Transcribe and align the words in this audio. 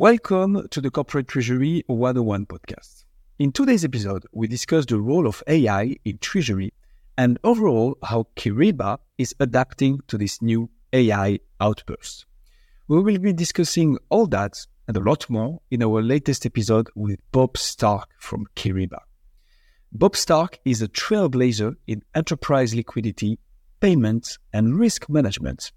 Welcome 0.00 0.68
to 0.68 0.80
the 0.80 0.92
Corporate 0.92 1.26
Treasury 1.26 1.82
101 1.88 2.46
podcast. 2.46 3.02
In 3.40 3.50
today's 3.50 3.84
episode, 3.84 4.24
we 4.30 4.46
discuss 4.46 4.86
the 4.86 5.00
role 5.00 5.26
of 5.26 5.42
AI 5.48 5.96
in 6.04 6.18
Treasury 6.18 6.72
and 7.16 7.36
overall 7.42 7.98
how 8.04 8.28
Kyriba 8.36 8.98
is 9.18 9.34
adapting 9.40 9.98
to 10.06 10.16
this 10.16 10.40
new 10.40 10.70
AI 10.92 11.40
outburst. 11.60 12.26
We 12.86 13.00
will 13.00 13.18
be 13.18 13.32
discussing 13.32 13.98
all 14.08 14.28
that 14.28 14.64
and 14.86 14.96
a 14.96 15.00
lot 15.00 15.28
more 15.28 15.62
in 15.68 15.82
our 15.82 16.00
latest 16.00 16.46
episode 16.46 16.88
with 16.94 17.18
Bob 17.32 17.58
Stark 17.58 18.08
from 18.20 18.46
Kyriba. 18.54 19.00
Bob 19.90 20.14
Stark 20.14 20.60
is 20.64 20.80
a 20.80 20.86
trailblazer 20.86 21.74
in 21.88 22.04
enterprise 22.14 22.72
liquidity, 22.72 23.40
payments, 23.80 24.38
and 24.52 24.78
risk 24.78 25.08
management 25.08 25.72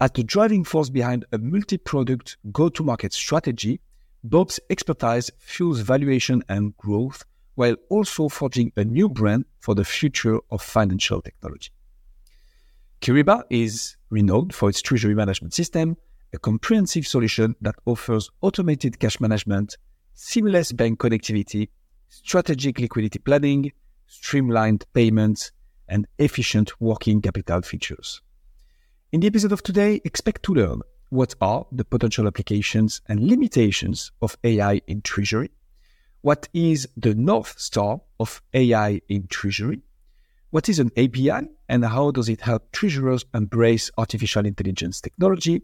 as 0.00 0.10
the 0.12 0.24
driving 0.24 0.64
force 0.64 0.88
behind 0.88 1.26
a 1.32 1.38
multi-product 1.38 2.38
go-to-market 2.52 3.12
strategy, 3.12 3.80
Bob's 4.24 4.58
expertise 4.70 5.30
fuels 5.38 5.80
valuation 5.80 6.42
and 6.48 6.76
growth 6.76 7.24
while 7.54 7.76
also 7.90 8.28
forging 8.28 8.72
a 8.76 8.84
new 8.84 9.08
brand 9.08 9.44
for 9.60 9.74
the 9.74 9.84
future 9.84 10.38
of 10.50 10.62
financial 10.62 11.20
technology. 11.20 11.70
Kyriba 13.02 13.42
is 13.50 13.96
renowned 14.08 14.54
for 14.54 14.70
its 14.70 14.80
treasury 14.80 15.14
management 15.14 15.52
system, 15.52 15.96
a 16.32 16.38
comprehensive 16.38 17.06
solution 17.06 17.54
that 17.60 17.74
offers 17.84 18.30
automated 18.40 18.98
cash 18.98 19.20
management, 19.20 19.76
seamless 20.14 20.72
bank 20.72 20.98
connectivity, 20.98 21.68
strategic 22.08 22.78
liquidity 22.78 23.18
planning, 23.18 23.72
streamlined 24.06 24.84
payments, 24.92 25.52
and 25.88 26.06
efficient 26.18 26.72
working 26.80 27.20
capital 27.20 27.62
features. 27.62 28.22
In 29.12 29.18
the 29.18 29.26
episode 29.26 29.50
of 29.50 29.64
today, 29.64 30.00
expect 30.04 30.44
to 30.44 30.54
learn 30.54 30.82
what 31.08 31.34
are 31.40 31.66
the 31.72 31.84
potential 31.84 32.28
applications 32.28 33.00
and 33.08 33.18
limitations 33.18 34.12
of 34.22 34.36
AI 34.44 34.82
in 34.86 35.02
Treasury, 35.02 35.50
what 36.20 36.48
is 36.54 36.86
the 36.96 37.16
North 37.16 37.58
Star 37.58 38.02
of 38.20 38.40
AI 38.54 39.00
in 39.08 39.26
Treasury, 39.26 39.82
what 40.50 40.68
is 40.68 40.78
an 40.78 40.92
API 40.96 41.48
and 41.68 41.84
how 41.84 42.12
does 42.12 42.28
it 42.28 42.42
help 42.42 42.70
treasurers 42.70 43.24
embrace 43.34 43.90
artificial 43.98 44.46
intelligence 44.46 45.00
technology, 45.00 45.62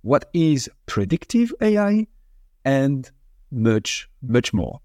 what 0.00 0.28
is 0.32 0.68
predictive 0.86 1.54
AI, 1.60 2.08
and 2.64 3.12
much, 3.52 4.10
much 4.20 4.52
more. 4.52 4.80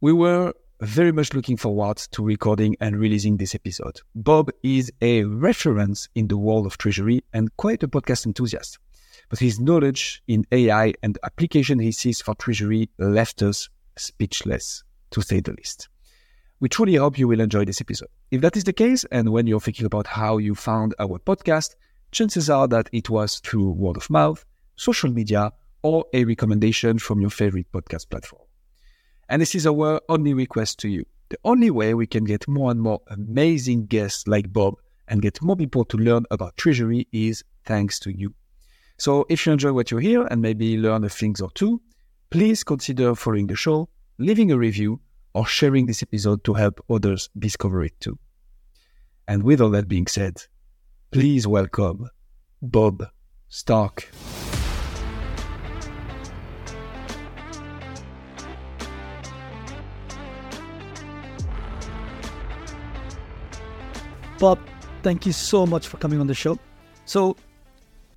We 0.00 0.14
were 0.14 0.54
very 0.84 1.12
much 1.12 1.32
looking 1.32 1.56
forward 1.56 1.96
to 1.96 2.22
recording 2.22 2.76
and 2.80 2.98
releasing 2.98 3.36
this 3.36 3.54
episode. 3.54 4.00
Bob 4.14 4.50
is 4.62 4.92
a 5.00 5.24
reference 5.24 6.08
in 6.14 6.28
the 6.28 6.36
world 6.36 6.66
of 6.66 6.76
treasury 6.78 7.22
and 7.32 7.56
quite 7.56 7.82
a 7.82 7.88
podcast 7.88 8.26
enthusiast. 8.26 8.78
But 9.30 9.38
his 9.38 9.58
knowledge 9.58 10.22
in 10.28 10.44
AI 10.52 10.92
and 11.02 11.18
application 11.24 11.78
he 11.78 11.92
sees 11.92 12.20
for 12.20 12.34
treasury 12.34 12.90
left 12.98 13.42
us 13.42 13.68
speechless, 13.96 14.84
to 15.10 15.22
say 15.22 15.40
the 15.40 15.52
least. 15.52 15.88
We 16.60 16.68
truly 16.68 16.96
hope 16.96 17.18
you 17.18 17.28
will 17.28 17.40
enjoy 17.40 17.64
this 17.64 17.80
episode. 17.80 18.08
If 18.30 18.40
that 18.42 18.56
is 18.56 18.64
the 18.64 18.72
case, 18.72 19.04
and 19.10 19.30
when 19.30 19.46
you're 19.46 19.60
thinking 19.60 19.86
about 19.86 20.06
how 20.06 20.38
you 20.38 20.54
found 20.54 20.94
our 20.98 21.18
podcast, 21.18 21.76
chances 22.12 22.50
are 22.50 22.68
that 22.68 22.88
it 22.92 23.10
was 23.10 23.38
through 23.40 23.70
word 23.70 23.96
of 23.96 24.10
mouth, 24.10 24.44
social 24.76 25.10
media, 25.10 25.52
or 25.82 26.04
a 26.12 26.24
recommendation 26.24 26.98
from 26.98 27.20
your 27.20 27.30
favorite 27.30 27.70
podcast 27.72 28.08
platform. 28.10 28.43
And 29.28 29.40
this 29.40 29.54
is 29.54 29.66
our 29.66 30.00
only 30.08 30.34
request 30.34 30.78
to 30.80 30.88
you. 30.88 31.04
The 31.30 31.38
only 31.44 31.70
way 31.70 31.94
we 31.94 32.06
can 32.06 32.24
get 32.24 32.46
more 32.46 32.70
and 32.70 32.80
more 32.80 33.00
amazing 33.08 33.86
guests 33.86 34.26
like 34.26 34.52
Bob 34.52 34.74
and 35.08 35.22
get 35.22 35.42
more 35.42 35.56
people 35.56 35.84
to 35.86 35.96
learn 35.96 36.24
about 36.30 36.56
treasury 36.56 37.08
is 37.12 37.42
thanks 37.64 37.98
to 38.00 38.16
you. 38.16 38.34
So 38.98 39.26
if 39.28 39.46
you 39.46 39.52
enjoy 39.52 39.72
what 39.72 39.90
you 39.90 39.98
hear 39.98 40.26
and 40.26 40.40
maybe 40.40 40.76
learn 40.76 41.04
a 41.04 41.08
thing 41.08 41.34
or 41.42 41.50
two, 41.52 41.80
please 42.30 42.62
consider 42.62 43.14
following 43.14 43.46
the 43.46 43.56
show, 43.56 43.88
leaving 44.18 44.52
a 44.52 44.58
review, 44.58 45.00
or 45.34 45.46
sharing 45.46 45.86
this 45.86 46.02
episode 46.02 46.44
to 46.44 46.54
help 46.54 46.84
others 46.88 47.28
discover 47.38 47.82
it 47.82 47.98
too. 48.00 48.18
And 49.26 49.42
with 49.42 49.60
all 49.60 49.70
that 49.70 49.88
being 49.88 50.06
said, 50.06 50.42
please 51.10 51.46
welcome 51.46 52.08
Bob 52.62 53.08
Stark. 53.48 54.08
Bob, 64.38 64.58
thank 65.04 65.26
you 65.26 65.32
so 65.32 65.64
much 65.64 65.86
for 65.86 65.96
coming 65.98 66.20
on 66.20 66.26
the 66.26 66.34
show. 66.34 66.58
So, 67.04 67.36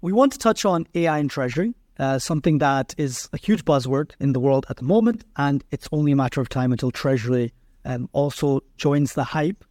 we 0.01 0.11
want 0.11 0.31
to 0.33 0.39
touch 0.39 0.65
on 0.65 0.87
AI 0.95 1.19
in 1.19 1.27
Treasury, 1.27 1.75
uh, 1.99 2.17
something 2.17 2.57
that 2.57 2.95
is 2.97 3.29
a 3.33 3.37
huge 3.37 3.63
buzzword 3.65 4.11
in 4.19 4.33
the 4.33 4.39
world 4.39 4.65
at 4.69 4.77
the 4.77 4.83
moment, 4.83 5.23
and 5.35 5.63
it's 5.69 5.87
only 5.91 6.11
a 6.13 6.15
matter 6.15 6.41
of 6.41 6.49
time 6.49 6.71
until 6.71 6.89
Treasury 6.89 7.53
um, 7.85 8.09
also 8.13 8.61
joins 8.77 9.13
the 9.13 9.23
hype 9.23 9.63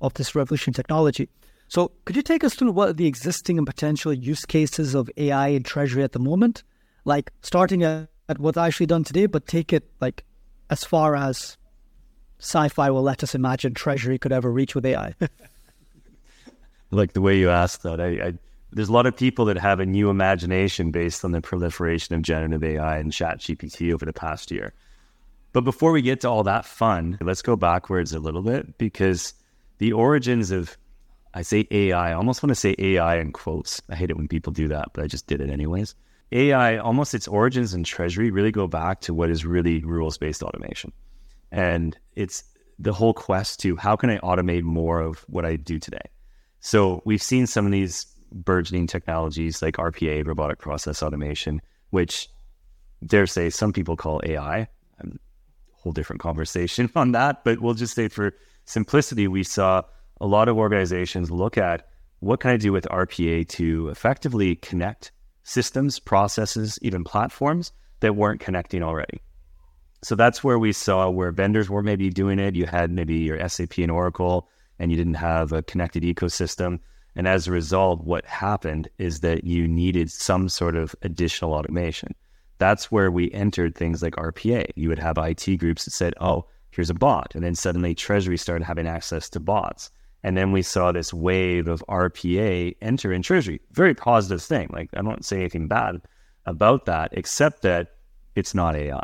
of 0.00 0.12
this 0.14 0.34
revolutionary 0.34 0.74
technology. 0.74 1.28
So, 1.68 1.92
could 2.04 2.16
you 2.16 2.22
take 2.22 2.42
us 2.42 2.54
through 2.54 2.72
what 2.72 2.88
are 2.88 2.92
the 2.92 3.06
existing 3.06 3.56
and 3.56 3.66
potential 3.66 4.12
use 4.12 4.44
cases 4.44 4.96
of 4.96 5.08
AI 5.16 5.48
in 5.48 5.62
Treasury 5.62 6.02
at 6.02 6.12
the 6.12 6.18
moment? 6.18 6.64
Like 7.04 7.30
starting 7.42 7.84
at, 7.84 8.08
at 8.28 8.40
what's 8.40 8.58
actually 8.58 8.86
done 8.86 9.04
today, 9.04 9.26
but 9.26 9.46
take 9.46 9.72
it 9.72 9.88
like 10.00 10.24
as 10.68 10.82
far 10.82 11.14
as 11.14 11.56
sci-fi 12.40 12.90
will 12.90 13.02
let 13.02 13.22
us 13.22 13.36
imagine 13.36 13.72
Treasury 13.72 14.18
could 14.18 14.32
ever 14.32 14.50
reach 14.50 14.74
with 14.74 14.84
AI. 14.84 15.14
like 16.90 17.12
the 17.12 17.20
way 17.20 17.38
you 17.38 17.50
asked 17.50 17.82
that. 17.82 18.00
I, 18.00 18.06
I, 18.06 18.34
there's 18.72 18.88
a 18.88 18.92
lot 18.92 19.06
of 19.06 19.16
people 19.16 19.44
that 19.46 19.58
have 19.58 19.80
a 19.80 19.86
new 19.86 20.10
imagination 20.10 20.90
based 20.90 21.24
on 21.24 21.32
the 21.32 21.40
proliferation 21.40 22.14
of 22.14 22.22
generative 22.22 22.62
AI 22.62 22.98
and 22.98 23.12
Chat 23.12 23.38
GPT 23.38 23.92
over 23.92 24.04
the 24.04 24.12
past 24.12 24.50
year. 24.50 24.72
But 25.52 25.62
before 25.62 25.90
we 25.92 26.02
get 26.02 26.20
to 26.20 26.30
all 26.30 26.44
that 26.44 26.64
fun, 26.64 27.18
let's 27.20 27.42
go 27.42 27.56
backwards 27.56 28.12
a 28.12 28.20
little 28.20 28.42
bit 28.42 28.78
because 28.78 29.34
the 29.78 29.92
origins 29.92 30.50
of, 30.50 30.76
I 31.34 31.42
say 31.42 31.66
AI, 31.70 32.10
I 32.10 32.12
almost 32.12 32.42
want 32.42 32.50
to 32.50 32.54
say 32.54 32.76
AI 32.78 33.18
in 33.18 33.32
quotes. 33.32 33.82
I 33.88 33.96
hate 33.96 34.10
it 34.10 34.16
when 34.16 34.28
people 34.28 34.52
do 34.52 34.68
that, 34.68 34.88
but 34.92 35.02
I 35.02 35.06
just 35.08 35.26
did 35.26 35.40
it 35.40 35.50
anyways. 35.50 35.94
AI, 36.32 36.76
almost 36.76 37.14
its 37.14 37.26
origins 37.26 37.74
in 37.74 37.82
Treasury 37.82 38.30
really 38.30 38.52
go 38.52 38.68
back 38.68 39.00
to 39.00 39.14
what 39.14 39.30
is 39.30 39.44
really 39.44 39.80
rules 39.80 40.16
based 40.16 40.42
automation. 40.42 40.92
And 41.50 41.98
it's 42.14 42.44
the 42.78 42.92
whole 42.92 43.12
quest 43.12 43.58
to 43.60 43.76
how 43.76 43.96
can 43.96 44.10
I 44.10 44.18
automate 44.18 44.62
more 44.62 45.00
of 45.00 45.20
what 45.28 45.44
I 45.44 45.56
do 45.56 45.80
today? 45.80 45.98
So 46.60 47.02
we've 47.04 47.22
seen 47.22 47.46
some 47.46 47.66
of 47.66 47.72
these 47.72 48.06
burgeoning 48.32 48.86
technologies 48.86 49.60
like 49.62 49.76
RPA, 49.76 50.26
robotic 50.26 50.58
process 50.58 51.02
automation, 51.02 51.60
which 51.90 52.28
dare 53.04 53.26
say 53.26 53.50
some 53.50 53.72
people 53.72 53.96
call 53.96 54.20
AI. 54.24 54.68
A 55.00 55.06
whole 55.72 55.92
different 55.92 56.20
conversation 56.20 56.90
on 56.96 57.12
that, 57.12 57.44
but 57.44 57.60
we'll 57.60 57.74
just 57.74 57.94
say 57.94 58.08
for 58.08 58.32
simplicity, 58.66 59.26
we 59.26 59.42
saw 59.42 59.82
a 60.20 60.26
lot 60.26 60.48
of 60.48 60.58
organizations 60.58 61.30
look 61.30 61.56
at 61.56 61.88
what 62.20 62.40
can 62.40 62.50
I 62.50 62.56
do 62.58 62.72
with 62.72 62.86
RPA 62.90 63.48
to 63.48 63.88
effectively 63.88 64.56
connect 64.56 65.10
systems, 65.42 65.98
processes, 65.98 66.78
even 66.82 67.02
platforms 67.02 67.72
that 68.00 68.14
weren't 68.14 68.40
connecting 68.40 68.82
already. 68.82 69.22
So 70.02 70.14
that's 70.14 70.44
where 70.44 70.58
we 70.58 70.72
saw 70.72 71.08
where 71.08 71.32
vendors 71.32 71.70
were 71.70 71.82
maybe 71.82 72.10
doing 72.10 72.38
it. 72.38 72.54
You 72.54 72.66
had 72.66 72.90
maybe 72.90 73.16
your 73.16 73.48
SAP 73.48 73.78
and 73.78 73.90
Oracle 73.90 74.48
and 74.80 74.90
you 74.90 74.96
didn't 74.96 75.14
have 75.14 75.52
a 75.52 75.62
connected 75.62 76.02
ecosystem. 76.02 76.80
And 77.14 77.28
as 77.28 77.46
a 77.46 77.52
result, 77.52 78.02
what 78.02 78.24
happened 78.24 78.88
is 78.98 79.20
that 79.20 79.44
you 79.44 79.68
needed 79.68 80.10
some 80.10 80.48
sort 80.48 80.74
of 80.74 80.96
additional 81.02 81.52
automation. 81.52 82.14
That's 82.58 82.90
where 82.90 83.10
we 83.10 83.30
entered 83.32 83.76
things 83.76 84.02
like 84.02 84.16
RPA. 84.16 84.70
You 84.74 84.88
would 84.88 84.98
have 84.98 85.18
IT 85.18 85.56
groups 85.58 85.84
that 85.84 85.92
said, 85.92 86.14
oh, 86.20 86.46
here's 86.70 86.90
a 86.90 86.94
bot. 86.94 87.34
And 87.34 87.44
then 87.44 87.54
suddenly 87.54 87.94
Treasury 87.94 88.38
started 88.38 88.64
having 88.64 88.86
access 88.86 89.28
to 89.30 89.40
bots. 89.40 89.90
And 90.22 90.36
then 90.36 90.50
we 90.52 90.62
saw 90.62 90.92
this 90.92 91.12
wave 91.12 91.68
of 91.68 91.84
RPA 91.88 92.76
enter 92.80 93.12
in 93.12 93.22
Treasury. 93.22 93.60
Very 93.72 93.94
positive 93.94 94.42
thing. 94.42 94.68
Like, 94.72 94.90
I 94.94 95.02
don't 95.02 95.24
say 95.24 95.40
anything 95.40 95.68
bad 95.68 96.00
about 96.46 96.86
that, 96.86 97.10
except 97.12 97.62
that 97.62 97.92
it's 98.34 98.54
not 98.54 98.76
AI. 98.76 99.02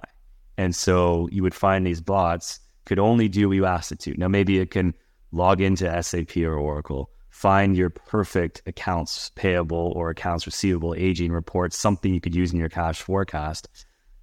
And 0.58 0.74
so 0.74 1.28
you 1.30 1.42
would 1.42 1.54
find 1.54 1.86
these 1.86 2.00
bots 2.00 2.60
could 2.86 2.98
only 2.98 3.28
do 3.28 3.48
what 3.48 3.56
you 3.56 3.66
asked 3.66 3.92
it 3.92 3.98
to. 4.00 4.14
Now, 4.16 4.28
maybe 4.28 4.58
it 4.58 4.70
can 4.70 4.94
log 5.32 5.60
into 5.60 6.02
SAP 6.02 6.36
or 6.38 6.56
Oracle, 6.56 7.10
find 7.30 7.76
your 7.76 7.90
perfect 7.90 8.62
accounts 8.66 9.30
payable 9.34 9.92
or 9.94 10.10
accounts 10.10 10.46
receivable 10.46 10.94
aging 10.96 11.32
report, 11.32 11.72
something 11.72 12.14
you 12.14 12.20
could 12.20 12.34
use 12.34 12.52
in 12.52 12.58
your 12.58 12.68
cash 12.68 13.02
forecast, 13.02 13.68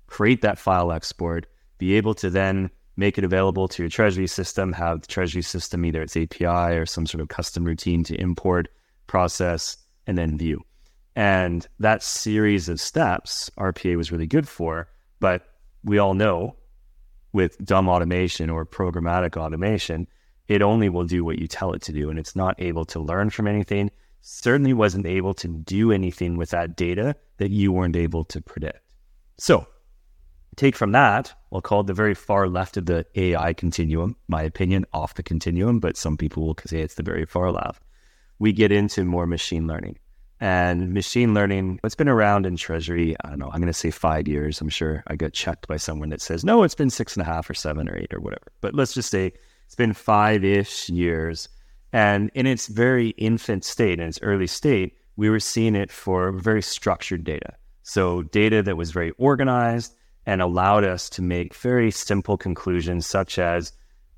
create 0.07 0.41
that 0.41 0.57
file 0.57 0.91
export, 0.91 1.45
be 1.77 1.95
able 1.95 2.13
to 2.15 2.29
then 2.29 2.69
make 2.95 3.17
it 3.17 3.23
available 3.23 3.67
to 3.67 3.83
your 3.83 3.89
treasury 3.89 4.27
system, 4.27 4.71
have 4.73 5.01
the 5.01 5.07
treasury 5.07 5.41
system, 5.41 5.85
either 5.85 6.01
its 6.01 6.15
API 6.15 6.75
or 6.77 6.85
some 6.85 7.05
sort 7.05 7.21
of 7.21 7.27
custom 7.27 7.63
routine 7.63 8.03
to 8.03 8.19
import, 8.19 8.67
process, 9.07 9.77
and 10.07 10.17
then 10.17 10.37
view. 10.37 10.61
And 11.15 11.67
that 11.79 12.03
series 12.03 12.69
of 12.69 12.79
steps, 12.79 13.49
RPA 13.57 13.97
was 13.97 14.11
really 14.11 14.27
good 14.27 14.47
for, 14.47 14.89
but 15.19 15.43
we 15.83 15.97
all 15.97 16.13
know 16.13 16.55
with 17.33 17.63
dumb 17.63 17.89
automation 17.89 18.49
or 18.49 18.65
programmatic 18.65 19.37
automation, 19.37 20.07
it 20.47 20.61
only 20.61 20.89
will 20.89 21.05
do 21.05 21.23
what 21.23 21.39
you 21.39 21.47
tell 21.47 21.73
it 21.73 21.81
to 21.81 21.91
do 21.91 22.09
and 22.09 22.19
it's 22.19 22.35
not 22.35 22.55
able 22.59 22.85
to 22.85 22.99
learn 22.99 23.29
from 23.29 23.47
anything 23.47 23.89
certainly 24.21 24.73
wasn't 24.73 25.05
able 25.05 25.33
to 25.33 25.47
do 25.47 25.91
anything 25.91 26.37
with 26.37 26.49
that 26.51 26.75
data 26.77 27.15
that 27.37 27.51
you 27.51 27.71
weren't 27.71 27.95
able 27.95 28.23
to 28.23 28.41
predict 28.41 28.79
So 29.37 29.67
take 30.55 30.75
from 30.75 30.91
that, 30.91 31.33
we'll 31.49 31.61
call 31.61 31.81
it 31.81 31.87
the 31.87 31.93
very 31.93 32.13
far 32.13 32.47
left 32.47 32.77
of 32.77 32.85
the 32.85 33.05
AI 33.15 33.53
continuum, 33.53 34.15
my 34.27 34.43
opinion, 34.43 34.85
off 34.93 35.15
the 35.15 35.23
continuum, 35.23 35.79
but 35.79 35.97
some 35.97 36.17
people 36.17 36.45
will 36.45 36.57
say 36.65 36.81
it's 36.81 36.95
the 36.95 37.03
very 37.03 37.25
far 37.25 37.51
left. 37.51 37.83
We 38.39 38.51
get 38.51 38.71
into 38.71 39.03
more 39.03 39.25
machine 39.25 39.67
learning. 39.67 39.97
And 40.39 40.93
machine 40.93 41.33
learning, 41.33 41.79
it's 41.83 41.95
been 41.95 42.09
around 42.09 42.45
in 42.45 42.57
Treasury, 42.57 43.15
I 43.23 43.29
don't 43.29 43.39
know, 43.39 43.49
I'm 43.49 43.61
going 43.61 43.67
to 43.67 43.73
say 43.73 43.91
five 43.91 44.27
years. 44.27 44.59
I'm 44.59 44.69
sure 44.69 45.03
I 45.07 45.15
got 45.15 45.31
checked 45.31 45.67
by 45.67 45.77
someone 45.77 46.09
that 46.09 46.21
says, 46.21 46.43
no, 46.43 46.63
it's 46.63 46.75
been 46.75 46.89
six 46.89 47.15
and 47.15 47.25
a 47.25 47.29
half 47.29 47.49
or 47.49 47.53
seven 47.53 47.87
or 47.87 47.97
eight 47.97 48.13
or 48.13 48.19
whatever. 48.19 48.51
But 48.59 48.75
let's 48.75 48.93
just 48.93 49.09
say 49.09 49.33
it's 49.73 49.75
been 49.75 49.93
five 49.93 50.43
ish 50.43 50.87
years. 50.87 51.49
And 51.91 52.29
in 52.35 52.45
its 52.45 52.67
very 52.67 53.09
infant 53.17 53.65
state, 53.65 53.99
in 53.99 54.07
its 54.07 54.19
early 54.21 54.45
state, 54.45 54.99
we 55.15 55.31
were 55.31 55.39
seeing 55.39 55.73
it 55.73 55.91
for 55.91 56.31
very 56.31 56.61
structured 56.61 57.23
data. 57.23 57.55
So, 57.81 58.21
data 58.21 58.61
that 58.61 58.77
was 58.77 58.91
very 58.91 59.13
organized 59.17 59.95
and 60.27 60.43
allowed 60.43 60.83
us 60.83 61.09
to 61.09 61.23
make 61.23 61.55
very 61.55 61.89
simple 61.89 62.37
conclusions, 62.37 63.07
such 63.07 63.39
as 63.39 63.73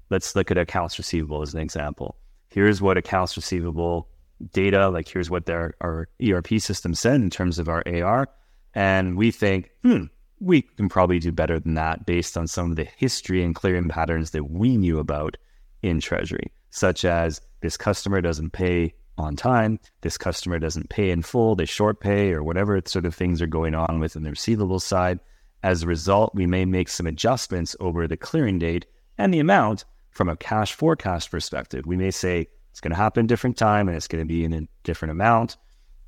let's 0.10 0.36
look 0.36 0.52
at 0.52 0.57
accounts 0.57 0.98
receivable 0.98 1.42
as 1.42 1.54
an 1.54 1.62
example. 1.62 2.18
Here's 2.50 2.81
what 2.81 2.98
accounts 2.98 3.38
receivable 3.38 4.10
data, 4.51 4.90
like 4.90 5.08
here's 5.08 5.30
what 5.30 5.46
their, 5.46 5.74
our 5.80 6.10
ERP 6.22 6.60
system 6.60 6.94
said 6.94 7.22
in 7.22 7.30
terms 7.30 7.60
of 7.60 7.69
our 7.69 7.81
AR. 7.88 8.28
And 8.74 9.16
we 9.16 9.31
think, 9.31 9.72
hmm, 9.84 10.08
we 10.42 10.63
can 10.63 10.90
probably 10.90 11.19
do 11.19 11.31
better 11.31 11.62
than 11.62 11.75
that 11.75 12.06
based 12.06 12.36
on 12.36 12.46
some 12.46 12.72
of 12.72 12.75
the 12.75 12.84
history 12.98 13.42
and 13.42 13.56
clearing 13.56 13.88
patterns 13.88 14.31
that 14.31 14.51
we 14.51 14.75
knew 14.75 15.00
about 15.00 15.38
in 15.86 16.00
Treasury, 16.00 16.52
such 16.72 17.06
as 17.06 17.42
this 17.62 17.78
customer 17.78 18.22
doesn't 18.22 18.52
pay 18.52 18.94
on 19.18 19.36
time, 19.36 19.80
this 20.02 20.18
customer 20.18 20.60
doesn't 20.60 20.90
pay 20.90 21.12
in 21.12 21.22
full, 21.22 21.56
they 21.56 21.66
short 21.66 22.00
pay, 22.00 22.34
or 22.34 22.44
whatever 22.44 22.82
sort 22.86 23.06
of 23.06 23.16
things 23.16 23.42
are 23.42 23.48
going 23.48 23.76
on 23.76 24.00
within 24.00 24.24
the 24.24 24.30
receivable 24.30 24.80
side. 24.80 25.20
As 25.64 25.84
a 25.84 25.88
result, 25.88 26.36
we 26.36 26.46
may 26.46 26.66
make 26.66 26.90
some 26.90 27.08
adjustments 27.08 27.76
over 27.80 28.08
the 28.08 28.18
clearing 28.18 28.60
date 28.60 28.86
and 29.18 29.34
the 29.34 29.40
amount 29.40 29.86
from 30.10 30.28
a 30.28 30.36
cash 30.36 30.74
forecast 30.74 31.32
perspective. 31.32 31.86
We 31.86 31.98
may 31.98 32.12
say 32.12 32.48
it's 32.72 32.82
going 32.82 32.92
to 32.92 32.98
happen 32.98 33.26
different 33.26 33.58
time 33.58 33.88
and 33.88 33.96
it's 33.96 34.08
going 34.08 34.24
to 34.24 34.28
be 34.28 34.44
in 34.44 34.54
a 34.54 34.68
different 34.84 35.12
amount. 35.12 35.56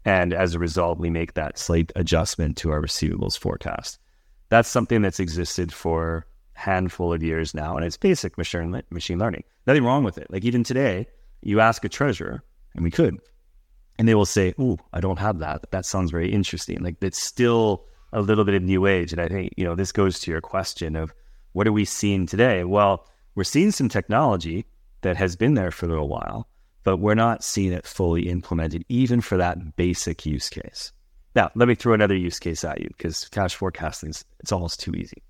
And 0.06 0.34
as 0.34 0.54
a 0.54 0.60
result, 0.60 1.00
we 1.00 1.10
make 1.10 1.34
that 1.34 1.58
slight 1.58 1.92
adjustment 1.96 2.58
to 2.58 2.72
our 2.72 2.82
receivables 2.82 3.38
forecast. 3.38 4.00
That's 4.50 4.70
something 4.70 5.02
that's 5.02 5.20
existed 5.20 5.74
for 5.74 6.26
handful 6.58 7.14
of 7.14 7.24
years 7.24 7.54
now, 7.54 7.76
and 7.76 7.86
it's 7.86 7.98
basic 7.98 8.38
machine 8.38 8.82
machine 8.90 9.20
learning. 9.20 9.44
Nothing 9.66 9.84
wrong 9.84 10.04
with 10.04 10.18
it. 10.18 10.28
Like 10.30 10.44
even 10.44 10.64
today, 10.64 11.08
you 11.42 11.60
ask 11.60 11.86
a 11.86 11.90
treasurer, 11.90 12.44
and 12.76 12.84
we 12.84 12.92
could, 12.92 13.18
and 13.98 14.08
they 14.08 14.16
will 14.16 14.26
say, 14.26 14.54
"Oh, 14.60 14.78
I 14.92 15.00
don't 15.00 15.20
have 15.20 15.40
that. 15.40 15.72
That 15.72 15.86
sounds 15.86 16.12
very 16.12 16.32
interesting." 16.32 16.84
Like 16.84 16.98
it's 17.02 17.22
still 17.22 17.86
a 18.14 18.22
little 18.22 18.44
bit 18.44 18.56
of 18.56 18.64
new 18.64 18.86
age. 18.86 19.12
And 19.12 19.22
I 19.22 19.28
think, 19.28 19.54
you 19.58 19.66
know, 19.66 19.76
this 19.76 19.92
goes 19.92 20.20
to 20.20 20.32
your 20.32 20.42
question 20.42 20.96
of 20.96 21.14
what 21.54 21.68
are 21.68 21.74
we 21.74 21.86
seeing 21.86 22.26
today? 22.26 22.64
Well, 22.64 23.06
we're 23.36 23.44
seeing 23.44 23.72
some 23.72 23.90
technology 23.90 24.66
that 25.02 25.18
has 25.18 25.36
been 25.36 25.54
there 25.54 25.72
for 25.72 25.86
a 25.86 25.90
little 25.90 26.08
while, 26.08 26.48
but 26.84 26.98
we're 26.98 27.16
not 27.16 27.44
seeing 27.44 27.74
it 27.74 27.86
fully 27.86 28.30
implemented, 28.30 28.86
even 28.90 29.22
for 29.22 29.38
that 29.38 29.76
basic 29.76 30.26
use 30.26 30.50
case. 30.50 30.92
Now, 31.36 31.52
let 31.56 31.68
me 31.68 31.76
throw 31.76 31.94
another 31.94 32.16
use 32.16 32.40
case 32.40 32.64
at 32.64 32.82
you 32.82 32.90
because 32.98 33.28
cash 33.30 33.56
forecasting 33.56 34.10
is 34.10 34.26
it's 34.40 34.52
almost 34.52 34.80
too 34.80 34.94
easy. 34.96 35.22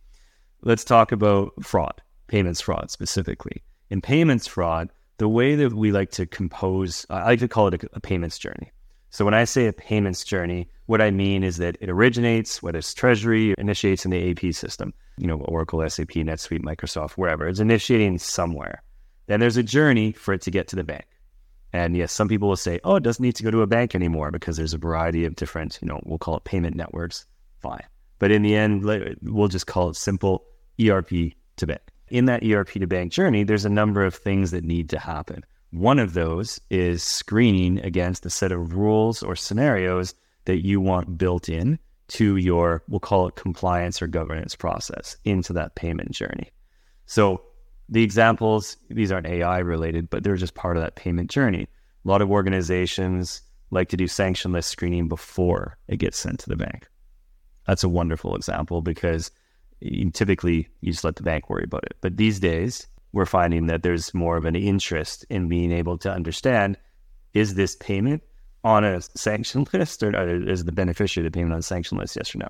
Let's 0.62 0.84
talk 0.84 1.12
about 1.12 1.54
fraud, 1.64 2.02
payments 2.28 2.62
fraud 2.62 2.90
specifically. 2.90 3.64
In 3.90 4.02
payments 4.02 4.48
fraud, 4.48 4.90
the 5.18 5.30
way 5.30 5.56
that 5.56 5.74
we 5.74 5.92
like 5.92 6.12
to 6.12 6.26
compose, 6.26 7.06
I 7.10 7.26
like 7.26 7.40
to 7.40 7.48
call 7.48 7.68
it 7.68 7.84
a, 7.84 7.90
a 7.94 8.00
payments 8.00 8.38
journey. 8.38 8.72
So 9.10 9.24
when 9.24 9.34
I 9.34 9.46
say 9.46 9.68
a 9.68 9.74
payments 9.74 10.24
journey, 10.24 10.68
what 10.88 11.02
I 11.02 11.12
mean 11.12 11.44
is 11.44 11.58
that 11.58 11.78
it 11.80 11.90
originates, 11.90 12.62
whether 12.62 12.80
it's 12.80 12.94
Treasury, 12.94 13.56
initiates 13.58 14.04
in 14.04 14.12
the 14.12 14.32
AP 14.32 14.54
system, 14.54 14.94
you 15.18 15.28
know, 15.28 15.38
Oracle, 15.42 15.88
SAP, 15.88 16.10
NetSuite, 16.10 16.64
Microsoft, 16.64 17.12
wherever. 17.12 17.48
It's 17.48 17.60
initiating 17.60 18.18
somewhere. 18.18 18.84
Then 19.28 19.40
there's 19.40 19.58
a 19.58 19.64
journey 19.64 20.12
for 20.12 20.34
it 20.34 20.42
to 20.42 20.52
get 20.52 20.68
to 20.70 20.76
the 20.76 20.84
bank. 20.84 21.06
And 21.74 21.96
yes, 21.96 22.12
some 22.12 22.28
people 22.28 22.50
will 22.50 22.56
say, 22.56 22.80
oh, 22.84 22.96
it 22.96 23.04
doesn't 23.04 23.24
need 23.24 23.36
to 23.36 23.44
go 23.44 23.52
to 23.52 23.62
a 23.62 23.68
bank 23.68 23.94
anymore 23.94 24.32
because 24.32 24.58
there's 24.58 24.74
a 24.74 24.78
variety 24.78 25.26
of 25.26 25.36
different, 25.36 25.80
you 25.82 25.88
know, 25.88 26.00
we'll 26.06 26.18
call 26.18 26.38
it 26.38 26.44
payment 26.44 26.76
networks. 26.76 27.26
Fine. 27.60 27.84
But 28.20 28.32
in 28.32 28.42
the 28.42 28.56
end, 28.56 28.84
we'll 29.22 29.48
just 29.48 29.68
call 29.68 29.90
it 29.90 29.96
simple 29.96 30.46
ERP 30.82 31.10
to 31.58 31.68
bank. 31.68 31.82
In 32.10 32.26
that 32.26 32.44
ERP 32.44 32.70
to 32.74 32.88
bank 32.88 33.12
journey, 33.12 33.44
there's 33.44 33.66
a 33.66 33.70
number 33.70 34.06
of 34.06 34.16
things 34.16 34.52
that 34.52 34.64
need 34.64 34.90
to 34.90 35.00
happen. 35.00 35.44
One 35.72 36.00
of 36.00 36.14
those 36.14 36.60
is 36.70 37.04
screening 37.04 37.80
against 37.80 38.26
a 38.26 38.30
set 38.30 38.52
of 38.52 38.74
rules 38.74 39.22
or 39.22 39.36
scenarios 39.36 40.14
that 40.46 40.66
you 40.66 40.80
want 40.80 41.18
built 41.18 41.50
in 41.50 41.78
to 42.10 42.38
your, 42.38 42.84
we'll 42.88 43.02
call 43.02 43.28
it 43.28 43.36
compliance 43.36 44.02
or 44.02 44.08
governance 44.08 44.56
process 44.56 45.18
into 45.26 45.52
that 45.54 45.76
payment 45.76 46.12
journey. 46.12 46.50
So 47.06 47.42
the 47.90 48.04
examples, 48.04 48.78
these 48.90 49.12
aren't 49.12 49.28
AI 49.28 49.60
related, 49.60 50.10
but 50.10 50.24
they're 50.24 50.38
just 50.38 50.56
part 50.56 50.78
of 50.78 50.84
that 50.84 50.96
payment 50.96 51.30
journey. 51.30 51.68
A 52.06 52.08
lot 52.08 52.22
of 52.22 52.32
organizations 52.32 53.42
like 53.72 53.90
to 53.90 53.98
do 53.98 54.08
sanction 54.08 54.54
list 54.54 54.70
screening 54.70 55.10
before 55.10 55.78
it 55.90 55.98
gets 55.98 56.18
sent 56.18 56.40
to 56.40 56.50
the 56.50 56.56
bank. 56.56 56.88
That's 57.68 57.84
a 57.84 57.90
wonderful 57.90 58.36
example 58.36 58.82
because 58.82 59.32
typically 60.14 60.68
you 60.82 60.92
just 60.92 61.04
let 61.04 61.18
the 61.18 61.24
bank 61.24 61.50
worry 61.50 61.66
about 61.66 61.84
it. 61.84 61.98
But 62.02 62.18
these 62.18 62.40
days, 62.40 62.88
we're 63.14 63.26
finding 63.26 63.68
that 63.68 63.84
there's 63.84 64.14
more 64.14 64.38
of 64.38 64.46
an 64.46 64.56
interest 64.56 65.26
in 65.30 65.48
being 65.48 65.72
able 65.72 65.98
to 66.00 66.12
understand 66.12 66.78
is 67.34 67.56
this 67.56 67.76
payment 67.76 68.24
on 68.64 68.84
a 68.84 69.02
sanction 69.02 69.68
list 69.74 70.02
or 70.02 70.50
is 70.50 70.66
the 70.66 70.72
beneficiary 70.72 71.26
of 71.26 71.32
the 71.32 71.38
payment 71.38 71.54
on 71.54 71.60
a 71.60 71.64
sanction 71.64 71.98
list, 71.98 72.16
yes 72.16 72.34
or 72.34 72.40
no? 72.40 72.50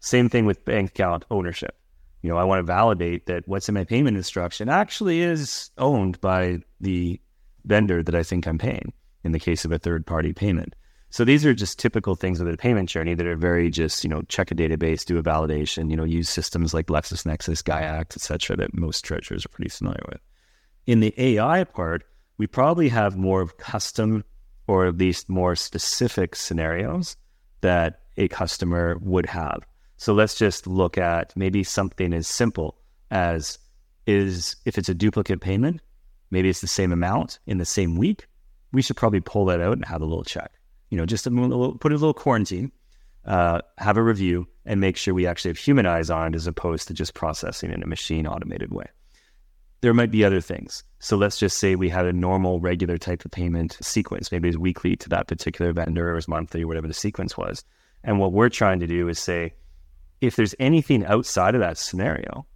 Same 0.00 0.28
thing 0.28 0.46
with 0.46 0.64
bank 0.64 0.90
account 0.90 1.24
ownership. 1.30 1.76
You 2.22 2.30
know, 2.30 2.36
I 2.36 2.44
want 2.44 2.60
to 2.60 2.64
validate 2.64 3.26
that 3.26 3.46
what's 3.46 3.68
in 3.68 3.74
my 3.74 3.84
payment 3.84 4.16
instruction 4.16 4.68
actually 4.68 5.20
is 5.20 5.70
owned 5.78 6.20
by 6.20 6.58
the 6.80 7.20
vendor 7.64 8.02
that 8.02 8.14
I 8.14 8.22
think 8.22 8.46
I'm 8.46 8.58
paying 8.58 8.92
in 9.24 9.32
the 9.32 9.38
case 9.38 9.64
of 9.64 9.72
a 9.72 9.78
third 9.78 10.06
party 10.06 10.32
payment. 10.32 10.74
So 11.10 11.24
these 11.24 11.46
are 11.46 11.54
just 11.54 11.78
typical 11.78 12.14
things 12.14 12.38
of 12.38 12.46
the 12.46 12.56
payment 12.56 12.90
journey 12.90 13.14
that 13.14 13.26
are 13.26 13.36
very 13.36 13.70
just, 13.70 14.04
you 14.04 14.10
know, 14.10 14.22
check 14.22 14.50
a 14.50 14.54
database, 14.54 15.04
do 15.04 15.18
a 15.18 15.22
validation, 15.22 15.90
you 15.90 15.96
know, 15.96 16.04
use 16.04 16.28
systems 16.28 16.74
like 16.74 16.88
LexisNexis, 16.88 17.62
Giact, 17.62 18.16
et 18.16 18.20
cetera, 18.20 18.56
that 18.56 18.74
most 18.74 19.04
treasurers 19.04 19.46
are 19.46 19.48
pretty 19.48 19.70
familiar 19.70 20.02
with. 20.10 20.20
In 20.86 21.00
the 21.00 21.14
AI 21.16 21.64
part, 21.64 22.04
we 22.36 22.46
probably 22.46 22.90
have 22.90 23.16
more 23.16 23.40
of 23.40 23.56
custom 23.56 24.22
or 24.66 24.86
at 24.86 24.98
least 24.98 25.30
more 25.30 25.56
specific 25.56 26.36
scenarios 26.36 27.16
that 27.62 28.02
a 28.18 28.28
customer 28.28 28.98
would 29.00 29.26
have. 29.26 29.62
So 29.96 30.12
let's 30.12 30.36
just 30.36 30.66
look 30.66 30.98
at 30.98 31.34
maybe 31.34 31.64
something 31.64 32.12
as 32.12 32.28
simple 32.28 32.76
as 33.10 33.58
is 34.06 34.56
if 34.66 34.76
it's 34.76 34.90
a 34.90 34.94
duplicate 34.94 35.40
payment, 35.40 35.80
maybe 36.30 36.50
it's 36.50 36.60
the 36.60 36.66
same 36.66 36.92
amount 36.92 37.38
in 37.46 37.56
the 37.56 37.64
same 37.64 37.96
week, 37.96 38.26
we 38.72 38.82
should 38.82 38.96
probably 38.96 39.20
pull 39.20 39.46
that 39.46 39.60
out 39.60 39.72
and 39.72 39.86
have 39.86 40.02
a 40.02 40.04
little 40.04 40.24
check 40.24 40.52
you 40.90 40.96
know, 40.96 41.06
just 41.06 41.26
a 41.26 41.30
little, 41.30 41.76
put 41.78 41.92
a 41.92 41.96
little 41.96 42.14
quarantine, 42.14 42.72
uh, 43.24 43.60
have 43.78 43.96
a 43.96 44.02
review, 44.02 44.46
and 44.64 44.80
make 44.80 44.96
sure 44.96 45.14
we 45.14 45.26
actually 45.26 45.50
have 45.50 45.58
human 45.58 45.86
eyes 45.86 46.10
on 46.10 46.32
it 46.32 46.36
as 46.36 46.46
opposed 46.46 46.88
to 46.88 46.94
just 46.94 47.14
processing 47.14 47.70
in 47.70 47.82
a 47.82 47.86
machine 47.86 48.26
automated 48.26 48.72
way. 48.72 48.86
There 49.80 49.94
might 49.94 50.10
be 50.10 50.24
other 50.24 50.40
things. 50.40 50.82
So 50.98 51.16
let's 51.16 51.38
just 51.38 51.58
say 51.58 51.76
we 51.76 51.88
had 51.88 52.06
a 52.06 52.12
normal, 52.12 52.58
regular 52.58 52.98
type 52.98 53.24
of 53.24 53.30
payment 53.30 53.78
sequence. 53.80 54.32
Maybe 54.32 54.48
it's 54.48 54.58
weekly 54.58 54.96
to 54.96 55.08
that 55.10 55.28
particular 55.28 55.72
vendor 55.72 56.10
or 56.10 56.16
it's 56.16 56.26
monthly 56.26 56.62
or 56.62 56.66
whatever 56.66 56.88
the 56.88 56.94
sequence 56.94 57.36
was. 57.36 57.64
And 58.02 58.18
what 58.18 58.32
we're 58.32 58.48
trying 58.48 58.80
to 58.80 58.86
do 58.86 59.08
is 59.08 59.18
say, 59.18 59.54
if 60.20 60.34
there's 60.34 60.54
anything 60.58 61.04
outside 61.04 61.54
of 61.54 61.60
that 61.60 61.78
scenario, 61.78 62.46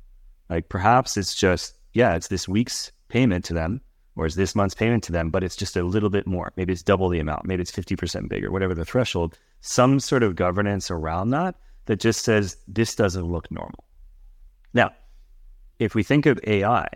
like 0.51 0.69
perhaps 0.69 1.17
it's 1.17 1.35
just, 1.35 1.79
yeah, 1.93 2.17
it's 2.17 2.29
this 2.29 2.49
week's 2.49 2.91
payment 3.09 3.45
to 3.45 3.55
them 3.55 3.81
or 4.17 4.27
is 4.27 4.35
this 4.35 4.55
month's 4.55 4.75
payment 4.75 5.03
to 5.05 5.13
them, 5.13 5.31
but 5.31 5.43
it's 5.43 5.57
just 5.57 5.77
a 5.77 5.83
little 5.83 6.11
bit 6.11 6.27
more. 6.27 6.53
Maybe 6.57 6.73
it's 6.73 6.83
double 6.83 7.09
the 7.09 7.19
amount. 7.19 7.47
Maybe 7.47 7.63
it's 7.63 7.73
50% 7.73 8.29
bigger, 8.29 8.51
whatever 8.51 8.75
the 8.75 8.85
threshold. 8.85 9.39
Some 9.61 10.01
sort 10.01 10.23
of 10.23 10.37
governance 10.37 10.91
around 10.91 11.31
that 11.31 11.55
that 11.87 12.01
just 12.01 12.25
says 12.25 12.57
this 12.69 12.95
doesn't 12.95 13.25
look 13.25 13.51
normal. 13.51 13.85
Now, 14.75 14.91
if 15.79 15.95
we 15.95 16.03
think 16.03 16.27
of 16.27 16.39
AI, 16.47 16.87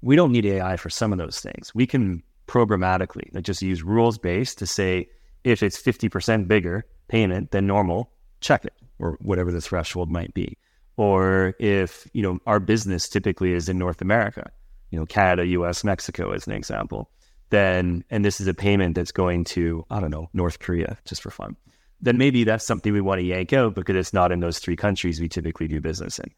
we 0.00 0.16
don't 0.16 0.32
need 0.32 0.46
AI 0.46 0.76
for 0.76 0.90
some 0.90 1.12
of 1.12 1.18
those 1.18 1.40
things. 1.40 1.74
We 1.74 1.86
can 1.86 2.22
programmatically 2.46 3.34
like 3.34 3.44
just 3.44 3.62
use 3.62 3.82
rules 3.82 4.16
based 4.16 4.58
to 4.58 4.66
say 4.66 5.08
if 5.44 5.62
it's 5.62 5.80
50% 5.80 6.48
bigger 6.48 6.86
payment 7.08 7.50
than 7.50 7.66
normal, 7.66 8.10
check 8.40 8.64
it 8.64 8.74
or 8.98 9.18
whatever 9.20 9.52
the 9.52 9.60
threshold 9.60 10.10
might 10.10 10.34
be. 10.34 10.56
Or 10.96 11.54
if, 11.58 12.08
you 12.12 12.22
know, 12.22 12.40
our 12.46 12.58
business 12.58 13.08
typically 13.08 13.52
is 13.52 13.68
in 13.68 13.78
North 13.78 14.00
America 14.00 14.50
you 14.90 14.98
know, 14.98 15.06
Canada, 15.06 15.46
US, 15.46 15.84
Mexico 15.84 16.32
as 16.32 16.46
an 16.46 16.52
example, 16.52 17.10
then, 17.50 18.04
and 18.10 18.24
this 18.24 18.40
is 18.40 18.46
a 18.46 18.54
payment 18.54 18.94
that's 18.94 19.12
going 19.12 19.44
to, 19.44 19.84
I 19.90 20.00
don't 20.00 20.10
know, 20.10 20.28
North 20.32 20.58
Korea, 20.58 20.98
just 21.04 21.22
for 21.22 21.30
fun, 21.30 21.56
then 22.00 22.18
maybe 22.18 22.44
that's 22.44 22.64
something 22.64 22.92
we 22.92 23.00
want 23.00 23.20
to 23.20 23.26
yank 23.26 23.52
out 23.52 23.74
because 23.74 23.96
it's 23.96 24.12
not 24.12 24.32
in 24.32 24.40
those 24.40 24.58
three 24.58 24.76
countries 24.76 25.20
we 25.20 25.28
typically 25.28 25.66
do 25.66 25.80
business 25.80 26.18
in. 26.18 26.30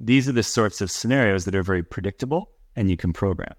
These 0.00 0.28
are 0.28 0.32
the 0.32 0.42
sorts 0.42 0.80
of 0.80 0.90
scenarios 0.90 1.44
that 1.44 1.54
are 1.54 1.62
very 1.62 1.82
predictable 1.82 2.50
and 2.76 2.90
you 2.90 2.96
can 2.96 3.12
program. 3.12 3.54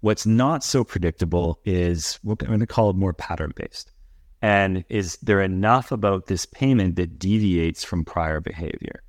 What's 0.00 0.26
not 0.26 0.64
so 0.64 0.84
predictable 0.84 1.60
is 1.64 2.18
what 2.22 2.42
I'm 2.42 2.48
going 2.48 2.60
to 2.60 2.66
call 2.66 2.90
it 2.90 2.96
more 2.96 3.12
pattern 3.12 3.52
based. 3.56 3.92
And 4.42 4.84
is 4.88 5.16
there 5.22 5.40
enough 5.40 5.92
about 5.92 6.26
this 6.26 6.46
payment 6.46 6.96
that 6.96 7.18
deviates 7.18 7.84
from 7.84 8.04
prior 8.04 8.40
behavior? 8.40 9.02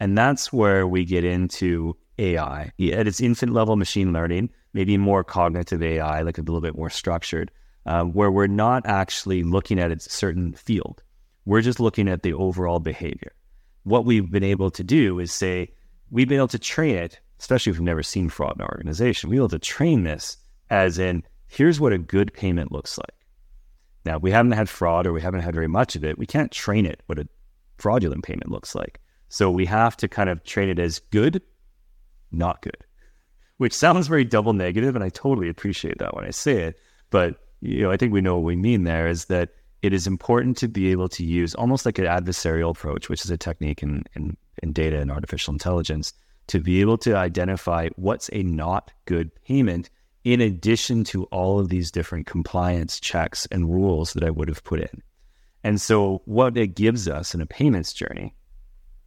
And 0.00 0.16
that's 0.16 0.52
where 0.52 0.86
we 0.86 1.04
get 1.04 1.24
into 1.24 1.96
AI 2.18 2.72
at 2.92 3.06
its 3.06 3.20
infant 3.20 3.52
level 3.52 3.76
machine 3.76 4.12
learning, 4.12 4.50
maybe 4.72 4.96
more 4.96 5.24
cognitive 5.24 5.82
AI, 5.82 6.22
like 6.22 6.38
a 6.38 6.42
little 6.42 6.60
bit 6.60 6.76
more 6.76 6.90
structured, 6.90 7.50
um, 7.86 8.12
where 8.12 8.30
we're 8.30 8.46
not 8.46 8.84
actually 8.86 9.42
looking 9.42 9.78
at 9.78 9.92
a 9.92 10.00
certain 10.00 10.52
field. 10.52 11.02
We're 11.44 11.62
just 11.62 11.80
looking 11.80 12.08
at 12.08 12.22
the 12.22 12.34
overall 12.34 12.80
behavior. 12.80 13.32
What 13.84 14.04
we've 14.04 14.30
been 14.30 14.44
able 14.44 14.70
to 14.72 14.84
do 14.84 15.18
is 15.18 15.32
say, 15.32 15.72
we've 16.10 16.28
been 16.28 16.38
able 16.38 16.48
to 16.48 16.58
train 16.58 16.96
it, 16.96 17.20
especially 17.40 17.70
if 17.70 17.78
we've 17.78 17.84
never 17.84 18.02
seen 18.02 18.28
fraud 18.28 18.56
in 18.56 18.62
our 18.62 18.70
organization, 18.70 19.30
we've 19.30 19.36
been 19.36 19.44
able 19.44 19.48
to 19.50 19.58
train 19.58 20.02
this 20.02 20.36
as 20.70 20.98
in, 20.98 21.22
here's 21.46 21.80
what 21.80 21.92
a 21.92 21.98
good 21.98 22.32
payment 22.34 22.72
looks 22.72 22.98
like. 22.98 23.26
Now, 24.04 24.18
we 24.18 24.30
haven't 24.30 24.52
had 24.52 24.68
fraud 24.68 25.06
or 25.06 25.12
we 25.12 25.22
haven't 25.22 25.40
had 25.40 25.54
very 25.54 25.68
much 25.68 25.96
of 25.96 26.04
it. 26.04 26.18
We 26.18 26.26
can't 26.26 26.50
train 26.50 26.86
it 26.86 27.02
what 27.06 27.18
a 27.18 27.28
fraudulent 27.78 28.24
payment 28.24 28.50
looks 28.50 28.74
like. 28.74 29.00
So 29.28 29.50
we 29.50 29.66
have 29.66 29.96
to 29.98 30.08
kind 30.08 30.30
of 30.30 30.44
train 30.44 30.68
it 30.68 30.78
as 30.78 30.98
good, 30.98 31.42
not 32.30 32.62
good, 32.62 32.84
which 33.58 33.72
sounds 33.72 34.08
very 34.08 34.24
double 34.24 34.52
negative, 34.52 34.94
and 34.94 35.04
I 35.04 35.08
totally 35.08 35.48
appreciate 35.48 35.98
that 35.98 36.14
when 36.14 36.24
I 36.24 36.30
say 36.30 36.62
it. 36.62 36.80
But 37.10 37.36
you 37.60 37.82
know, 37.82 37.90
I 37.90 37.96
think 37.96 38.12
we 38.12 38.20
know 38.20 38.36
what 38.36 38.44
we 38.44 38.56
mean 38.56 38.84
there 38.84 39.08
is 39.08 39.26
that 39.26 39.50
it 39.82 39.92
is 39.92 40.06
important 40.06 40.56
to 40.58 40.68
be 40.68 40.90
able 40.90 41.08
to 41.10 41.24
use 41.24 41.54
almost 41.54 41.86
like 41.86 41.98
an 41.98 42.04
adversarial 42.04 42.70
approach, 42.70 43.08
which 43.08 43.24
is 43.24 43.30
a 43.30 43.36
technique 43.36 43.82
in, 43.82 44.04
in, 44.14 44.36
in 44.62 44.72
data 44.72 45.00
and 45.00 45.10
artificial 45.10 45.52
intelligence, 45.52 46.12
to 46.48 46.60
be 46.60 46.80
able 46.80 46.98
to 46.98 47.16
identify 47.16 47.88
what's 47.96 48.28
a 48.32 48.42
not 48.42 48.90
good 49.04 49.30
payment 49.44 49.88
in 50.24 50.40
addition 50.40 51.04
to 51.04 51.24
all 51.24 51.58
of 51.58 51.68
these 51.68 51.90
different 51.90 52.26
compliance 52.26 52.98
checks 52.98 53.46
and 53.52 53.72
rules 53.72 54.12
that 54.14 54.24
I 54.24 54.30
would 54.30 54.48
have 54.48 54.64
put 54.64 54.80
in. 54.80 55.02
And 55.62 55.80
so, 55.80 56.22
what 56.24 56.56
it 56.56 56.74
gives 56.74 57.08
us 57.08 57.34
in 57.34 57.40
a 57.40 57.46
payments 57.46 57.92
journey 57.92 58.34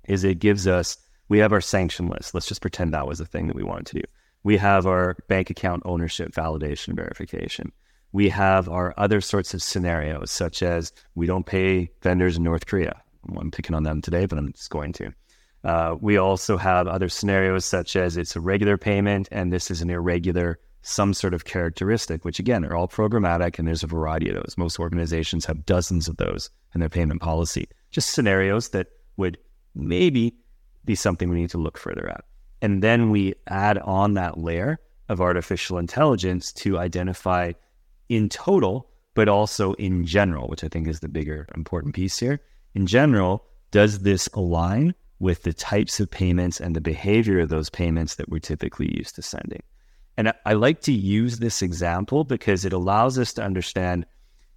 is 0.08 0.24
it 0.24 0.40
gives 0.40 0.68
us, 0.68 0.98
we 1.32 1.40
have 1.40 1.54
our 1.54 1.62
sanction 1.62 2.10
list. 2.10 2.34
Let's 2.34 2.46
just 2.46 2.60
pretend 2.60 2.94
that 2.94 3.08
was 3.08 3.20
the 3.20 3.26
thing 3.26 3.48
that 3.48 3.56
we 3.56 3.64
wanted 3.64 3.86
to 3.86 4.00
do. 4.02 4.04
We 4.44 4.58
have 4.58 4.86
our 4.86 5.16
bank 5.30 5.50
account 5.50 5.82
ownership 5.86 6.34
validation 6.34 6.94
verification. 6.94 7.72
We 8.12 8.28
have 8.28 8.68
our 8.68 8.94
other 8.98 9.22
sorts 9.22 9.54
of 9.54 9.64
scenarios, 9.64 10.30
such 10.30 10.62
as 10.62 10.92
we 11.16 11.28
don't 11.28 11.46
pay 11.46 11.90
vendors 12.02 12.36
in 12.36 12.44
North 12.44 12.66
Korea. 12.66 13.02
I'm 13.38 13.50
picking 13.50 13.74
on 13.74 13.84
them 13.84 14.02
today, 14.02 14.26
but 14.26 14.40
I'm 14.40 14.52
just 14.52 14.72
going 14.72 14.92
to. 14.92 15.14
Uh, 15.64 15.96
we 16.02 16.18
also 16.18 16.58
have 16.58 16.90
other 16.90 17.08
scenarios, 17.08 17.64
such 17.64 17.96
as 17.96 18.18
it's 18.18 18.36
a 18.36 18.42
regular 18.42 18.78
payment 18.78 19.30
and 19.32 19.54
this 19.54 19.72
is 19.72 19.82
an 19.82 19.90
irregular, 19.90 20.60
some 20.82 21.14
sort 21.14 21.34
of 21.34 21.46
characteristic, 21.46 22.26
which 22.26 22.40
again 22.40 22.66
are 22.66 22.76
all 22.76 22.90
programmatic 22.90 23.58
and 23.58 23.70
there's 23.70 23.84
a 23.84 23.88
variety 23.88 24.28
of 24.28 24.36
those. 24.36 24.56
Most 24.58 24.82
organizations 24.82 25.46
have 25.46 25.66
dozens 25.66 26.10
of 26.10 26.18
those 26.18 26.50
in 26.76 26.82
their 26.82 26.90
payment 26.90 27.22
policy. 27.22 27.70
Just 27.90 28.10
scenarios 28.10 28.68
that 28.72 28.88
would 29.16 29.38
maybe 29.74 30.36
be 30.86 30.96
something 30.96 31.30
we 31.30 31.42
need 31.42 31.50
to 31.52 31.58
look 31.58 31.78
further 31.78 32.10
at. 32.10 32.24
And 32.62 32.82
then 32.84 33.10
we 33.10 33.34
add 33.48 33.78
on 33.80 34.14
that 34.14 34.38
layer 34.38 34.80
of 35.10 35.22
artificial 35.22 35.78
intelligence 35.78 36.54
to 36.54 36.78
identify 36.78 37.54
in 38.10 38.30
total, 38.30 38.90
but 39.14 39.28
also 39.28 39.74
in 39.74 40.06
general, 40.06 40.48
which 40.48 40.64
I 40.64 40.68
think 40.68 40.88
is 40.88 41.00
the 41.00 41.10
bigger 41.10 41.48
important 41.56 41.96
piece 41.96 42.20
here. 42.20 42.40
In 42.76 42.86
general, 42.86 43.46
does 43.72 44.00
this 44.00 44.28
align 44.34 44.94
with 45.20 45.44
the 45.44 45.54
types 45.54 46.00
of 46.00 46.10
payments 46.10 46.60
and 46.60 46.76
the 46.76 46.82
behavior 46.82 47.40
of 47.40 47.50
those 47.50 47.70
payments 47.70 48.16
that 48.16 48.30
we're 48.30 48.40
typically 48.40 48.96
used 48.98 49.16
to 49.16 49.22
sending? 49.22 49.64
And 50.18 50.34
I 50.46 50.54
like 50.54 50.82
to 50.82 50.92
use 50.92 51.40
this 51.40 51.62
example 51.62 52.24
because 52.24 52.66
it 52.66 52.74
allows 52.74 53.18
us 53.18 53.34
to 53.34 53.44
understand 53.44 54.06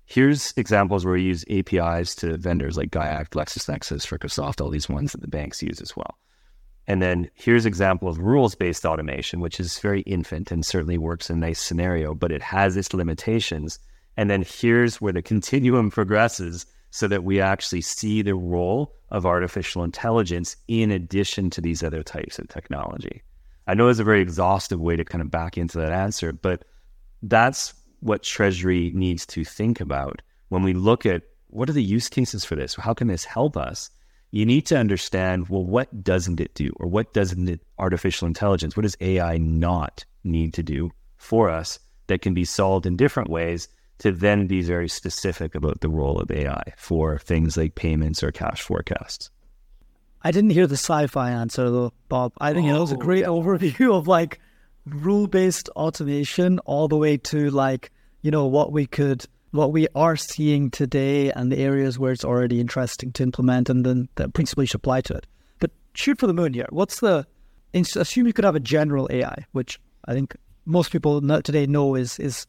here's 0.07 0.53
examples 0.57 1.05
where 1.05 1.15
we 1.15 1.23
use 1.23 1.45
APIs 1.51 2.15
to 2.17 2.37
vendors 2.37 2.77
like 2.77 2.91
Giact, 2.91 3.31
LexisNexis, 3.31 4.07
Microsoft, 4.07 4.61
all 4.61 4.71
these 4.71 4.89
ones 4.89 5.13
that 5.13 5.21
the 5.21 5.29
banks 5.29 5.63
use 5.63 5.81
as 5.81 5.97
well. 5.97 6.19
And 6.87 7.01
then 7.01 7.31
here's 7.35 7.65
example 7.65 8.09
of 8.09 8.19
rules-based 8.19 8.85
automation, 8.85 9.41
which 9.41 9.59
is 9.59 9.79
very 9.79 10.03
infant 10.03 10.51
and 10.51 10.65
certainly 10.65 10.99
works 10.99 11.31
in 11.31 11.37
a 11.37 11.41
nice 11.41 11.61
scenario, 11.61 12.15
but 12.15 12.31
it 12.31 12.43
has 12.43 12.77
its 12.77 12.93
limitations. 12.93 13.79
And 14.17 14.29
then 14.29 14.45
here's 14.47 15.01
where 15.01 15.13
the 15.13 15.23
continuum 15.23 15.91
progresses 15.91 16.67
so 16.91 17.09
that 17.09 17.25
we 17.25 17.41
actually 17.41 17.81
see 17.81 18.23
the 18.23 18.35
role 18.35 18.95
of 19.11 19.25
artificial 19.25 19.83
intelligence 19.83 20.57
in 20.69 20.91
addition 20.91 21.51
to 21.51 21.61
these 21.61 21.83
other 21.83 22.03
types 22.03 22.39
of 22.39 22.49
technology. 22.49 23.23
I 23.67 23.75
know 23.75 23.89
it's 23.89 23.99
a 23.99 24.05
very 24.05 24.21
exhaustive 24.21 24.81
way 24.81 24.95
to 24.97 25.05
kind 25.05 25.23
of 25.23 25.31
back 25.31 25.57
into 25.57 25.79
that 25.79 25.91
answer, 25.91 26.33
but 26.33 26.65
that's 27.23 27.73
what 28.05 28.23
Treasury 28.23 28.93
needs 28.95 29.25
to 29.25 29.45
think 29.45 29.81
about 29.81 30.21
when 30.51 30.63
we 30.63 30.75
look 30.75 31.07
at 31.07 31.23
what 31.47 31.71
are 31.71 31.73
the 31.73 31.83
use 31.83 32.11
cases 32.11 32.45
for 32.45 32.55
this? 32.55 32.75
How 32.75 32.93
can 32.93 33.09
this 33.09 33.25
help 33.25 33.57
us? 33.57 33.89
You 34.31 34.45
need 34.45 34.67
to 34.67 34.77
understand 34.77 35.49
well, 35.49 35.65
what 35.65 36.05
doesn't 36.05 36.39
it 36.39 36.55
do? 36.55 36.71
Or 36.77 36.87
what 36.87 37.15
doesn't 37.15 37.49
it, 37.49 37.61
artificial 37.79 38.27
intelligence, 38.27 38.77
what 38.77 38.83
does 38.83 38.97
AI 39.01 39.39
not 39.39 40.05
need 40.23 40.53
to 40.55 40.63
do 40.63 40.91
for 41.17 41.49
us 41.49 41.79
that 42.09 42.21
can 42.21 42.35
be 42.35 42.45
solved 42.45 42.85
in 42.85 42.97
different 42.97 43.31
ways 43.31 43.69
to 44.01 44.13
then 44.13 44.47
be 44.47 44.61
very 44.61 44.89
specific 44.89 45.55
about 45.55 45.81
the 45.81 45.89
role 45.89 46.21
of 46.21 46.31
AI 46.31 46.63
for 46.77 47.19
things 47.19 47.57
like 47.57 47.75
payments 47.75 48.23
or 48.23 48.33
cash 48.33 48.61
forecasts? 48.61 49.31
I 50.21 50.31
didn't 50.31 50.51
hear 50.51 50.67
the 50.67 50.75
sci-fi 50.75 51.31
answer 51.31 51.71
though, 51.71 51.95
Bob. 52.11 52.35
I 52.39 52.53
think 52.53 52.69
oh, 52.69 52.77
it 52.77 52.81
was 52.81 52.93
a 52.93 52.97
oh, 52.97 52.99
great 52.99 53.25
overview 53.25 53.97
of 53.97 54.07
like 54.07 54.41
rule-based 54.85 55.71
automation 55.71 56.59
all 56.61 56.89
the 56.89 56.97
way 56.97 57.17
to 57.17 57.49
like 57.49 57.91
you 58.25 58.31
know 58.31 58.47
what 58.47 58.73
we 58.73 58.87
could 58.87 59.27
what 59.51 59.71
we 59.71 59.87
are 59.95 60.17
seeing 60.17 60.71
today 60.71 61.31
and 61.31 61.53
the 61.53 61.59
areas 61.59 61.97
where 61.97 62.11
it's 62.11 62.25
already 62.25 62.59
interesting 62.59 63.13
to 63.13 63.23
implement 63.23 63.69
and 63.69 63.87
then 63.87 64.09
the 64.17 64.29
principally 64.31 64.67
should 64.67 64.81
apply 64.81 65.01
to 65.03 65.15
it. 65.15 65.27
But 65.61 65.71
shoot 65.95 66.19
for 66.19 66.27
the 66.27 66.35
moon 66.35 66.55
here. 66.55 66.67
What's 66.71 66.99
the 66.99 67.27
assume 67.75 68.27
you 68.27 68.33
could 68.33 68.45
have 68.45 68.55
a 68.55 68.61
general 68.61 69.09
ai 69.11 69.45
which 69.51 69.81
i 70.05 70.15
think 70.15 70.37
most 70.65 70.93
people 70.93 71.21
today 71.43 71.67
know 71.67 71.97
is 71.97 72.21
is 72.21 72.47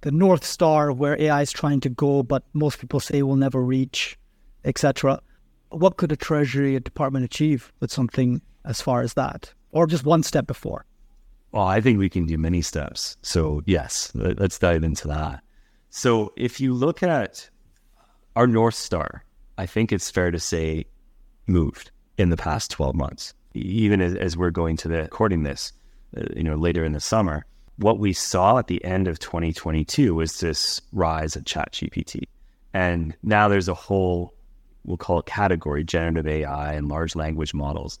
the 0.00 0.10
north 0.10 0.42
star 0.42 0.90
where 0.90 1.20
ai 1.20 1.42
is 1.42 1.52
trying 1.52 1.80
to 1.80 1.90
go 1.90 2.22
but 2.22 2.42
most 2.54 2.78
people 2.78 2.98
say 2.98 3.22
will 3.22 3.36
never 3.36 3.62
reach 3.62 4.18
etc 4.64 5.20
what 5.68 5.96
could 5.96 6.12
a 6.12 6.16
treasury 6.16 6.76
a 6.76 6.80
department 6.80 7.24
achieve 7.24 7.72
with 7.80 7.90
something 7.90 8.40
as 8.64 8.80
far 8.80 9.02
as 9.02 9.14
that? 9.14 9.52
Or 9.72 9.86
just 9.86 10.04
one 10.04 10.22
step 10.22 10.46
before 10.46 10.86
well, 11.54 11.68
I 11.68 11.80
think 11.80 12.00
we 12.00 12.08
can 12.08 12.26
do 12.26 12.36
many 12.36 12.62
steps. 12.62 13.16
So, 13.22 13.62
yes, 13.64 14.10
let's 14.14 14.58
dive 14.58 14.82
into 14.82 15.06
that. 15.06 15.40
So, 15.88 16.32
if 16.36 16.60
you 16.60 16.74
look 16.74 17.00
at 17.00 17.48
our 18.34 18.48
North 18.48 18.74
Star, 18.74 19.22
I 19.56 19.66
think 19.66 19.92
it's 19.92 20.10
fair 20.10 20.32
to 20.32 20.40
say 20.40 20.86
moved 21.46 21.92
in 22.18 22.30
the 22.30 22.36
past 22.36 22.72
12 22.72 22.96
months. 22.96 23.34
Even 23.54 24.00
as, 24.00 24.36
we're 24.36 24.50
going 24.50 24.76
to 24.78 24.88
the 24.88 25.02
recording 25.02 25.44
this, 25.44 25.72
uh, 26.16 26.24
you 26.34 26.42
know, 26.42 26.56
later 26.56 26.84
in 26.84 26.92
the 26.92 26.98
summer, 26.98 27.46
what 27.76 28.00
we 28.00 28.12
saw 28.12 28.58
at 28.58 28.66
the 28.66 28.84
end 28.84 29.06
of 29.06 29.20
2022 29.20 30.12
was 30.12 30.40
this 30.40 30.80
rise 30.90 31.36
of 31.36 31.44
ChatGPT. 31.44 32.24
And 32.72 33.14
now 33.22 33.46
there's 33.46 33.68
a 33.68 33.74
whole, 33.74 34.34
we'll 34.84 34.96
call 34.96 35.20
it 35.20 35.26
category, 35.26 35.84
generative 35.84 36.26
AI 36.26 36.72
and 36.72 36.88
large 36.88 37.14
language 37.14 37.54
models 37.54 38.00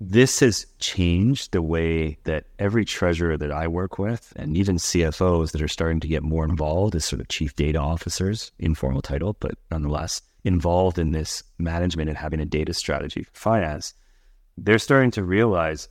this 0.00 0.40
has 0.40 0.66
changed 0.78 1.52
the 1.52 1.62
way 1.62 2.18
that 2.24 2.44
every 2.58 2.84
treasurer 2.84 3.36
that 3.38 3.50
I 3.50 3.66
work 3.66 3.98
with, 3.98 4.32
and 4.36 4.56
even 4.56 4.76
CFOs 4.76 5.52
that 5.52 5.62
are 5.62 5.68
starting 5.68 6.00
to 6.00 6.08
get 6.08 6.22
more 6.22 6.44
involved 6.44 6.94
as 6.94 7.04
sort 7.04 7.20
of 7.20 7.28
chief 7.28 7.56
data 7.56 7.78
officers, 7.78 8.52
informal 8.58 9.00
title, 9.00 9.36
but 9.40 9.52
nonetheless 9.70 10.20
involved 10.44 10.98
in 10.98 11.12
this 11.12 11.42
management 11.58 12.08
and 12.08 12.18
having 12.18 12.40
a 12.40 12.44
data 12.44 12.72
strategy 12.72 13.24
for 13.24 13.34
finance, 13.34 13.94
they're 14.58 14.78
starting 14.78 15.10
to 15.10 15.24
realize 15.24 15.88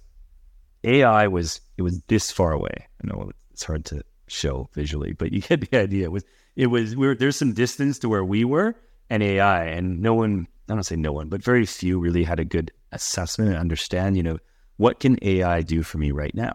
AI 0.84 1.28
was 1.28 1.60
it 1.78 1.82
was 1.82 2.00
this 2.08 2.32
far 2.32 2.52
away. 2.52 2.88
I 3.04 3.08
know 3.08 3.32
it's 3.52 3.64
hard 3.64 3.86
to 3.86 4.04
show 4.28 4.70
visually, 4.74 5.14
but 5.14 5.32
you 5.34 5.42
get 5.42 5.70
the 5.70 5.78
idea. 5.78 6.06
It 6.06 6.12
was 6.12 6.24
it 6.56 6.68
was 6.68 6.96
we 6.96 7.08
were, 7.08 7.16
there's 7.16 7.36
some 7.36 7.54
distance 7.54 8.00
to 8.00 8.10
where 8.10 8.24
we 8.24 8.46
were 8.46 8.76
and 9.10 9.22
AI, 9.22 9.66
and 9.66 10.02
no 10.02 10.14
one 10.14 10.48
I 10.70 10.74
don't 10.74 10.84
say 10.84 10.96
no 10.96 11.12
one, 11.12 11.30
but 11.30 11.44
very 11.44 11.66
few 11.66 12.00
really 12.00 12.24
had 12.24 12.40
a 12.40 12.46
good 12.46 12.72
assessment 12.96 13.52
and 13.52 13.60
understand, 13.60 14.18
you 14.18 14.24
know, 14.24 14.38
what 14.78 15.00
can 15.00 15.18
AI 15.22 15.62
do 15.62 15.84
for 15.84 15.98
me 15.98 16.12
right 16.12 16.34
now? 16.36 16.54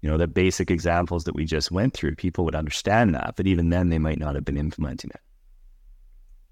You 0.00 0.10
know, 0.10 0.18
the 0.18 0.26
basic 0.26 0.70
examples 0.70 1.24
that 1.24 1.34
we 1.34 1.44
just 1.44 1.70
went 1.70 1.94
through, 1.94 2.16
people 2.16 2.44
would 2.44 2.54
understand 2.54 3.14
that, 3.14 3.34
but 3.36 3.46
even 3.46 3.70
then 3.70 3.88
they 3.88 3.98
might 3.98 4.18
not 4.18 4.34
have 4.34 4.44
been 4.44 4.58
implementing 4.58 5.10
it. 5.14 5.20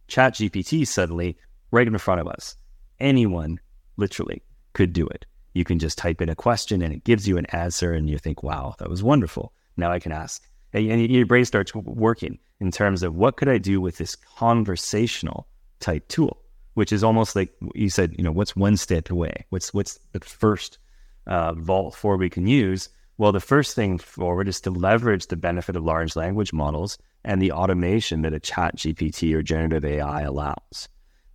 Chat 0.09 0.35
GPT 0.35 0.87
suddenly 0.87 1.37
right 1.71 1.87
in 1.87 1.99
front 1.99 2.21
of 2.21 2.29
us. 2.29 2.57
Anyone 3.00 3.61
literally 3.97 4.43
could 4.73 4.93
do 4.93 5.07
it. 5.07 5.26
You 5.55 5.64
can 5.64 5.79
just 5.79 5.99
type 5.99 6.23
in 6.23 6.29
a 6.29 6.35
question 6.35 6.83
and 6.83 6.95
it 6.95 7.05
gives 7.05 7.29
you 7.29 7.37
an 7.37 7.47
answer 7.47 7.93
and 7.93 8.09
you 8.09 8.19
think, 8.19 8.43
wow, 8.43 8.75
that 8.79 8.88
was 8.88 9.02
wonderful. 9.02 9.52
Now 9.76 9.91
I 9.91 9.99
can 9.99 10.12
ask. 10.12 10.43
And 10.73 11.11
your 11.11 11.26
brain 11.26 11.45
starts 11.45 11.75
working 11.75 12.38
in 12.61 12.71
terms 12.71 13.02
of 13.02 13.14
what 13.14 13.37
could 13.37 13.49
I 13.49 13.59
do 13.59 13.81
with 13.81 13.99
this 13.99 14.17
conversational 14.17 15.47
type 15.81 16.09
tool? 16.09 16.42
Which 16.75 16.93
is 16.93 17.05
almost 17.05 17.37
like 17.37 17.52
you 17.75 17.91
said, 17.91 18.14
you 18.17 18.25
know, 18.25 18.33
what's 18.33 18.57
one 18.57 18.76
step 18.76 19.11
away? 19.11 19.47
What's 19.50 19.75
what's 19.75 19.99
the 20.12 20.21
first 20.21 20.79
uh, 21.26 21.52
vault 21.55 21.95
for 21.95 22.17
we 22.17 22.31
can 22.31 22.47
use? 22.47 22.88
Well, 23.19 23.33
the 23.33 23.41
first 23.41 23.76
thing 23.76 23.99
forward 23.99 24.49
is 24.49 24.61
to 24.62 24.71
leverage 24.71 25.26
the 25.26 25.37
benefit 25.37 25.76
of 25.76 25.85
large 25.85 26.17
language 26.17 26.52
models 26.52 26.99
and 27.25 27.41
the 27.41 27.52
automation 27.52 28.23
that 28.23 28.33
a 28.33 28.41
chat 28.41 28.76
GPT 28.76 29.35
or 29.35 29.43
generative 29.43 29.85
AI 29.85 30.23
allows. 30.23 30.88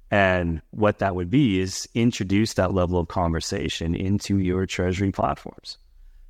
And 0.10 0.62
what 0.72 1.00
that 1.00 1.15
would 1.15 1.29
be 1.29 1.60
is 1.60 1.88
introduce 1.94 2.53
that 2.53 2.74
level 2.74 3.00
of 3.00 3.08
conversation 3.08 3.94
into 3.94 4.39
your 4.39 4.65
treasury 4.65 5.12
platforms. 5.12 5.77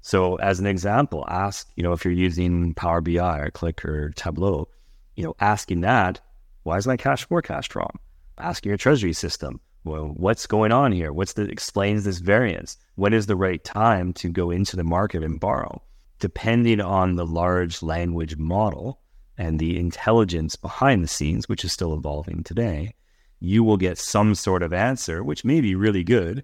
So, 0.02 0.36
as 0.36 0.60
an 0.60 0.66
example, 0.66 1.26
ask, 1.28 1.70
you 1.76 1.84
know, 1.84 1.92
if 1.92 2.06
you're 2.06 2.14
using 2.14 2.74
Power 2.74 3.02
BI 3.02 3.40
or 3.40 3.52
Qlik 3.52 3.84
or 3.84 4.12
Tableau, 4.12 4.68
you 5.16 5.24
know, 5.24 5.36
asking 5.40 5.82
that, 5.82 6.22
why 6.64 6.78
is 6.78 6.88
my 6.88 6.98
cash 6.98 7.26
forecast 7.26 7.76
wrong? 7.76 8.00
Asking 8.40 8.70
your 8.70 8.78
treasury 8.78 9.14
system, 9.14 9.60
well, 9.84 10.14
what's 10.16 10.46
going 10.46 10.72
on 10.72 10.92
here? 10.92 11.12
What's 11.12 11.34
the 11.34 11.44
explains 11.44 12.04
this 12.04 12.20
variance? 12.20 12.78
When 12.96 13.14
is 13.14 13.26
the 13.26 13.36
right 13.36 13.64
time 13.64 14.14
to 14.14 14.30
go 14.30 14.52
into 14.52 14.76
the 14.76 14.84
market 14.84 15.24
and 15.24 15.40
borrow? 15.40 15.82
Depending 16.20 16.80
on 16.80 17.16
the 17.16 17.26
large 17.26 17.82
language 17.82 18.38
model 18.38 19.00
and 19.38 19.60
the 19.60 19.80
intelligence 19.80 20.56
behind 20.56 21.04
the 21.04 21.08
scenes, 21.08 21.50
which 21.50 21.64
is 21.64 21.72
still 21.72 21.94
evolving 21.94 22.44
today, 22.44 22.96
you 23.40 23.64
will 23.64 23.78
get 23.78 23.98
some 23.98 24.36
sort 24.36 24.62
of 24.62 24.74
answer, 24.74 25.24
which 25.24 25.46
may 25.46 25.62
be 25.62 25.74
really 25.74 26.04
good, 26.04 26.44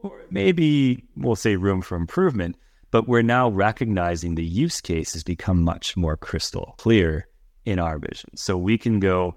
or 0.00 0.22
maybe 0.30 1.04
we'll 1.16 1.36
say 1.36 1.56
room 1.56 1.82
for 1.82 1.96
improvement. 1.96 2.56
But 2.90 3.06
we're 3.06 3.22
now 3.22 3.50
recognizing 3.50 4.34
the 4.34 4.44
use 4.44 4.80
case 4.80 5.12
has 5.12 5.24
become 5.24 5.62
much 5.62 5.94
more 5.94 6.16
crystal 6.16 6.74
clear 6.78 7.28
in 7.66 7.78
our 7.78 7.98
vision. 7.98 8.34
So 8.36 8.56
we 8.56 8.78
can 8.78 8.98
go, 8.98 9.36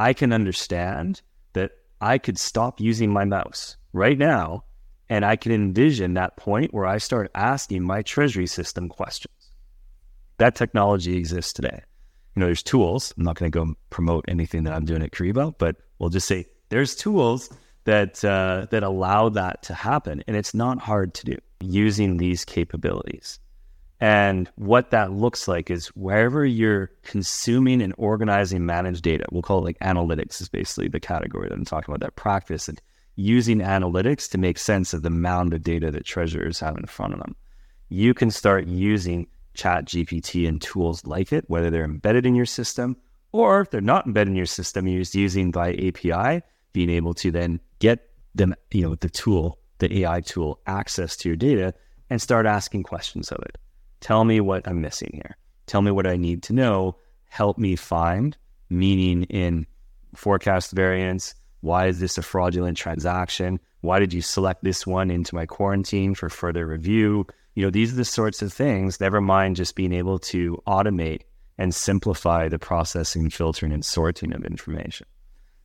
I 0.00 0.14
can 0.14 0.32
understand 0.32 1.20
that 1.52 1.72
I 2.00 2.16
could 2.16 2.38
stop 2.38 2.80
using 2.80 3.12
my 3.12 3.26
mouse 3.26 3.76
right 3.92 4.16
now, 4.16 4.64
and 5.10 5.26
I 5.26 5.36
can 5.36 5.52
envision 5.52 6.14
that 6.14 6.38
point 6.38 6.72
where 6.72 6.86
I 6.86 6.96
start 6.96 7.30
asking 7.34 7.82
my 7.82 8.00
treasury 8.00 8.46
system 8.46 8.88
questions. 8.88 9.52
That 10.38 10.54
technology 10.54 11.18
exists 11.18 11.52
today. 11.52 11.82
You 12.34 12.40
know, 12.40 12.46
there's 12.46 12.62
tools. 12.62 13.12
I'm 13.18 13.24
not 13.24 13.36
going 13.36 13.52
to 13.52 13.58
go 13.58 13.74
promote 13.90 14.24
anything 14.26 14.64
that 14.64 14.72
I'm 14.72 14.86
doing 14.86 15.02
at 15.02 15.10
Kyriba, 15.10 15.56
but 15.58 15.76
we'll 15.98 16.08
just 16.08 16.26
say 16.26 16.46
there's 16.70 16.96
tools 16.96 17.50
that 17.84 18.24
uh, 18.24 18.68
that 18.70 18.82
allow 18.82 19.28
that 19.28 19.62
to 19.64 19.74
happen, 19.74 20.24
and 20.26 20.34
it's 20.34 20.54
not 20.54 20.80
hard 20.80 21.12
to 21.12 21.26
do 21.26 21.36
using 21.60 22.16
these 22.16 22.46
capabilities. 22.46 23.38
And 24.00 24.50
what 24.56 24.90
that 24.90 25.12
looks 25.12 25.46
like 25.46 25.70
is 25.70 25.88
wherever 25.88 26.44
you're 26.44 26.90
consuming 27.02 27.82
and 27.82 27.94
organizing 27.98 28.64
managed 28.64 29.02
data, 29.02 29.26
we'll 29.30 29.42
call 29.42 29.58
it 29.58 29.64
like 29.64 29.78
analytics 29.80 30.40
is 30.40 30.48
basically 30.48 30.88
the 30.88 31.00
category 31.00 31.48
that 31.48 31.54
I'm 31.54 31.66
talking 31.66 31.92
about, 31.92 32.04
that 32.06 32.16
practice 32.16 32.66
and 32.66 32.80
using 33.16 33.58
analytics 33.58 34.30
to 34.30 34.38
make 34.38 34.56
sense 34.56 34.94
of 34.94 35.02
the 35.02 35.10
mound 35.10 35.52
of 35.52 35.62
data 35.62 35.90
that 35.90 36.06
treasurers 36.06 36.58
have 36.60 36.78
in 36.78 36.86
front 36.86 37.12
of 37.12 37.20
them. 37.20 37.36
You 37.90 38.14
can 38.14 38.30
start 38.30 38.66
using 38.66 39.26
chat 39.52 39.84
GPT 39.84 40.48
and 40.48 40.62
tools 40.62 41.04
like 41.04 41.30
it, 41.30 41.44
whether 41.48 41.68
they're 41.68 41.84
embedded 41.84 42.24
in 42.24 42.34
your 42.34 42.46
system 42.46 42.96
or 43.32 43.60
if 43.60 43.70
they're 43.70 43.82
not 43.82 44.06
embedded 44.06 44.28
in 44.28 44.36
your 44.36 44.46
system, 44.46 44.88
you're 44.88 45.02
just 45.02 45.14
using 45.14 45.50
by 45.50 45.74
API, 45.74 46.42
being 46.72 46.88
able 46.88 47.12
to 47.14 47.30
then 47.30 47.60
get 47.80 48.08
them, 48.34 48.54
you 48.70 48.82
know, 48.82 48.94
the 48.94 49.10
tool, 49.10 49.58
the 49.78 49.98
AI 49.98 50.22
tool 50.22 50.58
access 50.66 51.16
to 51.18 51.28
your 51.28 51.36
data 51.36 51.74
and 52.08 52.22
start 52.22 52.46
asking 52.46 52.82
questions 52.82 53.30
of 53.30 53.40
it 53.42 53.58
Tell 54.00 54.24
me 54.24 54.40
what 54.40 54.66
I'm 54.66 54.80
missing 54.80 55.10
here. 55.12 55.36
Tell 55.66 55.82
me 55.82 55.90
what 55.90 56.06
I 56.06 56.16
need 56.16 56.42
to 56.44 56.52
know. 56.52 56.96
Help 57.28 57.58
me 57.58 57.76
find 57.76 58.36
meaning 58.68 59.24
in 59.24 59.66
forecast 60.14 60.72
variance. 60.72 61.34
Why 61.60 61.86
is 61.86 62.00
this 62.00 62.18
a 62.18 62.22
fraudulent 62.22 62.76
transaction? 62.76 63.60
Why 63.82 63.98
did 63.98 64.12
you 64.12 64.22
select 64.22 64.64
this 64.64 64.86
one 64.86 65.10
into 65.10 65.34
my 65.34 65.46
quarantine 65.46 66.14
for 66.14 66.28
further 66.28 66.66
review? 66.66 67.26
You 67.54 67.64
know, 67.64 67.70
these 67.70 67.92
are 67.92 67.96
the 67.96 68.04
sorts 68.04 68.42
of 68.42 68.52
things, 68.52 69.00
never 69.00 69.20
mind 69.20 69.56
just 69.56 69.74
being 69.74 69.92
able 69.92 70.18
to 70.20 70.62
automate 70.66 71.22
and 71.58 71.74
simplify 71.74 72.48
the 72.48 72.58
processing, 72.58 73.28
filtering, 73.28 73.72
and 73.72 73.84
sorting 73.84 74.32
of 74.32 74.44
information. 74.44 75.06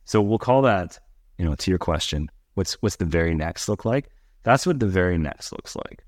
So 0.04 0.20
we'll 0.20 0.38
call 0.38 0.62
that, 0.62 0.98
you 1.38 1.44
know, 1.44 1.54
to 1.54 1.70
your 1.70 1.78
question, 1.78 2.30
what's 2.54 2.74
what's 2.82 2.96
the 2.96 3.04
very 3.04 3.34
next 3.34 3.68
look 3.68 3.84
like? 3.84 4.10
That's 4.42 4.66
what 4.66 4.78
the 4.78 4.86
very 4.86 5.18
next 5.18 5.52
looks 5.52 5.74
like. 5.74 6.04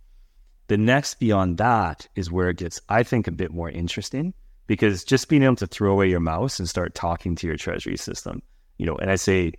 The 0.68 0.76
next 0.76 1.14
beyond 1.14 1.58
that 1.58 2.06
is 2.14 2.30
where 2.30 2.50
it 2.50 2.58
gets, 2.58 2.80
I 2.88 3.02
think, 3.02 3.26
a 3.26 3.32
bit 3.32 3.52
more 3.52 3.70
interesting 3.70 4.34
because 4.66 5.02
just 5.02 5.28
being 5.28 5.42
able 5.42 5.56
to 5.56 5.66
throw 5.66 5.92
away 5.92 6.08
your 6.08 6.20
mouse 6.20 6.58
and 6.58 6.68
start 6.68 6.94
talking 6.94 7.34
to 7.36 7.46
your 7.46 7.56
treasury 7.56 7.96
system, 7.96 8.42
you 8.76 8.86
know, 8.86 8.96
and 8.96 9.10
I 9.10 9.16
say, 9.16 9.54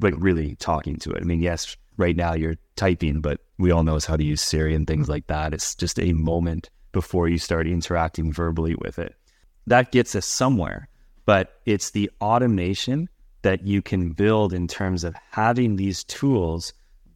like, 0.00 0.14
really 0.18 0.54
talking 0.56 0.96
to 0.98 1.10
it. 1.10 1.22
I 1.22 1.24
mean, 1.24 1.40
yes, 1.40 1.76
right 1.96 2.14
now 2.14 2.34
you're 2.34 2.56
typing, 2.76 3.22
but 3.22 3.40
we 3.58 3.70
all 3.70 3.82
know 3.82 3.98
how 4.06 4.16
to 4.16 4.24
use 4.24 4.42
Siri 4.42 4.74
and 4.74 4.86
things 4.86 5.08
like 5.08 5.26
that. 5.28 5.54
It's 5.54 5.74
just 5.74 5.98
a 5.98 6.12
moment 6.12 6.68
before 6.92 7.28
you 7.28 7.38
start 7.38 7.66
interacting 7.66 8.30
verbally 8.30 8.74
with 8.74 8.98
it. 8.98 9.14
That 9.66 9.90
gets 9.90 10.14
us 10.14 10.26
somewhere, 10.26 10.88
but 11.24 11.60
it's 11.64 11.90
the 11.90 12.10
automation 12.20 13.08
that 13.40 13.66
you 13.66 13.80
can 13.80 14.12
build 14.12 14.52
in 14.52 14.68
terms 14.68 15.02
of 15.02 15.14
having 15.30 15.76
these 15.76 16.04
tools 16.04 16.74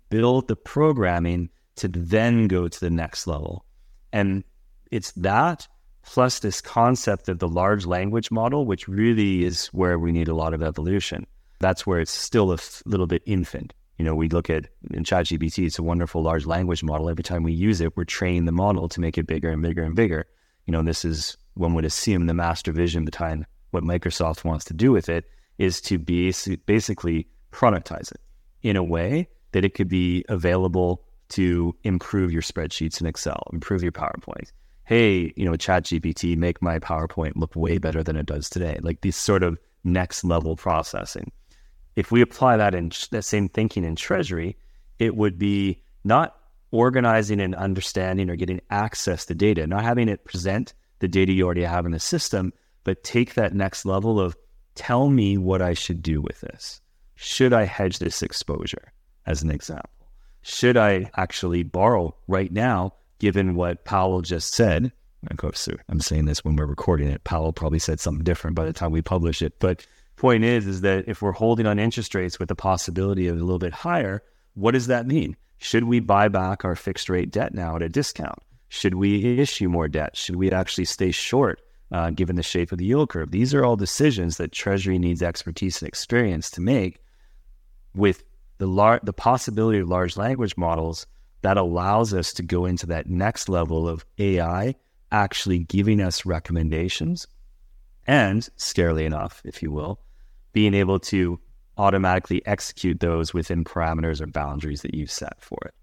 build 0.09 0.49
the 0.49 0.57
programming 0.57 1.51
to 1.77 1.89
then 1.89 2.49
go 2.49 2.69
to 2.69 2.81
the 2.81 2.91
next 2.91 3.27
level. 3.27 3.65
And 4.13 4.45
it's 4.91 5.13
that 5.13 5.67
plus 6.03 6.41
this 6.41 6.61
concept 6.61 7.29
of 7.29 7.39
the 7.39 7.49
large 7.49 7.87
language 7.87 8.31
model, 8.31 8.67
which 8.67 8.89
really 8.89 9.45
is 9.45 9.67
where 9.67 9.99
we 9.99 10.13
need 10.13 10.29
a 10.29 10.35
lot 10.35 10.55
of 10.55 10.63
evolution. 10.63 11.27
That's 11.61 11.87
where 11.87 12.01
it's 12.01 12.11
still 12.11 12.53
a 12.53 12.59
little 12.87 13.07
bit 13.07 13.23
infant. 13.27 13.75
You 13.99 14.05
know, 14.05 14.15
we 14.15 14.29
look 14.29 14.49
at 14.49 14.67
in 14.93 15.05
ChatGPT, 15.05 15.67
it's 15.67 15.79
a 15.79 15.83
wonderful 15.83 16.23
large 16.23 16.47
language 16.47 16.83
model. 16.83 17.11
Every 17.11 17.23
time 17.23 17.43
we 17.43 17.53
use 17.53 17.83
it, 17.83 17.97
we're 17.97 18.05
training 18.05 18.47
the 18.47 18.53
model 18.53 18.89
to 18.89 19.01
make 19.01 19.19
it 19.19 19.27
bigger 19.27 19.51
and 19.51 19.63
bigger 19.63 19.83
and 19.83 19.95
bigger. 19.95 20.27
You 20.67 20.73
know, 20.73 20.83
this 20.83 21.05
is 21.05 21.37
one 21.55 21.75
would 21.75 21.85
assume 21.85 22.27
the 22.27 22.35
master 22.35 22.73
vision 22.73 23.05
behind 23.05 23.45
what 23.73 23.85
Microsoft 23.85 24.43
wants 24.43 24.65
to 24.67 24.75
do 24.75 24.91
with 24.91 25.09
it 25.09 25.27
is 25.59 25.81
to 25.83 25.99
be 25.99 26.33
basically 26.65 27.29
productize 27.53 28.11
it 28.11 28.21
in 28.63 28.77
a 28.77 28.83
way 28.83 29.29
that 29.53 29.65
it 29.65 29.75
could 29.75 29.89
be 29.89 30.25
available 30.29 31.05
to 31.31 31.75
improve 31.85 32.33
your 32.33 32.43
spreadsheets 32.43 33.01
in 33.01 33.07
Excel, 33.07 33.43
improve 33.53 33.83
your 33.83 33.93
PowerPoint. 33.93 34.53
Hey, 34.85 35.33
you 35.37 35.45
know, 35.45 35.57
Chat 35.57 35.85
GPT, 35.85 36.37
make 36.37 36.61
my 36.61 36.79
PowerPoint 36.79 37.33
look 37.37 37.55
way 37.55 37.79
better 37.79 38.03
than 38.03 38.17
it 38.17 38.27
does 38.27 38.51
today. 38.51 38.79
Like 38.83 39.01
these 39.01 39.17
sort 39.17 39.43
of 39.43 39.59
next 39.85 40.25
level 40.25 40.57
processing. 40.57 41.31
If 41.97 42.11
we 42.11 42.21
apply 42.21 42.57
that 42.57 42.75
in 42.75 42.91
that 43.11 43.25
same 43.25 43.49
thinking 43.49 43.85
in 43.85 43.97
Treasury, 43.97 44.57
it 44.99 45.17
would 45.17 45.39
be 45.39 45.83
not 46.05 46.37
organizing 46.71 47.41
and 47.41 47.55
understanding 47.55 48.31
or 48.31 48.37
getting 48.37 48.61
access 48.71 49.27
to 49.27 49.35
data, 49.35 49.67
not 49.67 49.83
having 49.83 50.09
it 50.09 50.25
present 50.25 50.75
the 51.01 51.09
data 51.09 51.33
you 51.33 51.45
already 51.45 51.65
have 51.65 51.87
in 51.87 51.93
the 51.93 52.01
system, 52.01 52.53
but 52.85 53.03
take 53.03 53.35
that 53.35 53.55
next 53.55 53.85
level 53.85 54.21
of 54.21 54.37
tell 54.75 55.09
me 55.09 55.37
what 55.37 55.63
I 55.63 55.75
should 55.75 56.03
do 56.03 56.21
with 56.21 56.41
this. 56.41 56.81
Should 57.17 57.53
I 57.53 57.65
hedge 57.65 57.99
this 57.99 58.23
exposure, 58.23 58.93
as 59.27 59.43
an 59.43 59.51
example? 59.51 59.91
Should 60.43 60.77
I 60.77 61.11
actually 61.17 61.63
borrow 61.63 62.15
right 62.27 62.53
now, 62.53 62.95
given 63.19 63.55
what 63.55 63.85
Powell 63.85 64.23
just 64.23 64.55
said? 64.55 64.93
Of 65.31 65.37
course, 65.37 65.69
I'm 65.89 66.01
saying 66.01 66.25
this 66.25 66.45
when 66.45 66.57
we're 66.57 66.67
recording 66.67 67.09
it. 67.09 67.25
Powell 67.25 67.53
probably 67.53 67.79
said 67.79 68.01
something 68.01 68.25
different 68.25 68.57
by 68.57 68.65
the 68.65 68.73
time 68.73 68.91
we 68.91 69.03
publish 69.03 69.43
it. 69.43 69.59
But 69.59 69.87
point 70.17 70.45
is, 70.45 70.67
is 70.67 70.81
that 70.81 71.05
if 71.09 71.21
we're 71.21 71.33
holding 71.33 71.67
on 71.67 71.79
interest 71.79 72.15
rates 72.15 72.39
with 72.39 72.49
the 72.49 72.55
possibility 72.55 73.27
of 73.29 73.37
a 73.37 73.41
little 73.41 73.59
bit 73.59 73.73
higher, 73.73 74.23
what 74.55 74.73
does 74.73 74.87
that 74.87 75.07
mean? 75.07 75.37
Should 75.59 75.85
we 75.85 76.01
buy 76.01 76.29
back 76.29 76.65
our 76.65 76.75
fixed 76.75 77.11
rate 77.11 77.31
debt 77.31 77.53
now 77.53 77.77
at 77.77 77.83
a 77.83 77.89
discount? 77.89 78.39
Should 78.69 78.95
we 78.95 79.39
issue 79.39 79.69
more 79.69 79.89
debt? 79.89 80.17
Should 80.17 80.37
we 80.37 80.51
actually 80.51 80.87
stay 80.87 81.11
short 81.11 81.61
uh, 81.93 82.11
given 82.11 82.37
the 82.37 82.43
shape 82.43 82.73
of 82.73 82.79
the 82.79 82.87
yield 82.87 83.11
curve? 83.11 83.31
These 83.31 83.53
are 83.53 83.65
all 83.65 83.77
decisions 83.77 84.39
that 84.39 84.53
Treasury 84.53 84.99
needs 84.99 85.23
expertise 85.23 85.83
and 85.83 85.89
experience 85.89 86.51
to 86.53 86.63
make 86.63 87.03
with 87.95 88.23
the 88.61 88.67
lar- 88.67 89.01
the 89.03 89.13
possibility 89.13 89.79
of 89.79 89.89
large 89.89 90.19
language 90.19 90.55
models 90.57 91.07
that 91.41 91.57
allows 91.57 92.13
us 92.13 92.35
to 92.35 92.43
go 92.43 92.67
into 92.67 92.87
that 92.87 93.09
next 93.09 93.49
level 93.49 93.89
of 93.89 94.05
AI 94.19 94.75
actually 95.11 95.61
giving 95.61 95.99
us 95.99 96.27
recommendations 96.27 97.27
and 98.07 98.43
scarily 98.59 99.07
enough, 99.07 99.41
if 99.47 99.63
you 99.63 99.73
will, 99.73 99.99
being 100.53 100.75
able 100.75 100.99
to 101.01 101.41
automatically 101.79 102.45
execute 102.47 103.01
those 103.01 103.33
within 103.33 103.65
parameters 103.65 104.21
or 104.21 104.27
boundaries 104.27 104.83
that 104.83 104.95
you've 104.95 105.11
set 105.11 105.41
for 105.41 105.59
it. 105.65 105.75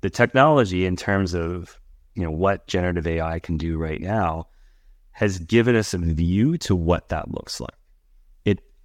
The 0.00 0.08
technology 0.08 0.86
in 0.86 0.96
terms 0.96 1.34
of 1.34 1.78
you 2.14 2.22
know 2.22 2.30
what 2.30 2.66
generative 2.66 3.06
AI 3.06 3.40
can 3.40 3.58
do 3.58 3.76
right 3.76 4.00
now 4.00 4.46
has 5.12 5.38
given 5.38 5.76
us 5.76 5.92
a 5.92 5.98
view 5.98 6.56
to 6.58 6.74
what 6.74 7.10
that 7.10 7.30
looks 7.30 7.60
like. 7.60 7.76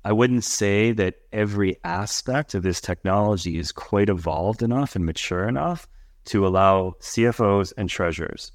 I 0.04 0.14
wouldn't 0.14 0.46
say 0.46 0.92
that 0.94 1.16
every 1.34 1.78
aspect 1.84 2.54
of 2.54 2.64
this 2.64 2.80
technology 2.80 3.58
is 3.58 3.72
quite 3.72 4.10
evolved 4.10 4.64
enough 4.64 4.96
and 4.96 5.06
mature 5.06 5.48
enough 5.48 5.88
to 6.26 6.48
allow 6.48 6.96
CFOs 7.02 7.74
and 7.76 7.90
treasurers, 7.90 8.52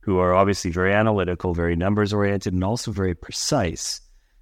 who 0.00 0.18
are 0.18 0.34
obviously 0.34 0.70
very 0.70 0.92
analytical, 0.92 1.54
very 1.54 1.76
numbers 1.76 2.12
oriented, 2.12 2.52
and 2.52 2.62
also 2.62 2.90
very 2.90 3.14
precise, 3.14 4.00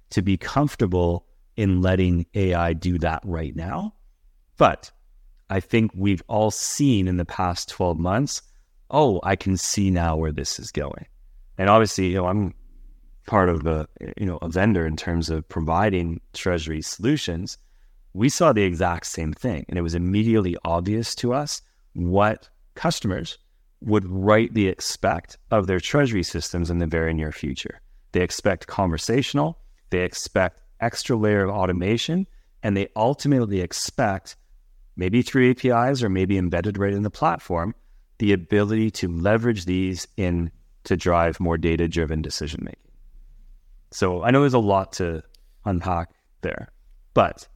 to 0.09 0.21
be 0.21 0.35
comfortable 0.35 1.25
in 1.55 1.81
letting 1.81 2.25
AI 2.33 2.73
do 2.73 2.97
that 2.97 3.21
right 3.23 3.55
now. 3.55 3.93
But 4.57 4.91
I 5.49 5.59
think 5.59 5.91
we've 5.95 6.23
all 6.27 6.51
seen 6.51 7.07
in 7.07 7.17
the 7.17 7.25
past 7.25 7.69
12 7.69 7.97
months, 7.97 8.41
oh, 8.89 9.19
I 9.23 9.35
can 9.35 9.57
see 9.57 9.89
now 9.89 10.17
where 10.17 10.31
this 10.31 10.59
is 10.59 10.71
going. 10.71 11.05
And 11.57 11.69
obviously, 11.69 12.07
you 12.07 12.15
know, 12.15 12.27
I'm 12.27 12.53
part 13.31 13.49
of 13.49 13.63
the 13.63 13.87
you 14.17 14.25
know 14.29 14.39
a 14.41 14.49
vendor 14.49 14.85
in 14.85 14.95
terms 14.95 15.29
of 15.29 15.47
providing 15.47 16.19
treasury 16.33 16.81
solutions 16.81 17.57
we 18.13 18.29
saw 18.29 18.51
the 18.51 18.63
exact 18.63 19.05
same 19.05 19.33
thing. 19.33 19.65
And 19.69 19.77
it 19.77 19.81
was 19.81 19.95
immediately 19.95 20.57
obvious 20.65 21.15
to 21.15 21.33
us 21.33 21.61
what 21.93 22.49
customers 22.75 23.37
would 23.81 24.07
rightly 24.07 24.67
expect 24.67 25.37
of 25.49 25.67
their 25.67 25.79
treasury 25.79 26.23
systems 26.23 26.69
in 26.69 26.79
the 26.79 26.87
very 26.87 27.13
near 27.13 27.31
future. 27.31 27.81
They 28.11 28.21
expect 28.21 28.67
conversational, 28.67 29.57
they 29.89 30.03
expect 30.03 30.59
extra 30.79 31.15
layer 31.15 31.43
of 31.43 31.55
automation, 31.55 32.27
and 32.63 32.75
they 32.75 32.89
ultimately 32.95 33.61
expect, 33.61 34.35
maybe 34.95 35.21
through 35.21 35.51
APIs 35.51 36.03
or 36.03 36.09
maybe 36.09 36.37
embedded 36.37 36.77
right 36.77 36.93
in 36.93 37.03
the 37.03 37.09
platform, 37.09 37.73
the 38.19 38.33
ability 38.33 38.91
to 38.91 39.07
leverage 39.07 39.65
these 39.65 40.07
in 40.17 40.51
to 40.83 40.97
drive 40.97 41.39
more 41.39 41.57
data 41.57 41.87
driven 41.87 42.21
decision 42.21 42.59
making. 42.63 42.90
So 43.91 44.23
I 44.23 44.31
know 44.31 44.41
there's 44.41 44.53
a 44.53 44.59
lot 44.59 44.93
to 44.93 45.23
unpack 45.65 46.11
there, 46.41 46.71
but 47.13 47.47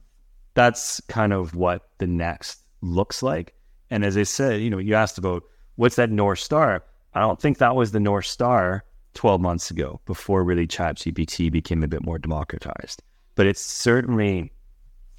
that's 0.54 1.00
kind 1.08 1.32
of 1.32 1.54
what 1.54 1.88
the 1.98 2.06
next 2.06 2.60
looks 2.82 3.22
like. 3.22 3.54
And 3.90 4.04
as 4.04 4.16
I 4.16 4.24
said, 4.24 4.60
you 4.60 4.70
know, 4.70 4.78
you 4.78 4.94
asked 4.94 5.18
about 5.18 5.44
what's 5.76 5.96
that 5.96 6.10
North 6.10 6.38
Star? 6.38 6.84
I 7.14 7.20
don't 7.20 7.40
think 7.40 7.58
that 7.58 7.76
was 7.76 7.92
the 7.92 8.00
North 8.00 8.26
Star 8.26 8.84
12 9.14 9.40
months 9.40 9.70
ago 9.70 10.00
before 10.04 10.44
really 10.44 10.66
ChatGPT 10.66 11.50
became 11.50 11.82
a 11.82 11.88
bit 11.88 12.04
more 12.04 12.18
democratized. 12.18 13.02
But 13.34 13.46
it's 13.46 13.60
certainly 13.60 14.52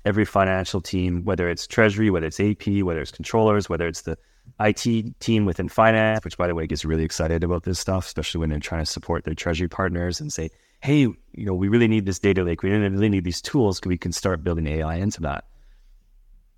every 0.06 0.26
financial 0.26 0.82
team, 0.82 1.24
whether 1.24 1.50
it's 1.50 1.68
treasury, 1.68 2.10
whether 2.10 2.28
it's 2.28 2.40
AP, 2.40 2.84
whether 2.84 3.02
it's 3.02 3.12
controllers, 3.12 3.70
whether 3.70 3.88
it's 3.88 4.04
the 4.04 4.18
IT 4.60 5.20
team 5.20 5.46
within 5.46 5.68
finance, 5.68 6.24
which 6.24 6.38
by 6.38 6.48
the 6.48 6.56
way 6.56 6.66
gets 6.68 6.86
really 6.86 7.04
excited 7.04 7.44
about 7.44 7.64
this 7.64 7.80
stuff, 7.80 8.06
especially 8.06 8.40
when 8.40 8.50
they're 8.50 8.60
trying 8.60 8.86
to 8.86 8.92
support 8.92 9.26
their 9.26 9.36
treasury 9.36 9.68
partners 9.68 10.22
and 10.22 10.32
say, 10.32 10.50
hey, 10.82 11.02
you 11.02 11.46
know, 11.46 11.54
we 11.54 11.68
really 11.68 11.88
need 11.88 12.06
this 12.06 12.20
data 12.20 12.44
lake. 12.44 12.64
We 12.64 12.72
really 12.72 13.10
need 13.10 13.24
these 13.24 13.42
tools 13.42 13.80
because 13.80 13.90
we 13.90 13.98
can 13.98 14.12
start 14.12 14.44
building 14.44 14.68
AI 14.68 14.96
into 14.96 15.22
that. 15.22 15.46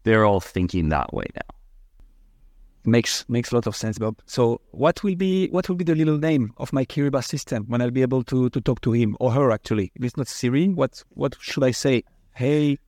They're 0.03 0.25
all 0.25 0.39
thinking 0.39 0.89
that 0.89 1.13
way 1.13 1.25
now. 1.35 1.41
Makes 2.85 3.27
makes 3.27 3.51
a 3.51 3.55
lot 3.55 3.67
of 3.67 3.75
sense, 3.75 3.99
Bob. 3.99 4.21
So 4.25 4.61
what 4.71 5.03
will 5.03 5.15
be 5.15 5.49
what 5.49 5.67
will 5.67 5.75
be 5.75 5.83
the 5.83 5.95
little 5.95 6.17
name 6.17 6.53
of 6.57 6.71
my 6.71 6.85
Kyriba 6.85 7.23
system 7.23 7.65
when 7.67 7.81
I'll 7.81 7.91
be 7.91 8.01
able 8.01 8.23
to 8.23 8.49
to 8.49 8.61
talk 8.61 8.81
to 8.81 8.93
him 8.93 9.17
or 9.19 9.31
her 9.31 9.51
actually? 9.51 9.91
If 9.95 10.05
it's 10.05 10.17
not 10.17 10.27
Siri, 10.27 10.69
what 10.69 11.03
what 11.09 11.35
should 11.39 11.63
I 11.63 11.71
say? 11.71 12.03
Hey 12.33 12.79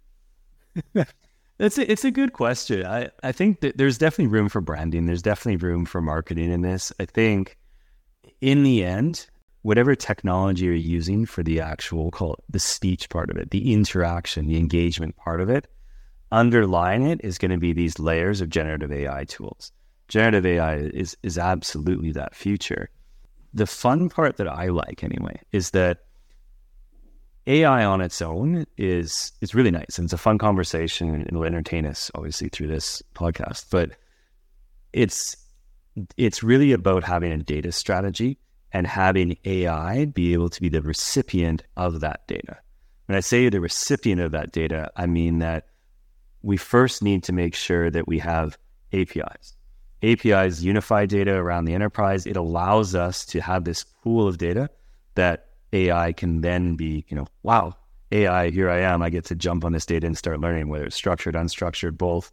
It's 1.61 1.77
a, 1.77 1.91
it's 1.91 2.03
a 2.03 2.09
good 2.09 2.33
question. 2.33 2.87
I, 2.87 3.11
I 3.21 3.31
think 3.31 3.59
that 3.59 3.77
there's 3.77 3.99
definitely 3.99 4.33
room 4.33 4.49
for 4.49 4.61
branding. 4.61 5.05
There's 5.05 5.21
definitely 5.21 5.57
room 5.57 5.85
for 5.85 6.01
marketing 6.01 6.51
in 6.51 6.61
this. 6.61 6.91
I 6.99 7.05
think 7.05 7.55
in 8.41 8.63
the 8.63 8.83
end, 8.83 9.27
whatever 9.63 9.95
technology 9.95 10.65
you're 10.65 10.73
using 10.73 11.25
for 11.25 11.43
the 11.43 11.59
actual 11.59 12.11
call 12.11 12.33
it 12.33 12.43
the 12.49 12.59
speech 12.59 13.09
part 13.09 13.29
of 13.29 13.37
it, 13.37 13.51
the 13.51 13.73
interaction, 13.73 14.47
the 14.47 14.57
engagement 14.57 15.15
part 15.17 15.41
of 15.41 15.49
it, 15.49 15.67
underlying 16.31 17.03
it 17.03 17.21
is 17.23 17.37
going 17.37 17.51
to 17.51 17.57
be 17.57 17.73
these 17.73 17.99
layers 17.99 18.41
of 18.41 18.49
generative 18.49 18.91
AI 18.91 19.23
tools. 19.25 19.71
Generative 20.07 20.45
AI 20.45 20.77
is 20.77 21.15
is 21.23 21.37
absolutely 21.37 22.11
that 22.11 22.35
future. 22.35 22.89
The 23.53 23.67
fun 23.67 24.09
part 24.09 24.37
that 24.37 24.47
I 24.47 24.67
like 24.67 25.03
anyway 25.03 25.41
is 25.51 25.71
that 25.71 25.99
AI 27.47 27.83
on 27.83 28.01
its 28.01 28.21
own 28.21 28.65
is 28.77 29.31
is 29.41 29.55
really 29.55 29.71
nice 29.71 29.97
and 29.97 30.05
it's 30.05 30.13
a 30.13 30.17
fun 30.17 30.37
conversation 30.37 31.13
and 31.13 31.27
it'll 31.27 31.43
entertain 31.43 31.85
us 31.85 32.11
obviously 32.15 32.49
through 32.49 32.67
this 32.67 33.01
podcast. 33.15 33.65
But 33.69 33.91
it's 34.93 35.37
it's 36.17 36.43
really 36.43 36.71
about 36.71 37.03
having 37.03 37.31
a 37.31 37.37
data 37.37 37.71
strategy 37.71 38.39
and 38.73 38.87
having 38.87 39.37
AI 39.45 40.05
be 40.05 40.33
able 40.33 40.49
to 40.49 40.61
be 40.61 40.69
the 40.69 40.81
recipient 40.81 41.63
of 41.77 41.99
that 41.99 42.27
data. 42.27 42.57
When 43.05 43.17
I 43.17 43.21
say 43.21 43.49
the 43.49 43.59
recipient 43.59 44.21
of 44.21 44.31
that 44.31 44.51
data, 44.51 44.91
I 44.95 45.05
mean 45.05 45.39
that 45.39 45.67
we 46.41 46.57
first 46.57 47.03
need 47.03 47.23
to 47.23 47.33
make 47.33 47.55
sure 47.55 47.89
that 47.89 48.07
we 48.07 48.19
have 48.19 48.57
APIs. 48.93 49.55
APIs 50.03 50.61
unify 50.61 51.05
data 51.05 51.33
around 51.33 51.65
the 51.65 51.73
enterprise. 51.73 52.25
It 52.25 52.37
allows 52.37 52.95
us 52.95 53.25
to 53.27 53.41
have 53.41 53.65
this 53.65 53.83
pool 53.83 54.27
of 54.27 54.37
data 54.37 54.69
that 55.15 55.49
AI 55.73 56.13
can 56.13 56.41
then 56.41 56.75
be, 56.75 57.05
you 57.07 57.15
know, 57.15 57.27
wow, 57.43 57.75
AI, 58.11 58.49
here 58.49 58.69
I 58.69 58.79
am. 58.79 59.01
I 59.01 59.09
get 59.09 59.25
to 59.25 59.35
jump 59.35 59.63
on 59.63 59.71
this 59.71 59.85
data 59.85 60.07
and 60.07 60.17
start 60.17 60.39
learning, 60.39 60.69
whether 60.69 60.85
it's 60.85 60.95
structured, 60.95 61.35
unstructured, 61.35 61.97
both. 61.97 62.31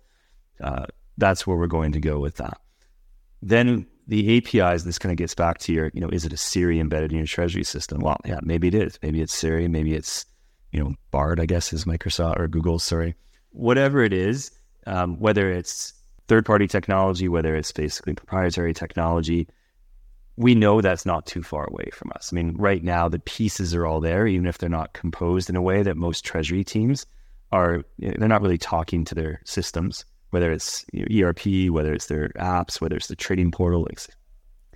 Uh, 0.60 0.86
that's 1.18 1.46
where 1.46 1.56
we're 1.56 1.66
going 1.66 1.92
to 1.92 2.00
go 2.00 2.18
with 2.18 2.36
that. 2.36 2.60
Then 3.42 3.86
the 4.08 4.38
APIs, 4.38 4.84
this 4.84 4.98
kind 4.98 5.12
of 5.12 5.18
gets 5.18 5.34
back 5.34 5.58
to 5.58 5.72
your, 5.72 5.90
you 5.92 6.00
know, 6.00 6.08
is 6.08 6.24
it 6.24 6.32
a 6.32 6.36
Siri 6.36 6.80
embedded 6.80 7.12
in 7.12 7.18
your 7.18 7.26
treasury 7.26 7.62
system? 7.62 8.00
Well, 8.00 8.16
yeah, 8.24 8.40
maybe 8.42 8.68
it 8.68 8.74
is. 8.74 8.98
Maybe 9.02 9.20
it's 9.20 9.34
Siri. 9.34 9.68
Maybe 9.68 9.94
it's, 9.94 10.24
you 10.72 10.82
know, 10.82 10.94
Bard, 11.10 11.38
I 11.38 11.46
guess 11.46 11.72
is 11.74 11.84
Microsoft 11.84 12.40
or 12.40 12.48
Google, 12.48 12.78
sorry. 12.78 13.14
Whatever 13.50 14.02
it 14.02 14.14
is, 14.14 14.50
um, 14.86 15.20
whether 15.20 15.52
it's 15.52 15.92
third 16.26 16.46
party 16.46 16.66
technology, 16.66 17.28
whether 17.28 17.54
it's 17.54 17.70
basically 17.70 18.14
proprietary 18.14 18.72
technology, 18.72 19.46
we 20.36 20.54
know 20.54 20.80
that's 20.80 21.04
not 21.04 21.26
too 21.26 21.42
far 21.42 21.66
away 21.66 21.90
from 21.92 22.10
us. 22.14 22.32
I 22.32 22.36
mean, 22.36 22.54
right 22.56 22.82
now 22.82 23.08
the 23.08 23.18
pieces 23.18 23.74
are 23.74 23.84
all 23.84 24.00
there, 24.00 24.26
even 24.26 24.46
if 24.46 24.56
they're 24.56 24.70
not 24.70 24.94
composed 24.94 25.50
in 25.50 25.56
a 25.56 25.62
way 25.62 25.82
that 25.82 25.96
most 25.96 26.24
treasury 26.24 26.64
teams 26.64 27.04
are. 27.52 27.82
They're 27.98 28.28
not 28.28 28.42
really 28.42 28.58
talking 28.58 29.04
to 29.06 29.14
their 29.14 29.40
systems, 29.44 30.04
whether 30.30 30.52
it's 30.52 30.84
ERP, 30.94 31.70
whether 31.70 31.92
it's 31.92 32.06
their 32.06 32.28
apps, 32.30 32.80
whether 32.80 32.96
it's 32.96 33.08
the 33.08 33.16
trading 33.16 33.50
portal 33.50 33.82
like 33.82 34.00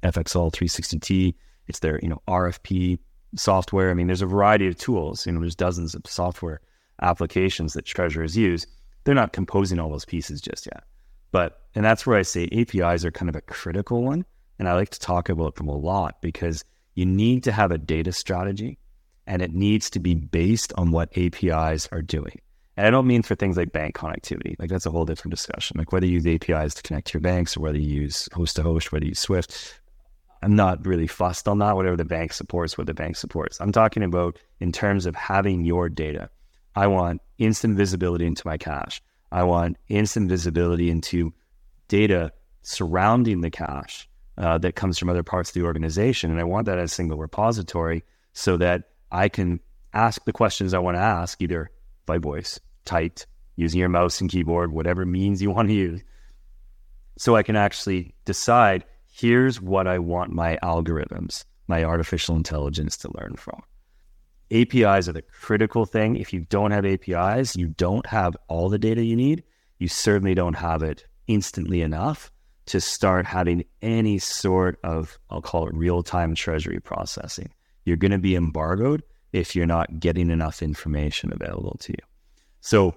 FXall 0.02 0.52
360T, 0.52 1.34
it's 1.68 1.80
their 1.80 1.98
you 2.02 2.08
know 2.08 2.22
RFP 2.28 2.98
software. 3.36 3.90
I 3.90 3.94
mean, 3.94 4.06
there's 4.06 4.22
a 4.22 4.26
variety 4.26 4.66
of 4.66 4.76
tools. 4.76 5.26
You 5.26 5.32
know, 5.32 5.40
there's 5.40 5.54
dozens 5.54 5.94
of 5.94 6.02
software 6.06 6.60
applications 7.00 7.72
that 7.74 7.84
treasurers 7.84 8.36
use. 8.36 8.66
They're 9.04 9.14
not 9.14 9.32
composing 9.32 9.78
all 9.78 9.90
those 9.90 10.04
pieces 10.04 10.40
just 10.40 10.66
yet. 10.66 10.84
But 11.32 11.60
and 11.74 11.84
that's 11.84 12.06
where 12.06 12.18
I 12.18 12.22
say 12.22 12.48
APIs 12.52 13.04
are 13.04 13.10
kind 13.10 13.28
of 13.28 13.36
a 13.36 13.40
critical 13.40 14.02
one 14.02 14.24
and 14.58 14.68
I 14.68 14.74
like 14.74 14.90
to 14.90 15.00
talk 15.00 15.28
about 15.28 15.56
them 15.56 15.68
a 15.68 15.76
lot 15.76 16.20
because 16.20 16.64
you 16.94 17.06
need 17.06 17.42
to 17.44 17.52
have 17.52 17.72
a 17.72 17.78
data 17.78 18.12
strategy 18.12 18.78
and 19.26 19.40
it 19.40 19.52
needs 19.52 19.88
to 19.90 19.98
be 19.98 20.14
based 20.14 20.72
on 20.76 20.90
what 20.90 21.16
APIs 21.16 21.88
are 21.90 22.02
doing. 22.02 22.38
And 22.76 22.86
I 22.86 22.90
don't 22.90 23.06
mean 23.06 23.22
for 23.22 23.34
things 23.34 23.56
like 23.56 23.72
bank 23.72 23.94
connectivity. 23.94 24.58
Like 24.58 24.70
that's 24.70 24.86
a 24.86 24.90
whole 24.90 25.04
different 25.04 25.32
discussion. 25.32 25.76
Like 25.78 25.92
whether 25.92 26.06
you 26.06 26.20
use 26.20 26.26
APIs 26.26 26.74
to 26.74 26.82
connect 26.82 27.08
to 27.08 27.14
your 27.14 27.20
banks 27.20 27.56
or 27.56 27.60
whether 27.60 27.78
you 27.78 28.02
use 28.02 28.28
host 28.32 28.56
to 28.56 28.62
host, 28.62 28.92
whether 28.92 29.04
you 29.04 29.10
use 29.10 29.18
Swift. 29.18 29.80
I'm 30.42 30.56
not 30.56 30.84
really 30.86 31.06
fussed 31.06 31.46
on 31.46 31.58
that. 31.58 31.76
Whatever 31.76 31.96
the 31.96 32.04
bank 32.04 32.32
supports, 32.32 32.76
what 32.76 32.86
the 32.86 32.94
bank 32.94 33.16
supports. 33.16 33.60
I'm 33.60 33.72
talking 33.72 34.02
about 34.02 34.38
in 34.58 34.72
terms 34.72 35.06
of 35.06 35.14
having 35.14 35.64
your 35.64 35.88
data. 35.88 36.30
I 36.74 36.86
want 36.86 37.20
instant 37.38 37.76
visibility 37.76 38.26
into 38.26 38.46
my 38.46 38.56
cash. 38.56 39.02
I 39.30 39.44
want 39.44 39.76
instant 39.88 40.28
visibility 40.28 40.90
into 40.90 41.32
data 41.88 42.32
surrounding 42.62 43.40
the 43.42 43.50
cash 43.50 44.08
uh, 44.38 44.58
that 44.58 44.74
comes 44.74 44.98
from 44.98 45.10
other 45.10 45.22
parts 45.22 45.50
of 45.50 45.54
the 45.54 45.62
organization. 45.62 46.30
And 46.30 46.40
I 46.40 46.44
want 46.44 46.66
that 46.66 46.78
as 46.78 46.90
a 46.90 46.94
single 46.94 47.18
repository 47.18 48.02
so 48.32 48.56
that 48.56 48.90
I 49.10 49.28
can 49.28 49.60
ask 49.92 50.24
the 50.24 50.32
questions 50.32 50.74
I 50.74 50.78
want 50.78 50.96
to 50.96 51.02
ask 51.02 51.40
either 51.42 51.70
by 52.12 52.18
voice, 52.18 52.60
typed, 52.84 53.26
using 53.56 53.80
your 53.80 53.88
mouse 53.88 54.20
and 54.20 54.30
keyboard, 54.30 54.72
whatever 54.72 55.06
means 55.06 55.40
you 55.40 55.50
want 55.50 55.68
to 55.68 55.74
use. 55.74 56.02
So 57.16 57.36
I 57.36 57.42
can 57.42 57.56
actually 57.56 58.14
decide 58.26 58.84
here's 59.10 59.60
what 59.60 59.86
I 59.86 59.98
want 59.98 60.30
my 60.32 60.58
algorithms, 60.62 61.44
my 61.68 61.84
artificial 61.84 62.36
intelligence 62.36 62.98
to 62.98 63.10
learn 63.18 63.36
from. 63.36 63.62
APIs 64.50 65.08
are 65.08 65.12
the 65.12 65.22
critical 65.22 65.86
thing. 65.86 66.16
If 66.16 66.34
you 66.34 66.40
don't 66.40 66.72
have 66.72 66.84
APIs, 66.84 67.56
you 67.56 67.68
don't 67.68 68.04
have 68.06 68.36
all 68.48 68.68
the 68.68 68.78
data 68.78 69.02
you 69.02 69.16
need. 69.16 69.42
You 69.78 69.88
certainly 69.88 70.34
don't 70.34 70.56
have 70.56 70.82
it 70.82 71.06
instantly 71.26 71.80
enough 71.80 72.30
to 72.66 72.80
start 72.80 73.24
having 73.24 73.64
any 73.80 74.18
sort 74.18 74.78
of, 74.84 75.18
I'll 75.30 75.40
call 75.40 75.66
it 75.66 75.74
real 75.74 76.02
time 76.02 76.34
treasury 76.34 76.80
processing. 76.80 77.50
You're 77.86 77.96
going 77.96 78.12
to 78.12 78.18
be 78.18 78.36
embargoed 78.36 79.02
if 79.32 79.56
you're 79.56 79.66
not 79.66 80.00
getting 80.00 80.30
enough 80.30 80.62
information 80.62 81.32
available 81.32 81.76
to 81.80 81.92
you. 81.92 82.04
So 82.60 82.94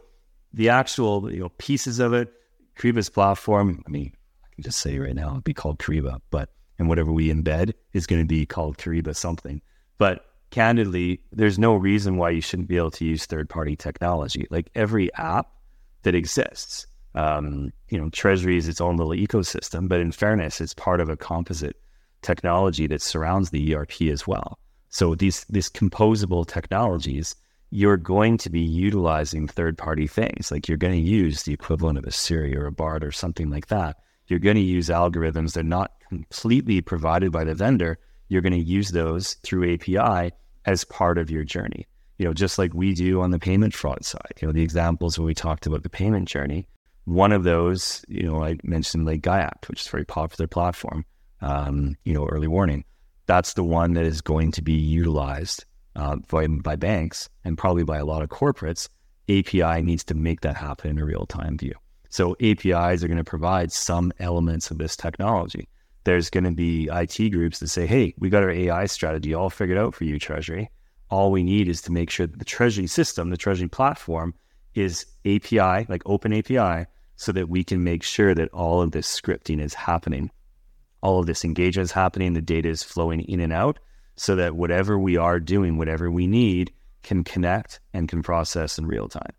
the 0.54 0.69
actual 0.69 1.32
you 1.32 1.39
know 1.39 1.50
pieces 1.58 2.00
of 2.00 2.13
it, 2.13 2.32
Kyriba's 2.78 3.10
platform, 3.10 3.84
I 3.86 3.89
mean, 3.89 4.12
I 4.43 4.48
can 4.56 4.63
just 4.63 4.80
say 4.80 4.98
right 5.00 5.15
now 5.15 5.32
it'd 5.32 5.43
be 5.43 5.54
called 5.54 5.80
Kyriba, 5.80 6.19
but 6.32 6.50
and 6.78 6.89
whatever 6.89 7.12
we 7.12 7.32
embed 7.32 7.74
is 7.93 8.06
going 8.06 8.21
to 8.21 8.28
be 8.28 8.45
called 8.45 8.78
Kyriba 8.78 9.15
something. 9.15 9.62
But 9.98 10.26
candidly, 10.52 11.21
there's 11.32 11.58
no 11.58 11.76
reason 11.76 12.17
why 12.17 12.32
you 12.32 12.41
shouldn't 12.41 12.67
be 12.67 12.78
able 12.78 12.91
to 12.91 13.06
use 13.06 13.26
third 13.26 13.50
party 13.50 13.76
technology. 13.76 14.45
Like 14.50 14.69
every 14.76 15.13
app 15.13 15.48
that 16.04 16.15
exists 16.15 16.86
um, 17.15 17.71
you 17.89 17.98
know, 17.98 18.10
Treasury 18.10 18.58
is 18.58 18.67
its 18.67 18.82
own 18.82 18.98
little 18.98 19.13
ecosystem, 19.13 19.88
but 19.88 20.02
in 20.02 20.12
fairness, 20.12 20.60
it's 20.62 20.74
part 20.74 21.00
of 21.00 21.10
a 21.10 21.17
composite 21.17 21.78
technology 22.21 22.88
that 22.88 23.02
surrounds 23.02 23.50
the 23.50 23.74
ERP 23.74 24.02
as 24.04 24.28
well. 24.28 24.60
So 24.95 25.13
these 25.13 25.43
these 25.49 25.69
composable 25.69 26.47
technologies, 26.47 27.36
you're 27.69 27.97
going 27.97 28.38
to 28.38 28.49
be 28.49 28.62
utilizing 28.62 29.45
third 29.45 29.77
party 29.77 30.08
things. 30.08 30.51
Like 30.53 30.69
you're 30.69 30.77
going 30.77 30.93
to 30.93 31.10
use 31.21 31.43
the 31.43 31.51
equivalent 31.51 31.97
of 31.97 32.05
a 32.05 32.12
Siri 32.12 32.55
or 32.55 32.65
a 32.65 32.71
Bard 32.71 33.03
or 33.03 33.12
something 33.12 33.49
like 33.49 33.67
that. 33.67 33.97
You're 34.29 34.39
going 34.39 34.55
to 34.55 34.62
use 34.62 34.88
algorithms 34.88 35.51
that 35.51 35.60
are 35.60 35.63
not 35.63 35.91
completely 36.08 36.79
provided 36.79 37.34
by 37.34 37.43
the 37.43 37.53
vendor. 37.53 37.97
You're 38.29 38.41
going 38.41 38.53
to 38.53 38.71
use 38.77 38.91
those 38.91 39.34
through 39.43 39.73
API 39.73 40.31
as 40.63 40.86
part 40.86 41.17
of 41.17 41.29
your 41.29 41.43
journey. 41.43 41.86
you 42.17 42.25
know, 42.25 42.34
just 42.34 42.58
like 42.58 42.73
we 42.73 42.93
do 42.93 43.19
on 43.19 43.31
the 43.31 43.39
payment 43.49 43.73
fraud 43.73 44.05
side. 44.05 44.36
You 44.39 44.47
know, 44.47 44.53
the 44.53 44.63
examples 44.63 45.19
where 45.19 45.25
we 45.25 45.34
talked 45.34 45.67
about 45.67 45.84
the 45.84 45.89
payment 45.89 46.29
journey. 46.29 46.69
One 47.03 47.34
of 47.34 47.43
those, 47.43 48.05
you 48.08 48.23
know, 48.23 48.45
I 48.45 48.60
mentioned 48.63 49.05
like 49.05 49.23
Giact, 49.23 49.67
which 49.67 49.81
is 49.81 49.88
a 49.88 49.91
very 49.91 50.05
popular 50.05 50.47
platform. 50.47 51.03
Um, 51.41 51.97
you 52.05 52.13
know, 52.13 52.25
early 52.27 52.47
warning. 52.47 52.86
That's 53.25 53.53
the 53.53 53.63
one 53.63 53.93
that 53.93 54.05
is 54.05 54.21
going 54.21 54.51
to 54.51 54.61
be 54.61 54.73
utilized 54.73 55.65
uh, 55.95 56.17
by, 56.29 56.47
by 56.47 56.75
banks 56.75 57.29
and 57.43 57.57
probably 57.57 57.83
by 57.83 57.97
a 57.97 58.05
lot 58.05 58.21
of 58.21 58.29
corporates. 58.29 58.89
API 59.27 59.81
needs 59.81 60.03
to 60.03 60.13
make 60.13 60.41
that 60.41 60.55
happen 60.55 60.91
in 60.91 60.99
a 60.99 61.05
real 61.05 61.25
time 61.25 61.57
view. 61.57 61.73
So 62.09 62.35
APIs 62.41 63.03
are 63.03 63.07
going 63.07 63.17
to 63.17 63.23
provide 63.23 63.71
some 63.71 64.13
elements 64.19 64.71
of 64.71 64.77
this 64.77 64.95
technology. 64.95 65.67
There's 66.03 66.29
going 66.29 66.43
to 66.43 66.51
be 66.51 66.88
IT 66.91 67.29
groups 67.31 67.59
that 67.59 67.69
say, 67.69 67.88
hey, 67.88 68.13
we 68.19 68.29
got 68.29 68.43
our 68.43 68.51
AI 68.51 68.85
strategy 68.85 69.33
all 69.33 69.49
figured 69.49 69.77
out 69.77 69.95
for 69.95 70.03
you, 70.03 70.19
Treasury. 70.19 70.69
All 71.09 71.31
we 71.31 71.43
need 71.43 71.67
is 71.67 71.81
to 71.83 71.91
make 71.91 72.09
sure 72.11 72.27
that 72.27 72.38
the 72.38 72.45
Treasury 72.45 72.88
system, 72.88 73.31
the 73.31 73.38
Treasury 73.38 73.67
platform, 73.67 74.35
is 74.75 75.05
API, 75.25 75.88
like 75.89 76.03
open 76.05 76.31
API, 76.31 76.85
so 77.15 77.31
that 77.31 77.49
we 77.49 77.63
can 77.63 77.83
make 77.83 78.03
sure 78.03 78.35
that 78.35 78.49
all 78.49 78.81
of 78.81 78.91
this 78.91 79.07
scripting 79.07 79.61
is 79.61 79.73
happening. 79.73 80.29
All 81.05 81.19
of 81.19 81.27
this 81.27 81.45
engagement 81.45 81.85
is 81.85 81.91
happening, 81.91 82.33
the 82.33 82.41
data 82.41 82.67
is 82.67 82.81
flowing 82.81 83.21
in 83.21 83.39
and 83.39 83.53
out, 83.53 83.77
so 84.15 84.35
that 84.37 84.55
whatever 84.55 84.97
we 84.97 85.17
are 85.17 85.39
doing, 85.39 85.77
whatever 85.77 86.09
we 86.09 86.25
need, 86.25 86.73
can 87.03 87.23
connect 87.23 87.79
and 87.93 88.09
can 88.09 88.23
process 88.23 88.79
in 88.79 88.87
real 88.87 89.07
time. 89.07 89.33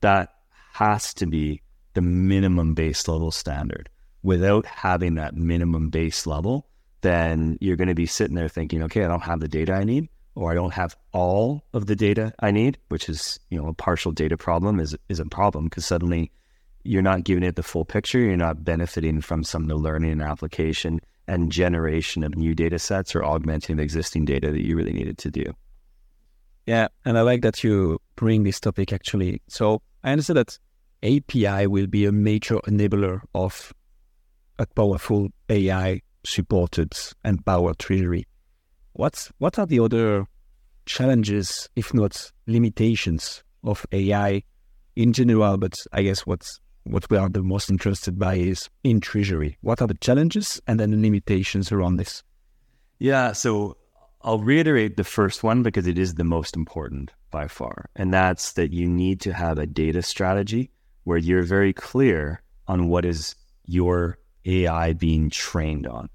That 0.00 0.28
has 0.74 1.12
to 1.14 1.26
be 1.26 1.60
the 1.94 2.02
minimum 2.02 2.74
base 2.74 3.08
level 3.08 3.32
standard. 3.32 3.88
Without 4.22 4.64
having 4.64 5.16
that 5.16 5.34
minimum 5.34 5.90
base 5.90 6.24
level, 6.24 6.68
then 7.00 7.58
you're 7.60 7.74
going 7.74 7.88
to 7.88 7.96
be 7.96 8.06
sitting 8.06 8.36
there 8.36 8.48
thinking, 8.48 8.84
okay, 8.84 9.04
I 9.04 9.08
don't 9.08 9.24
have 9.24 9.40
the 9.40 9.48
data 9.48 9.72
I 9.72 9.82
need, 9.82 10.08
or 10.36 10.52
I 10.52 10.54
don't 10.54 10.74
have 10.74 10.96
all 11.12 11.64
of 11.74 11.86
the 11.86 11.96
data 11.96 12.32
I 12.38 12.52
need, 12.52 12.78
which 12.90 13.08
is, 13.08 13.40
you 13.50 13.60
know, 13.60 13.66
a 13.66 13.74
partial 13.74 14.12
data 14.12 14.36
problem 14.36 14.78
is 14.78 14.94
is 15.08 15.18
a 15.18 15.26
problem 15.26 15.64
because 15.64 15.84
suddenly 15.84 16.30
you're 16.84 17.02
not 17.02 17.24
giving 17.24 17.42
it 17.42 17.56
the 17.56 17.62
full 17.62 17.84
picture. 17.84 18.18
You're 18.18 18.36
not 18.36 18.64
benefiting 18.64 19.20
from 19.20 19.44
some 19.44 19.62
of 19.62 19.68
the 19.68 19.76
learning 19.76 20.12
and 20.12 20.22
application 20.22 21.00
and 21.26 21.52
generation 21.52 22.24
of 22.24 22.34
new 22.34 22.54
data 22.54 22.78
sets 22.78 23.14
or 23.14 23.24
augmenting 23.24 23.76
the 23.76 23.82
existing 23.82 24.24
data 24.24 24.50
that 24.50 24.64
you 24.64 24.76
really 24.76 24.92
needed 24.92 25.18
to 25.18 25.30
do. 25.30 25.44
Yeah, 26.66 26.88
and 27.04 27.18
I 27.18 27.22
like 27.22 27.42
that 27.42 27.62
you 27.64 27.98
bring 28.16 28.44
this 28.44 28.60
topic 28.60 28.92
actually. 28.92 29.42
So 29.48 29.82
I 30.04 30.12
understand 30.12 30.38
that 30.38 30.58
API 31.02 31.66
will 31.66 31.86
be 31.86 32.04
a 32.06 32.12
major 32.12 32.58
enabler 32.60 33.20
of 33.34 33.72
a 34.58 34.66
powerful 34.66 35.28
AI 35.48 36.02
supported 36.24 36.92
and 37.24 37.44
powered 37.44 37.78
treasury. 37.78 38.26
What's 38.92 39.30
what 39.38 39.58
are 39.58 39.66
the 39.66 39.80
other 39.80 40.26
challenges, 40.86 41.68
if 41.76 41.94
not 41.94 42.32
limitations, 42.46 43.44
of 43.62 43.86
AI 43.92 44.42
in 44.96 45.12
general? 45.12 45.56
But 45.56 45.76
I 45.92 46.02
guess 46.02 46.26
what's 46.26 46.60
what 46.88 47.08
we 47.10 47.16
are 47.16 47.28
the 47.28 47.42
most 47.42 47.70
interested 47.70 48.18
by 48.18 48.34
is 48.34 48.68
in 48.82 49.00
treasury. 49.00 49.58
What 49.60 49.82
are 49.82 49.86
the 49.86 49.94
challenges 49.94 50.60
and 50.66 50.80
then 50.80 50.90
the 50.90 50.96
limitations 50.96 51.70
around 51.70 51.96
this? 51.96 52.22
Yeah, 52.98 53.32
so 53.32 53.76
I'll 54.22 54.40
reiterate 54.40 54.96
the 54.96 55.04
first 55.04 55.42
one 55.42 55.62
because 55.62 55.86
it 55.86 55.98
is 55.98 56.14
the 56.14 56.24
most 56.24 56.56
important 56.56 57.12
by 57.30 57.46
far, 57.46 57.90
and 57.94 58.12
that's 58.12 58.52
that 58.52 58.72
you 58.72 58.88
need 58.88 59.20
to 59.20 59.32
have 59.32 59.58
a 59.58 59.66
data 59.66 60.02
strategy 60.02 60.70
where 61.04 61.18
you're 61.18 61.42
very 61.42 61.72
clear 61.72 62.42
on 62.66 62.88
what 62.88 63.04
is 63.04 63.34
your 63.66 64.18
AI 64.44 64.94
being 64.94 65.30
trained 65.30 65.86
on. 65.86 66.08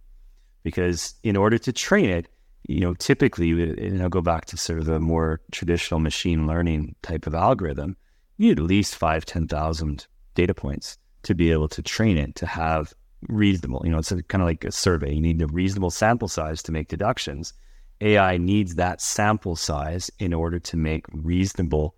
Because 0.63 1.13
in 1.23 1.36
order 1.36 1.57
to 1.57 1.71
train 1.71 2.09
it, 2.09 2.27
you 2.67 2.79
know, 2.79 2.93
typically, 2.93 3.51
and 3.51 4.01
I'll 4.01 4.09
go 4.09 4.21
back 4.21 4.45
to 4.45 4.57
sort 4.57 4.79
of 4.79 4.88
a 4.89 4.99
more 4.99 5.41
traditional 5.51 5.99
machine 5.99 6.47
learning 6.47 6.95
type 7.01 7.27
of 7.27 7.36
algorithm, 7.36 7.95
you 8.38 8.49
need 8.49 8.59
at 8.59 8.65
least 8.65 8.95
five, 8.95 9.25
10,000 9.25 10.07
data 10.34 10.54
points 10.54 10.98
to 11.24 11.34
be 11.34 11.52
able 11.52 11.69
to 11.69 11.82
train 11.82 12.17
it 12.17 12.36
to 12.36 12.46
have 12.46 12.93
reasonable, 13.30 13.82
you 13.86 13.91
know, 13.91 13.98
it's 13.98 14.10
kind 14.10 14.41
of 14.41 14.48
like 14.48 14.63
a 14.65 14.72
survey. 14.72 15.13
You 15.13 15.22
need 15.22 15.41
a 15.41 15.48
reasonable 15.48 15.91
sample 15.91 16.28
size 16.28 16.62
to 16.63 16.72
make 16.72 16.89
deductions. 16.89 17.54
AI 18.02 18.38
needs 18.38 18.76
that 18.76 19.02
sample 19.02 19.56
size 19.56 20.12
in 20.19 20.34
order 20.34 20.60
to 20.60 20.78
make 20.78 21.06
reasonable 21.13 21.96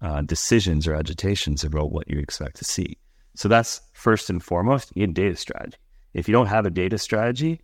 uh, 0.00 0.22
decisions 0.22 0.86
or 0.86 0.94
agitations 0.94 1.64
about 1.64 1.92
what 1.92 2.10
you 2.10 2.18
expect 2.18 2.56
to 2.56 2.64
see. 2.64 2.98
So 3.36 3.48
that's 3.48 3.80
first 3.92 4.30
and 4.30 4.42
foremost, 4.42 4.92
you 4.94 5.06
need 5.06 5.14
data 5.14 5.36
strategy. 5.36 5.76
If 6.12 6.28
you 6.28 6.32
don't 6.32 6.46
have 6.46 6.66
a 6.66 6.70
data 6.70 6.98
strategy, 6.98 7.60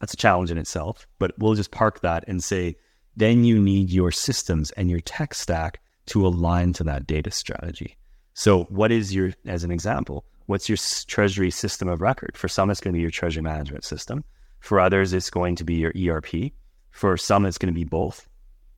that's 0.00 0.14
a 0.14 0.18
challenge 0.18 0.50
in 0.50 0.58
itself, 0.58 1.06
but 1.18 1.32
we'll 1.38 1.54
just 1.54 1.70
park 1.70 2.00
that 2.00 2.24
and 2.28 2.42
say, 2.42 2.76
then 3.16 3.44
you 3.44 3.58
need 3.58 3.90
your 3.90 4.10
systems 4.10 4.70
and 4.72 4.90
your 4.90 5.00
tech 5.00 5.34
stack 5.34 5.80
to 6.06 6.26
align 6.26 6.72
to 6.74 6.84
that 6.84 7.06
data 7.06 7.30
strategy. 7.30 7.96
So, 8.38 8.64
what 8.64 8.92
is 8.92 9.14
your, 9.14 9.32
as 9.46 9.64
an 9.64 9.70
example, 9.70 10.26
what's 10.44 10.68
your 10.68 10.76
treasury 11.06 11.50
system 11.50 11.88
of 11.88 12.02
record? 12.02 12.36
For 12.36 12.48
some, 12.48 12.68
it's 12.68 12.82
going 12.82 12.92
to 12.92 12.96
be 12.98 13.00
your 13.00 13.10
treasury 13.10 13.42
management 13.42 13.82
system. 13.82 14.24
For 14.60 14.78
others, 14.78 15.14
it's 15.14 15.30
going 15.30 15.56
to 15.56 15.64
be 15.64 15.76
your 15.76 15.94
ERP. 15.96 16.52
For 16.90 17.16
some, 17.16 17.46
it's 17.46 17.56
going 17.56 17.72
to 17.72 17.78
be 17.78 17.84
both. 17.84 18.28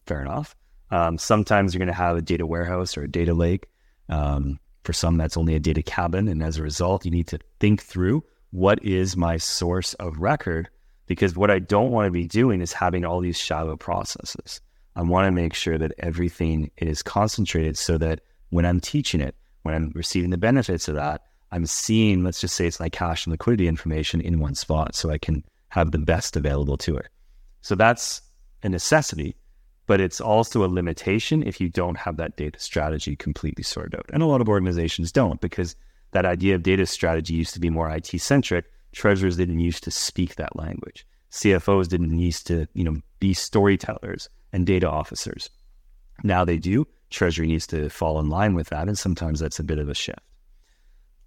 Fair 0.07 0.21
enough. 0.21 0.55
Um, 0.92 1.18
sometimes 1.18 1.75
you're 1.75 1.81
going 1.81 1.88
to 1.88 1.92
have 1.92 2.16
a 2.16 2.23
data 2.23 2.47
warehouse 2.47 2.97
or 2.97 3.03
a 3.03 3.11
data 3.11 3.35
lake. 3.35 3.66
Um, 4.09 4.61
for 4.85 4.92
some, 4.92 5.16
that's 5.16 5.37
only 5.37 5.57
a 5.57 5.61
data 5.61 5.83
cabin. 5.83 6.29
And 6.29 6.40
as 6.40 6.57
a 6.57 6.62
result, 6.62 7.05
you 7.05 7.11
need 7.11 7.27
to 7.27 7.40
think 7.59 7.83
through 7.83 8.23
what 8.53 8.81
is 8.85 9.16
my 9.16 9.38
source 9.38 9.92
of 9.94 10.21
record? 10.21 10.68
Because 11.07 11.35
what 11.35 11.51
I 11.51 11.59
don't 11.59 11.90
want 11.90 12.07
to 12.07 12.12
be 12.12 12.29
doing 12.29 12.61
is 12.61 12.73
having 12.73 13.05
all 13.05 13.21
these 13.21 13.37
shallow 13.37 13.77
processes. 13.77 14.61
I 14.94 15.03
want 15.03 15.27
to 15.27 15.33
make 15.33 15.55
sure 15.55 15.79
that 15.79 15.94
everything 15.99 16.71
is 16.77 17.03
concentrated 17.03 17.77
so 17.77 17.99
that 17.99 18.21
when 18.51 18.64
I'm 18.64 18.79
teaching 18.79 19.21
it, 19.21 19.35
when 19.62 19.75
I'm 19.75 19.92
receiving 19.94 20.31
the 20.31 20.38
benefits 20.38 20.88
of 20.88 20.94
that, 20.94 21.23
I'm 21.51 21.66
seeing, 21.66 22.25
let's 22.25 22.40
just 22.40 22.57
say 22.57 22.66
it's 22.66 22.81
my 22.81 22.88
cash 22.88 23.27
and 23.27 23.33
liquidity 23.33 23.68
information 23.68 24.21
in 24.21 24.38
one 24.38 24.55
spot 24.55 24.94
so 24.94 25.11
I 25.11 25.18
can 25.18 25.44
have 25.68 25.92
the 25.92 25.99
best 25.99 26.37
available 26.37 26.77
to 26.79 26.97
it. 26.97 27.09
So 27.62 27.75
that's 27.75 28.21
a 28.62 28.68
necessity 28.68 29.37
but 29.88 30.03
it's 30.03 30.21
also 30.21 30.64
a 30.64 30.68
limitation 30.68 31.42
if 31.42 31.61
you 31.62 31.71
don't 31.71 31.97
have 31.97 32.18
that 32.18 32.37
data 32.37 32.61
strategy 32.61 33.16
completely 33.16 33.64
sorted 33.64 33.94
out. 33.94 34.05
And 34.12 34.23
a 34.23 34.27
lot 34.27 34.42
of 34.42 34.49
organizations 34.49 35.11
don't 35.11 35.40
because 35.40 35.75
that 36.12 36.27
idea 36.27 36.55
of 36.55 36.62
data 36.62 36.85
strategy 36.85 37.33
used 37.33 37.55
to 37.55 37.61
be 37.61 37.71
more 37.71 37.90
IT 37.90 38.21
centric. 38.21 38.66
Treasurers 38.92 39.38
didn't 39.38 39.61
used 39.61 39.83
to 39.85 39.90
speak 39.90 40.37
that 40.37 40.55
language. 40.55 41.07
CFOs 41.33 41.88
didn't 41.88 42.18
used 42.18 42.47
to, 42.49 42.68
you 42.75 42.85
know, 42.85 43.01
be 43.18 43.33
storytellers 43.33 44.29
and 44.53 44.66
data 44.66 44.88
officers. 44.88 45.49
Now 46.23 46.44
they 46.44 46.59
do. 46.59 46.87
Treasury 47.11 47.47
needs 47.47 47.66
to 47.68 47.88
fall 47.88 48.21
in 48.21 48.29
line 48.29 48.55
with 48.55 48.68
that. 48.68 48.88
And 48.88 48.99
sometimes 48.99 49.40
that's 49.40 49.59
a 49.59 49.64
bit 49.64 49.79
of 49.79 49.88
a 49.88 49.94
shift. 49.94 50.21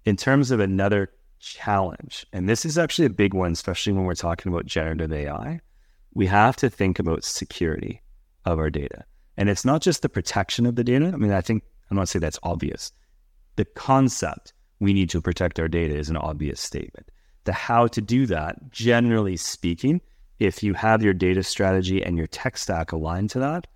In 0.04 0.16
terms 0.16 0.50
of 0.50 0.60
another 0.60 1.10
challenge, 1.38 2.26
and 2.32 2.48
this 2.48 2.64
is 2.64 2.78
actually 2.78 3.06
a 3.06 3.10
big 3.10 3.34
one, 3.34 3.52
especially 3.52 3.92
when 3.92 4.04
we're 4.04 4.14
talking 4.14 4.52
about 4.52 4.66
generative 4.66 5.12
AI, 5.12 5.60
we 6.14 6.26
have 6.26 6.56
to 6.56 6.70
think 6.70 6.98
about 6.98 7.24
security 7.24 8.02
of 8.44 8.58
our 8.58 8.70
data. 8.70 9.04
And 9.36 9.48
it's 9.48 9.64
not 9.64 9.82
just 9.82 10.02
the 10.02 10.08
protection 10.08 10.66
of 10.66 10.76
the 10.76 10.84
data. 10.84 11.10
I 11.12 11.16
mean, 11.16 11.32
I 11.32 11.40
think 11.40 11.64
I'm 11.90 11.96
not 11.96 12.08
saying 12.08 12.20
that's 12.20 12.38
obvious. 12.42 12.92
The 13.56 13.64
concept 13.64 14.52
we 14.80 14.92
need 14.92 15.10
to 15.10 15.20
protect 15.20 15.60
our 15.60 15.68
data 15.68 15.94
is 15.94 16.10
an 16.10 16.16
obvious 16.16 16.60
statement. 16.60 17.08
The 17.44 17.52
how 17.52 17.86
to 17.88 18.00
do 18.00 18.26
that, 18.26 18.70
generally 18.70 19.36
speaking, 19.36 20.00
if 20.38 20.62
you 20.62 20.74
have 20.74 21.02
your 21.02 21.14
data 21.14 21.42
strategy 21.42 22.02
and 22.02 22.16
your 22.16 22.26
tech 22.26 22.56
stack 22.58 22.92
aligned 22.92 23.30
to 23.30 23.38
that, 23.40 23.66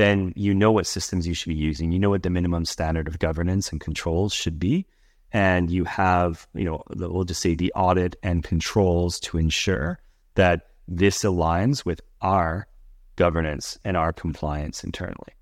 then 0.00 0.32
you 0.34 0.54
know 0.54 0.72
what 0.72 0.86
systems 0.86 1.26
you 1.26 1.34
should 1.34 1.50
be 1.50 1.54
using. 1.54 1.92
You 1.92 1.98
know 1.98 2.10
what 2.10 2.22
the 2.22 2.30
minimum 2.30 2.64
standard 2.64 3.06
of 3.06 3.18
governance 3.18 3.70
and 3.70 3.80
controls 3.80 4.32
should 4.32 4.58
be. 4.58 4.86
And 5.32 5.70
you 5.70 5.84
have, 5.84 6.48
you 6.54 6.64
know, 6.64 6.82
we'll 6.96 7.24
just 7.24 7.42
say 7.42 7.54
the 7.54 7.72
audit 7.74 8.16
and 8.22 8.42
controls 8.42 9.20
to 9.20 9.36
ensure 9.36 10.00
that 10.34 10.70
this 10.88 11.22
aligns 11.22 11.84
with 11.84 12.00
our 12.22 12.66
governance 13.16 13.78
and 13.84 13.96
our 13.96 14.12
compliance 14.12 14.82
internally. 14.82 15.34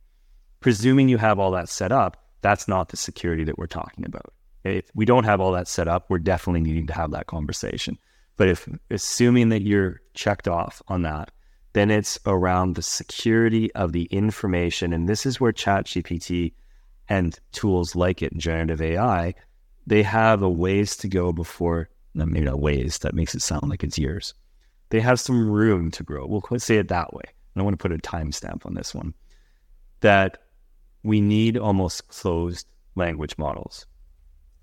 Presuming 0.60 1.08
you 1.08 1.18
have 1.18 1.38
all 1.38 1.52
that 1.52 1.68
set 1.68 1.92
up, 1.92 2.16
that's 2.42 2.66
not 2.66 2.88
the 2.88 2.96
security 2.96 3.44
that 3.44 3.58
we're 3.58 3.66
talking 3.66 4.04
about. 4.04 4.32
If 4.64 4.90
we 4.94 5.04
don't 5.04 5.24
have 5.24 5.40
all 5.40 5.52
that 5.52 5.68
set 5.68 5.86
up, 5.86 6.10
we're 6.10 6.18
definitely 6.18 6.62
needing 6.62 6.88
to 6.88 6.94
have 6.94 7.12
that 7.12 7.28
conversation. 7.28 7.96
But 8.36 8.48
if 8.48 8.68
assuming 8.90 9.50
that 9.50 9.62
you're 9.62 10.00
checked 10.14 10.48
off 10.48 10.82
on 10.88 11.02
that, 11.02 11.30
then 11.72 11.90
it's 11.90 12.18
around 12.26 12.74
the 12.74 12.82
security 12.82 13.72
of 13.74 13.92
the 13.92 14.04
information. 14.04 14.92
And 14.92 15.08
this 15.08 15.26
is 15.26 15.40
where 15.40 15.52
ChatGPT 15.52 16.52
and 17.08 17.38
tools 17.52 17.94
like 17.94 18.22
it, 18.22 18.36
generative 18.36 18.82
AI, 18.82 19.34
they 19.86 20.02
have 20.02 20.42
a 20.42 20.48
ways 20.50 20.96
to 20.96 21.08
go 21.08 21.32
before, 21.32 21.88
maybe 22.14 22.40
not 22.40 22.60
ways, 22.60 22.98
that 22.98 23.14
makes 23.14 23.34
it 23.34 23.42
sound 23.42 23.68
like 23.68 23.82
it's 23.82 23.98
years. 23.98 24.34
They 24.90 25.00
have 25.00 25.20
some 25.20 25.50
room 25.50 25.90
to 25.92 26.02
grow. 26.02 26.26
We'll 26.26 26.58
say 26.58 26.76
it 26.76 26.88
that 26.88 27.12
way. 27.12 27.24
I 27.56 27.62
want 27.62 27.74
to 27.74 27.82
put 27.82 27.92
a 27.92 27.98
timestamp 27.98 28.64
on 28.66 28.74
this 28.74 28.94
one, 28.94 29.14
that 30.00 30.38
we 31.02 31.20
need 31.20 31.56
almost 31.56 32.08
closed 32.08 32.66
language 32.94 33.36
models. 33.36 33.86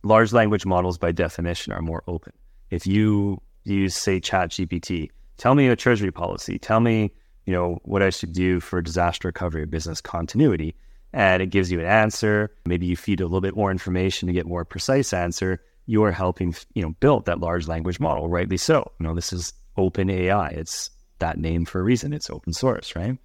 Large 0.03 0.31
language 0.33 0.65
models, 0.65 0.97
by 0.97 1.11
definition, 1.11 1.73
are 1.73 1.81
more 1.81 2.03
open. 2.07 2.33
If 2.69 2.87
you 2.87 3.41
use, 3.63 3.95
say, 3.95 4.19
Chat 4.19 4.51
GPT, 4.51 5.09
tell 5.37 5.55
me 5.55 5.67
a 5.67 5.75
treasury 5.75 6.11
policy, 6.11 6.57
tell 6.59 6.79
me 6.79 7.11
you 7.45 7.53
know, 7.53 7.79
what 7.83 8.01
I 8.01 8.09
should 8.09 8.33
do 8.33 8.59
for 8.59 8.81
disaster 8.81 9.27
recovery 9.27 9.63
or 9.63 9.67
business 9.67 10.01
continuity. 10.01 10.75
And 11.13 11.41
it 11.41 11.47
gives 11.47 11.71
you 11.71 11.79
an 11.79 11.85
answer. 11.85 12.51
Maybe 12.65 12.87
you 12.87 12.97
feed 12.97 13.21
a 13.21 13.25
little 13.25 13.41
bit 13.41 13.55
more 13.55 13.71
information 13.71 14.27
to 14.27 14.33
get 14.33 14.45
more 14.45 14.65
precise 14.65 15.13
answer. 15.13 15.61
You 15.85 16.03
are 16.03 16.11
helping, 16.11 16.55
you 16.73 16.81
know, 16.81 16.95
build 16.99 17.25
that 17.25 17.39
large 17.39 17.67
language 17.67 17.99
model, 17.99 18.27
rightly 18.27 18.57
so. 18.57 18.91
You 18.99 19.07
know, 19.07 19.15
this 19.15 19.31
is 19.31 19.53
OpenAI. 19.77 20.51
It's 20.53 20.89
that 21.19 21.37
name 21.37 21.65
for 21.65 21.79
a 21.79 21.83
reason. 21.83 22.11
It's 22.11 22.29
open 22.29 22.51
source, 22.51 22.95
right? 22.95 23.17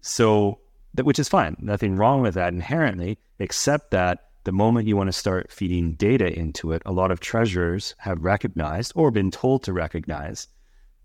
So 0.00 0.60
that 0.94 1.04
which 1.04 1.18
is 1.18 1.28
fine. 1.28 1.56
Nothing 1.58 1.96
wrong 1.96 2.22
with 2.22 2.34
that 2.34 2.54
inherently, 2.54 3.18
except 3.40 3.90
that 3.90 4.30
the 4.44 4.52
moment 4.52 4.86
you 4.86 4.96
want 4.96 5.08
to 5.08 5.12
start 5.12 5.52
feeding 5.52 5.92
data 5.94 6.32
into 6.32 6.72
it, 6.72 6.80
a 6.86 6.92
lot 6.92 7.10
of 7.10 7.20
treasurers 7.20 7.94
have 7.98 8.24
recognized 8.24 8.92
or 8.94 9.10
been 9.10 9.30
told 9.30 9.64
to 9.64 9.72
recognize 9.72 10.46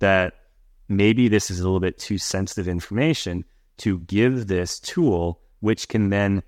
that 0.04 0.34
maybe 0.90 1.30
this 1.30 1.50
is 1.50 1.62
a 1.62 1.64
little 1.64 1.80
bit 1.80 1.98
too 1.98 2.18
sensitive 2.18 2.68
information 2.68 3.46
to 3.78 4.00
give 4.00 4.48
this 4.48 4.78
tool, 4.82 5.40
which 5.62 5.88
can 5.88 6.10
then 6.10 6.44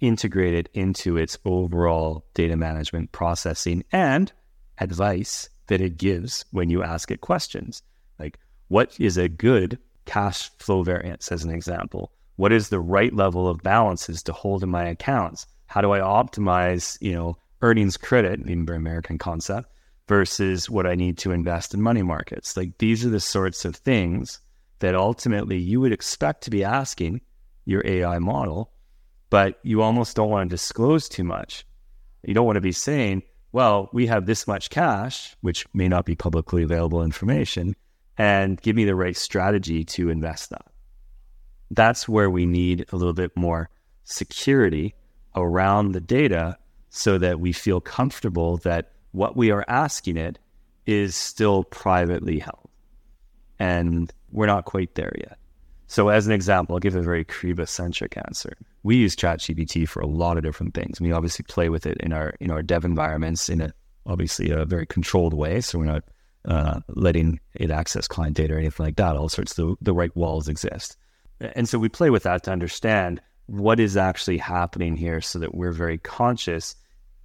integrate 0.00 0.54
it 0.54 0.68
into 0.74 1.16
its 1.16 1.36
overall 1.44 2.24
data 2.34 2.56
management 2.56 3.10
processing 3.10 3.82
and 3.90 4.32
advice 4.78 5.48
that 5.66 5.80
it 5.80 5.98
gives 5.98 6.44
when 6.52 6.70
you 6.70 6.84
ask 6.84 7.10
it 7.10 7.20
questions. 7.20 7.82
Like, 8.20 8.38
what 8.68 8.94
is 9.00 9.16
a 9.16 9.28
good 9.28 9.76
cash 10.04 10.48
flow 10.58 10.84
variance, 10.84 11.32
as 11.32 11.42
an 11.42 11.50
example? 11.50 12.12
What 12.36 12.52
is 12.52 12.68
the 12.68 12.78
right 12.78 13.12
level 13.12 13.48
of 13.48 13.64
balances 13.64 14.22
to 14.22 14.32
hold 14.32 14.62
in 14.62 14.68
my 14.68 14.84
accounts? 14.84 15.48
How 15.66 15.80
do 15.80 15.90
I 15.90 15.98
optimize, 15.98 16.96
you 17.00 17.12
know, 17.12 17.36
earnings 17.60 17.96
credit, 17.96 18.38
even 18.38 18.64
very 18.64 18.78
American 18.78 19.18
concept, 19.18 19.68
versus 20.08 20.70
what 20.70 20.86
I 20.86 20.94
need 20.94 21.18
to 21.18 21.32
invest 21.32 21.74
in 21.74 21.82
money 21.82 22.02
markets? 22.02 22.56
Like 22.56 22.78
these 22.78 23.04
are 23.04 23.10
the 23.10 23.20
sorts 23.20 23.64
of 23.64 23.76
things 23.76 24.40
that 24.80 24.94
ultimately 24.94 25.58
you 25.58 25.80
would 25.80 25.92
expect 25.92 26.42
to 26.44 26.50
be 26.50 26.64
asking 26.64 27.20
your 27.64 27.82
AI 27.84 28.18
model, 28.18 28.72
but 29.30 29.58
you 29.62 29.82
almost 29.82 30.16
don't 30.16 30.30
want 30.30 30.48
to 30.48 30.54
disclose 30.54 31.08
too 31.08 31.24
much. 31.24 31.66
You 32.22 32.34
don't 32.34 32.46
want 32.46 32.56
to 32.56 32.62
be 32.62 32.72
saying, 32.72 33.22
well, 33.52 33.88
we 33.92 34.06
have 34.06 34.26
this 34.26 34.46
much 34.46 34.70
cash, 34.70 35.36
which 35.40 35.66
may 35.74 35.88
not 35.88 36.04
be 36.04 36.14
publicly 36.14 36.62
available 36.62 37.02
information, 37.02 37.74
and 38.16 38.60
give 38.60 38.76
me 38.76 38.84
the 38.84 38.94
right 38.94 39.16
strategy 39.16 39.84
to 39.84 40.10
invest 40.10 40.50
that 40.50 40.66
that's 41.70 42.08
where 42.08 42.30
we 42.30 42.46
need 42.46 42.86
a 42.92 42.96
little 42.96 43.12
bit 43.12 43.36
more 43.36 43.70
security 44.04 44.94
around 45.36 45.92
the 45.92 46.00
data 46.00 46.56
so 46.90 47.18
that 47.18 47.40
we 47.40 47.52
feel 47.52 47.80
comfortable 47.80 48.56
that 48.58 48.92
what 49.12 49.36
we 49.36 49.50
are 49.50 49.64
asking 49.68 50.16
it 50.16 50.38
is 50.86 51.14
still 51.14 51.64
privately 51.64 52.38
held. 52.38 52.68
And 53.58 54.12
we're 54.30 54.46
not 54.46 54.64
quite 54.64 54.94
there 54.94 55.12
yet. 55.18 55.38
So, 55.86 56.08
as 56.10 56.26
an 56.26 56.32
example, 56.32 56.76
I'll 56.76 56.80
give 56.80 56.96
a 56.96 57.02
very 57.02 57.24
Kyriba 57.24 57.66
centric 57.66 58.16
answer. 58.18 58.56
We 58.82 58.96
use 58.96 59.16
ChatGPT 59.16 59.88
for 59.88 60.00
a 60.00 60.06
lot 60.06 60.36
of 60.36 60.42
different 60.42 60.74
things. 60.74 61.00
We 61.00 61.12
obviously 61.12 61.44
play 61.48 61.70
with 61.70 61.86
it 61.86 61.96
in 62.00 62.12
our 62.12 62.34
in 62.40 62.50
our 62.50 62.62
dev 62.62 62.84
environments 62.84 63.48
in 63.48 63.62
a 63.62 63.72
obviously 64.06 64.50
a 64.50 64.64
very 64.64 64.86
controlled 64.86 65.34
way. 65.34 65.60
So 65.60 65.78
we're 65.78 65.86
not 65.86 66.04
uh, 66.44 66.80
letting 66.88 67.40
it 67.54 67.70
access 67.70 68.06
client 68.06 68.36
data 68.36 68.54
or 68.54 68.58
anything 68.58 68.84
like 68.84 68.96
that. 68.96 69.16
All 69.16 69.28
sorts 69.28 69.58
of 69.58 69.66
the, 69.66 69.76
the 69.80 69.94
right 69.94 70.14
walls 70.16 70.48
exist. 70.48 70.96
And 71.40 71.68
so 71.68 71.78
we 71.78 71.88
play 71.88 72.10
with 72.10 72.22
that 72.24 72.42
to 72.44 72.50
understand 72.50 73.20
what 73.46 73.80
is 73.80 73.96
actually 73.96 74.38
happening 74.38 74.96
here 74.96 75.20
so 75.20 75.38
that 75.38 75.54
we're 75.54 75.72
very 75.72 75.98
conscious 75.98 76.74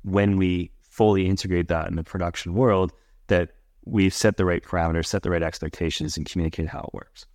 when 0.04 0.38
we 0.38 0.72
fully 0.94 1.26
integrate 1.26 1.70
that 1.70 1.88
in 1.88 1.96
the 1.96 2.04
production 2.04 2.54
world 2.54 2.94
that 3.28 3.50
we've 3.86 4.14
set 4.14 4.38
the 4.38 4.46
right 4.46 4.64
parameters, 4.64 5.08
set 5.08 5.24
the 5.24 5.32
right 5.32 5.42
expectations, 5.42 6.16
and 6.16 6.30
communicate 6.30 6.68
how 6.68 6.82
it 6.82 6.94
works. 6.94 7.26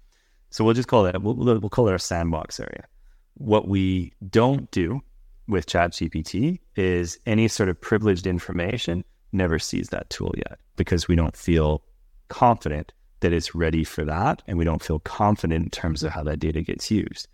So 0.50 0.64
we'll 0.64 0.74
just 0.74 0.88
call 0.88 1.02
that, 1.02 1.20
we'll, 1.20 1.34
we'll 1.34 1.68
call 1.68 1.88
it 1.88 1.92
our 1.92 1.98
sandbox 1.98 2.60
area. 2.60 2.84
What 3.34 3.66
we 3.66 4.12
don't 4.30 4.70
do 4.70 5.02
with 5.48 5.66
ChatGPT 5.66 6.60
is 6.76 7.18
any 7.26 7.48
sort 7.48 7.68
of 7.68 7.80
privileged 7.80 8.28
information 8.28 9.04
never 9.32 9.58
sees 9.58 9.88
that 9.88 10.08
tool 10.08 10.32
yet 10.36 10.58
because 10.76 11.08
we 11.08 11.16
don't 11.16 11.36
feel 11.36 11.82
confident 12.28 12.92
that 13.20 13.32
it's 13.32 13.56
ready 13.56 13.82
for 13.82 14.04
that. 14.04 14.40
And 14.46 14.56
we 14.56 14.64
don't 14.64 14.82
feel 14.82 15.00
confident 15.00 15.64
in 15.64 15.70
terms 15.70 16.04
of 16.04 16.12
how 16.12 16.22
that 16.24 16.38
data 16.38 16.62
gets 16.62 16.92
used. 16.92 17.26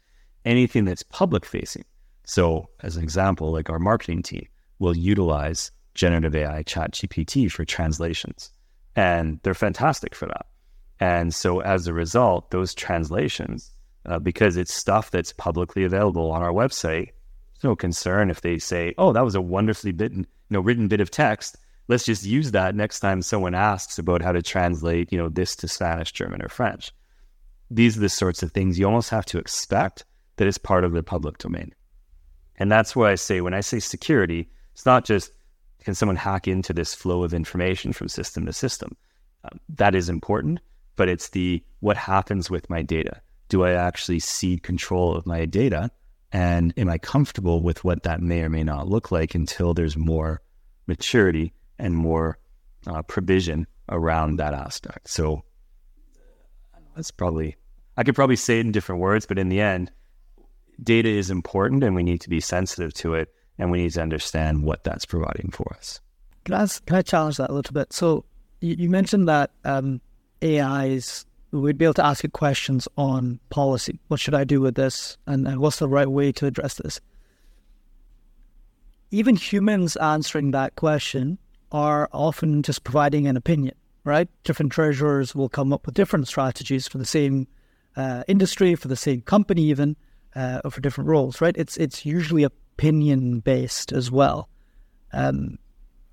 Anything 0.46 0.86
that's 0.86 1.02
public 1.02 1.44
facing. 1.44 1.84
So, 2.24 2.70
as 2.80 2.96
an 2.96 3.02
example, 3.02 3.52
like 3.52 3.68
our 3.68 3.78
marketing 3.78 4.22
team 4.22 4.48
will 4.78 4.96
utilize 4.96 5.70
generative 5.94 6.34
AI 6.34 6.62
ChatGPT 6.64 7.50
for 7.50 7.64
translations, 7.64 8.50
and 8.96 9.40
they're 9.42 9.54
fantastic 9.54 10.14
for 10.14 10.26
that. 10.26 10.46
And 11.00 11.34
so, 11.34 11.60
as 11.60 11.86
a 11.86 11.92
result, 11.92 12.50
those 12.50 12.74
translations, 12.74 13.70
uh, 14.06 14.18
because 14.18 14.56
it's 14.56 14.72
stuff 14.72 15.10
that's 15.10 15.32
publicly 15.32 15.84
available 15.84 16.30
on 16.30 16.42
our 16.42 16.52
website, 16.52 17.10
no 17.62 17.74
concern 17.74 18.30
if 18.30 18.42
they 18.42 18.58
say, 18.58 18.94
"Oh, 18.98 19.12
that 19.12 19.24
was 19.24 19.34
a 19.34 19.40
wonderfully 19.40 19.92
bitten, 19.92 20.20
you 20.20 20.54
know, 20.54 20.60
written 20.60 20.88
bit 20.88 21.00
of 21.00 21.10
text," 21.10 21.56
let's 21.88 22.04
just 22.04 22.24
use 22.24 22.50
that 22.52 22.74
next 22.74 23.00
time 23.00 23.22
someone 23.22 23.54
asks 23.54 23.98
about 23.98 24.22
how 24.22 24.32
to 24.32 24.42
translate, 24.42 25.12
you 25.12 25.18
know, 25.18 25.28
this 25.28 25.56
to 25.56 25.68
Spanish, 25.68 26.12
German, 26.12 26.42
or 26.42 26.48
French. 26.48 26.92
These 27.70 27.96
are 27.96 28.00
the 28.00 28.08
sorts 28.08 28.42
of 28.42 28.52
things 28.52 28.78
you 28.78 28.86
almost 28.86 29.10
have 29.10 29.26
to 29.26 29.38
expect 29.38 30.04
that 30.36 30.48
is 30.48 30.58
part 30.58 30.84
of 30.84 30.92
the 30.92 31.02
public 31.02 31.38
domain. 31.38 31.74
And 32.56 32.70
that's 32.70 32.94
why 32.94 33.10
I 33.10 33.14
say 33.16 33.40
when 33.40 33.54
I 33.54 33.60
say 33.60 33.80
security, 33.80 34.48
it's 34.72 34.86
not 34.86 35.04
just 35.04 35.32
can 35.84 35.94
someone 35.94 36.16
hack 36.16 36.48
into 36.48 36.72
this 36.72 36.94
flow 36.94 37.22
of 37.22 37.34
information 37.34 37.92
from 37.92 38.08
system 38.08 38.46
to 38.46 38.52
system. 38.52 38.96
Um, 39.44 39.60
that 39.68 39.94
is 39.94 40.08
important, 40.08 40.60
but 40.96 41.08
it's 41.08 41.30
the 41.30 41.62
what 41.80 41.96
happens 41.96 42.50
with 42.50 42.70
my 42.70 42.82
data. 42.82 43.20
Do 43.48 43.64
I 43.64 43.72
actually 43.72 44.20
cede 44.20 44.62
control 44.62 45.14
of 45.14 45.26
my 45.26 45.44
data? 45.44 45.90
And 46.32 46.72
am 46.76 46.88
I 46.88 46.98
comfortable 46.98 47.62
with 47.62 47.84
what 47.84 48.02
that 48.02 48.20
may 48.20 48.42
or 48.42 48.48
may 48.48 48.64
not 48.64 48.88
look 48.88 49.12
like 49.12 49.34
until 49.34 49.74
there's 49.74 49.96
more 49.96 50.40
maturity 50.86 51.52
and 51.78 51.94
more 51.94 52.38
uh, 52.86 53.02
provision 53.02 53.66
around 53.88 54.36
that 54.36 54.54
aspect. 54.54 55.08
So 55.08 55.42
that's 56.94 57.10
probably, 57.10 57.56
I 57.96 58.04
could 58.04 58.14
probably 58.14 58.36
say 58.36 58.58
it 58.58 58.66
in 58.66 58.72
different 58.72 59.00
words, 59.00 59.26
but 59.26 59.38
in 59.38 59.48
the 59.48 59.60
end, 59.60 59.90
data 60.82 61.08
is 61.08 61.30
important 61.30 61.84
and 61.84 61.94
we 61.94 62.02
need 62.02 62.20
to 62.22 62.28
be 62.28 62.40
sensitive 62.40 62.92
to 62.94 63.14
it 63.14 63.32
and 63.58 63.70
we 63.70 63.82
need 63.82 63.92
to 63.92 64.02
understand 64.02 64.62
what 64.62 64.84
that's 64.84 65.04
providing 65.04 65.50
for 65.50 65.74
us. 65.76 66.00
Can 66.44 66.54
I, 66.54 66.66
can 66.86 66.96
I 66.96 67.02
challenge 67.02 67.36
that 67.38 67.50
a 67.50 67.54
little 67.54 67.72
bit? 67.72 67.92
So 67.92 68.24
you, 68.60 68.76
you 68.78 68.90
mentioned 68.90 69.28
that 69.28 69.50
um, 69.64 70.00
AIs, 70.42 71.24
we'd 71.52 71.78
be 71.78 71.84
able 71.84 71.94
to 71.94 72.04
ask 72.04 72.24
it 72.24 72.32
questions 72.32 72.88
on 72.96 73.38
policy. 73.50 73.98
What 74.08 74.20
should 74.20 74.34
I 74.34 74.44
do 74.44 74.60
with 74.60 74.74
this? 74.74 75.16
And, 75.26 75.46
and 75.46 75.60
what's 75.60 75.78
the 75.78 75.88
right 75.88 76.08
way 76.08 76.32
to 76.32 76.46
address 76.46 76.74
this? 76.74 77.00
Even 79.10 79.36
humans 79.36 79.96
answering 79.96 80.50
that 80.50 80.74
question 80.74 81.38
are 81.70 82.08
often 82.12 82.62
just 82.62 82.84
providing 82.84 83.26
an 83.26 83.36
opinion, 83.36 83.74
right? 84.04 84.28
Different 84.42 84.72
treasurers 84.72 85.34
will 85.34 85.48
come 85.48 85.72
up 85.72 85.86
with 85.86 85.94
different 85.94 86.26
strategies 86.28 86.88
for 86.88 86.98
the 86.98 87.04
same 87.04 87.46
uh, 87.96 88.24
industry, 88.26 88.74
for 88.74 88.88
the 88.88 88.96
same 88.96 89.20
company, 89.22 89.62
even, 89.62 89.96
uh, 90.34 90.60
or 90.64 90.70
for 90.70 90.80
different 90.80 91.08
roles, 91.08 91.40
right? 91.40 91.56
It's 91.56 91.76
it's 91.76 92.04
usually 92.04 92.44
opinion 92.76 93.40
based 93.40 93.92
as 93.92 94.10
well. 94.10 94.48
Um, 95.12 95.58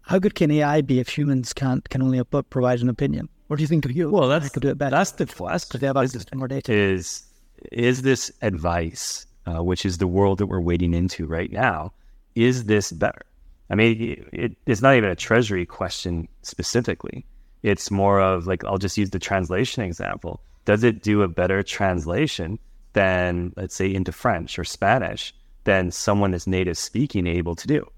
how 0.02 0.20
good 0.20 0.36
can 0.36 0.52
AI 0.52 0.82
be 0.82 1.00
if 1.00 1.10
humans 1.10 1.54
can't 1.54 1.88
can 1.90 2.02
only 2.02 2.24
provide 2.24 2.82
an 2.82 2.90
opinion? 2.90 3.30
What 3.48 3.58
do 3.58 3.64
you 3.64 3.68
think 3.68 3.86
of 3.86 3.92
you? 3.92 4.10
Well, 4.10 4.30
that's 4.30 4.50
could 4.50 4.62
do 4.62 4.70
it 4.70 4.78
better. 4.78 4.96
That's 4.96 5.12
the 5.12 5.26
question. 5.26 5.80
They 5.80 5.88
have 5.88 5.98
access 5.98 6.26
to 6.26 6.36
more 6.38 6.48
data. 6.48 6.72
Is 6.72 7.24
is 7.72 8.02
this 8.02 8.32
advice, 8.42 9.26
uh, 9.46 9.64
which 9.64 9.86
is 9.86 9.98
the 9.98 10.08
world 10.08 10.40
that 10.40 10.48
we're 10.48 10.62
wading 10.62 10.94
into 10.94 11.26
right 11.26 11.52
now, 11.52 11.94
is 12.36 12.66
this 12.66 12.92
better? 12.92 13.22
I 13.70 13.76
mean, 13.76 14.26
it, 14.34 14.58
it's 14.66 14.82
not 14.82 14.96
even 14.96 15.10
a 15.10 15.16
treasury 15.16 15.66
question 15.66 16.28
specifically. 16.42 17.26
It's 17.64 17.92
more 17.92 18.20
of 18.20 18.48
like, 18.48 18.66
I'll 18.66 18.78
just 18.78 18.98
use 18.98 19.12
the 19.12 19.20
translation 19.20 19.84
example. 19.84 20.42
Does 20.66 20.84
it 20.84 21.04
do 21.04 21.22
a 21.22 21.28
better 21.28 21.64
translation 21.64 22.60
than, 22.94 23.54
let's 23.56 23.76
say, 23.76 23.94
into 23.94 24.12
French 24.12 24.60
or 24.60 24.64
Spanish 24.64 25.34
than 25.64 25.92
someone 25.92 26.32
that's 26.32 26.48
native 26.48 26.78
speaking 26.78 27.28
able 27.28 27.56
to 27.56 27.68
do? 27.68 27.90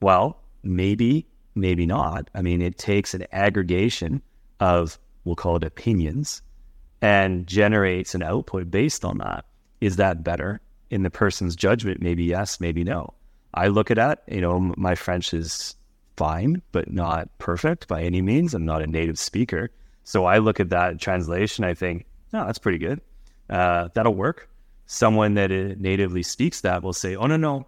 Well, 0.00 0.40
maybe, 0.62 1.26
maybe 1.54 1.86
not. 1.86 2.30
I 2.34 2.42
mean, 2.42 2.62
it 2.62 2.78
takes 2.78 3.14
an 3.14 3.26
aggregation 3.32 4.22
of, 4.60 4.98
we'll 5.24 5.36
call 5.36 5.56
it 5.56 5.64
opinions, 5.64 6.42
and 7.00 7.46
generates 7.46 8.14
an 8.14 8.22
output 8.22 8.70
based 8.70 9.04
on 9.04 9.18
that. 9.18 9.44
Is 9.80 9.96
that 9.96 10.24
better? 10.24 10.60
In 10.90 11.02
the 11.02 11.10
person's 11.10 11.54
judgment, 11.54 12.00
maybe 12.00 12.24
yes, 12.24 12.60
maybe 12.60 12.82
no. 12.82 13.12
I 13.54 13.68
look 13.68 13.90
at 13.90 13.98
it, 13.98 14.18
you 14.34 14.40
know, 14.40 14.72
my 14.76 14.94
French 14.94 15.34
is 15.34 15.74
fine, 16.16 16.62
but 16.72 16.90
not 16.90 17.28
perfect 17.38 17.88
by 17.88 18.02
any 18.02 18.22
means. 18.22 18.54
I'm 18.54 18.64
not 18.64 18.82
a 18.82 18.86
native 18.86 19.18
speaker. 19.18 19.70
So 20.04 20.24
I 20.24 20.38
look 20.38 20.60
at 20.60 20.70
that 20.70 21.00
translation, 21.00 21.64
I 21.64 21.74
think, 21.74 22.06
no, 22.32 22.46
that's 22.46 22.58
pretty 22.58 22.78
good. 22.78 23.00
Uh, 23.48 23.88
that'll 23.94 24.14
work. 24.14 24.48
Someone 24.90 25.34
that 25.34 25.50
natively 25.50 26.22
speaks 26.22 26.62
that 26.62 26.82
will 26.82 26.94
say, 26.94 27.14
oh, 27.14 27.26
no, 27.26 27.36
no, 27.36 27.66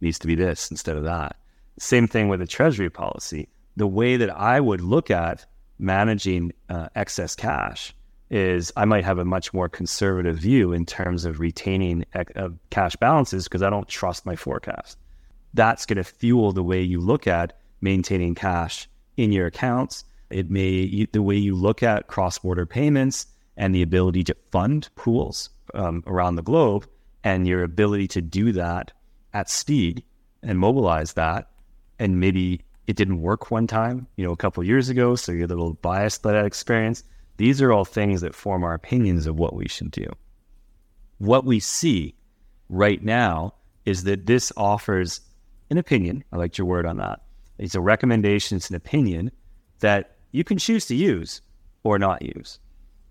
needs 0.00 0.18
to 0.18 0.26
be 0.26 0.34
this 0.34 0.68
instead 0.68 0.96
of 0.96 1.04
that. 1.04 1.36
Same 1.78 2.08
thing 2.08 2.28
with 2.28 2.42
a 2.42 2.46
treasury 2.46 2.90
policy. 2.90 3.48
The 3.76 3.86
way 3.86 4.16
that 4.16 4.30
I 4.30 4.58
would 4.58 4.80
look 4.80 5.12
at 5.12 5.46
managing 5.78 6.52
uh, 6.68 6.88
excess 6.96 7.36
cash 7.36 7.94
is 8.30 8.72
I 8.76 8.84
might 8.84 9.04
have 9.04 9.18
a 9.18 9.24
much 9.24 9.54
more 9.54 9.68
conservative 9.68 10.38
view 10.38 10.72
in 10.72 10.86
terms 10.86 11.24
of 11.24 11.38
retaining 11.38 12.04
uh, 12.14 12.48
cash 12.70 12.96
balances 12.96 13.44
because 13.44 13.62
I 13.62 13.70
don't 13.70 13.88
trust 13.88 14.26
my 14.26 14.34
forecast. 14.34 14.98
That's 15.54 15.86
going 15.86 15.98
to 15.98 16.04
fuel 16.04 16.50
the 16.50 16.64
way 16.64 16.82
you 16.82 17.00
look 17.00 17.28
at 17.28 17.58
maintaining 17.80 18.34
cash 18.34 18.88
in 19.16 19.30
your 19.30 19.46
accounts. 19.46 20.04
It 20.30 20.50
may 20.50 21.06
the 21.12 21.22
way 21.22 21.36
you 21.36 21.54
look 21.54 21.84
at 21.84 22.08
cross-border 22.08 22.66
payments 22.66 23.26
and 23.56 23.74
the 23.74 23.82
ability 23.82 24.24
to 24.24 24.36
fund 24.50 24.88
pools 24.94 25.50
um, 25.74 26.02
around 26.06 26.36
the 26.36 26.42
globe, 26.42 26.86
and 27.22 27.46
your 27.46 27.62
ability 27.62 28.08
to 28.08 28.22
do 28.22 28.52
that 28.52 28.92
at 29.34 29.50
speed 29.50 30.02
and 30.42 30.58
mobilize 30.58 31.12
that, 31.14 31.50
and 31.98 32.18
maybe 32.18 32.62
it 32.86 32.96
didn't 32.96 33.20
work 33.20 33.50
one 33.50 33.66
time, 33.66 34.06
you 34.16 34.24
know, 34.24 34.32
a 34.32 34.36
couple 34.36 34.64
years 34.64 34.88
ago, 34.88 35.14
so 35.14 35.32
you're 35.32 35.44
a 35.44 35.48
little 35.48 35.74
biased 35.74 36.22
by 36.22 36.32
that 36.32 36.46
experience 36.46 37.04
these 37.40 37.62
are 37.62 37.72
all 37.72 37.86
things 37.86 38.20
that 38.20 38.34
form 38.34 38.62
our 38.62 38.74
opinions 38.74 39.26
of 39.26 39.38
what 39.38 39.54
we 39.54 39.66
should 39.66 39.90
do. 39.90 40.04
What 41.16 41.46
we 41.46 41.58
see 41.58 42.14
right 42.68 43.02
now 43.02 43.54
is 43.86 44.04
that 44.04 44.26
this 44.26 44.52
offers 44.58 45.22
an 45.70 45.78
opinion. 45.78 46.22
I 46.34 46.36
liked 46.36 46.58
your 46.58 46.66
word 46.66 46.84
on 46.84 46.98
that. 46.98 47.22
It's 47.56 47.74
a 47.74 47.80
recommendation, 47.80 48.58
it's 48.58 48.68
an 48.68 48.76
opinion 48.76 49.30
that 49.78 50.18
you 50.32 50.44
can 50.44 50.58
choose 50.58 50.84
to 50.88 50.94
use 50.94 51.40
or 51.82 51.98
not 51.98 52.20
use. 52.20 52.58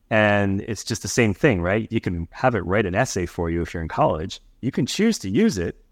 And 0.09 0.61
it's 0.61 0.83
just 0.83 1.01
the 1.01 1.07
same 1.07 1.33
thing, 1.33 1.61
right? 1.61 1.87
You 1.91 2.01
can 2.01 2.27
have 2.31 2.55
it 2.55 2.65
write 2.65 2.85
an 2.85 2.95
essay 2.95 3.25
for 3.25 3.49
you 3.49 3.61
if 3.61 3.73
you're 3.73 3.83
in 3.83 3.89
college. 3.89 4.41
You 4.61 4.71
can 4.71 4.85
choose 4.85 5.19
to 5.19 5.29
use 5.29 5.57
it, 5.57 5.83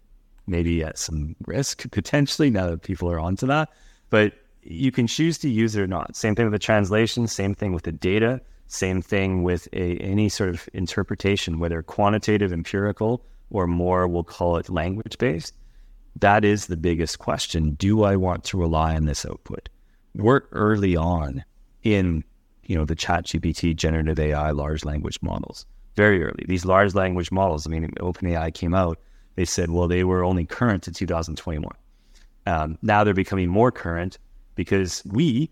maybe 0.46 0.82
at 0.82 0.98
some 0.98 1.36
risk 1.46 1.90
potentially 1.90 2.50
now 2.50 2.70
that 2.70 2.82
people 2.82 3.10
are 3.10 3.20
onto 3.20 3.46
that. 3.46 3.70
But 4.10 4.34
you 4.62 4.90
can 4.90 5.06
choose 5.06 5.38
to 5.38 5.48
use 5.48 5.76
it 5.76 5.82
or 5.82 5.86
not. 5.86 6.16
Same 6.16 6.34
thing 6.34 6.46
with 6.46 6.52
the 6.52 6.58
translation, 6.58 7.26
same 7.26 7.54
thing 7.54 7.72
with 7.72 7.84
the 7.84 7.92
data, 7.92 8.40
same 8.66 9.00
thing 9.00 9.42
with 9.42 9.68
a, 9.72 9.96
any 9.98 10.28
sort 10.28 10.50
of 10.50 10.68
interpretation, 10.72 11.58
whether 11.58 11.82
quantitative, 11.82 12.52
empirical, 12.52 13.24
or 13.50 13.66
more, 13.66 14.06
we'll 14.06 14.24
call 14.24 14.56
it 14.56 14.68
language 14.68 15.16
based. 15.18 15.54
That 16.16 16.44
is 16.44 16.66
the 16.66 16.76
biggest 16.76 17.18
question. 17.18 17.72
Do 17.72 18.02
I 18.02 18.16
want 18.16 18.44
to 18.44 18.58
rely 18.58 18.94
on 18.94 19.06
this 19.06 19.24
output? 19.24 19.68
We're 20.14 20.42
early 20.52 20.96
on 20.96 21.44
in 21.82 22.24
you 22.68 22.76
know 22.76 22.84
the 22.84 22.96
ChatGPT 22.96 23.74
generative 23.74 24.20
ai 24.20 24.52
large 24.52 24.84
language 24.84 25.18
models 25.20 25.66
very 25.96 26.22
early 26.22 26.44
these 26.46 26.64
large 26.64 26.94
language 26.94 27.32
models 27.32 27.66
i 27.66 27.70
mean 27.70 27.90
openai 27.98 28.54
came 28.54 28.74
out 28.74 28.98
they 29.34 29.44
said 29.44 29.70
well 29.70 29.88
they 29.88 30.04
were 30.04 30.22
only 30.22 30.46
current 30.46 30.84
to 30.84 30.92
2021 30.92 31.74
um, 32.48 32.78
now 32.80 33.04
they're 33.04 33.12
becoming 33.12 33.50
more 33.50 33.70
current 33.70 34.18
because 34.54 35.02
we 35.04 35.50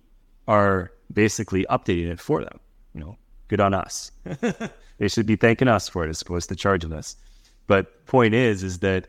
are 0.48 0.90
basically 1.12 1.66
updating 1.68 2.10
it 2.10 2.20
for 2.20 2.42
them. 2.42 2.58
You 2.94 3.00
know, 3.00 3.18
good 3.48 3.60
on 3.60 3.74
us. 3.74 4.10
they 4.98 5.08
should 5.08 5.26
be 5.26 5.36
thanking 5.36 5.68
us 5.68 5.88
for 5.88 6.04
it 6.04 6.08
as 6.08 6.22
opposed 6.22 6.48
to 6.48 6.56
charging 6.56 6.92
us. 6.92 7.16
But 7.66 8.06
point 8.06 8.34
is, 8.34 8.62
is 8.62 8.78
that 8.78 9.08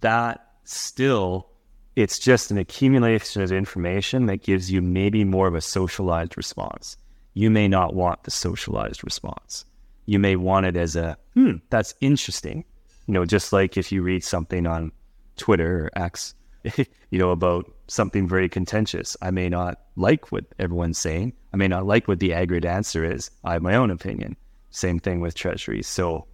that 0.00 0.46
still 0.64 1.48
it's 1.96 2.18
just 2.18 2.50
an 2.50 2.58
accumulation 2.58 3.42
of 3.42 3.50
information 3.50 4.26
that 4.26 4.42
gives 4.42 4.70
you 4.70 4.80
maybe 4.80 5.24
more 5.24 5.48
of 5.48 5.54
a 5.54 5.60
socialized 5.60 6.36
response. 6.36 6.96
You 7.36 7.50
may 7.50 7.68
not 7.68 7.92
want 7.92 8.22
the 8.22 8.30
socialized 8.30 9.04
response. 9.04 9.66
You 10.06 10.18
may 10.18 10.36
want 10.36 10.64
it 10.64 10.74
as 10.74 10.96
a, 10.96 11.18
hmm, 11.34 11.56
that's 11.68 11.92
interesting. 12.00 12.64
You 13.06 13.12
know, 13.12 13.26
just 13.26 13.52
like 13.52 13.76
if 13.76 13.92
you 13.92 14.00
read 14.00 14.24
something 14.24 14.66
on 14.66 14.90
Twitter 15.36 15.84
or 15.84 15.90
X, 16.02 16.34
you 17.10 17.18
know, 17.18 17.32
about 17.32 17.70
something 17.88 18.26
very 18.26 18.48
contentious. 18.48 19.18
I 19.20 19.32
may 19.32 19.50
not 19.50 19.82
like 19.96 20.32
what 20.32 20.46
everyone's 20.58 20.96
saying. 20.96 21.34
I 21.52 21.58
may 21.58 21.68
not 21.68 21.84
like 21.84 22.08
what 22.08 22.20
the 22.20 22.32
aggregate 22.32 22.64
answer 22.64 23.04
is. 23.04 23.30
I 23.44 23.52
have 23.52 23.62
my 23.62 23.74
own 23.74 23.90
opinion. 23.90 24.38
Same 24.70 24.98
thing 24.98 25.20
with 25.20 25.34
treasuries. 25.34 25.86
So 25.86 26.26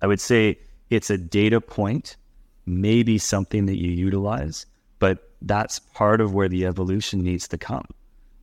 I 0.00 0.06
would 0.06 0.22
say 0.22 0.58
it's 0.88 1.10
a 1.10 1.18
data 1.18 1.60
point, 1.60 2.16
maybe 2.64 3.18
something 3.18 3.66
that 3.66 3.76
you 3.76 3.90
utilize, 3.90 4.64
but 5.00 5.32
that's 5.42 5.80
part 5.80 6.22
of 6.22 6.32
where 6.32 6.48
the 6.48 6.64
evolution 6.64 7.22
needs 7.22 7.46
to 7.48 7.58
come. 7.58 7.84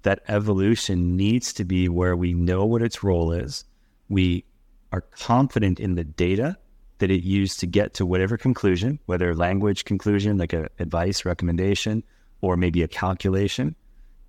That 0.04 0.22
evolution 0.28 1.18
needs 1.18 1.54
to 1.54 1.66
be 1.66 1.90
where 1.90 2.16
we 2.16 2.34
know 2.34 2.66
what 2.66 2.82
its 2.82 3.04
role 3.04 3.32
is. 3.32 3.66
We 4.10 4.46
are 4.92 5.02
confident 5.02 5.80
in 5.80 5.96
the 5.96 6.04
data 6.04 6.58
that 7.00 7.12
it 7.12 7.24
used 7.24 7.60
to 7.60 7.68
get 7.68 7.94
to 7.96 8.06
whatever 8.06 8.38
conclusion, 8.38 9.00
whether 9.06 9.36
language 9.36 9.86
conclusion, 9.86 10.38
like 10.38 10.54
a 10.54 10.70
advice, 10.80 11.26
recommendation, 11.26 12.04
or 12.42 12.56
maybe 12.58 12.84
a 12.84 12.88
calculation. 12.88 13.76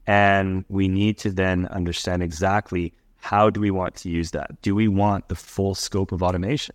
And 0.06 0.64
we 0.68 0.88
need 0.88 1.18
to 1.18 1.30
then 1.30 1.66
understand 1.66 2.22
exactly 2.22 2.92
how 3.16 3.50
do 3.50 3.60
we 3.60 3.70
want 3.70 3.94
to 3.96 4.08
use 4.08 4.30
that? 4.32 4.60
Do 4.62 4.74
we 4.74 4.88
want 4.88 5.28
the 5.28 5.34
full 5.34 5.74
scope 5.74 6.12
of 6.12 6.22
automation? 6.22 6.74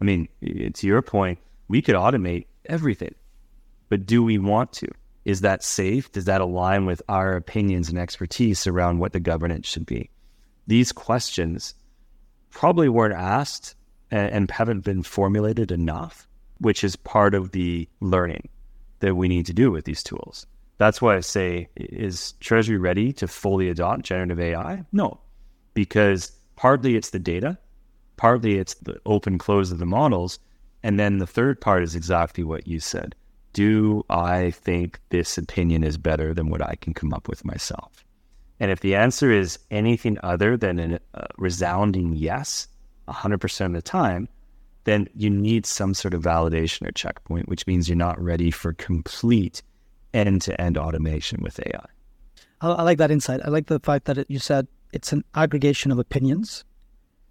I 0.00 0.04
mean, 0.04 0.28
to 0.42 0.86
your 0.86 1.00
point, 1.02 1.38
we 1.68 1.80
could 1.80 1.94
automate 1.94 2.46
everything, 2.66 3.14
but 3.88 4.04
do 4.06 4.22
we 4.22 4.38
want 4.38 4.72
to? 4.74 4.88
Is 5.26 5.40
that 5.40 5.64
safe? 5.64 6.12
Does 6.12 6.26
that 6.26 6.40
align 6.40 6.86
with 6.86 7.02
our 7.08 7.34
opinions 7.34 7.88
and 7.88 7.98
expertise 7.98 8.64
around 8.64 9.00
what 9.00 9.12
the 9.12 9.18
governance 9.18 9.66
should 9.66 9.84
be? 9.84 10.08
These 10.68 10.92
questions 10.92 11.74
probably 12.50 12.88
weren't 12.88 13.12
asked 13.12 13.74
and, 14.12 14.30
and 14.30 14.50
haven't 14.52 14.84
been 14.84 15.02
formulated 15.02 15.72
enough, 15.72 16.28
which 16.60 16.84
is 16.84 16.94
part 16.94 17.34
of 17.34 17.50
the 17.50 17.88
learning 17.98 18.48
that 19.00 19.16
we 19.16 19.26
need 19.26 19.46
to 19.46 19.52
do 19.52 19.72
with 19.72 19.84
these 19.84 20.04
tools. 20.04 20.46
That's 20.78 21.02
why 21.02 21.16
I 21.16 21.20
say, 21.20 21.70
is 21.74 22.34
Treasury 22.38 22.78
ready 22.78 23.12
to 23.14 23.26
fully 23.26 23.68
adopt 23.68 24.02
generative 24.02 24.38
AI? 24.38 24.84
No, 24.92 25.18
because 25.74 26.30
partly 26.54 26.94
it's 26.94 27.10
the 27.10 27.18
data, 27.18 27.58
partly 28.16 28.58
it's 28.58 28.74
the 28.74 29.00
open 29.04 29.38
close 29.38 29.72
of 29.72 29.78
the 29.78 29.86
models. 29.86 30.38
And 30.84 31.00
then 31.00 31.18
the 31.18 31.26
third 31.26 31.60
part 31.60 31.82
is 31.82 31.96
exactly 31.96 32.44
what 32.44 32.68
you 32.68 32.78
said. 32.78 33.16
Do 33.56 34.04
I 34.10 34.50
think 34.50 35.00
this 35.08 35.38
opinion 35.38 35.82
is 35.82 35.96
better 35.96 36.34
than 36.34 36.50
what 36.50 36.60
I 36.60 36.74
can 36.74 36.92
come 36.92 37.14
up 37.14 37.26
with 37.26 37.42
myself? 37.42 38.04
And 38.60 38.70
if 38.70 38.80
the 38.80 38.94
answer 38.94 39.32
is 39.32 39.58
anything 39.70 40.18
other 40.22 40.58
than 40.58 40.78
a 40.78 41.00
uh, 41.14 41.26
resounding 41.38 42.12
yes, 42.12 42.68
100% 43.08 43.64
of 43.64 43.72
the 43.72 43.80
time, 43.80 44.28
then 44.84 45.08
you 45.14 45.30
need 45.30 45.64
some 45.64 45.94
sort 45.94 46.12
of 46.12 46.22
validation 46.22 46.86
or 46.86 46.92
checkpoint, 46.92 47.48
which 47.48 47.66
means 47.66 47.88
you're 47.88 47.96
not 47.96 48.22
ready 48.22 48.50
for 48.50 48.74
complete 48.74 49.62
end 50.12 50.42
to 50.42 50.60
end 50.60 50.76
automation 50.76 51.40
with 51.40 51.58
AI. 51.66 51.86
I, 52.60 52.82
like 52.82 52.98
that 52.98 53.10
insight. 53.10 53.40
I 53.42 53.48
like 53.48 53.68
the 53.68 53.80
fact 53.80 54.04
that 54.04 54.30
you 54.30 54.38
said 54.38 54.68
it's 54.92 55.14
an 55.14 55.24
aggregation 55.34 55.90
of 55.90 55.98
opinions, 55.98 56.62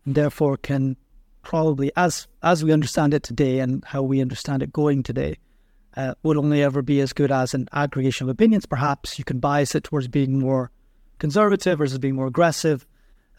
and 0.05 0.15
therefore 0.15 0.57
can 0.57 0.97
probably, 1.43 1.91
as 1.95 2.25
as 2.41 2.63
we 2.63 2.71
understand 2.71 3.13
it 3.13 3.21
today 3.21 3.59
and 3.59 3.85
how 3.85 4.01
we 4.01 4.21
understand 4.21 4.63
it 4.63 4.73
going 4.73 5.03
today, 5.03 5.37
uh, 5.95 6.13
would 6.23 6.37
only 6.37 6.61
ever 6.61 6.81
be 6.81 6.99
as 6.99 7.13
good 7.13 7.31
as 7.31 7.53
an 7.53 7.67
aggregation 7.71 8.25
of 8.25 8.29
opinions. 8.29 8.65
Perhaps 8.65 9.17
you 9.17 9.25
can 9.25 9.39
bias 9.39 9.75
it 9.75 9.85
towards 9.85 10.07
being 10.07 10.39
more 10.39 10.71
conservative 11.19 11.77
versus 11.77 11.97
being 11.97 12.15
more 12.15 12.27
aggressive, 12.27 12.85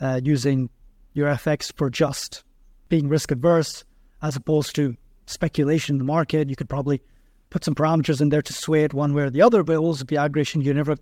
uh, 0.00 0.20
using 0.22 0.70
your 1.12 1.28
FX 1.28 1.72
for 1.76 1.90
just 1.90 2.44
being 2.88 3.08
risk 3.08 3.30
adverse 3.30 3.84
as 4.22 4.36
opposed 4.36 4.74
to 4.76 4.96
speculation 5.26 5.94
in 5.94 5.98
the 5.98 6.04
market. 6.04 6.48
You 6.48 6.56
could 6.56 6.68
probably 6.68 7.02
put 7.50 7.64
some 7.64 7.74
parameters 7.74 8.20
in 8.20 8.30
there 8.30 8.42
to 8.42 8.52
sway 8.52 8.84
it 8.84 8.94
one 8.94 9.14
way 9.14 9.24
or 9.24 9.30
the 9.30 9.42
other, 9.42 9.62
but 9.62 9.74
it 9.74 9.78
will 9.78 9.86
also 9.86 10.04
be 10.04 10.16
aggregation. 10.16 10.60
You're 10.62 10.74
never, 10.74 10.96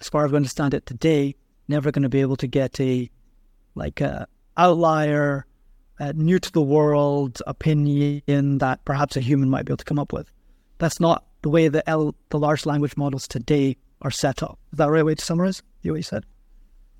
as 0.00 0.08
far 0.08 0.24
as 0.24 0.32
we 0.32 0.36
understand 0.36 0.74
it 0.74 0.86
today, 0.86 1.34
never 1.68 1.90
going 1.90 2.02
to 2.02 2.08
be 2.08 2.20
able 2.20 2.36
to 2.36 2.46
get 2.46 2.80
a 2.80 3.10
like 3.74 4.00
a 4.00 4.26
outlier, 4.56 5.44
a 5.98 6.12
new 6.14 6.38
to 6.38 6.52
the 6.52 6.62
world 6.62 7.42
opinion 7.46 8.58
that 8.58 8.84
perhaps 8.84 9.16
a 9.16 9.20
human 9.20 9.50
might 9.50 9.66
be 9.66 9.70
able 9.70 9.78
to 9.78 9.84
come 9.84 9.98
up 9.98 10.12
with. 10.12 10.30
That's 10.78 11.00
not 11.00 11.24
the 11.42 11.48
way 11.48 11.68
the 11.68 11.88
L, 11.88 12.14
the 12.30 12.38
large 12.38 12.66
language 12.66 12.96
models 12.96 13.26
today 13.28 13.76
are 14.02 14.10
set 14.10 14.42
up. 14.42 14.58
Is 14.72 14.78
that 14.78 14.86
the 14.86 14.92
right 14.92 15.04
way 15.04 15.14
to 15.14 15.24
summarize 15.24 15.62
what 15.82 15.96
you 15.96 16.02
said? 16.02 16.24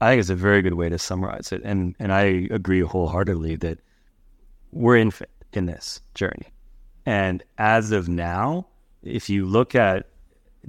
I 0.01 0.11
think 0.11 0.21
it's 0.21 0.31
a 0.31 0.35
very 0.35 0.63
good 0.63 0.75
way 0.75 0.89
to 0.89 0.99
summarize 0.99 1.53
it, 1.53 1.63
and 1.65 1.97
and 1.99 2.13
I 2.13 2.49
agree 2.51 2.81
wholeheartedly 2.81 3.57
that 3.57 3.79
we're 4.71 4.97
in 4.97 5.13
in 5.53 5.67
this 5.67 6.01
journey, 6.15 6.53
and 7.07 7.43
as 7.57 7.93
of 7.93 8.09
now, 8.09 8.67
if 9.03 9.31
you 9.31 9.47
look 9.47 9.75
at 9.75 10.07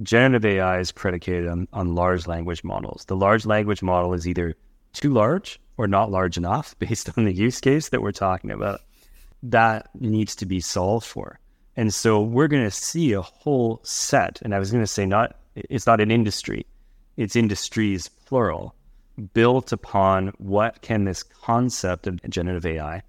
generative 0.02 0.44
AI 0.44 0.78
is 0.78 0.92
predicated 0.92 1.48
on, 1.48 1.68
on 1.72 1.94
large 1.94 2.26
language 2.26 2.62
models. 2.64 3.04
The 3.06 3.16
large 3.16 3.46
language 3.46 3.82
model 3.82 4.14
is 4.14 4.26
either 4.26 4.54
too 4.92 5.12
large 5.12 5.60
or 5.76 5.86
not 5.86 6.10
large 6.10 6.36
enough 6.36 6.76
based 6.78 7.10
on 7.16 7.24
the 7.24 7.32
use 7.32 7.60
case 7.60 7.88
that 7.90 8.02
we're 8.02 8.12
talking 8.12 8.50
about. 8.50 8.80
That 9.42 9.88
needs 9.94 10.34
to 10.36 10.46
be 10.46 10.60
solved 10.60 11.06
for. 11.06 11.38
And 11.78 11.94
so 11.94 12.20
we're 12.20 12.48
going 12.48 12.64
to 12.64 12.72
see 12.72 13.12
a 13.12 13.22
whole 13.22 13.78
set. 13.84 14.42
And 14.42 14.52
I 14.52 14.58
was 14.58 14.72
going 14.72 14.82
to 14.82 14.86
say, 14.88 15.06
not, 15.06 15.36
it's 15.54 15.86
not 15.86 16.00
an 16.00 16.10
industry, 16.10 16.66
it's 17.16 17.36
industries 17.36 18.08
plural 18.08 18.74
built 19.32 19.70
upon 19.70 20.32
what 20.38 20.82
can 20.82 21.04
this 21.04 21.22
concept 21.22 22.08
of 22.08 22.20
generative 22.28 22.66
AI 22.66 23.02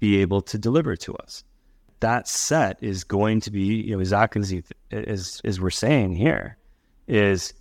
be 0.00 0.20
able 0.20 0.42
to 0.42 0.58
deliver 0.58 0.96
to 0.96 1.14
us. 1.18 1.44
That 2.00 2.26
set 2.26 2.76
is 2.82 3.04
going 3.04 3.40
to 3.42 3.52
be, 3.52 3.82
you 3.82 3.92
know, 3.92 4.00
exactly 4.00 4.40
as, 4.40 4.64
as, 4.90 5.40
as 5.44 5.60
we're 5.60 5.70
saying 5.70 6.16
here, 6.16 6.56
is 7.06 7.54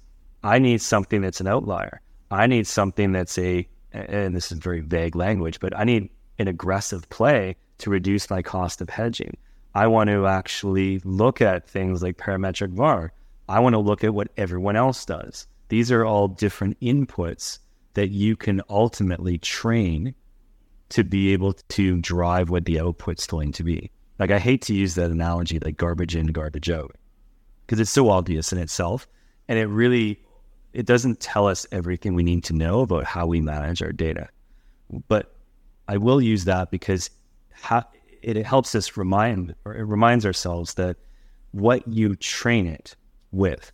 I 0.43 0.57
need 0.57 0.81
something 0.81 1.21
that's 1.21 1.39
an 1.39 1.47
outlier. 1.47 2.01
I 2.31 2.47
need 2.47 2.65
something 2.65 3.11
that's 3.11 3.37
a 3.37 3.67
and 3.91 4.35
this 4.35 4.51
is 4.51 4.57
very 4.57 4.81
vague 4.81 5.15
language, 5.15 5.59
but 5.59 5.77
I 5.77 5.83
need 5.83 6.09
an 6.39 6.47
aggressive 6.47 7.07
play 7.09 7.55
to 7.77 7.91
reduce 7.91 8.27
my 8.29 8.41
cost 8.41 8.81
of 8.81 8.89
hedging. 8.89 9.37
I 9.77 9.85
want 9.85 10.09
to 10.09 10.25
actually 10.25 10.97
look 11.03 11.39
at 11.39 11.69
things 11.69 12.01
like 12.01 12.17
parametric 12.17 12.71
VAR. 12.71 13.13
I 13.47 13.59
want 13.59 13.73
to 13.73 13.79
look 13.79 14.03
at 14.03 14.11
what 14.11 14.31
everyone 14.35 14.75
else 14.75 15.05
does. 15.05 15.45
These 15.69 15.91
are 15.91 16.03
all 16.03 16.27
different 16.27 16.79
inputs 16.79 17.59
that 17.93 18.09
you 18.09 18.35
can 18.35 18.63
ultimately 18.71 19.37
train 19.37 20.15
to 20.89 21.03
be 21.03 21.31
able 21.31 21.53
to 21.53 22.01
drive 22.01 22.49
what 22.49 22.65
the 22.65 22.79
output's 22.79 23.27
going 23.27 23.51
to 23.51 23.63
be. 23.63 23.91
Like 24.17 24.31
I 24.31 24.39
hate 24.39 24.63
to 24.63 24.73
use 24.73 24.95
that 24.95 25.11
analogy 25.11 25.59
like 25.59 25.77
garbage 25.77 26.15
in, 26.15 26.25
garbage 26.25 26.71
out, 26.71 26.95
because 27.67 27.79
it's 27.79 27.91
so 27.91 28.09
obvious 28.09 28.51
in 28.51 28.57
itself. 28.57 29.07
And 29.47 29.59
it 29.59 29.67
really 29.67 30.19
it 30.73 30.87
doesn't 30.87 31.19
tell 31.19 31.45
us 31.45 31.67
everything 31.71 32.15
we 32.15 32.23
need 32.23 32.43
to 32.45 32.53
know 32.53 32.79
about 32.79 33.03
how 33.03 33.27
we 33.27 33.41
manage 33.41 33.83
our 33.83 33.91
data. 33.91 34.27
But 35.07 35.35
I 35.87 35.97
will 35.97 36.19
use 36.19 36.45
that 36.45 36.71
because 36.71 37.11
it 38.35 38.45
helps 38.45 38.75
us 38.75 38.97
remind 38.97 39.55
or 39.63 39.75
it 39.75 39.83
reminds 39.83 40.25
ourselves 40.25 40.73
that 40.73 40.97
what 41.51 41.87
you 41.87 42.15
train 42.15 42.67
it 42.67 42.95
with 43.31 43.71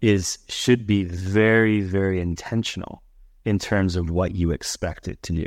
is 0.00 0.38
should 0.48 0.86
be 0.86 1.04
very 1.04 1.80
very 1.80 2.20
intentional 2.20 3.02
in 3.44 3.58
terms 3.58 3.96
of 3.96 4.10
what 4.10 4.34
you 4.34 4.50
expect 4.50 5.08
it 5.08 5.22
to 5.22 5.32
do. 5.32 5.46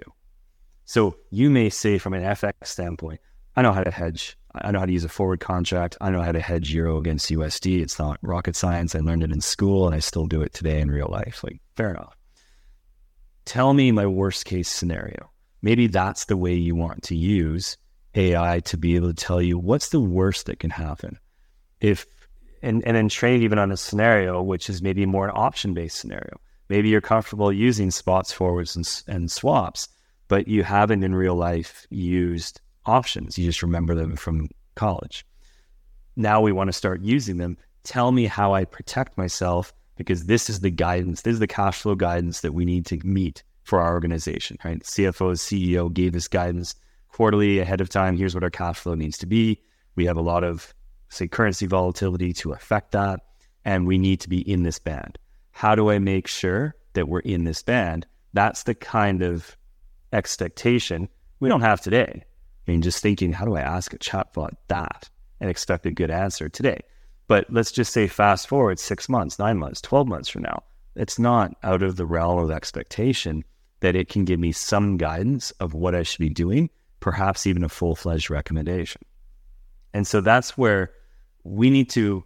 So 0.85 1.15
you 1.29 1.49
may 1.49 1.69
say 1.69 1.97
from 1.97 2.13
an 2.13 2.23
FX 2.23 2.53
standpoint, 2.63 3.19
I 3.55 3.61
know 3.61 3.73
how 3.73 3.83
to 3.83 3.91
hedge. 3.91 4.37
I 4.55 4.71
know 4.71 4.79
how 4.79 4.85
to 4.85 4.91
use 4.91 5.03
a 5.03 5.09
forward 5.09 5.39
contract. 5.39 5.97
I 6.01 6.09
know 6.09 6.21
how 6.21 6.31
to 6.31 6.39
hedge 6.39 6.73
euro 6.73 6.97
against 6.97 7.29
USD. 7.29 7.81
It's 7.81 7.99
not 7.99 8.17
rocket 8.21 8.55
science. 8.55 8.95
I 8.95 8.99
learned 8.99 9.23
it 9.23 9.31
in 9.31 9.41
school 9.41 9.85
and 9.85 9.93
I 9.93 9.99
still 9.99 10.25
do 10.25 10.41
it 10.41 10.53
today 10.53 10.79
in 10.79 10.89
real 10.89 11.09
life. 11.11 11.43
Like, 11.43 11.61
fair 11.75 11.91
enough. 11.91 12.15
Tell 13.45 13.73
me 13.73 13.91
my 13.91 14.07
worst 14.07 14.45
case 14.45 14.69
scenario. 14.69 15.29
Maybe 15.61 15.87
that's 15.87 16.25
the 16.25 16.37
way 16.37 16.53
you 16.55 16.75
want 16.75 17.03
to 17.03 17.15
use 17.15 17.77
AI 18.15 18.59
to 18.61 18.77
be 18.77 18.95
able 18.95 19.09
to 19.09 19.13
tell 19.13 19.41
you 19.41 19.57
what's 19.57 19.89
the 19.89 19.99
worst 19.99 20.45
that 20.47 20.59
can 20.59 20.71
happen. 20.71 21.17
If 21.79 22.05
and, 22.61 22.83
and 22.85 22.95
then 22.95 23.09
trade 23.09 23.41
even 23.41 23.59
on 23.59 23.71
a 23.71 23.77
scenario 23.77 24.41
which 24.41 24.69
is 24.69 24.81
maybe 24.81 25.05
more 25.05 25.27
an 25.27 25.35
option 25.35 25.73
based 25.73 25.97
scenario. 25.97 26.39
Maybe 26.67 26.89
you're 26.89 27.01
comfortable 27.01 27.51
using 27.51 27.89
spots, 27.89 28.31
forwards, 28.31 28.75
and, 28.75 29.03
and 29.07 29.31
swaps, 29.31 29.87
but 30.27 30.47
you 30.47 30.63
haven't 30.63 31.03
in 31.03 31.15
real 31.15 31.35
life 31.35 31.87
used 31.89 32.61
options. 32.85 33.37
You 33.37 33.45
just 33.45 33.63
remember 33.63 33.95
them 33.95 34.15
from 34.15 34.49
college. 34.75 35.25
Now 36.15 36.41
we 36.41 36.51
want 36.51 36.67
to 36.67 36.73
start 36.73 37.01
using 37.01 37.37
them. 37.37 37.57
Tell 37.83 38.11
me 38.11 38.25
how 38.25 38.53
I 38.53 38.65
protect 38.65 39.17
myself 39.17 39.73
because 39.95 40.25
this 40.25 40.49
is 40.49 40.59
the 40.59 40.69
guidance, 40.69 41.21
this 41.21 41.33
is 41.33 41.39
the 41.39 41.47
cash 41.47 41.81
flow 41.81 41.95
guidance 41.95 42.41
that 42.41 42.53
we 42.53 42.65
need 42.65 42.85
to 42.87 42.99
meet 43.03 43.43
for 43.63 43.79
our 43.79 43.93
organization, 43.93 44.57
right? 44.63 44.81
CFO, 44.81 45.33
CEO 45.33 45.91
gave 45.91 46.15
us 46.15 46.27
guidance 46.27 46.75
quarterly 47.11 47.59
ahead 47.59 47.81
of 47.81 47.89
time. 47.89 48.17
Here's 48.17 48.33
what 48.33 48.43
our 48.43 48.49
cash 48.49 48.77
flow 48.79 48.95
needs 48.95 49.17
to 49.19 49.25
be. 49.25 49.61
We 49.95 50.05
have 50.05 50.17
a 50.17 50.21
lot 50.21 50.43
of, 50.43 50.73
say, 51.09 51.27
currency 51.27 51.65
volatility 51.65 52.33
to 52.33 52.53
affect 52.53 52.91
that, 52.91 53.21
and 53.65 53.85
we 53.85 53.97
need 53.97 54.21
to 54.21 54.29
be 54.29 54.39
in 54.49 54.63
this 54.63 54.79
band. 54.79 55.17
How 55.51 55.75
do 55.75 55.89
I 55.89 55.99
make 55.99 56.27
sure 56.27 56.75
that 56.93 57.09
we're 57.09 57.19
in 57.19 57.43
this 57.43 57.61
band? 57.61 58.05
That's 58.33 58.63
the 58.63 58.75
kind 58.75 59.21
of 59.21 59.57
expectation 60.13 61.09
we 61.39 61.49
don't 61.49 61.61
have 61.61 61.81
today. 61.81 62.23
I 62.67 62.71
mean, 62.71 62.81
just 62.81 63.01
thinking, 63.01 63.33
how 63.33 63.45
do 63.45 63.55
I 63.55 63.61
ask 63.61 63.93
a 63.93 63.97
chatbot 63.97 64.51
that 64.67 65.09
and 65.39 65.49
expect 65.49 65.85
a 65.85 65.91
good 65.91 66.11
answer 66.11 66.49
today? 66.49 66.81
But 67.27 67.45
let's 67.49 67.71
just 67.71 67.93
say 67.93 68.07
fast 68.07 68.47
forward 68.47 68.79
six 68.79 69.07
months, 69.09 69.39
nine 69.39 69.57
months, 69.57 69.81
12 69.81 70.07
months 70.07 70.29
from 70.29 70.43
now. 70.43 70.63
It's 70.95 71.19
not 71.19 71.55
out 71.63 71.83
of 71.83 71.95
the 71.95 72.05
realm 72.05 72.39
of 72.39 72.51
expectation 72.51 73.43
that 73.79 73.95
it 73.95 74.09
can 74.09 74.25
give 74.25 74.39
me 74.39 74.51
some 74.51 74.97
guidance 74.97 75.51
of 75.59 75.73
what 75.73 75.95
I 75.95 76.03
should 76.03 76.19
be 76.19 76.29
doing, 76.29 76.69
perhaps 76.99 77.47
even 77.47 77.63
a 77.63 77.69
full 77.69 77.95
fledged 77.95 78.29
recommendation. 78.29 79.01
And 79.93 80.05
so 80.05 80.21
that's 80.21 80.57
where 80.57 80.91
we 81.43 81.69
need 81.69 81.89
to, 81.91 82.23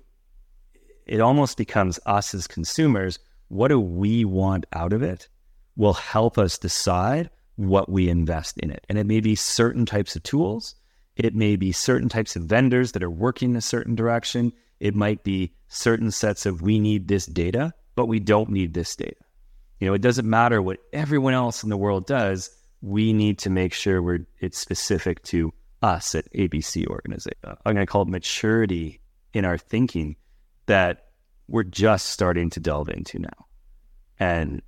it 1.05 1.21
almost 1.21 1.57
becomes 1.57 1.99
us 2.05 2.33
as 2.33 2.47
consumers. 2.47 3.19
What 3.47 3.69
do 3.69 3.79
we 3.79 4.25
want 4.25 4.65
out 4.73 4.93
of 4.93 5.01
it? 5.01 5.27
Will 5.75 5.93
help 5.93 6.37
us 6.37 6.57
decide 6.57 7.29
what 7.55 7.89
we 7.89 8.09
invest 8.09 8.57
in 8.57 8.71
it. 8.71 8.85
And 8.89 8.97
it 8.97 9.05
may 9.05 9.19
be 9.19 9.35
certain 9.35 9.85
types 9.85 10.15
of 10.15 10.23
tools, 10.23 10.75
it 11.15 11.35
may 11.35 11.55
be 11.55 11.71
certain 11.71 12.09
types 12.09 12.35
of 12.35 12.43
vendors 12.43 12.93
that 12.93 13.03
are 13.03 13.09
working 13.09 13.51
in 13.51 13.55
a 13.55 13.61
certain 13.61 13.95
direction, 13.95 14.51
it 14.79 14.95
might 14.95 15.23
be 15.23 15.53
certain 15.67 16.11
sets 16.11 16.45
of 16.45 16.61
we 16.61 16.79
need 16.79 17.07
this 17.07 17.25
data, 17.25 17.73
but 17.95 18.07
we 18.07 18.19
don't 18.19 18.49
need 18.49 18.73
this 18.73 18.95
data. 18.95 19.15
You 19.79 19.87
know, 19.87 19.93
it 19.93 20.01
doesn't 20.01 20.29
matter 20.29 20.61
what 20.61 20.79
everyone 20.91 21.33
else 21.33 21.63
in 21.63 21.69
the 21.69 21.77
world 21.77 22.07
does. 22.07 22.49
We 22.83 23.13
need 23.13 23.39
to 23.39 23.49
make 23.49 23.73
sure 23.73 24.03
we're 24.03 24.27
it's 24.39 24.59
specific 24.59 25.23
to 25.23 25.53
us 25.81 26.13
at 26.15 26.31
ABC 26.33 26.85
organization. 26.87 27.37
I'm 27.43 27.73
going 27.73 27.77
to 27.77 27.85
call 27.85 28.03
it 28.03 28.09
maturity 28.09 28.99
in 29.33 29.45
our 29.45 29.57
thinking 29.57 30.17
that 30.65 31.07
we're 31.47 31.63
just 31.63 32.07
starting 32.07 32.49
to 32.51 32.59
delve 32.59 32.89
into 32.89 33.19
now. 33.19 33.47
And 34.19 34.61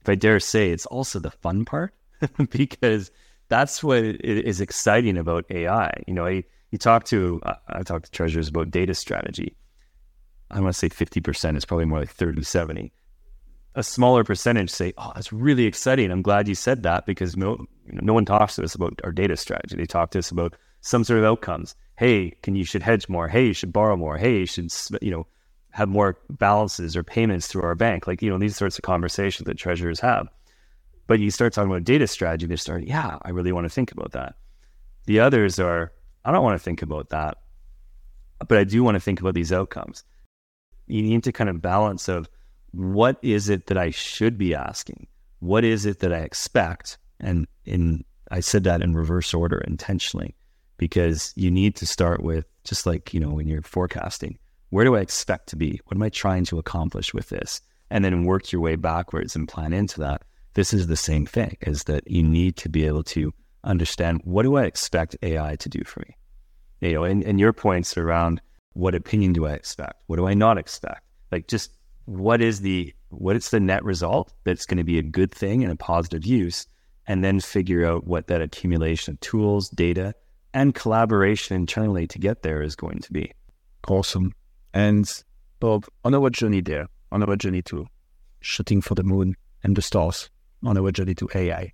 if 0.00 0.08
I 0.08 0.14
dare 0.14 0.40
say, 0.40 0.70
it's 0.70 0.86
also 0.86 1.18
the 1.18 1.30
fun 1.30 1.64
part 1.64 1.94
because 2.50 3.10
that's 3.48 3.82
what 3.82 3.98
is 3.98 4.60
exciting 4.60 5.16
about 5.16 5.44
AI. 5.50 5.92
You 6.06 6.14
know, 6.14 6.26
I, 6.26 6.44
you 6.70 6.78
talk 6.78 7.04
to, 7.06 7.40
I 7.68 7.82
talk 7.82 8.04
to 8.04 8.10
treasurers 8.10 8.48
about 8.48 8.70
data 8.70 8.94
strategy. 8.94 9.56
I 10.50 10.60
want 10.60 10.74
to 10.74 10.78
say 10.78 10.88
50% 10.88 11.56
is 11.56 11.64
probably 11.64 11.84
more 11.84 12.00
like 12.00 12.10
30, 12.10 12.42
70. 12.42 12.92
A 13.78 13.82
smaller 13.84 14.24
percentage 14.24 14.70
say, 14.70 14.92
oh, 14.98 15.12
that's 15.14 15.32
really 15.32 15.64
exciting. 15.64 16.10
I'm 16.10 16.20
glad 16.20 16.48
you 16.48 16.56
said 16.56 16.82
that 16.82 17.06
because 17.06 17.36
no, 17.36 17.64
you 17.86 17.92
know, 17.92 18.00
no 18.02 18.12
one 18.12 18.24
talks 18.24 18.56
to 18.56 18.64
us 18.64 18.74
about 18.74 19.00
our 19.04 19.12
data 19.12 19.36
strategy. 19.36 19.76
They 19.76 19.86
talk 19.86 20.10
to 20.10 20.18
us 20.18 20.32
about 20.32 20.56
some 20.80 21.04
sort 21.04 21.20
of 21.20 21.24
outcomes. 21.24 21.76
Hey, 21.96 22.32
can 22.42 22.56
you 22.56 22.64
should 22.64 22.82
hedge 22.82 23.08
more? 23.08 23.28
Hey, 23.28 23.46
you 23.46 23.52
should 23.52 23.72
borrow 23.72 23.96
more. 23.96 24.18
Hey, 24.18 24.40
you 24.40 24.46
should, 24.46 24.72
you 25.00 25.12
know, 25.12 25.28
have 25.70 25.88
more 25.88 26.18
balances 26.28 26.96
or 26.96 27.04
payments 27.04 27.46
through 27.46 27.62
our 27.62 27.76
bank. 27.76 28.08
Like, 28.08 28.20
you 28.20 28.28
know, 28.28 28.38
these 28.38 28.56
sorts 28.56 28.78
of 28.78 28.82
conversations 28.82 29.46
that 29.46 29.58
treasurers 29.58 30.00
have. 30.00 30.26
But 31.06 31.20
you 31.20 31.30
start 31.30 31.52
talking 31.52 31.70
about 31.70 31.84
data 31.84 32.08
strategy, 32.08 32.46
they 32.46 32.56
start, 32.56 32.82
yeah, 32.82 33.18
I 33.22 33.30
really 33.30 33.52
want 33.52 33.66
to 33.66 33.70
think 33.70 33.92
about 33.92 34.10
that. 34.10 34.34
The 35.06 35.20
others 35.20 35.60
are, 35.60 35.92
I 36.24 36.32
don't 36.32 36.42
want 36.42 36.58
to 36.58 36.64
think 36.64 36.82
about 36.82 37.10
that, 37.10 37.38
but 38.48 38.58
I 38.58 38.64
do 38.64 38.82
want 38.82 38.96
to 38.96 39.00
think 39.00 39.20
about 39.20 39.34
these 39.34 39.52
outcomes. 39.52 40.02
You 40.88 41.00
need 41.00 41.22
to 41.22 41.32
kind 41.32 41.48
of 41.48 41.62
balance 41.62 42.08
of 42.08 42.28
what 42.72 43.18
is 43.22 43.48
it 43.48 43.66
that 43.66 43.78
I 43.78 43.90
should 43.90 44.38
be 44.38 44.54
asking? 44.54 45.06
What 45.40 45.64
is 45.64 45.86
it 45.86 46.00
that 46.00 46.12
I 46.12 46.18
expect? 46.18 46.98
And 47.20 47.46
in 47.64 48.04
I 48.30 48.40
said 48.40 48.64
that 48.64 48.82
in 48.82 48.94
reverse 48.94 49.32
order 49.32 49.58
intentionally 49.66 50.34
because 50.76 51.32
you 51.34 51.50
need 51.50 51.76
to 51.76 51.86
start 51.86 52.22
with 52.22 52.44
just 52.64 52.84
like, 52.86 53.14
you 53.14 53.20
know, 53.20 53.30
when 53.30 53.48
you're 53.48 53.62
forecasting, 53.62 54.38
where 54.70 54.84
do 54.84 54.96
I 54.96 55.00
expect 55.00 55.48
to 55.48 55.56
be? 55.56 55.80
What 55.86 55.96
am 55.96 56.02
I 56.02 56.10
trying 56.10 56.44
to 56.46 56.58
accomplish 56.58 57.14
with 57.14 57.30
this? 57.30 57.60
And 57.90 58.04
then 58.04 58.24
work 58.24 58.52
your 58.52 58.60
way 58.60 58.76
backwards 58.76 59.34
and 59.34 59.48
plan 59.48 59.72
into 59.72 60.00
that 60.00 60.22
this 60.58 60.74
is 60.74 60.88
the 60.88 60.96
same 60.96 61.24
thing 61.24 61.56
is 61.60 61.84
that 61.84 62.10
you 62.10 62.20
need 62.20 62.56
to 62.56 62.68
be 62.68 62.84
able 62.84 63.04
to 63.04 63.32
understand 63.62 64.20
what 64.24 64.42
do 64.42 64.56
I 64.56 64.64
expect 64.64 65.16
AI 65.22 65.54
to 65.54 65.68
do 65.68 65.84
for 65.84 66.00
me? 66.00 66.16
You 66.80 66.94
know, 66.94 67.04
and, 67.04 67.22
and 67.22 67.38
your 67.38 67.52
points 67.52 67.96
around 67.96 68.40
what 68.72 68.96
opinion 68.96 69.32
do 69.32 69.46
I 69.46 69.52
expect? 69.52 70.02
What 70.08 70.16
do 70.16 70.26
I 70.26 70.34
not 70.34 70.58
expect? 70.58 71.02
Like 71.30 71.46
just 71.46 71.70
what 72.08 72.40
is 72.40 72.62
the 72.62 72.94
what 73.10 73.36
is 73.36 73.50
the 73.50 73.60
net 73.60 73.84
result 73.84 74.32
that's 74.44 74.64
going 74.64 74.78
to 74.78 74.84
be 74.84 74.98
a 74.98 75.02
good 75.02 75.30
thing 75.30 75.62
and 75.62 75.70
a 75.70 75.76
positive 75.76 76.24
use, 76.24 76.66
and 77.06 77.22
then 77.22 77.38
figure 77.38 77.84
out 77.84 78.06
what 78.06 78.28
that 78.28 78.40
accumulation 78.40 79.12
of 79.12 79.20
tools, 79.20 79.68
data, 79.68 80.14
and 80.54 80.74
collaboration 80.74 81.54
internally 81.54 82.06
to 82.06 82.18
get 82.18 82.42
there 82.42 82.62
is 82.62 82.74
going 82.74 83.00
to 83.00 83.12
be. 83.12 83.30
Awesome. 83.86 84.32
And 84.72 85.06
Bob, 85.60 85.86
on 86.02 86.14
our 86.14 86.30
journey 86.30 86.62
there, 86.62 86.86
on 87.12 87.22
our 87.22 87.36
journey 87.36 87.60
to 87.62 87.86
shooting 88.40 88.80
for 88.80 88.94
the 88.94 89.02
moon 89.02 89.34
and 89.62 89.76
the 89.76 89.82
stars, 89.82 90.30
on 90.64 90.78
our 90.78 90.90
journey 90.90 91.14
to 91.14 91.28
AI. 91.34 91.72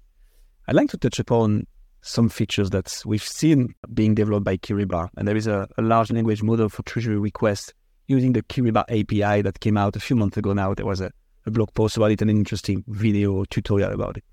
I'd 0.67 0.75
like 0.75 0.91
to 0.91 0.99
touch 0.99 1.21
upon 1.21 1.67
some 2.03 2.29
features 2.29 2.71
that 2.71 3.03
we've 3.07 3.23
seen 3.23 3.75
being 3.93 4.17
developed 4.17 4.45
by 4.45 4.57
Kyriba. 4.57 5.11
And 5.17 5.29
there 5.29 5.37
is 5.37 5.47
a, 5.47 5.69
a 5.79 5.83
large 5.83 6.11
language 6.11 6.43
model 6.43 6.69
for 6.69 6.83
treasury 6.83 7.19
requests 7.19 7.73
using 8.07 8.33
the 8.33 8.43
Kyriba 8.43 8.83
API 8.83 9.43
that 9.43 9.61
came 9.61 9.77
out 9.77 9.97
a 9.97 10.01
few 10.01 10.17
months 10.17 10.37
ago 10.37 10.53
now. 10.53 10.75
There 10.75 10.87
was 10.87 11.01
a, 11.01 11.11
a 11.47 11.51
blog 11.51 11.73
post 11.75 11.97
about 11.97 12.11
it 12.11 12.21
and 12.21 12.31
an 12.31 12.37
interesting 12.37 12.85
video 12.89 13.45
tutorial 13.45 13.93
about 13.93 14.17
it. 14.17 14.25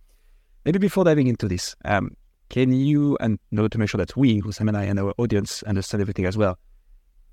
Maybe 0.66 0.80
before 0.80 1.04
diving 1.04 1.28
into 1.28 1.48
this, 1.48 1.76
um, 1.86 2.12
can 2.50 2.74
you, 2.74 3.18
and 3.20 3.40
in 3.52 3.60
order 3.60 3.70
to 3.70 3.78
make 3.78 3.90
sure 3.90 3.98
that 3.98 4.16
we, 4.16 4.42
Hussam 4.42 4.68
and 4.68 4.78
I, 4.78 4.84
and 4.84 5.00
our 5.00 5.14
audience 5.18 5.64
understand 5.64 6.02
everything 6.02 6.26
as 6.26 6.38
well, 6.38 6.60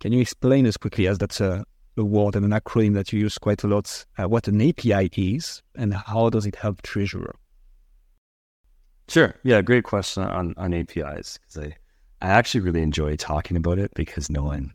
can 0.00 0.12
you 0.12 0.20
explain 0.20 0.64
as 0.64 0.76
quickly, 0.76 1.08
as 1.08 1.18
that's 1.18 1.40
a, 1.40 1.64
a 1.96 2.04
word 2.04 2.36
and 2.36 2.44
an 2.44 2.52
acronym 2.52 2.94
that 2.94 3.12
you 3.12 3.18
use 3.18 3.36
quite 3.36 3.64
a 3.64 3.66
lot, 3.66 4.06
uh, 4.16 4.28
what 4.28 4.46
an 4.46 4.62
API 4.62 5.10
is 5.16 5.62
and 5.74 5.92
how 5.92 6.30
does 6.30 6.46
it 6.46 6.56
help 6.56 6.82
Treasurer? 6.82 7.34
Sure. 9.08 9.34
Yeah, 9.42 9.62
great 9.62 9.84
question 9.84 10.22
on, 10.22 10.54
on 10.56 10.72
APIs 10.72 11.38
because 11.38 11.58
I, 11.58 11.76
I 12.20 12.30
actually 12.30 12.60
really 12.60 12.82
enjoy 12.82 13.16
talking 13.16 13.56
about 13.56 13.78
it 13.78 13.92
because 13.94 14.30
no 14.30 14.44
one 14.44 14.72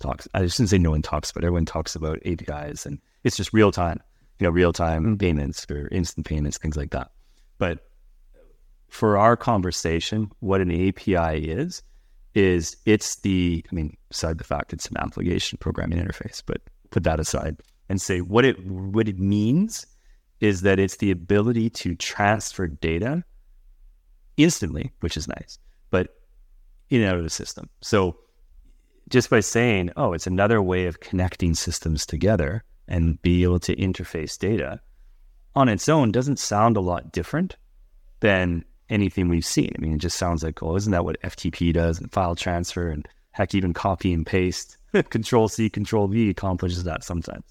talks. 0.00 0.28
I 0.34 0.46
shouldn't 0.46 0.70
say 0.70 0.78
no 0.78 0.90
one 0.90 1.02
talks, 1.02 1.32
but 1.32 1.44
everyone 1.44 1.66
talks 1.66 1.94
about 1.94 2.24
APIs 2.24 2.86
and 2.86 2.98
it's 3.24 3.36
just 3.36 3.52
real 3.52 3.72
time, 3.72 4.00
you 4.38 4.44
know, 4.44 4.50
real 4.50 4.72
time 4.72 5.04
mm-hmm. 5.04 5.16
payments 5.16 5.66
or 5.70 5.88
instant 5.92 6.26
payments, 6.26 6.58
things 6.58 6.76
like 6.76 6.90
that. 6.90 7.10
But 7.58 7.88
for 8.88 9.18
our 9.18 9.36
conversation, 9.36 10.30
what 10.40 10.60
an 10.60 10.70
API 10.70 11.50
is, 11.50 11.82
is 12.34 12.76
it's 12.86 13.16
the, 13.16 13.64
I 13.70 13.74
mean, 13.74 13.96
beside 14.08 14.38
the 14.38 14.44
fact 14.44 14.72
it's 14.72 14.86
an 14.86 14.96
application 14.98 15.58
programming 15.58 15.98
interface, 15.98 16.42
but 16.44 16.60
put 16.90 17.04
that 17.04 17.20
aside 17.20 17.56
and 17.88 18.00
say 18.00 18.20
what 18.20 18.44
it 18.44 18.64
what 18.66 19.08
it 19.08 19.18
means 19.18 19.86
is 20.40 20.62
that 20.62 20.78
it's 20.78 20.96
the 20.96 21.10
ability 21.10 21.68
to 21.68 21.94
transfer 21.94 22.66
data 22.66 23.24
instantly, 24.36 24.92
which 25.00 25.16
is 25.16 25.26
nice, 25.26 25.58
but 25.90 26.14
in 26.90 27.00
and 27.00 27.10
out 27.10 27.16
of 27.16 27.24
the 27.24 27.30
system. 27.30 27.68
So 27.80 28.16
just 29.08 29.30
by 29.30 29.40
saying, 29.40 29.90
oh, 29.96 30.12
it's 30.12 30.26
another 30.26 30.60
way 30.60 30.86
of 30.86 31.00
connecting 31.00 31.54
systems 31.54 32.04
together 32.04 32.64
and 32.86 33.20
be 33.22 33.42
able 33.42 33.60
to 33.60 33.76
interface 33.76 34.38
data 34.38 34.80
on 35.58 35.68
its 35.68 35.88
own 35.88 36.12
doesn't 36.12 36.38
sound 36.38 36.76
a 36.76 36.80
lot 36.80 37.10
different 37.10 37.56
than 38.20 38.64
anything 38.88 39.28
we've 39.28 39.44
seen. 39.44 39.72
I 39.76 39.80
mean, 39.80 39.94
it 39.94 39.98
just 39.98 40.16
sounds 40.16 40.42
like, 40.44 40.62
oh, 40.62 40.76
isn't 40.76 40.92
that 40.92 41.04
what 41.04 41.20
FTP 41.22 41.72
does 41.72 41.98
and 41.98 42.12
file 42.12 42.36
transfer 42.36 42.88
and 42.90 43.06
heck, 43.32 43.54
even 43.54 43.74
copy 43.74 44.12
and 44.12 44.24
paste, 44.24 44.76
control 45.10 45.48
C, 45.48 45.68
control 45.68 46.06
V 46.06 46.30
accomplishes 46.30 46.84
that 46.84 47.02
sometimes. 47.02 47.44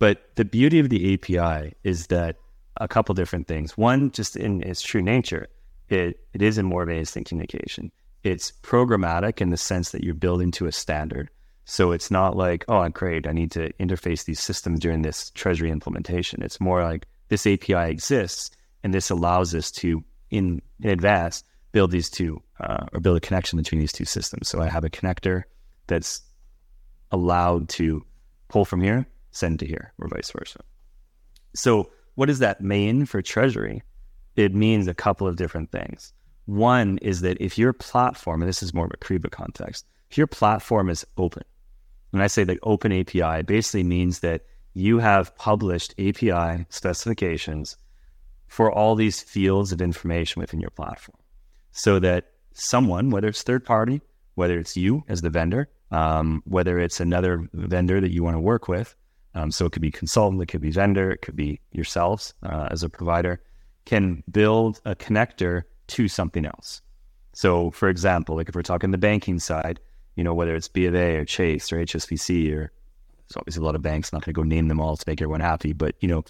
But 0.00 0.34
the 0.34 0.44
beauty 0.44 0.80
of 0.80 0.88
the 0.88 1.14
API 1.14 1.74
is 1.84 2.08
that 2.08 2.36
a 2.80 2.88
couple 2.88 3.14
different 3.14 3.46
things. 3.46 3.76
One, 3.76 4.10
just 4.10 4.34
in 4.34 4.62
its 4.62 4.82
true 4.82 5.02
nature, 5.02 5.46
it, 5.88 6.18
it 6.32 6.42
is 6.42 6.58
a 6.58 6.62
more 6.62 6.82
of 6.82 6.90
instant 6.90 7.28
communication. 7.28 7.92
It's 8.22 8.52
programmatic 8.62 9.40
in 9.40 9.50
the 9.50 9.56
sense 9.56 9.90
that 9.90 10.04
you're 10.04 10.14
building 10.14 10.50
to 10.52 10.66
a 10.66 10.72
standard. 10.72 11.30
So 11.64 11.92
it's 11.92 12.10
not 12.10 12.36
like, 12.36 12.64
oh, 12.68 12.88
great, 12.88 13.26
I 13.26 13.32
need 13.32 13.50
to 13.52 13.72
interface 13.74 14.24
these 14.24 14.40
systems 14.40 14.80
during 14.80 15.02
this 15.02 15.30
treasury 15.30 15.70
implementation. 15.70 16.42
It's 16.42 16.60
more 16.60 16.82
like 16.82 17.06
this 17.28 17.46
API 17.46 17.90
exists 17.90 18.50
and 18.82 18.92
this 18.92 19.10
allows 19.10 19.54
us 19.54 19.70
to, 19.72 20.02
in, 20.30 20.60
in 20.80 20.90
advance, 20.90 21.44
build 21.72 21.90
these 21.92 22.10
two 22.10 22.42
uh, 22.58 22.86
or 22.92 23.00
build 23.00 23.16
a 23.16 23.20
connection 23.20 23.56
between 23.56 23.80
these 23.80 23.92
two 23.92 24.04
systems. 24.04 24.48
So 24.48 24.60
I 24.60 24.68
have 24.68 24.84
a 24.84 24.90
connector 24.90 25.44
that's 25.86 26.22
allowed 27.12 27.68
to 27.68 28.04
pull 28.48 28.64
from 28.64 28.80
here 28.80 29.06
send 29.30 29.60
to 29.60 29.66
here 29.66 29.92
or 29.98 30.08
vice 30.08 30.30
versa. 30.30 30.60
So, 31.54 31.90
what 32.14 32.26
does 32.26 32.40
that 32.40 32.60
mean 32.60 33.06
for 33.06 33.22
Treasury? 33.22 33.82
It 34.36 34.54
means 34.54 34.88
a 34.88 34.94
couple 34.94 35.26
of 35.26 35.36
different 35.36 35.70
things. 35.70 36.12
One 36.50 36.98
is 36.98 37.20
that 37.20 37.40
if 37.40 37.56
your 37.56 37.72
platform, 37.72 38.42
and 38.42 38.48
this 38.48 38.60
is 38.60 38.74
more 38.74 38.84
of 38.84 38.90
a 38.92 38.96
Kyriba 38.96 39.30
context, 39.30 39.86
if 40.10 40.18
your 40.18 40.26
platform 40.26 40.90
is 40.90 41.06
open, 41.16 41.44
when 42.10 42.22
I 42.22 42.26
say 42.26 42.42
the 42.42 42.58
open 42.64 42.90
API, 42.90 43.42
basically 43.42 43.84
means 43.84 44.18
that 44.18 44.42
you 44.74 44.98
have 44.98 45.36
published 45.36 45.94
API 46.00 46.66
specifications 46.68 47.76
for 48.48 48.72
all 48.72 48.96
these 48.96 49.22
fields 49.22 49.70
of 49.70 49.80
information 49.80 50.40
within 50.40 50.58
your 50.60 50.70
platform. 50.70 51.18
So 51.70 52.00
that 52.00 52.32
someone, 52.52 53.10
whether 53.10 53.28
it's 53.28 53.44
third 53.44 53.64
party, 53.64 54.00
whether 54.34 54.58
it's 54.58 54.76
you 54.76 55.04
as 55.06 55.22
the 55.22 55.30
vendor, 55.30 55.70
um, 55.92 56.42
whether 56.46 56.80
it's 56.80 56.98
another 56.98 57.48
vendor 57.52 58.00
that 58.00 58.10
you 58.10 58.24
want 58.24 58.34
to 58.34 58.40
work 58.40 58.66
with, 58.66 58.96
um, 59.36 59.52
so 59.52 59.66
it 59.66 59.70
could 59.70 59.82
be 59.82 59.92
consultant, 59.92 60.42
it 60.42 60.46
could 60.46 60.62
be 60.62 60.72
vendor, 60.72 61.12
it 61.12 61.22
could 61.22 61.36
be 61.36 61.60
yourselves 61.70 62.34
uh, 62.42 62.66
as 62.72 62.82
a 62.82 62.88
provider, 62.88 63.40
can 63.84 64.24
build 64.32 64.80
a 64.84 64.96
connector 64.96 65.62
to 65.90 66.08
something 66.08 66.46
else. 66.46 66.82
So, 67.32 67.70
for 67.70 67.88
example, 67.88 68.36
like 68.36 68.48
if 68.48 68.54
we're 68.54 68.62
talking 68.62 68.90
the 68.90 68.98
banking 68.98 69.38
side, 69.38 69.80
you 70.16 70.24
know, 70.24 70.34
whether 70.34 70.54
it's 70.54 70.68
B 70.68 70.86
of 70.86 70.94
A 70.94 71.16
or 71.16 71.24
Chase 71.24 71.72
or 71.72 71.76
HSBC 71.76 72.52
or 72.52 72.72
there's 73.28 73.36
obviously 73.36 73.62
a 73.62 73.64
lot 73.64 73.76
of 73.76 73.82
banks. 73.82 74.12
I'm 74.12 74.16
not 74.16 74.24
going 74.24 74.34
to 74.34 74.40
go 74.40 74.42
name 74.42 74.68
them 74.68 74.80
all 74.80 74.96
to 74.96 75.04
make 75.06 75.22
everyone 75.22 75.40
happy, 75.40 75.72
but 75.72 75.94
you 76.00 76.08
know, 76.08 76.24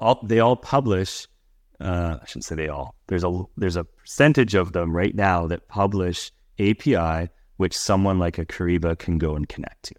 all 0.00 0.20
they 0.24 0.40
all 0.40 0.56
publish. 0.56 1.28
Uh, 1.80 2.18
I 2.20 2.26
shouldn't 2.26 2.44
say 2.44 2.56
they 2.56 2.68
all. 2.68 2.96
There's 3.06 3.24
a 3.24 3.42
there's 3.56 3.76
a 3.76 3.84
percentage 3.84 4.54
of 4.54 4.72
them 4.72 4.94
right 4.94 5.14
now 5.14 5.46
that 5.46 5.68
publish 5.68 6.32
API 6.58 7.30
which 7.56 7.76
someone 7.76 8.18
like 8.18 8.38
a 8.38 8.46
Kyriba 8.46 8.98
can 8.98 9.18
go 9.18 9.36
and 9.36 9.46
connect 9.46 9.82
to 9.84 9.94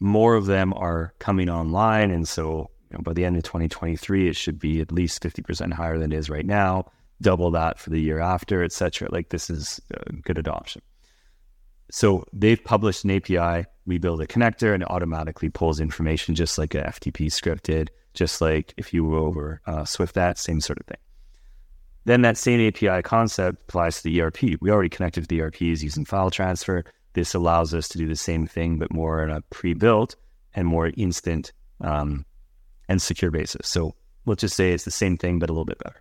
more 0.00 0.34
of 0.34 0.46
them 0.46 0.72
are 0.74 1.14
coming 1.18 1.48
online. 1.48 2.10
And 2.10 2.26
so 2.26 2.70
you 2.90 2.96
know, 2.96 3.02
by 3.02 3.12
the 3.12 3.24
end 3.24 3.36
of 3.36 3.44
2023, 3.44 4.28
it 4.28 4.34
should 4.34 4.58
be 4.58 4.80
at 4.80 4.90
least 4.90 5.22
50% 5.22 5.72
higher 5.72 5.98
than 5.98 6.12
it 6.12 6.16
is 6.16 6.28
right 6.28 6.46
now, 6.46 6.90
double 7.20 7.50
that 7.52 7.78
for 7.78 7.90
the 7.90 8.00
year 8.00 8.18
after, 8.18 8.62
et 8.62 8.72
cetera. 8.72 9.08
Like 9.10 9.28
this 9.30 9.50
is 9.50 9.80
good 10.22 10.38
adoption. 10.38 10.82
So 11.90 12.24
they've 12.32 12.62
published 12.62 13.04
an 13.04 13.10
API. 13.10 13.66
We 13.86 13.98
build 13.98 14.20
a 14.20 14.26
connector 14.26 14.72
and 14.72 14.82
it 14.82 14.90
automatically 14.90 15.48
pulls 15.48 15.80
information 15.80 16.34
just 16.34 16.56
like 16.56 16.74
a 16.74 16.82
FTP 16.82 17.32
script 17.32 17.64
did, 17.64 17.90
just 18.14 18.40
like 18.40 18.72
if 18.76 18.94
you 18.94 19.04
were 19.04 19.18
over 19.18 19.60
uh, 19.66 19.84
Swift 19.84 20.14
that, 20.14 20.38
same 20.38 20.60
sort 20.60 20.78
of 20.78 20.86
thing. 20.86 20.98
Then 22.04 22.22
that 22.22 22.38
same 22.38 22.66
API 22.66 23.02
concept 23.02 23.62
applies 23.68 23.98
to 23.98 24.04
the 24.04 24.20
ERP. 24.22 24.60
We 24.60 24.70
already 24.70 24.88
connected 24.88 25.22
to 25.22 25.26
the 25.26 25.42
ERPs 25.42 25.82
using 25.82 26.04
file 26.04 26.30
transfer. 26.30 26.84
This 27.12 27.34
allows 27.34 27.74
us 27.74 27.88
to 27.88 27.98
do 27.98 28.08
the 28.08 28.16
same 28.16 28.46
thing, 28.46 28.78
but 28.78 28.92
more 28.92 29.22
on 29.22 29.30
a 29.30 29.42
pre-built 29.42 30.16
and 30.54 30.66
more 30.66 30.92
instant 30.96 31.52
um, 31.80 32.24
and 32.88 33.02
secure 33.02 33.30
basis. 33.30 33.68
So 33.68 33.94
let's 34.26 34.40
just 34.40 34.56
say 34.56 34.72
it's 34.72 34.84
the 34.84 34.90
same 34.90 35.16
thing, 35.16 35.38
but 35.38 35.50
a 35.50 35.52
little 35.52 35.64
bit 35.64 35.78
better. 35.78 36.00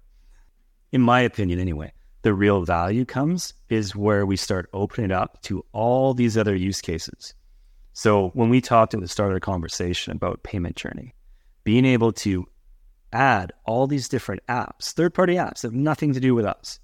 In 0.91 1.01
my 1.01 1.21
opinion, 1.21 1.59
anyway, 1.59 1.93
the 2.23 2.33
real 2.33 2.63
value 2.63 3.05
comes 3.05 3.53
is 3.69 3.95
where 3.95 4.25
we 4.25 4.35
start 4.35 4.69
opening 4.73 5.11
up 5.11 5.41
to 5.43 5.63
all 5.71 6.13
these 6.13 6.37
other 6.37 6.55
use 6.55 6.81
cases. 6.81 7.33
So 7.93 8.29
when 8.29 8.49
we 8.49 8.61
talked 8.61 8.93
at 8.93 8.99
the 8.99 9.07
start 9.07 9.29
of 9.29 9.35
the 9.35 9.39
conversation 9.39 10.13
about 10.13 10.43
payment 10.43 10.75
journey, 10.75 11.13
being 11.63 11.85
able 11.85 12.11
to 12.13 12.47
add 13.13 13.51
all 13.65 13.87
these 13.87 14.09
different 14.09 14.41
apps, 14.47 14.93
third 14.93 15.13
party 15.13 15.35
apps 15.35 15.61
that 15.61 15.67
have 15.67 15.73
nothing 15.73 16.13
to 16.13 16.19
do 16.19 16.33
with 16.33 16.45
us, 16.45 16.79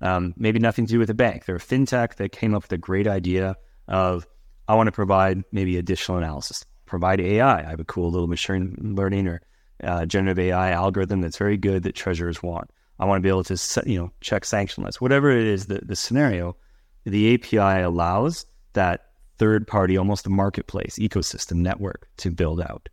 um, 0.00 0.34
maybe 0.36 0.58
nothing 0.58 0.86
to 0.86 0.92
do 0.92 0.98
with 0.98 1.10
a 1.10 1.14
bank. 1.14 1.44
They're 1.44 1.56
a 1.56 1.60
fintech 1.60 2.14
that 2.16 2.32
came 2.32 2.54
up 2.54 2.62
with 2.62 2.72
a 2.72 2.78
great 2.78 3.06
idea 3.06 3.56
of 3.88 4.26
I 4.68 4.74
want 4.74 4.86
to 4.86 4.92
provide 4.92 5.44
maybe 5.52 5.76
additional 5.76 6.18
analysis, 6.18 6.64
provide 6.86 7.20
AI. 7.20 7.58
I 7.58 7.70
have 7.70 7.80
a 7.80 7.84
cool 7.84 8.10
little 8.10 8.28
machine 8.28 8.94
learning 8.96 9.28
or 9.28 9.42
uh, 9.82 10.06
generative 10.06 10.38
AI 10.38 10.70
algorithm 10.70 11.20
that's 11.20 11.38
very 11.38 11.56
good 11.56 11.82
that 11.82 11.94
treasurers 11.94 12.42
want. 12.42 12.70
I 13.00 13.06
want 13.06 13.18
to 13.18 13.22
be 13.22 13.30
able 13.30 13.44
to 13.44 13.82
you 13.86 13.98
know 13.98 14.12
check 14.20 14.44
sanction 14.44 14.84
lists, 14.84 15.00
whatever 15.00 15.30
it 15.30 15.46
is 15.46 15.66
the, 15.66 15.80
the 15.82 15.96
scenario. 15.96 16.56
The 17.04 17.34
API 17.34 17.82
allows 17.82 18.44
that 18.74 19.06
third 19.38 19.66
party, 19.66 19.96
almost 19.96 20.26
a 20.26 20.30
marketplace 20.30 20.98
ecosystem 20.98 21.56
network 21.56 22.08
to 22.18 22.30
build 22.30 22.60
out. 22.60 22.90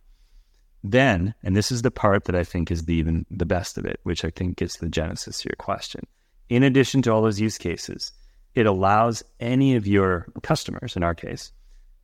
Then, 0.82 1.34
and 1.42 1.54
this 1.54 1.70
is 1.70 1.82
the 1.82 1.90
part 1.90 2.24
that 2.24 2.34
I 2.34 2.42
think 2.42 2.70
is 2.70 2.86
the 2.86 2.94
even 2.94 3.26
the 3.30 3.44
best 3.44 3.76
of 3.76 3.84
it, 3.84 4.00
which 4.04 4.24
I 4.24 4.30
think 4.30 4.56
gets 4.56 4.78
the 4.78 4.88
genesis 4.88 5.40
to 5.40 5.50
your 5.50 5.56
question. 5.58 6.06
In 6.48 6.62
addition 6.62 7.02
to 7.02 7.12
all 7.12 7.20
those 7.20 7.38
use 7.38 7.58
cases, 7.58 8.12
it 8.54 8.64
allows 8.64 9.22
any 9.40 9.76
of 9.76 9.86
your 9.86 10.26
customers, 10.42 10.96
in 10.96 11.02
our 11.02 11.14
case, 11.14 11.52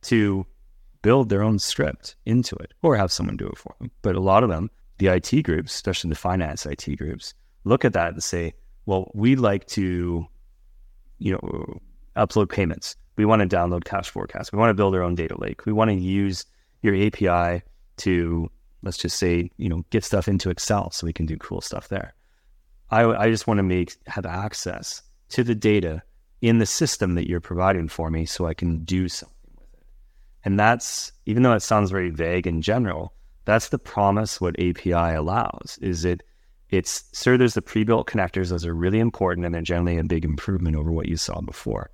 to 0.03 0.45
build 1.01 1.29
their 1.29 1.41
own 1.41 1.57
script 1.57 2.15
into 2.27 2.55
it 2.57 2.73
or 2.83 2.95
have 2.95 3.11
someone 3.11 3.37
do 3.37 3.47
it 3.47 3.57
for 3.57 3.73
them. 3.79 3.89
But 4.03 4.15
a 4.15 4.19
lot 4.19 4.43
of 4.43 4.49
them, 4.49 4.69
the 4.99 5.07
IT 5.07 5.41
groups, 5.41 5.73
especially 5.73 6.09
the 6.09 6.15
finance 6.15 6.67
IT 6.67 6.85
groups, 6.97 7.33
look 7.65 7.83
at 7.83 7.93
that 7.93 8.13
and 8.13 8.23
say, 8.23 8.53
well, 8.85 9.11
we'd 9.13 9.39
like 9.39 9.65
to, 9.67 10.25
you 11.19 11.31
know, 11.33 11.79
upload 12.15 12.49
payments. 12.49 12.95
We 13.17 13.25
want 13.25 13.41
to 13.41 13.55
download 13.55 13.83
cash 13.83 14.09
forecasts. 14.09 14.51
We 14.51 14.59
want 14.59 14.69
to 14.69 14.75
build 14.75 14.95
our 14.95 15.01
own 15.01 15.15
data 15.15 15.39
lake. 15.39 15.65
We 15.65 15.73
want 15.73 15.89
to 15.89 15.95
use 15.95 16.45
your 16.81 16.95
API 16.95 17.63
to, 17.97 18.49
let's 18.83 18.97
just 18.97 19.17
say, 19.17 19.49
you 19.57 19.69
know, 19.69 19.83
get 19.89 20.03
stuff 20.03 20.27
into 20.27 20.49
Excel 20.49 20.91
so 20.91 21.05
we 21.05 21.13
can 21.13 21.25
do 21.25 21.37
cool 21.37 21.61
stuff 21.61 21.89
there. 21.89 22.13
I, 22.91 23.03
I 23.05 23.29
just 23.29 23.47
want 23.47 23.57
to 23.57 23.63
make 23.63 23.95
have 24.07 24.25
access 24.25 25.01
to 25.29 25.43
the 25.43 25.55
data 25.55 26.03
in 26.41 26.59
the 26.59 26.65
system 26.65 27.15
that 27.15 27.27
you're 27.27 27.41
providing 27.41 27.87
for 27.87 28.11
me 28.11 28.25
so 28.25 28.45
I 28.45 28.53
can 28.53 28.83
do 28.83 29.09
something 29.09 29.51
with 29.57 29.73
it. 29.73 29.87
And 30.43 30.59
that's, 30.59 31.11
even 31.25 31.41
though 31.41 31.53
it 31.53 31.61
sounds 31.61 31.89
very 31.89 32.11
vague 32.11 32.45
in 32.45 32.61
general, 32.61 33.13
that's 33.45 33.69
the 33.69 33.79
promise 33.79 34.39
what 34.39 34.59
API 34.59 34.91
allows 34.91 35.79
is 35.81 36.05
it 36.05 36.21
it's 36.75 37.03
sure 37.13 37.37
there's 37.37 37.53
the 37.53 37.61
pre-built 37.61 38.07
connectors, 38.07 38.49
those 38.49 38.65
are 38.65 38.73
really 38.73 38.99
important 38.99 39.45
and 39.45 39.53
they're 39.53 39.61
generally 39.61 39.97
a 39.97 40.03
big 40.03 40.25
improvement 40.25 40.75
over 40.75 40.91
what 40.91 41.07
you 41.07 41.17
saw 41.17 41.41
before. 41.41 41.89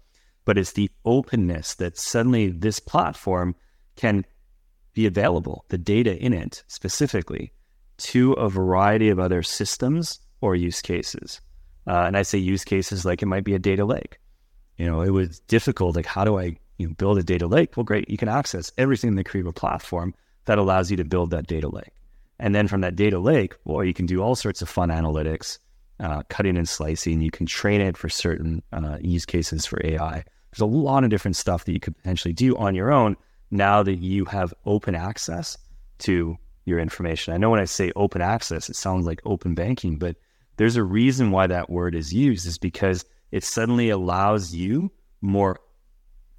But 0.45 0.57
it's 0.57 0.73
the 0.73 0.89
openness 1.05 1.75
that 1.75 1.97
suddenly 1.97 2.49
this 2.49 2.79
platform 2.79 3.55
can 3.95 4.25
be 4.93 5.05
available, 5.05 5.65
the 5.69 5.77
data 5.77 6.17
in 6.17 6.33
it 6.33 6.63
specifically, 6.67 7.53
to 7.97 8.33
a 8.33 8.49
variety 8.49 9.09
of 9.09 9.19
other 9.19 9.43
systems 9.43 10.19
or 10.41 10.55
use 10.55 10.81
cases. 10.81 11.39
Uh, 11.87 12.03
and 12.05 12.17
I 12.17 12.23
say 12.23 12.37
use 12.37 12.63
cases 12.63 13.05
like 13.05 13.21
it 13.21 13.27
might 13.27 13.43
be 13.43 13.53
a 13.53 13.59
data 13.59 13.85
lake 13.85 14.17
you 14.81 14.87
know, 14.87 15.01
it 15.01 15.11
was 15.11 15.39
difficult. 15.41 15.95
Like, 15.95 16.07
how 16.07 16.23
do 16.23 16.39
I 16.39 16.57
you 16.79 16.87
know, 16.87 16.93
build 16.95 17.19
a 17.19 17.23
data 17.23 17.45
lake? 17.45 17.77
Well, 17.77 17.83
great. 17.83 18.09
You 18.09 18.17
can 18.17 18.29
access 18.29 18.71
everything 18.79 19.09
in 19.09 19.15
the 19.15 19.23
Kyriba 19.23 19.53
platform 19.53 20.15
that 20.45 20.57
allows 20.57 20.89
you 20.89 20.97
to 20.97 21.03
build 21.03 21.29
that 21.29 21.45
data 21.45 21.69
lake. 21.69 21.93
And 22.41 22.55
then 22.55 22.67
from 22.67 22.81
that 22.81 22.95
data 22.95 23.19
lake, 23.19 23.53
well, 23.65 23.83
you 23.85 23.93
can 23.93 24.07
do 24.07 24.21
all 24.21 24.33
sorts 24.35 24.63
of 24.63 24.67
fun 24.67 24.89
analytics, 24.89 25.59
uh, 25.99 26.23
cutting 26.27 26.57
and 26.57 26.67
slicing. 26.67 27.21
You 27.21 27.29
can 27.29 27.45
train 27.45 27.81
it 27.81 27.95
for 27.95 28.09
certain 28.09 28.63
uh, 28.73 28.97
use 28.99 29.27
cases 29.27 29.67
for 29.67 29.79
AI. 29.85 30.23
There's 30.51 30.61
a 30.61 30.65
lot 30.65 31.03
of 31.03 31.11
different 31.11 31.37
stuff 31.37 31.65
that 31.65 31.71
you 31.71 31.79
could 31.79 31.95
potentially 31.95 32.33
do 32.33 32.57
on 32.57 32.73
your 32.73 32.91
own 32.91 33.15
now 33.51 33.83
that 33.83 33.97
you 33.97 34.25
have 34.25 34.55
open 34.65 34.95
access 34.95 35.55
to 35.99 36.35
your 36.65 36.79
information. 36.79 37.33
I 37.33 37.37
know 37.37 37.51
when 37.51 37.59
I 37.59 37.65
say 37.65 37.91
open 37.95 38.21
access, 38.21 38.69
it 38.69 38.75
sounds 38.75 39.05
like 39.05 39.21
open 39.23 39.53
banking, 39.53 39.97
but 39.97 40.15
There's 40.57 40.75
a 40.75 40.83
reason 40.83 41.31
why 41.31 41.47
that 41.47 41.69
word 41.69 41.95
is 41.95 42.13
used, 42.13 42.45
is 42.45 42.57
because 42.57 43.05
it 43.31 43.43
suddenly 43.43 43.89
allows 43.89 44.53
you 44.53 44.91
more, 45.21 45.59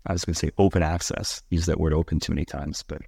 I 0.07 0.13
was 0.13 0.25
going 0.25 0.35
to 0.35 0.39
say 0.39 0.53
open 0.59 0.83
access, 0.83 1.43
use 1.51 1.67
that 1.67 1.81
word 1.81 1.93
open 1.93 2.21
too 2.21 2.33
many 2.33 2.45
times, 2.45 2.85
but 2.87 3.03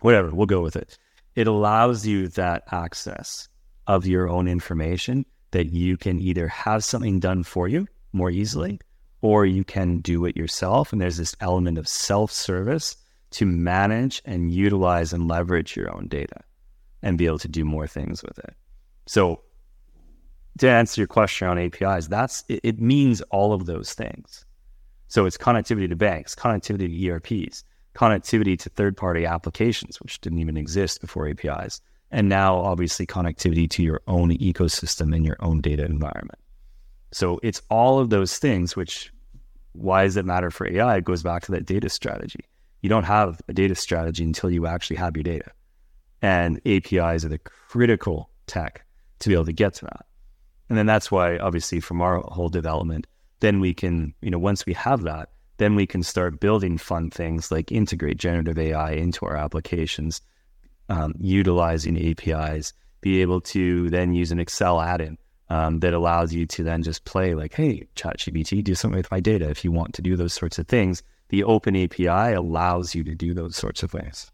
whatever, 0.00 0.30
we'll 0.30 0.46
go 0.46 0.62
with 0.62 0.76
it. 0.76 0.98
It 1.34 1.46
allows 1.46 2.06
you 2.06 2.28
that 2.28 2.64
access 2.72 3.48
of 3.86 4.06
your 4.06 4.28
own 4.28 4.48
information 4.48 5.24
that 5.52 5.72
you 5.72 5.96
can 5.96 6.20
either 6.20 6.48
have 6.48 6.84
something 6.84 7.18
done 7.18 7.42
for 7.42 7.68
you 7.68 7.86
more 8.12 8.30
easily 8.30 8.80
or 9.22 9.44
you 9.44 9.64
can 9.64 9.98
do 9.98 10.24
it 10.24 10.36
yourself. 10.36 10.92
And 10.92 11.00
there's 11.00 11.16
this 11.16 11.36
element 11.40 11.78
of 11.78 11.88
self 11.88 12.30
service 12.30 12.96
to 13.32 13.46
manage 13.46 14.22
and 14.24 14.52
utilize 14.52 15.12
and 15.12 15.28
leverage 15.28 15.76
your 15.76 15.94
own 15.94 16.08
data 16.08 16.42
and 17.02 17.16
be 17.16 17.26
able 17.26 17.38
to 17.38 17.48
do 17.48 17.64
more 17.64 17.86
things 17.86 18.22
with 18.22 18.38
it. 18.38 18.54
So, 19.06 19.42
to 20.58 20.68
answer 20.68 21.00
your 21.00 21.08
question 21.08 21.48
on 21.48 21.58
APIs, 21.58 22.08
that's 22.08 22.44
it, 22.48 22.60
it 22.62 22.80
means 22.80 23.20
all 23.30 23.52
of 23.52 23.66
those 23.66 23.94
things. 23.94 24.44
So, 25.08 25.26
it's 25.26 25.36
connectivity 25.36 25.88
to 25.88 25.96
banks, 25.96 26.34
connectivity 26.34 26.88
to 26.88 27.08
ERPs, 27.08 27.64
connectivity 28.00 28.58
to 28.58 28.68
third 28.70 28.96
party 28.96 29.26
applications, 29.26 30.00
which 30.00 30.20
didn't 30.20 30.38
even 30.38 30.56
exist 30.56 31.00
before 31.00 31.28
APIs. 31.28 31.80
And 32.10 32.28
now, 32.28 32.56
obviously, 32.56 33.06
connectivity 33.06 33.68
to 33.70 33.82
your 33.82 34.00
own 34.06 34.30
ecosystem 34.30 35.14
and 35.14 35.24
your 35.24 35.36
own 35.40 35.60
data 35.60 35.84
environment. 35.84 36.38
So, 37.12 37.38
it's 37.42 37.62
all 37.70 37.98
of 37.98 38.10
those 38.10 38.38
things, 38.38 38.74
which 38.74 39.12
why 39.72 40.04
does 40.04 40.16
it 40.16 40.24
matter 40.24 40.50
for 40.50 40.66
AI? 40.66 40.96
It 40.96 41.04
goes 41.04 41.22
back 41.22 41.42
to 41.44 41.52
that 41.52 41.66
data 41.66 41.88
strategy 41.88 42.44
you 42.82 42.88
don't 42.88 43.04
have 43.04 43.40
a 43.48 43.52
data 43.52 43.74
strategy 43.74 44.24
until 44.24 44.50
you 44.50 44.66
actually 44.66 44.96
have 44.96 45.16
your 45.16 45.22
data. 45.22 45.50
And 46.22 46.60
APIs 46.66 47.24
are 47.24 47.28
the 47.28 47.38
critical 47.38 48.30
tech 48.46 48.84
to 49.20 49.28
be 49.28 49.34
able 49.34 49.46
to 49.46 49.52
get 49.52 49.74
to 49.74 49.84
that. 49.86 50.06
And 50.68 50.78
then 50.78 50.86
that's 50.86 51.10
why, 51.10 51.38
obviously, 51.38 51.80
from 51.80 52.00
our 52.00 52.20
whole 52.20 52.48
development, 52.48 53.06
then 53.40 53.60
we 53.60 53.74
can, 53.74 54.14
you 54.20 54.30
know, 54.30 54.38
once 54.38 54.66
we 54.66 54.72
have 54.74 55.02
that, 55.02 55.30
then 55.60 55.76
we 55.76 55.86
can 55.86 56.02
start 56.02 56.40
building 56.40 56.76
fun 56.78 57.10
things 57.10 57.52
like 57.52 57.70
integrate 57.70 58.16
generative 58.16 58.58
AI 58.58 58.92
into 58.92 59.24
our 59.26 59.36
applications, 59.36 60.20
um, 60.88 61.14
utilizing 61.20 61.96
APIs, 61.96 62.72
be 63.00 63.20
able 63.22 63.40
to 63.40 63.88
then 63.90 64.12
use 64.12 64.32
an 64.32 64.40
Excel 64.40 64.80
add-in 64.80 65.16
um, 65.48 65.80
that 65.80 65.94
allows 65.94 66.34
you 66.34 66.46
to 66.46 66.64
then 66.64 66.82
just 66.82 67.04
play 67.04 67.34
like, 67.34 67.54
hey, 67.54 67.86
ChatGPT, 67.94 68.64
do 68.64 68.74
something 68.74 68.96
with 68.96 69.10
my 69.10 69.20
data 69.20 69.48
if 69.48 69.64
you 69.64 69.70
want 69.70 69.94
to 69.94 70.02
do 70.02 70.16
those 70.16 70.32
sorts 70.32 70.58
of 70.58 70.66
things 70.66 71.02
the 71.30 71.44
open 71.44 71.76
API 71.76 72.34
allows 72.34 72.94
you 72.94 73.02
to 73.04 73.14
do 73.14 73.32
those 73.32 73.56
sorts 73.56 73.82
of 73.82 73.90
things. 73.90 74.30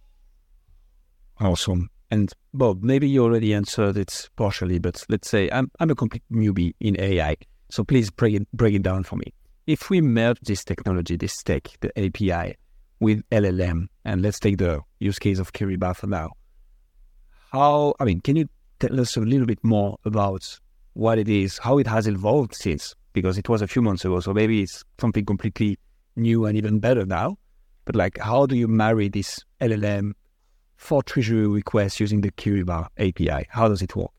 Awesome. 1.39 1.91
And 2.11 2.33
Bob, 2.55 2.83
maybe 2.83 3.09
you 3.09 3.23
already 3.23 3.53
answered 3.53 3.97
it 3.97 4.29
partially, 4.37 4.79
but 4.79 5.05
let's 5.09 5.29
say 5.29 5.51
I'm, 5.53 5.71
I'm 5.79 5.91
a 5.91 5.95
complete 5.95 6.23
newbie 6.33 6.75
in 6.81 6.99
AI. 6.99 7.37
So 7.71 7.85
please 7.85 8.11
break 8.11 8.35
it, 8.35 8.51
break 8.53 8.75
it 8.75 8.83
down 8.83 9.05
for 9.05 9.17
me. 9.17 9.35
If 9.67 9.91
we 9.91 10.01
merge 10.01 10.39
this 10.43 10.63
technology, 10.63 11.17
this 11.17 11.43
tech, 11.43 11.69
the 11.81 11.91
API, 11.99 12.57
with 13.01 13.29
LLM, 13.31 13.89
and 14.05 14.23
let's 14.23 14.39
take 14.39 14.59
the 14.59 14.81
use 15.01 15.19
case 15.19 15.41
of 15.41 15.53
Kyriba 15.53 15.97
for 15.97 16.07
now, 16.07 16.31
how, 17.51 17.95
I 17.99 18.05
mean, 18.05 18.21
can 18.21 18.37
you 18.37 18.49
tell 18.79 19.01
us 19.01 19.17
a 19.17 19.21
little 19.21 19.47
bit 19.47 19.59
more 19.65 19.99
about 20.05 20.61
what 20.93 21.19
it 21.19 21.29
is, 21.29 21.59
how 21.59 21.79
it 21.79 21.89
has 21.89 22.07
evolved 22.07 22.55
since? 22.55 22.95
Because 23.13 23.39
it 23.39 23.49
was 23.49 23.61
a 23.61 23.67
few 23.67 23.83
months 23.83 24.05
ago, 24.05 24.21
so 24.21 24.33
maybe 24.33 24.63
it's 24.63 24.85
something 25.01 25.25
completely 25.25 25.79
new 26.15 26.47
and 26.47 26.57
even 26.57 26.79
better 26.79 27.05
now. 27.05 27.37
But 27.87 27.97
like, 27.97 28.19
how 28.19 28.47
do 28.47 28.57
you 28.57 28.69
marry 28.69 29.09
this 29.09 29.41
LLM 29.61 30.13
for 30.77 31.03
treasury 31.03 31.49
requests 31.49 31.99
using 31.99 32.21
the 32.21 32.31
Kyriba 32.31 32.87
API? 32.99 33.47
How 33.49 33.67
does 33.69 33.83
it 33.83 33.97
work? 33.97 34.13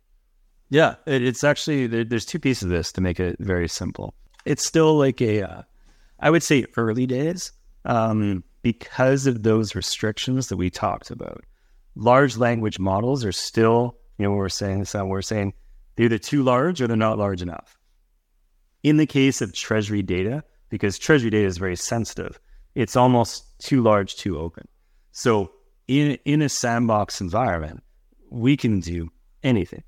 Yeah, 0.70 0.96
it's 1.06 1.46
actually 1.46 1.88
there's 1.88 2.26
two 2.26 2.40
pieces 2.40 2.64
of 2.64 2.70
this 2.70 2.92
to 2.92 3.02
make 3.02 3.22
it 3.22 3.38
very 3.40 3.70
simple. 3.70 4.14
It's 4.48 4.66
still 4.66 4.98
like 4.98 5.22
a, 5.22 5.44
uh, 5.44 5.62
I 6.20 6.30
would 6.30 6.42
say 6.42 6.66
early 6.78 7.06
days 7.06 7.52
um, 7.84 8.44
because 8.62 9.28
of 9.28 9.44
those 9.44 9.76
restrictions 9.76 10.48
that 10.48 10.58
we 10.58 10.70
talked 10.70 11.12
about. 11.12 11.44
Large 11.96 12.38
language 12.38 12.80
models 12.80 13.26
are 13.26 13.32
still, 13.32 13.98
you 14.18 14.24
know, 14.26 14.32
we're 14.32 14.50
saying 14.50 14.86
we're 14.94 15.22
saying 15.22 15.54
they're 15.96 16.06
either 16.06 16.18
too 16.18 16.44
large 16.44 16.82
or 16.82 16.88
they're 16.88 16.96
not 16.96 17.18
large 17.18 17.42
enough. 17.42 17.78
In 18.84 18.98
the 18.98 19.06
case 19.06 19.42
of 19.42 19.54
treasury 19.54 20.02
data, 20.02 20.44
because 20.70 20.98
treasury 20.98 21.30
data 21.30 21.48
is 21.48 21.58
very 21.58 21.76
sensitive. 21.76 22.40
It's 22.74 22.96
almost 22.96 23.60
too 23.60 23.82
large, 23.82 24.16
too 24.16 24.38
open. 24.38 24.68
So 25.12 25.52
in 25.88 26.18
in 26.26 26.42
a 26.42 26.50
sandbox 26.50 27.20
environment, 27.20 27.84
we 28.30 28.56
can 28.56 28.80
do 28.80 29.10
anything. 29.44 29.84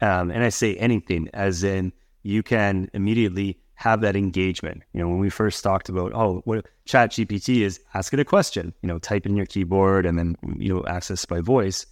Um, 0.00 0.30
and 0.30 0.44
I 0.44 0.50
say 0.50 0.76
anything 0.76 1.30
as 1.32 1.64
in 1.64 1.92
you 2.22 2.42
can 2.42 2.90
immediately 2.92 3.58
have 3.76 4.00
that 4.00 4.16
engagement. 4.16 4.82
You 4.92 5.00
know, 5.00 5.08
when 5.08 5.18
we 5.18 5.30
first 5.30 5.62
talked 5.62 5.88
about, 5.88 6.12
oh, 6.14 6.40
what 6.44 6.66
ChatGPT 6.86 7.60
is 7.60 7.78
ask 7.94 8.12
it 8.12 8.20
a 8.20 8.24
question, 8.24 8.74
you 8.82 8.88
know, 8.88 8.98
type 8.98 9.26
in 9.26 9.36
your 9.36 9.46
keyboard 9.46 10.06
and 10.06 10.18
then, 10.18 10.36
you 10.58 10.74
know, 10.74 10.84
access 10.86 11.24
by 11.24 11.40
voice. 11.40 11.86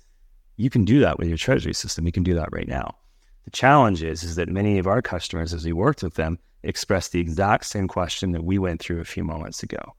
You 0.57 0.71
can 0.71 0.85
do 0.85 0.99
that 1.01 1.19
with 1.19 1.29
your 1.29 1.37
treasury 1.37 1.75
system. 1.75 2.07
You 2.07 2.13
can 2.13 2.23
do 2.23 2.35
that 2.35 2.49
right 2.53 2.69
now. 2.69 2.97
The 3.45 3.51
challenge 3.51 4.03
is, 4.03 4.23
is 4.23 4.37
that 4.37 4.49
many 4.49 4.79
of 4.79 4.87
our 4.87 5.03
customers, 5.03 5.53
as 5.53 5.65
we 5.65 5.75
worked 5.75 6.03
with 6.03 6.15
them, 6.15 6.39
expressed 6.63 7.13
the 7.13 7.21
exact 7.21 7.67
same 7.67 7.87
question 7.87 8.33
that 8.33 8.45
we 8.45 8.59
went 8.59 8.81
through 8.81 9.01
a 9.01 9.05
few 9.05 9.23
moments 9.23 9.63
ago. 9.63 9.95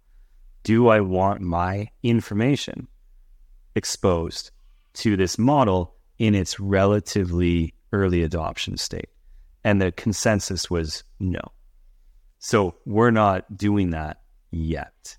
Do 0.63 0.87
I 0.87 0.99
want 1.01 1.41
my 1.41 1.89
information 2.01 2.87
exposed 3.75 4.49
to 4.95 5.15
this 5.15 5.37
model 5.37 5.93
in 6.17 6.33
its 6.33 6.59
relatively 6.59 7.75
early 7.93 8.23
adoption 8.23 8.77
state? 8.77 9.09
And 9.63 9.79
the 9.79 9.91
consensus 9.91 10.71
was 10.71 11.03
no. 11.19 11.41
So 12.45 12.75
we're 12.85 13.09
not 13.09 13.57
doing 13.57 13.89
that 13.89 14.21
yet. 14.51 15.17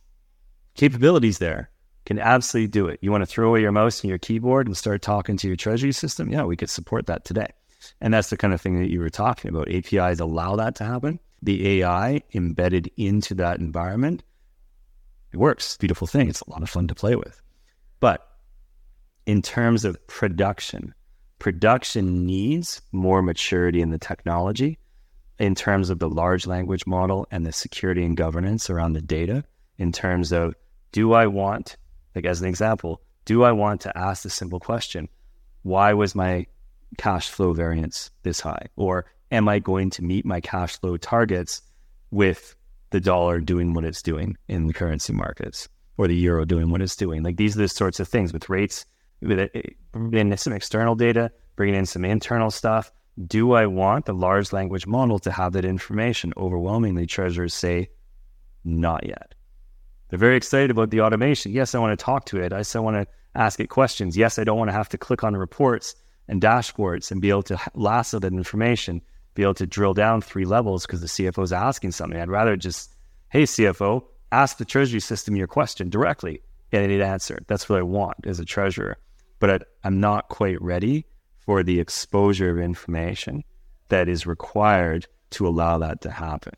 Capabilities 0.76 1.38
there 1.38 1.70
can 2.04 2.20
absolutely 2.20 2.68
do 2.68 2.86
it. 2.86 3.00
You 3.02 3.10
want 3.10 3.22
to 3.22 3.26
throw 3.26 3.48
away 3.48 3.62
your 3.62 3.72
mouse 3.72 4.00
and 4.00 4.08
your 4.08 4.18
keyboard 4.18 4.68
and 4.68 4.76
start 4.76 5.02
talking 5.02 5.36
to 5.38 5.48
your 5.48 5.56
treasury 5.56 5.90
system? 5.90 6.30
Yeah, 6.30 6.44
we 6.44 6.56
could 6.56 6.70
support 6.70 7.06
that 7.06 7.24
today. 7.24 7.48
And 8.00 8.14
that's 8.14 8.30
the 8.30 8.36
kind 8.36 8.54
of 8.54 8.60
thing 8.60 8.78
that 8.78 8.92
you 8.92 9.00
were 9.00 9.10
talking 9.10 9.48
about. 9.48 9.68
APIs 9.68 10.20
allow 10.20 10.54
that 10.54 10.76
to 10.76 10.84
happen 10.84 11.18
the 11.42 11.80
AI 11.80 12.22
embedded 12.32 12.92
into 12.96 13.34
that 13.34 13.58
environment, 13.58 14.22
it 15.32 15.36
works. 15.36 15.76
Beautiful 15.78 16.06
thing. 16.06 16.28
It's 16.28 16.42
a 16.42 16.50
lot 16.50 16.62
of 16.62 16.70
fun 16.70 16.86
to 16.86 16.94
play 16.94 17.16
with. 17.16 17.42
But 17.98 18.24
in 19.26 19.42
terms 19.42 19.84
of 19.84 20.06
production, 20.06 20.94
production 21.40 22.24
needs 22.24 22.82
more 22.92 23.20
maturity 23.20 23.80
in 23.80 23.90
the 23.90 23.98
technology 23.98 24.78
in 25.38 25.54
terms 25.54 25.90
of 25.90 25.98
the 25.98 26.08
large 26.08 26.46
language 26.46 26.86
model 26.86 27.26
and 27.30 27.44
the 27.44 27.52
security 27.52 28.04
and 28.04 28.16
governance 28.16 28.70
around 28.70 28.94
the 28.94 29.02
data 29.02 29.44
in 29.78 29.92
terms 29.92 30.32
of 30.32 30.54
do 30.92 31.12
I 31.12 31.26
want, 31.26 31.76
like 32.14 32.24
as 32.24 32.40
an 32.40 32.48
example, 32.48 33.02
do 33.24 33.42
I 33.42 33.52
want 33.52 33.82
to 33.82 33.98
ask 33.98 34.22
the 34.22 34.30
simple 34.30 34.60
question, 34.60 35.08
why 35.62 35.92
was 35.92 36.14
my 36.14 36.46
cash 36.96 37.28
flow 37.28 37.52
variance 37.52 38.10
this 38.22 38.40
high? 38.40 38.66
Or 38.76 39.06
am 39.30 39.48
I 39.48 39.58
going 39.58 39.90
to 39.90 40.02
meet 40.02 40.24
my 40.24 40.40
cash 40.40 40.80
flow 40.80 40.96
targets 40.96 41.60
with 42.10 42.54
the 42.90 43.00
dollar 43.00 43.40
doing 43.40 43.74
what 43.74 43.84
it's 43.84 44.02
doing 44.02 44.36
in 44.48 44.68
the 44.68 44.72
currency 44.72 45.12
markets 45.12 45.68
or 45.98 46.06
the 46.06 46.14
euro 46.14 46.44
doing 46.44 46.70
what 46.70 46.80
it's 46.80 46.96
doing? 46.96 47.22
Like 47.22 47.36
these 47.36 47.56
are 47.56 47.60
the 47.60 47.68
sorts 47.68 48.00
of 48.00 48.08
things 48.08 48.32
with 48.32 48.48
rates, 48.48 48.86
with 49.20 49.38
eh, 49.40 49.62
bringing 49.92 50.30
in 50.30 50.38
some 50.38 50.52
external 50.52 50.94
data, 50.94 51.32
bringing 51.56 51.74
in 51.74 51.86
some 51.86 52.04
internal 52.04 52.50
stuff. 52.50 52.92
Do 53.24 53.52
I 53.52 53.66
want 53.66 54.04
the 54.04 54.12
large 54.12 54.52
language 54.52 54.86
model 54.86 55.18
to 55.20 55.30
have 55.30 55.52
that 55.54 55.64
information? 55.64 56.34
Overwhelmingly, 56.36 57.06
treasurers 57.06 57.54
say 57.54 57.88
not 58.64 59.06
yet. 59.06 59.34
They're 60.08 60.18
very 60.18 60.36
excited 60.36 60.70
about 60.70 60.90
the 60.90 61.00
automation. 61.00 61.52
Yes, 61.52 61.74
I 61.74 61.78
want 61.78 61.98
to 61.98 62.04
talk 62.04 62.26
to 62.26 62.40
it. 62.40 62.52
I 62.52 62.62
still 62.62 62.84
want 62.84 62.96
to 62.96 63.06
ask 63.34 63.58
it 63.58 63.68
questions. 63.68 64.16
Yes, 64.16 64.38
I 64.38 64.44
don't 64.44 64.58
want 64.58 64.68
to 64.68 64.74
have 64.74 64.88
to 64.90 64.98
click 64.98 65.24
on 65.24 65.36
reports 65.36 65.94
and 66.28 66.42
dashboards 66.42 67.10
and 67.10 67.20
be 67.20 67.30
able 67.30 67.42
to 67.44 67.58
lasso 67.74 68.18
that 68.18 68.32
information 68.32 69.00
be 69.36 69.42
able 69.42 69.54
to 69.54 69.66
drill 69.66 69.94
down 69.94 70.20
three 70.20 70.44
levels 70.44 70.84
because 70.84 71.00
the 71.00 71.06
CFO 71.06 71.44
is 71.44 71.52
asking 71.52 71.92
something. 71.92 72.18
I'd 72.18 72.28
rather 72.28 72.56
just, 72.56 72.92
hey, 73.28 73.44
CFO, 73.44 74.02
ask 74.32 74.56
the 74.56 74.64
treasury 74.64 74.98
system 74.98 75.36
your 75.36 75.46
question 75.46 75.88
directly 75.88 76.42
and 76.72 76.90
it 76.90 77.00
answer. 77.00 77.38
That's 77.46 77.68
what 77.68 77.78
I 77.78 77.82
want 77.82 78.16
as 78.26 78.40
a 78.40 78.44
treasurer. 78.44 78.96
But 79.38 79.50
I, 79.50 79.60
I'm 79.84 80.00
not 80.00 80.28
quite 80.28 80.60
ready 80.60 81.06
for 81.46 81.62
the 81.62 81.80
exposure 81.80 82.50
of 82.50 82.58
information 82.58 83.42
that 83.88 84.08
is 84.08 84.26
required 84.26 85.06
to 85.30 85.46
allow 85.46 85.78
that 85.78 86.00
to 86.02 86.10
happen. 86.10 86.52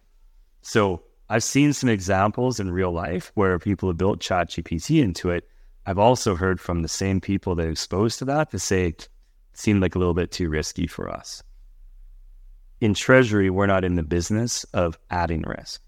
So 0.62 1.02
I've 1.28 1.44
seen 1.44 1.72
some 1.72 1.88
examples 1.88 2.58
in 2.58 2.70
real 2.70 2.90
life 2.90 3.30
where 3.34 3.58
people 3.58 3.88
have 3.88 3.98
built 3.98 4.20
ChatGPT 4.20 5.02
into 5.02 5.30
it. 5.30 5.48
I've 5.86 5.98
also 5.98 6.34
heard 6.34 6.60
from 6.60 6.82
the 6.82 6.88
same 6.88 7.20
people 7.20 7.54
that 7.54 7.66
are 7.66 7.70
exposed 7.70 8.18
to 8.18 8.24
that 8.26 8.50
to 8.50 8.58
say 8.58 8.88
it 8.88 9.08
seemed 9.52 9.80
like 9.82 9.94
a 9.94 9.98
little 9.98 10.14
bit 10.14 10.32
too 10.32 10.48
risky 10.48 10.86
for 10.86 11.08
us 11.08 11.42
in 12.80 12.94
treasury, 12.94 13.50
we're 13.50 13.66
not 13.66 13.84
in 13.84 13.96
the 13.96 14.02
business 14.02 14.64
of 14.72 14.98
adding 15.10 15.42
risk. 15.42 15.82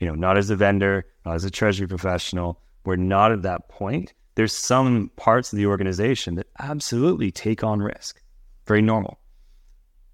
You 0.00 0.08
know, 0.08 0.14
not 0.14 0.36
as 0.36 0.50
a 0.50 0.56
vendor, 0.56 1.06
not 1.24 1.34
as 1.34 1.44
a 1.44 1.50
treasury 1.50 1.86
professional. 1.86 2.60
We're 2.84 2.96
not 2.96 3.32
at 3.32 3.42
that 3.42 3.68
point. 3.68 4.12
There's 4.34 4.52
some 4.52 5.10
parts 5.16 5.52
of 5.52 5.56
the 5.56 5.66
organization 5.66 6.34
that 6.34 6.48
absolutely 6.58 7.30
take 7.30 7.64
on 7.64 7.80
risk. 7.80 8.20
Very 8.66 8.82
normal. 8.82 9.18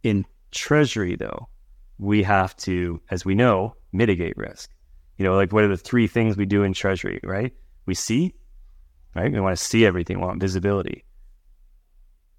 In 0.03 0.25
Treasury, 0.51 1.17
though, 1.17 1.49
we 1.99 2.23
have 2.23 2.57
to, 2.59 3.01
as 3.11 3.25
we 3.25 3.35
know, 3.35 3.77
mitigate 3.93 4.37
risk. 4.37 4.71
You 5.17 5.25
know, 5.25 5.35
like 5.35 5.53
what 5.53 5.65
are 5.65 5.69
the 5.69 5.77
three 5.77 6.07
things 6.07 6.37
we 6.37 6.47
do 6.47 6.63
in 6.63 6.73
Treasury, 6.73 7.21
right? 7.23 7.53
We 7.87 7.95
see, 7.95 8.35
right? 9.15 9.33
We 9.33 9.41
want 9.41 9.57
to 9.57 9.63
see 9.63 9.87
everything, 9.87 10.19
we 10.19 10.27
want 10.27 10.41
visibility. 10.41 11.05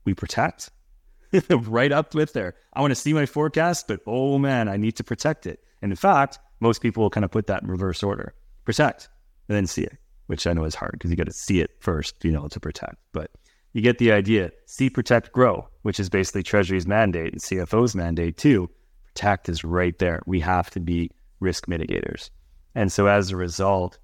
We 0.06 0.14
protect, 0.14 0.70
right 1.50 1.92
up 1.92 2.14
with 2.14 2.34
there. 2.34 2.56
I 2.74 2.82
want 2.82 2.92
to 2.92 2.96
see 2.96 3.14
my 3.14 3.26
forecast, 3.26 3.88
but 3.88 4.02
oh 4.06 4.38
man, 4.38 4.68
I 4.68 4.78
need 4.78 4.98
to 4.98 5.04
protect 5.04 5.48
it. 5.48 5.64
And 5.82 5.92
in 5.92 5.96
fact, 5.96 6.40
most 6.60 6.82
people 6.82 7.04
will 7.04 7.10
kind 7.10 7.26
of 7.26 7.32
put 7.32 7.48
that 7.48 7.64
in 7.64 7.70
reverse 7.70 8.04
order 8.04 8.34
protect 8.66 9.10
and 9.50 9.56
then 9.58 9.68
see 9.68 9.84
it, 9.84 9.98
which 10.28 10.48
I 10.48 10.54
know 10.54 10.64
is 10.64 10.76
hard 10.76 10.94
because 10.94 11.12
you 11.12 11.18
got 11.18 11.26
to 11.26 11.34
see 11.34 11.60
it 11.60 11.72
first, 11.80 12.24
you 12.24 12.32
know, 12.32 12.48
to 12.48 12.60
protect. 12.60 12.96
But 13.12 13.32
you 13.74 13.82
get 13.82 13.98
the 13.98 14.12
idea. 14.12 14.52
See, 14.66 14.90
protect, 14.90 15.32
grow, 15.32 15.68
which 15.82 16.00
is 16.00 16.10
basically 16.10 16.44
Treasury's 16.44 16.88
mandate 16.88 17.34
and 17.34 17.42
CFO's 17.42 17.96
mandate 17.96 18.38
too. 18.38 18.70
Protect 19.08 19.50
is 19.50 19.64
right 19.64 19.98
there. 20.00 20.22
We 20.26 20.40
have 20.40 20.70
to 20.72 20.80
be 20.80 21.12
risk 21.40 21.68
mitigators. 21.68 22.30
And 22.76 22.92
so 22.92 23.08
as 23.08 23.32
a 23.32 23.36
result, 23.36 24.00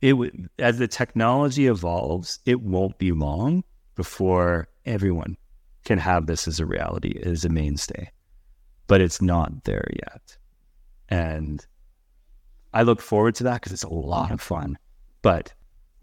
it 0.00 0.10
w- 0.10 0.48
as 0.58 0.78
the 0.78 0.88
technology 0.88 1.66
evolves, 1.66 2.40
it 2.46 2.60
won't 2.60 2.98
be 2.98 3.12
long 3.12 3.64
before 3.94 4.68
everyone 4.84 5.36
can 5.84 5.98
have 5.98 6.26
this 6.26 6.46
as 6.48 6.60
a 6.60 6.66
reality, 6.66 7.20
as 7.24 7.44
a 7.44 7.48
mainstay. 7.48 8.10
But 8.86 9.00
it's 9.00 9.22
not 9.22 9.64
there 9.64 9.88
yet. 9.92 10.36
And 11.08 11.64
I 12.72 12.82
look 12.82 13.00
forward 13.00 13.34
to 13.36 13.44
that 13.44 13.54
because 13.54 13.72
it's 13.72 13.82
a 13.82 13.88
lot 13.88 14.30
of 14.30 14.40
fun. 14.40 14.78
But 15.22 15.52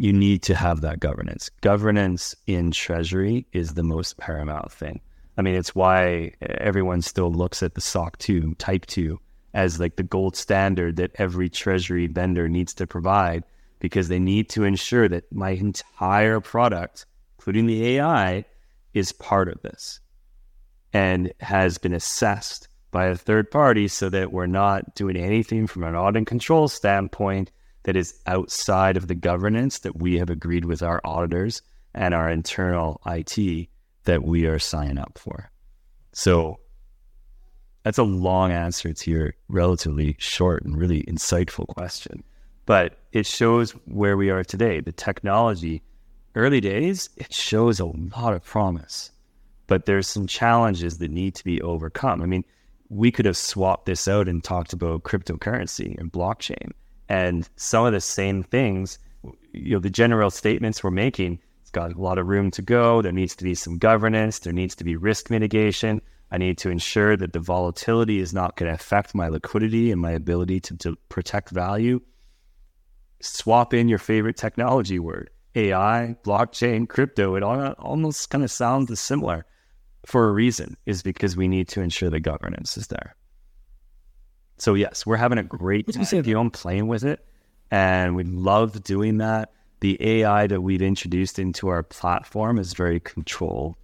you 0.04 0.12
need 0.12 0.44
to 0.44 0.54
have 0.54 0.82
that 0.82 1.00
governance. 1.00 1.50
Governance 1.62 2.36
in 2.46 2.72
Treasury 2.72 3.48
is 3.54 3.74
the 3.74 3.84
most 3.84 4.18
paramount 4.18 4.70
thing. 4.70 5.00
I 5.38 5.42
mean, 5.42 5.56
it's 5.56 5.74
why 5.74 6.34
everyone 6.42 7.02
still 7.02 7.32
looks 7.32 7.64
at 7.64 7.76
the 7.76 7.80
SOC 7.80 8.18
2, 8.18 8.56
Type 8.56 8.86
2, 8.86 9.18
as 9.54 9.80
like 9.80 9.96
the 9.96 10.04
gold 10.04 10.36
standard 10.36 10.98
that 10.98 11.12
every 11.16 11.50
Treasury 11.50 12.08
vendor 12.08 12.50
needs 12.50 12.74
to 12.74 12.86
provide 12.86 13.46
because 13.80 14.10
they 14.10 14.20
need 14.20 14.50
to 14.50 14.66
ensure 14.66 15.08
that 15.08 15.32
my 15.32 15.52
entire 15.52 16.42
product, 16.42 17.06
including 17.38 17.66
the 17.66 17.96
AI, 17.96 18.44
is 18.94 19.14
part 19.14 19.48
of 19.48 19.62
this 19.62 20.02
and 20.92 21.32
has 21.40 21.78
been 21.78 21.94
assessed 21.94 22.68
by 22.92 23.06
a 23.06 23.16
third 23.16 23.50
party 23.50 23.88
so 23.88 24.10
that 24.10 24.34
we're 24.34 24.48
not 24.48 24.96
doing 24.96 25.16
anything 25.16 25.66
from 25.66 25.84
an 25.84 25.96
audit 25.96 26.18
and 26.18 26.28
control 26.28 26.68
standpoint 26.68 27.52
that 27.84 27.96
is 27.96 28.20
outside 28.26 28.98
of 28.98 29.08
the 29.08 29.16
governance 29.16 29.80
that 29.80 29.98
we 29.98 30.18
have 30.18 30.30
agreed 30.30 30.66
with 30.66 30.82
our 30.82 31.02
auditors 31.04 31.62
and 31.94 32.14
our 32.14 32.30
internal 32.30 33.02
IT 33.06 33.68
that 34.06 34.24
we 34.24 34.46
are 34.46 34.60
signing 34.60 34.98
up 34.98 35.18
for. 35.18 35.52
So 36.14 36.60
that's 37.84 37.98
a 37.98 38.04
long 38.04 38.52
answer 38.52 38.94
to 38.94 39.12
your 39.12 39.34
relatively 39.50 40.16
short 40.20 40.64
and 40.64 40.78
really 40.78 41.04
insightful 41.04 41.68
question. 41.68 42.24
But 42.66 42.98
it 43.12 43.26
shows 43.26 43.72
where 43.86 44.16
we 44.16 44.30
are 44.30 44.44
today. 44.44 44.80
The 44.80 44.94
technology, 44.94 45.84
early 46.36 46.62
days, 46.62 47.10
it 47.18 47.34
shows 47.34 47.80
a 47.80 47.86
lot 47.86 48.34
of 48.34 48.44
promise, 48.44 49.12
but 49.68 49.86
there's 49.86 50.08
some 50.08 50.28
challenges 50.28 51.00
that 51.00 51.12
need 51.12 51.36
to 51.36 51.44
be 51.44 51.62
overcome. 51.62 52.22
I 52.22 52.26
mean, 52.26 52.46
we 52.88 53.12
could 53.12 53.26
have 53.26 53.36
swapped 53.36 53.86
this 53.86 54.08
out 54.08 54.30
and 54.30 54.42
talked 54.42 54.72
about 54.72 55.04
cryptocurrency 55.04 55.98
and 55.98 56.12
blockchain 56.12 56.72
and 57.10 57.48
some 57.56 57.86
of 57.86 57.94
the 57.94 58.02
same 58.02 58.44
things, 58.44 59.00
you 59.52 59.74
know, 59.74 59.80
the 59.80 59.90
general 59.90 60.30
statements 60.30 60.84
we're 60.84 60.92
making, 60.92 61.40
it's 61.62 61.72
got 61.72 61.94
a 61.94 62.02
lot 62.02 62.18
of 62.18 62.28
room 62.28 62.52
to 62.52 62.62
go. 62.62 63.02
There 63.02 63.12
needs 63.12 63.36
to 63.38 63.44
be 63.44 63.56
some 63.56 63.78
governance. 63.78 64.40
There 64.40 64.54
needs 64.54 64.76
to 64.76 64.84
be 64.84 64.96
risk 64.96 65.30
mitigation. 65.30 66.02
I 66.32 66.38
need 66.38 66.58
to 66.60 66.70
ensure 66.70 67.16
that 67.18 67.34
the 67.34 67.40
volatility 67.40 68.20
is 68.20 68.34
not 68.34 68.56
going 68.56 68.70
to 68.70 68.76
affect 68.76 69.14
my 69.14 69.28
liquidity 69.28 69.92
and 69.92 70.02
my 70.02 70.12
ability 70.12 70.60
to, 70.62 70.78
to 70.78 70.96
protect 71.10 71.52
value. 71.52 72.02
Swap 73.22 73.74
in 73.74 73.88
your 73.88 74.00
favorite 74.00 74.36
technology 74.36 74.98
word 75.00 75.30
AI, 75.56 76.16
blockchain, 76.24 76.90
crypto. 76.90 77.36
It 77.36 77.44
all, 77.44 77.74
almost 77.74 78.30
kind 78.32 78.44
of 78.44 78.50
sounds 78.50 79.00
similar 79.00 79.46
for 80.06 80.28
a 80.28 80.32
reason, 80.32 80.76
is 80.86 81.04
because 81.04 81.38
we 81.38 81.48
need 81.48 81.68
to 81.70 81.82
ensure 81.82 82.10
the 82.10 82.20
governance 82.20 82.78
is 82.78 82.88
there. 82.88 83.16
So 84.64 84.76
yes, 84.76 85.06
we're 85.06 85.18
having 85.18 85.40
a 85.40 85.44
great 85.44 85.92
time 85.92 86.06
you 86.26 86.36
know, 86.36 86.50
playing 86.50 86.88
with 86.88 87.04
it, 87.04 87.20
and 87.70 88.16
we 88.16 88.24
love 88.24 88.82
doing 88.82 89.18
that. 89.18 89.52
The 89.82 89.98
AI 90.00 90.48
that 90.48 90.62
we've 90.62 90.82
introduced 90.82 91.38
into 91.38 91.68
our 91.68 91.84
platform 91.84 92.58
is 92.58 92.74
very 92.74 93.02
controlled, 93.02 93.76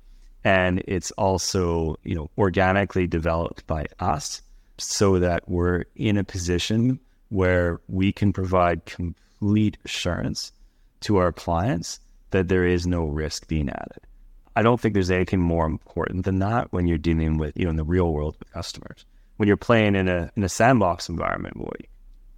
and 0.45 0.82
it's 0.88 1.11
also 1.11 1.97
you 2.05 2.15
know 2.15 2.30
organically 2.38 3.07
developed 3.07 3.67
by 3.67 3.88
us, 3.99 4.41
so 4.77 5.19
that 5.19 5.49
we're 5.49 5.84
in 5.97 6.15
a 6.15 6.23
position 6.23 6.97
where 7.27 7.82
we 7.89 8.13
can 8.13 8.32
provide 8.32 8.86
complete 8.86 9.77
assurance 9.84 10.53
to 11.01 11.17
our 11.17 11.34
clients 11.34 11.99
that 12.32 12.47
there 12.47 12.65
is 12.65 12.88
no 12.88 13.03
risk 13.03 13.49
being 13.49 13.67
added. 13.67 14.07
I 14.55 14.61
don't 14.61 14.80
think 14.80 14.93
there's 14.93 15.11
anything 15.11 15.41
more 15.41 15.65
important 15.65 16.23
than 16.23 16.39
that 16.39 16.71
when 16.71 16.88
you're 16.88 16.97
dealing 16.97 17.38
with 17.38 17.57
you 17.57 17.65
know 17.65 17.71
in 17.71 17.75
the 17.75 17.84
real 17.84 18.13
world 18.13 18.38
with 18.39 18.53
customers 18.53 19.03
when 19.39 19.47
you're 19.47 19.55
playing 19.55 19.95
in 19.95 20.09
a 20.09 20.29
in 20.35 20.43
a 20.43 20.49
sandbox 20.49 21.07
environment, 21.07 21.55
boy, 21.55 21.71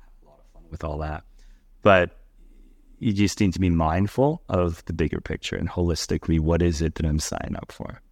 have 0.02 0.10
a 0.22 0.30
lot 0.30 0.40
of 0.40 0.46
fun 0.54 0.62
with 0.70 0.84
all 0.84 1.00
that. 1.00 1.24
But 1.82 2.16
you 3.00 3.12
just 3.12 3.40
need 3.40 3.54
to 3.54 3.60
be 3.60 3.72
mindful 3.72 4.44
of 4.50 4.86
the 4.86 4.94
bigger 4.94 5.20
picture 5.20 5.56
and 5.56 5.68
holistically, 5.68 6.40
what 6.40 6.62
is 6.62 6.80
it 6.80 6.94
that 6.96 7.06
I'm 7.08 7.18
signing 7.18 7.56
up 7.56 7.72
for? 7.72 8.04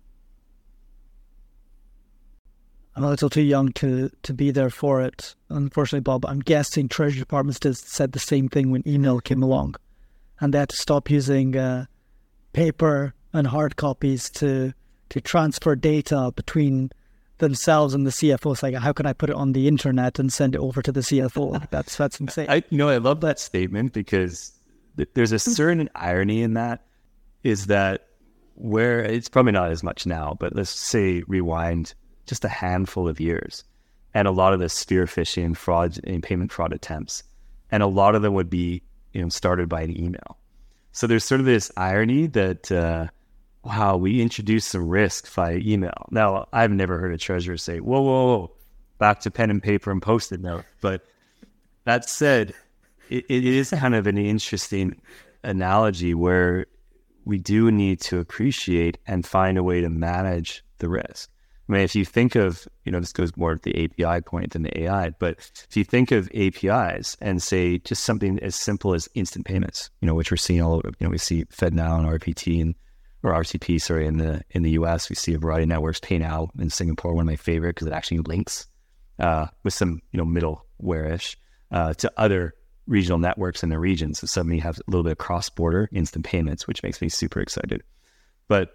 I'm 2.95 3.03
a 3.03 3.09
little 3.09 3.29
too 3.29 3.43
young 3.43 3.71
to, 3.73 4.09
to 4.23 4.33
be 4.33 4.49
there 4.49 4.71
for 4.71 5.03
it. 5.03 5.35
Unfortunately, 5.49 5.99
Bob, 5.99 6.25
I'm 6.25 6.39
guessing 6.39 6.89
Treasury 6.89 7.19
Departments 7.19 7.59
just 7.59 7.87
said 7.87 8.13
the 8.13 8.19
same 8.19 8.49
thing 8.49 8.71
when 8.71 8.81
email 8.87 9.19
came 9.19 9.43
along, 9.43 9.75
and 10.39 10.51
they 10.51 10.57
had 10.57 10.69
to 10.69 10.75
stop 10.75 11.11
using 11.11 11.55
uh, 11.55 11.85
paper 12.53 13.13
and 13.33 13.45
hard 13.45 13.75
copies 13.75 14.31
to 14.31 14.73
to 15.09 15.21
transfer 15.21 15.75
data 15.75 16.31
between 16.35 16.89
themselves 17.39 17.93
and 17.93 18.05
the 18.05 18.11
CFO. 18.11 18.53
It's 18.53 18.63
like, 18.63 18.75
how 18.75 18.93
can 18.93 19.05
I 19.05 19.13
put 19.13 19.29
it 19.29 19.35
on 19.35 19.53
the 19.53 19.67
internet 19.67 20.19
and 20.19 20.31
send 20.31 20.55
it 20.55 20.59
over 20.59 20.81
to 20.81 20.91
the 20.91 21.01
CFO? 21.01 21.67
That's 21.71 21.97
that's 21.97 22.19
insane. 22.19 22.47
I 22.49 22.63
you 22.69 22.77
know 22.77 22.89
I 22.89 22.97
love 22.97 23.21
that 23.21 23.39
statement 23.39 23.93
because 23.93 24.51
th- 24.97 25.09
there's 25.13 25.31
a 25.31 25.39
certain 25.39 25.89
irony 25.95 26.41
in 26.41 26.53
that. 26.53 26.85
Is 27.43 27.67
that 27.67 28.07
where 28.55 29.03
it's 29.03 29.29
probably 29.29 29.53
not 29.53 29.71
as 29.71 29.81
much 29.81 30.05
now, 30.05 30.35
but 30.39 30.55
let's 30.55 30.69
say 30.69 31.23
rewind 31.27 31.93
just 32.25 32.43
a 32.43 32.49
handful 32.49 33.07
of 33.07 33.19
years, 33.19 33.63
and 34.13 34.27
a 34.27 34.31
lot 34.31 34.53
of 34.53 34.59
the 34.59 34.69
spear 34.69 35.05
phishing 35.05 35.55
fraud 35.55 35.97
and 36.03 36.21
payment 36.21 36.51
fraud 36.51 36.73
attempts, 36.73 37.23
and 37.71 37.81
a 37.81 37.87
lot 37.87 38.15
of 38.15 38.21
them 38.21 38.33
would 38.33 38.49
be 38.49 38.81
you 39.13 39.21
know 39.21 39.29
started 39.29 39.69
by 39.69 39.81
an 39.81 39.97
email. 39.97 40.37
So 40.91 41.07
there's 41.07 41.23
sort 41.23 41.39
of 41.39 41.45
this 41.45 41.71
irony 41.77 42.27
that. 42.27 42.71
Uh, 42.71 43.07
wow, 43.69 43.97
we 43.97 44.19
introduced 44.19 44.69
some 44.69 44.89
risk 44.89 45.27
via 45.27 45.57
email. 45.57 46.07
Now, 46.09 46.47
I've 46.51 46.71
never 46.71 46.97
heard 46.97 47.13
a 47.13 47.19
treasurer 47.19 47.55
say, 47.55 47.79
whoa, 47.79 48.01
whoa, 48.01 48.25
whoa, 48.25 48.51
back 48.97 49.19
to 49.21 49.31
pen 49.31 49.51
and 49.51 49.61
paper 49.61 49.91
and 49.91 50.01
post 50.01 50.31
it 50.31 50.41
note. 50.41 50.65
But 50.81 51.05
that 51.85 52.09
said, 52.09 52.55
it, 53.09 53.25
it 53.29 53.45
is 53.45 53.69
kind 53.69 53.93
of 53.93 54.07
an 54.07 54.17
interesting 54.17 54.99
analogy 55.43 56.15
where 56.15 56.65
we 57.25 57.37
do 57.37 57.71
need 57.71 58.01
to 58.01 58.17
appreciate 58.17 58.97
and 59.05 59.23
find 59.23 59.55
a 59.55 59.63
way 59.63 59.81
to 59.81 59.89
manage 59.89 60.63
the 60.79 60.89
risk. 60.89 61.29
I 61.67 61.73
mean, 61.73 61.81
if 61.81 61.95
you 61.95 62.05
think 62.05 62.33
of, 62.33 62.67
you 62.85 62.91
know, 62.91 62.99
this 62.99 63.13
goes 63.13 63.37
more 63.37 63.55
to 63.55 63.61
the 63.61 63.83
API 63.83 64.21
point 64.21 64.53
than 64.53 64.63
the 64.63 64.81
AI, 64.81 65.11
but 65.11 65.37
if 65.69 65.77
you 65.77 65.83
think 65.83 66.11
of 66.11 66.27
APIs 66.33 67.15
and 67.21 67.43
say 67.43 67.77
just 67.77 68.03
something 68.03 68.39
as 68.39 68.55
simple 68.55 68.95
as 68.95 69.07
instant 69.13 69.45
payments, 69.45 69.91
you 70.01 70.07
know, 70.07 70.15
which 70.15 70.31
we're 70.31 70.37
seeing 70.37 70.63
all 70.63 70.73
over, 70.73 70.87
you 70.97 71.05
know, 71.05 71.11
we 71.11 71.19
see 71.19 71.45
FedNow 71.45 71.99
and 71.99 72.19
RPT 72.19 72.59
and 72.59 72.73
or 73.23 73.33
RCP, 73.33 73.81
sorry, 73.81 74.07
in 74.07 74.17
the 74.17 74.41
in 74.51 74.63
the 74.63 74.71
US. 74.71 75.09
We 75.09 75.15
see 75.15 75.33
a 75.33 75.39
variety 75.39 75.63
of 75.63 75.69
networks. 75.69 75.99
PayNow 75.99 76.49
in 76.59 76.69
Singapore, 76.69 77.13
one 77.13 77.23
of 77.23 77.27
my 77.27 77.35
favorite 77.35 77.75
because 77.75 77.87
it 77.87 77.93
actually 77.93 78.19
links 78.19 78.67
uh, 79.19 79.47
with 79.63 79.73
some 79.73 80.01
you 80.11 80.17
know 80.17 80.25
middleware-ish 80.25 81.37
uh, 81.71 81.93
to 81.95 82.11
other 82.17 82.53
regional 82.87 83.19
networks 83.19 83.63
in 83.63 83.69
the 83.69 83.79
region. 83.79 84.13
So 84.13 84.25
suddenly 84.25 84.55
you 84.57 84.61
have 84.63 84.79
a 84.79 84.83
little 84.87 85.03
bit 85.03 85.11
of 85.11 85.17
cross-border 85.19 85.89
instant 85.91 86.25
payments, 86.25 86.67
which 86.67 86.81
makes 86.81 87.01
me 87.01 87.09
super 87.09 87.39
excited. 87.39 87.83
But 88.47 88.71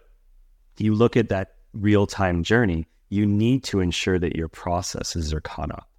you 0.78 0.94
look 0.94 1.16
at 1.16 1.30
that 1.30 1.56
real-time 1.72 2.44
journey, 2.44 2.86
you 3.08 3.26
need 3.26 3.64
to 3.64 3.80
ensure 3.80 4.18
that 4.20 4.36
your 4.36 4.48
processes 4.48 5.34
are 5.34 5.40
caught 5.40 5.72
up. 5.72 5.90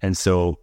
And 0.00 0.16
so, 0.16 0.60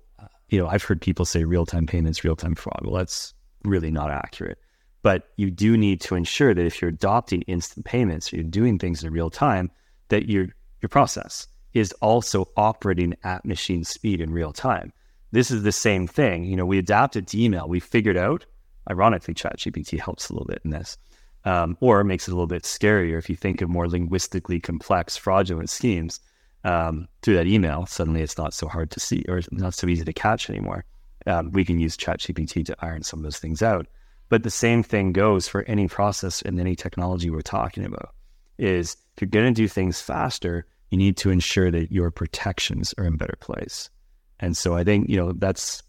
you 0.48 0.60
know, 0.60 0.68
I've 0.68 0.84
heard 0.84 1.02
people 1.02 1.26
say 1.26 1.44
real-time 1.44 1.88
payments, 1.88 2.24
real-time 2.24 2.56
fraud. 2.56 2.82
Well, 2.84 2.96
that's 2.96 3.34
really 3.66 3.92
not 3.92 4.10
accurate. 4.10 4.60
But 5.04 5.30
you 5.38 5.52
do 5.52 5.78
need 5.78 6.02
to 6.02 6.16
ensure 6.16 6.54
that 6.56 6.66
if 6.66 6.82
you're 6.82 6.90
adopting 6.90 7.44
instant 7.44 7.86
payments 7.86 8.34
or 8.34 8.38
you're 8.38 8.46
doing 8.46 8.80
things 8.80 9.04
in 9.04 9.14
real 9.14 9.30
time, 9.30 9.70
that 10.08 10.30
your 10.30 10.48
your 10.82 10.90
process 10.90 11.48
is 11.74 11.92
also 12.02 12.48
operating 12.56 13.16
at 13.24 13.46
machine 13.46 13.84
speed 13.84 14.22
in 14.22 14.32
real 14.34 14.54
time. 14.54 14.92
This 15.32 15.52
is 15.52 15.64
the 15.64 15.72
same 15.72 16.08
thing. 16.08 16.46
You 16.46 16.56
know, 16.56 16.66
we 16.66 16.78
adapted 16.78 17.28
to 17.28 17.42
email. 17.42 17.68
We 17.68 17.80
figured 17.80 18.18
out, 18.18 18.46
ironically, 18.90 19.34
ChatGPT 19.34 20.00
helps 20.00 20.30
a 20.30 20.34
little 20.34 20.48
bit 20.48 20.62
in 20.64 20.72
this, 20.72 20.98
um, 21.46 21.78
or 21.80 22.04
makes 22.04 22.28
it 22.28 22.32
a 22.32 22.36
little 22.36 22.48
bit 22.48 22.64
scarier 22.64 23.18
if 23.18 23.30
you 23.30 23.36
think 23.36 23.62
of 23.62 23.70
more 23.70 23.88
linguistically 23.90 24.60
complex 24.60 25.18
fraudulent 25.18 25.70
schemes. 25.70 26.20
um, 26.64 27.08
through 27.22 27.36
that 27.36 27.48
email, 27.48 27.86
suddenly 27.86 28.22
it's 28.22 28.38
not 28.38 28.54
so 28.54 28.68
hard 28.68 28.92
to 28.92 29.00
see 29.00 29.24
or 29.28 29.42
not 29.52 29.74
so 29.74 29.88
easy 29.88 30.06
to 30.06 30.14
catch 30.14 30.50
anymore. 30.50 30.86
Um, 31.26 31.52
we 31.52 31.66
can 31.66 31.80
use 31.80 31.98
ChatGPT 31.98 32.66
to 32.66 32.76
iron 32.80 33.04
some 33.04 33.20
of 33.20 33.24
those 33.24 33.40
things 33.40 33.62
out. 33.62 33.88
But 34.34 34.42
the 34.42 34.50
same 34.50 34.82
thing 34.82 35.12
goes 35.14 35.48
for 35.48 35.62
any 35.66 35.88
process 35.88 36.42
and 36.42 36.60
any 36.60 36.76
technology 36.76 37.30
we're 37.30 37.42
talking 37.42 37.86
about. 37.86 38.16
Is 38.58 38.98
if 39.16 39.22
you're 39.22 39.30
going 39.30 39.54
to 39.54 39.62
do 39.62 39.68
things 39.68 40.02
faster, 40.02 40.66
you 40.90 40.98
need 40.98 41.18
to 41.18 41.30
ensure 41.30 41.70
that 41.70 41.92
your 41.92 42.10
protections 42.10 42.96
are 42.98 43.06
in 43.06 43.16
better 43.16 43.38
place. 43.40 43.92
And 44.40 44.58
so 44.58 44.74
I 44.76 44.84
think 44.84 45.08
you 45.08 45.18
know 45.18 45.34
that's 45.34 45.84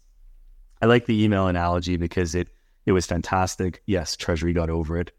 I 0.79 0.85
like 0.85 1.07
the 1.07 1.23
email 1.23 1.47
analogy 1.47 1.97
because 1.97 2.35
it 2.35 2.49
it 2.85 2.91
was 2.91 3.07
fantastic. 3.07 3.81
Yes, 3.87 4.15
Treasury 4.15 4.53
got 4.53 4.69
over 4.69 4.99
it 4.99 5.11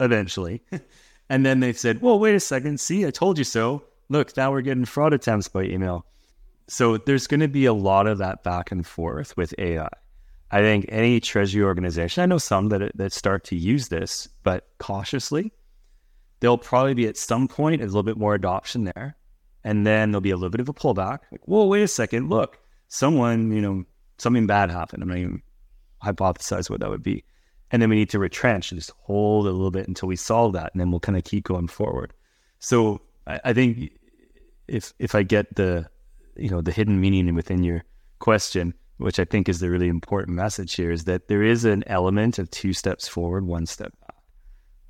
eventually. 0.00 0.64
and 1.30 1.46
then 1.46 1.60
they 1.60 1.72
said, 1.72 2.02
well, 2.02 2.18
wait 2.18 2.34
a 2.34 2.40
second. 2.40 2.80
See, 2.80 3.06
I 3.06 3.12
told 3.12 3.38
you 3.38 3.44
so. 3.44 3.84
Look, 4.08 4.36
now 4.36 4.50
we're 4.50 4.62
getting 4.62 4.84
fraud 4.84 5.12
attempts 5.12 5.46
by 5.46 5.62
email. 5.62 6.06
So 6.66 6.96
there's 6.96 7.28
going 7.28 7.38
to 7.38 7.46
be 7.46 7.66
a 7.66 7.72
lot 7.72 8.08
of 8.08 8.18
that 8.18 8.42
back 8.42 8.72
and 8.72 8.84
forth 8.84 9.36
with 9.36 9.54
AI. 9.58 9.90
I 10.52 10.60
think 10.60 10.84
any 10.90 11.18
treasury 11.18 11.64
organization, 11.64 12.22
I 12.22 12.26
know 12.26 12.38
some 12.38 12.68
that, 12.68 12.92
that 12.96 13.12
start 13.12 13.44
to 13.44 13.56
use 13.56 13.88
this, 13.88 14.28
but 14.42 14.68
cautiously. 14.78 15.50
There'll 16.40 16.58
probably 16.58 16.94
be 16.94 17.06
at 17.06 17.16
some 17.16 17.48
point 17.48 17.80
a 17.80 17.86
little 17.86 18.02
bit 18.02 18.18
more 18.18 18.34
adoption 18.34 18.84
there. 18.84 19.16
And 19.64 19.86
then 19.86 20.10
there'll 20.10 20.20
be 20.20 20.30
a 20.30 20.36
little 20.36 20.50
bit 20.50 20.60
of 20.60 20.68
a 20.68 20.74
pullback. 20.74 21.20
Like, 21.30 21.46
whoa, 21.46 21.66
wait 21.66 21.82
a 21.82 21.88
second. 21.88 22.28
Look, 22.28 22.58
someone, 22.88 23.50
you 23.50 23.62
know, 23.62 23.84
something 24.18 24.46
bad 24.46 24.70
happened. 24.70 25.02
I'm 25.02 25.08
not 25.08 25.18
even 25.18 25.42
hypothesize 26.04 26.68
what 26.68 26.80
that 26.80 26.90
would 26.90 27.02
be. 27.02 27.24
And 27.70 27.80
then 27.80 27.88
we 27.88 27.96
need 27.96 28.10
to 28.10 28.18
retrench 28.18 28.70
and 28.70 28.78
just 28.78 28.92
hold 29.00 29.46
a 29.46 29.50
little 29.50 29.70
bit 29.70 29.88
until 29.88 30.08
we 30.08 30.16
solve 30.16 30.52
that. 30.52 30.72
And 30.74 30.80
then 30.80 30.90
we'll 30.90 31.00
kind 31.00 31.16
of 31.16 31.24
keep 31.24 31.44
going 31.44 31.68
forward. 31.68 32.12
So 32.58 33.00
I, 33.26 33.40
I 33.46 33.52
think 33.54 33.92
if 34.68 34.92
if 34.98 35.14
I 35.14 35.22
get 35.22 35.54
the 35.56 35.88
you 36.36 36.50
know 36.50 36.60
the 36.60 36.72
hidden 36.72 37.00
meaning 37.00 37.34
within 37.34 37.62
your 37.62 37.84
question, 38.18 38.74
which 39.02 39.18
I 39.18 39.24
think 39.24 39.48
is 39.48 39.60
the 39.60 39.70
really 39.70 39.88
important 39.88 40.36
message 40.36 40.74
here, 40.74 40.90
is 40.90 41.04
that 41.04 41.28
there 41.28 41.42
is 41.42 41.64
an 41.64 41.84
element 41.86 42.38
of 42.38 42.50
two 42.50 42.72
steps 42.72 43.08
forward, 43.08 43.46
one 43.46 43.66
step 43.66 43.92
back. 44.00 44.16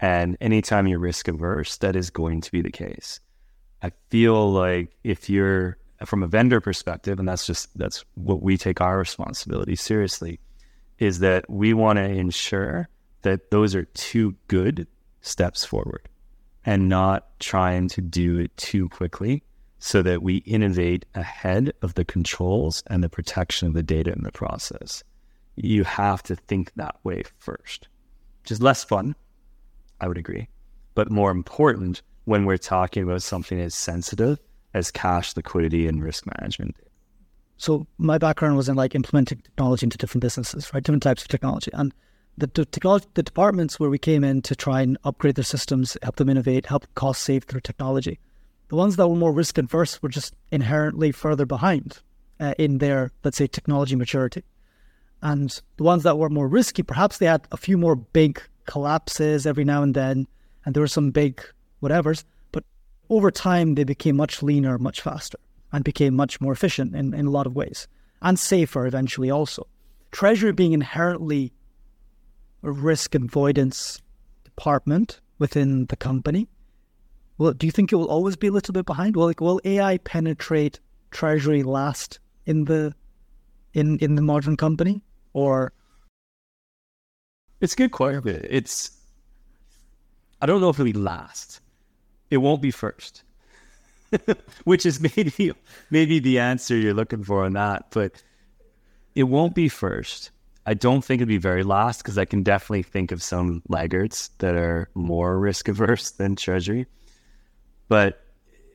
And 0.00 0.36
anytime 0.40 0.86
you're 0.86 0.98
risk 0.98 1.28
averse, 1.28 1.76
that 1.78 1.96
is 1.96 2.10
going 2.10 2.40
to 2.42 2.52
be 2.52 2.60
the 2.60 2.70
case. 2.70 3.20
I 3.82 3.92
feel 4.10 4.52
like 4.52 4.96
if 5.04 5.30
you're 5.30 5.78
from 6.04 6.22
a 6.22 6.26
vendor 6.26 6.60
perspective, 6.60 7.18
and 7.18 7.28
that's 7.28 7.46
just 7.46 7.76
that's 7.78 8.04
what 8.14 8.42
we 8.42 8.56
take 8.56 8.80
our 8.80 8.98
responsibility 8.98 9.76
seriously 9.76 10.40
is 10.98 11.20
that 11.20 11.48
we 11.48 11.74
want 11.74 11.96
to 11.98 12.04
ensure 12.04 12.88
that 13.22 13.50
those 13.50 13.74
are 13.74 13.84
two 13.84 14.34
good 14.48 14.86
steps 15.20 15.64
forward 15.64 16.08
and 16.64 16.88
not 16.88 17.38
trying 17.40 17.88
to 17.88 18.00
do 18.00 18.38
it 18.38 18.56
too 18.56 18.88
quickly 18.88 19.42
so 19.84 20.00
that 20.00 20.22
we 20.22 20.36
innovate 20.36 21.04
ahead 21.16 21.72
of 21.82 21.94
the 21.94 22.04
controls 22.04 22.84
and 22.86 23.02
the 23.02 23.08
protection 23.08 23.66
of 23.66 23.74
the 23.74 23.82
data 23.82 24.12
in 24.12 24.22
the 24.22 24.30
process. 24.30 25.02
You 25.56 25.82
have 25.82 26.22
to 26.22 26.36
think 26.36 26.72
that 26.76 26.94
way 27.02 27.24
first, 27.40 27.88
which 28.42 28.52
is 28.52 28.62
less 28.62 28.84
fun, 28.84 29.16
I 30.00 30.06
would 30.06 30.18
agree, 30.18 30.46
but 30.94 31.10
more 31.10 31.32
important 31.32 32.00
when 32.26 32.44
we're 32.44 32.58
talking 32.58 33.02
about 33.02 33.22
something 33.22 33.60
as 33.60 33.74
sensitive 33.74 34.38
as 34.72 34.92
cash 34.92 35.34
liquidity 35.36 35.88
and 35.88 36.00
risk 36.00 36.26
management. 36.38 36.76
So 37.56 37.84
my 37.98 38.18
background 38.18 38.56
was 38.56 38.68
in 38.68 38.76
like 38.76 38.94
implementing 38.94 39.38
technology 39.38 39.86
into 39.86 39.98
different 39.98 40.22
businesses, 40.22 40.72
right? 40.72 40.84
Different 40.84 41.02
types 41.02 41.22
of 41.22 41.28
technology. 41.28 41.72
And 41.74 41.92
the, 42.38 42.48
the 42.54 42.66
technology, 42.66 43.06
the 43.14 43.24
departments 43.24 43.80
where 43.80 43.90
we 43.90 43.98
came 43.98 44.22
in 44.22 44.42
to 44.42 44.54
try 44.54 44.82
and 44.82 44.96
upgrade 45.02 45.34
their 45.34 45.42
systems, 45.42 45.98
help 46.04 46.16
them 46.16 46.28
innovate, 46.28 46.66
help 46.66 46.86
cost 46.94 47.22
save 47.22 47.42
through 47.44 47.62
technology. 47.62 48.20
The 48.72 48.76
ones 48.76 48.96
that 48.96 49.06
were 49.06 49.16
more 49.16 49.34
risk 49.34 49.58
adverse 49.58 50.00
were 50.00 50.08
just 50.08 50.34
inherently 50.50 51.12
further 51.12 51.44
behind 51.44 51.98
uh, 52.40 52.54
in 52.58 52.78
their, 52.78 53.10
let's 53.22 53.36
say, 53.36 53.46
technology 53.46 53.96
maturity. 53.96 54.44
And 55.20 55.60
the 55.76 55.82
ones 55.82 56.04
that 56.04 56.16
were 56.16 56.30
more 56.30 56.48
risky, 56.48 56.82
perhaps 56.82 57.18
they 57.18 57.26
had 57.26 57.46
a 57.52 57.58
few 57.58 57.76
more 57.76 57.96
big 57.96 58.42
collapses 58.64 59.46
every 59.46 59.64
now 59.66 59.82
and 59.82 59.92
then, 59.94 60.26
and 60.64 60.74
there 60.74 60.80
were 60.80 60.86
some 60.86 61.10
big 61.10 61.42
whatevers. 61.82 62.24
But 62.50 62.64
over 63.10 63.30
time, 63.30 63.74
they 63.74 63.84
became 63.84 64.16
much 64.16 64.42
leaner, 64.42 64.78
much 64.78 65.02
faster 65.02 65.38
and 65.70 65.84
became 65.84 66.16
much 66.16 66.40
more 66.40 66.54
efficient 66.54 66.96
in, 66.96 67.12
in 67.12 67.26
a 67.26 67.30
lot 67.30 67.46
of 67.46 67.54
ways 67.54 67.88
and 68.22 68.38
safer 68.38 68.86
eventually 68.86 69.30
also. 69.30 69.66
Treasury 70.12 70.52
being 70.52 70.72
inherently 70.72 71.52
a 72.62 72.70
risk 72.70 73.14
avoidance 73.14 74.00
department 74.44 75.20
within 75.38 75.84
the 75.90 75.96
company. 75.96 76.48
Well, 77.42 77.54
do 77.54 77.66
you 77.66 77.72
think 77.72 77.90
it 77.90 77.96
will 77.96 78.06
always 78.06 78.36
be 78.36 78.46
a 78.46 78.52
little 78.52 78.72
bit 78.72 78.86
behind? 78.86 79.16
Will 79.16 79.26
like 79.26 79.40
will 79.40 79.60
AI 79.64 79.98
penetrate 79.98 80.78
treasury 81.10 81.64
last 81.64 82.20
in 82.46 82.66
the 82.66 82.94
in 83.74 83.98
in 83.98 84.14
the 84.14 84.22
modern 84.22 84.56
company 84.56 85.02
or 85.32 85.72
it's 87.60 87.72
a 87.72 87.76
good 87.76 87.90
question. 87.90 88.46
It's 88.48 88.92
I 90.40 90.46
don't 90.46 90.60
know 90.60 90.68
if 90.68 90.76
it'll 90.76 90.84
be 90.84 90.92
last. 90.92 91.60
It 92.30 92.36
won't 92.36 92.62
be 92.62 92.70
first. 92.70 93.24
which 94.64 94.86
is 94.86 95.00
maybe 95.16 95.50
maybe 95.90 96.20
the 96.20 96.38
answer 96.38 96.76
you're 96.76 96.94
looking 96.94 97.24
for 97.24 97.44
on 97.44 97.54
that. 97.54 97.86
But 97.90 98.22
it 99.16 99.24
won't 99.24 99.56
be 99.56 99.68
first. 99.68 100.30
I 100.64 100.74
don't 100.74 101.04
think 101.04 101.18
it'd 101.18 101.26
be 101.28 101.38
very 101.38 101.64
last 101.64 102.04
because 102.04 102.18
I 102.18 102.24
can 102.24 102.44
definitely 102.44 102.84
think 102.84 103.10
of 103.10 103.20
some 103.20 103.62
laggards 103.68 104.30
that 104.38 104.54
are 104.54 104.88
more 104.94 105.40
risk 105.40 105.66
averse 105.66 106.12
than 106.12 106.36
Treasury. 106.36 106.86
But 107.92 108.24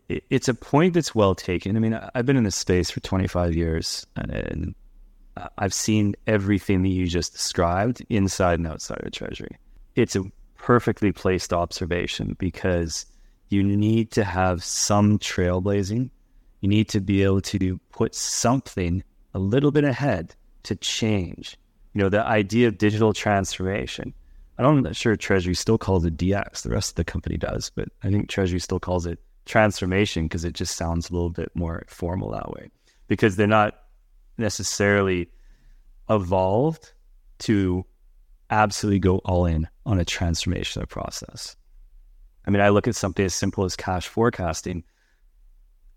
it's 0.07 0.47
a 0.47 0.53
point 0.53 0.93
that's 0.93 1.15
well 1.15 1.33
taken. 1.33 1.75
I 1.75 1.79
mean, 1.79 1.99
I've 2.13 2.27
been 2.27 2.37
in 2.37 2.43
this 2.43 2.55
space 2.55 2.91
for 2.91 2.99
25 2.99 3.55
years 3.55 4.05
and 4.15 4.75
I've 5.57 5.73
seen 5.73 6.13
everything 6.27 6.83
that 6.83 6.89
you 6.89 7.07
just 7.07 7.33
described 7.33 8.05
inside 8.09 8.59
and 8.59 8.67
outside 8.67 9.01
of 9.03 9.11
Treasury. 9.11 9.57
It's 9.95 10.15
a 10.15 10.21
perfectly 10.55 11.11
placed 11.11 11.51
observation 11.51 12.35
because 12.37 13.07
you 13.49 13.63
need 13.63 14.11
to 14.11 14.23
have 14.23 14.63
some 14.63 15.17
trailblazing. 15.17 16.11
You 16.61 16.69
need 16.69 16.87
to 16.89 17.01
be 17.01 17.23
able 17.23 17.41
to 17.41 17.79
put 17.89 18.13
something 18.13 19.03
a 19.33 19.39
little 19.39 19.71
bit 19.71 19.83
ahead 19.83 20.35
to 20.61 20.75
change. 20.75 21.57
You 21.95 22.03
know, 22.03 22.09
the 22.09 22.23
idea 22.23 22.67
of 22.67 22.77
digital 22.77 23.13
transformation. 23.13 24.13
I 24.57 24.63
don't, 24.63 24.77
I'm 24.77 24.83
not 24.83 24.95
sure 24.95 25.15
Treasury 25.15 25.53
still 25.53 25.77
calls 25.77 26.03
it 26.05 26.17
DX. 26.17 26.63
The 26.63 26.69
rest 26.69 26.91
of 26.91 26.95
the 26.95 27.03
company 27.03 27.37
does, 27.37 27.71
but 27.75 27.89
I 28.03 28.09
think 28.09 28.27
Treasury 28.27 28.59
still 28.59 28.79
calls 28.79 29.05
it 29.05 29.19
transformation 29.45 30.23
because 30.25 30.43
it 30.43 30.53
just 30.53 30.75
sounds 30.75 31.09
a 31.09 31.13
little 31.13 31.29
bit 31.29 31.51
more 31.53 31.83
formal 31.87 32.31
that 32.31 32.51
way. 32.51 32.69
Because 33.07 33.35
they're 33.35 33.47
not 33.47 33.75
necessarily 34.37 35.29
evolved 36.09 36.93
to 37.39 37.85
absolutely 38.49 38.99
go 38.99 39.17
all 39.19 39.45
in 39.45 39.67
on 39.85 39.99
a 39.99 40.05
transformation 40.05 40.81
of 40.81 40.89
process. 40.89 41.55
I 42.45 42.49
mean, 42.49 42.61
I 42.61 42.69
look 42.69 42.87
at 42.87 42.95
something 42.95 43.25
as 43.25 43.33
simple 43.33 43.65
as 43.65 43.75
cash 43.75 44.07
forecasting. 44.07 44.83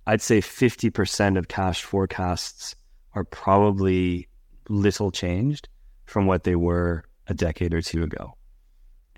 I'd 0.06 0.20
say 0.20 0.40
50% 0.40 1.38
of 1.38 1.48
cash 1.48 1.84
forecasts 1.84 2.74
are 3.14 3.24
probably 3.24 4.28
little 4.68 5.10
changed 5.10 5.68
from 6.06 6.26
what 6.26 6.44
they 6.44 6.56
were 6.56 7.04
a 7.26 7.34
decade 7.34 7.72
or 7.72 7.82
two 7.82 8.02
ago. 8.02 8.34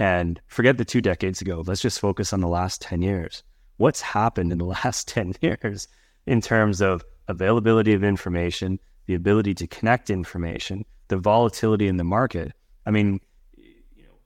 And 0.02 0.40
forget 0.48 0.78
the 0.78 0.84
two 0.84 1.00
decades 1.00 1.40
ago. 1.40 1.62
Let's 1.64 1.80
just 1.80 2.00
focus 2.00 2.32
on 2.32 2.40
the 2.40 2.48
last 2.48 2.82
10 2.82 3.02
years. 3.02 3.44
What's 3.76 4.00
happened 4.00 4.50
in 4.50 4.58
the 4.58 4.64
last 4.82 5.06
10 5.06 5.36
years 5.40 5.86
in 6.26 6.40
terms 6.40 6.82
of 6.82 7.04
availability 7.28 7.92
of 7.92 8.02
information, 8.02 8.80
the 9.06 9.14
ability 9.14 9.54
to 9.54 9.68
connect 9.68 10.10
information, 10.10 10.84
the 11.06 11.18
volatility 11.18 11.86
in 11.86 11.98
the 11.98 12.04
market? 12.04 12.50
I 12.84 12.90
mean, 12.90 13.20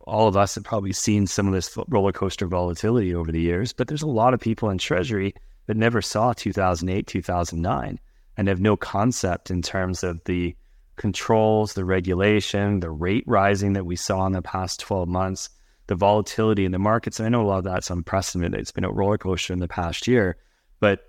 all 0.00 0.26
of 0.26 0.34
us 0.34 0.54
have 0.54 0.64
probably 0.64 0.94
seen 0.94 1.26
some 1.26 1.46
of 1.46 1.52
this 1.52 1.76
roller 1.88 2.10
coaster 2.12 2.46
volatility 2.46 3.14
over 3.14 3.30
the 3.30 3.42
years, 3.42 3.74
but 3.74 3.86
there's 3.86 4.00
a 4.00 4.06
lot 4.06 4.32
of 4.32 4.40
people 4.40 4.70
in 4.70 4.78
Treasury 4.78 5.34
that 5.66 5.76
never 5.76 6.00
saw 6.00 6.32
2008, 6.32 7.06
2009, 7.06 8.00
and 8.38 8.48
have 8.48 8.60
no 8.60 8.78
concept 8.78 9.50
in 9.50 9.60
terms 9.60 10.02
of 10.02 10.24
the 10.24 10.56
controls, 10.96 11.74
the 11.74 11.84
regulation, 11.84 12.80
the 12.80 12.90
rate 12.90 13.24
rising 13.26 13.74
that 13.74 13.84
we 13.84 13.94
saw 13.94 14.24
in 14.24 14.32
the 14.32 14.40
past 14.40 14.80
12 14.80 15.06
months, 15.06 15.50
the 15.86 15.94
volatility 15.94 16.64
in 16.64 16.72
the 16.72 16.78
markets. 16.78 17.18
And 17.18 17.26
I 17.26 17.30
know 17.30 17.42
a 17.42 17.46
lot 17.46 17.58
of 17.58 17.64
that's 17.64 17.90
unprecedented. 17.90 18.60
It's 18.60 18.72
been 18.72 18.84
a 18.84 18.90
roller 18.90 19.18
coaster 19.18 19.52
in 19.52 19.60
the 19.60 19.68
past 19.68 20.06
year, 20.06 20.36
but 20.80 21.04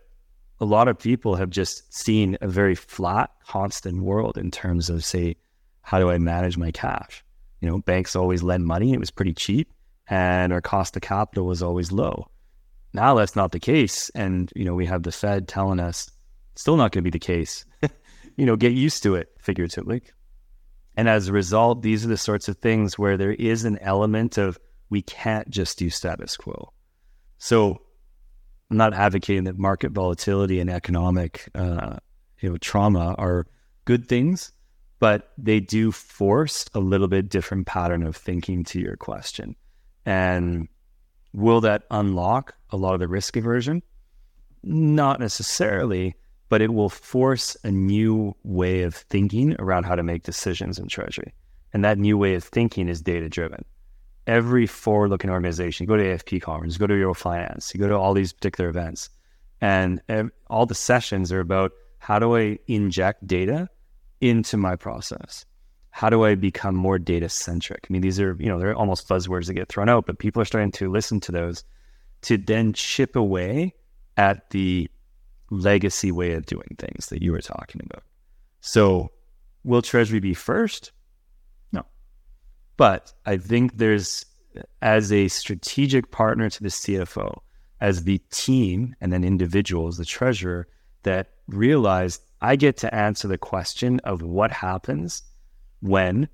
a 0.60 0.66
lot 0.66 0.88
of 0.88 0.98
people 0.98 1.36
have 1.36 1.50
just 1.50 1.94
seen 1.94 2.38
a 2.42 2.48
very 2.48 2.76
flat, 2.76 3.32
constant 3.46 4.02
world 4.02 4.38
in 4.38 4.52
terms 4.52 4.90
of, 4.90 5.06
say, 5.06 5.36
how 5.82 6.00
do 6.00 6.10
I 6.10 6.18
manage 6.18 6.58
my 6.58 6.72
cash? 6.72 7.24
you 7.62 7.70
know, 7.70 7.80
banks 7.80 8.16
always 8.16 8.44
lend 8.44 8.66
money. 8.66 8.94
It 8.94 9.00
was 9.00 9.12
pretty 9.12 9.34
cheap 9.34 9.72
and 10.10 10.54
our 10.54 10.62
cost 10.62 10.96
of 10.96 11.02
capital 11.02 11.46
was 11.46 11.62
always 11.62 11.92
low. 11.92 12.30
Now 12.94 13.16
that's 13.16 13.36
not 13.36 13.52
the 13.52 13.60
case. 13.60 14.10
And, 14.16 14.52
you 14.56 14.66
know, 14.66 14.76
we 14.76 14.86
have 14.86 15.04
the 15.04 15.12
Fed 15.12 15.48
telling 15.48 15.80
us 15.80 16.10
still 16.56 16.78
not 16.78 16.92
going 16.92 17.04
to 17.04 17.10
be 17.10 17.10
the 17.10 17.20
case. 17.20 17.66
you 18.38 18.46
know, 18.46 18.56
get 18.56 18.74
used 18.74 19.04
to 19.04 19.16
it 19.16 19.30
figuratively. 19.40 20.04
And 20.96 21.08
as 21.08 21.28
a 21.28 21.34
result, 21.34 21.82
these 21.82 22.06
are 22.06 22.10
the 22.10 22.18
sorts 22.18 22.48
of 22.48 22.58
things 22.58 22.98
where 22.98 23.18
there 23.18 23.34
is 23.34 23.66
an 23.66 23.78
element 23.80 24.38
of 24.38 24.60
we 24.90 25.02
can't 25.02 25.50
just 25.50 25.78
do 25.78 25.90
status 25.90 26.38
quo. 26.38 26.72
So 27.38 27.82
I'm 28.70 28.78
not 28.78 28.94
advocating 28.94 29.46
that 29.46 29.58
market 29.58 29.92
volatility 29.92 30.60
and 30.60 30.70
economic, 30.70 31.50
uh, 31.56 31.98
you 32.40 32.50
know, 32.50 32.58
trauma 32.58 33.16
are 33.18 33.48
good 33.86 34.08
things, 34.08 34.52
but 35.00 35.32
they 35.38 35.60
do 35.60 35.92
force 35.92 36.66
a 36.74 36.80
little 36.80 37.08
bit 37.08 37.30
different 37.30 37.68
pattern 37.68 38.04
of 38.04 38.16
thinking 38.16 38.64
to 38.66 38.80
your 38.80 38.98
question. 38.98 39.56
And 40.06 40.68
will 41.34 41.62
that 41.62 41.84
unlock 41.92 42.56
a 42.72 42.78
lot 42.78 42.94
of 42.94 43.00
the 43.00 43.08
risk 43.08 43.36
aversion? 43.38 43.84
Not 44.64 45.20
necessarily, 45.20 46.16
but 46.50 46.62
it 46.62 46.74
will 46.74 46.90
force 46.90 47.56
a 47.64 47.72
new 47.72 48.36
way 48.44 48.84
of 48.84 48.96
thinking 48.96 49.56
around 49.60 49.84
how 49.84 49.96
to 49.96 50.04
make 50.04 50.24
decisions 50.24 50.80
in 50.80 50.88
treasury. 50.88 51.34
And 51.74 51.84
that 51.84 51.98
new 51.98 52.18
way 52.18 52.36
of 52.36 52.44
thinking 52.44 52.88
is 52.90 53.02
data 53.02 53.30
driven. 53.30 53.64
Every 54.28 54.68
forward 54.68 55.10
looking 55.10 55.30
organization, 55.30 55.86
you 55.86 55.88
go 55.88 55.98
to 55.98 56.04
AFP 56.04 56.42
conference, 56.42 56.76
you 56.76 56.80
go 56.80 56.88
to 56.88 56.94
Eurofinance, 56.94 57.74
you 57.74 57.80
go 57.80 57.88
to 57.88 57.98
all 57.98 58.14
these 58.14 58.34
particular 58.34 58.70
events, 58.70 59.10
and 59.62 60.02
all 60.50 60.66
the 60.66 60.76
sessions 60.76 61.32
are 61.32 61.40
about 61.40 61.72
how 62.00 62.20
do 62.20 62.38
I 62.38 62.60
inject 62.68 63.26
data 63.26 63.70
into 64.22 64.58
my 64.58 64.76
process? 64.76 65.46
How 65.92 66.10
do 66.10 66.26
I 66.26 66.36
become 66.36 66.76
more 66.76 67.00
data 67.00 67.30
centric? 67.30 67.88
I 67.90 67.92
mean, 67.92 68.02
these 68.02 68.20
are, 68.20 68.36
you 68.40 68.48
know, 68.48 68.60
they're 68.60 68.76
almost 68.76 69.08
buzzwords 69.10 69.48
that 69.48 69.56
get 69.56 69.70
thrown 69.70 69.90
out, 69.90 70.06
but 70.06 70.20
people 70.20 70.42
are 70.42 70.46
starting 70.46 70.72
to 70.74 70.92
listen 70.92 71.20
to 71.22 71.32
those 71.32 71.64
to 72.22 72.38
then 72.38 72.74
chip 72.74 73.16
away 73.16 73.74
at 74.16 74.50
the 74.52 74.90
legacy 75.50 76.12
way 76.12 76.34
of 76.34 76.46
doing 76.46 76.76
things 76.78 77.08
that 77.08 77.24
you 77.24 77.32
were 77.32 77.42
talking 77.42 77.82
about. 77.84 78.04
So, 78.60 79.12
will 79.64 79.82
Treasury 79.82 80.20
be 80.20 80.34
first? 80.34 80.92
But 82.78 83.12
I 83.26 83.38
think 83.38 83.78
there's, 83.78 84.26
as 84.82 85.12
a 85.12 85.28
strategic 85.28 86.12
partner 86.12 86.50
to 86.50 86.64
the 86.64 86.70
CFO, 86.70 87.40
as 87.82 88.04
the 88.04 88.20
team 88.32 88.96
and 89.02 89.12
then 89.12 89.24
individuals, 89.24 89.98
the 89.98 90.06
treasurer, 90.06 90.68
that 91.04 91.32
realize 91.48 92.20
I 92.42 92.56
get 92.56 92.78
to 92.78 92.94
answer 92.94 93.28
the 93.28 93.38
question 93.38 94.00
of 94.04 94.22
what 94.22 94.52
happens 94.52 95.24
when 95.82 96.28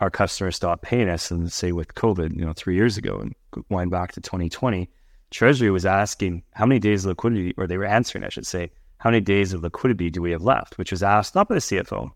our 0.00 0.10
customers 0.10 0.56
stop 0.56 0.82
paying 0.82 1.08
us. 1.08 1.30
And 1.30 1.52
say 1.52 1.72
with 1.72 1.94
COVID, 1.94 2.36
you 2.36 2.44
know, 2.44 2.52
three 2.52 2.76
years 2.76 2.96
ago 2.96 3.18
and 3.18 3.34
wind 3.68 3.90
back 3.90 4.12
to 4.12 4.20
2020, 4.20 4.88
Treasury 5.30 5.70
was 5.70 5.84
asking 5.84 6.42
how 6.52 6.64
many 6.64 6.78
days 6.78 7.04
of 7.04 7.10
liquidity, 7.10 7.54
or 7.56 7.66
they 7.66 7.76
were 7.76 7.84
answering, 7.84 8.24
I 8.24 8.28
should 8.28 8.46
say, 8.46 8.70
how 8.98 9.10
many 9.10 9.20
days 9.20 9.52
of 9.52 9.62
liquidity 9.62 10.10
do 10.10 10.22
we 10.22 10.30
have 10.30 10.42
left, 10.42 10.78
which 10.78 10.90
was 10.90 11.02
asked 11.02 11.34
not 11.34 11.48
by 11.48 11.56
the 11.56 11.60
CFO, 11.60 12.10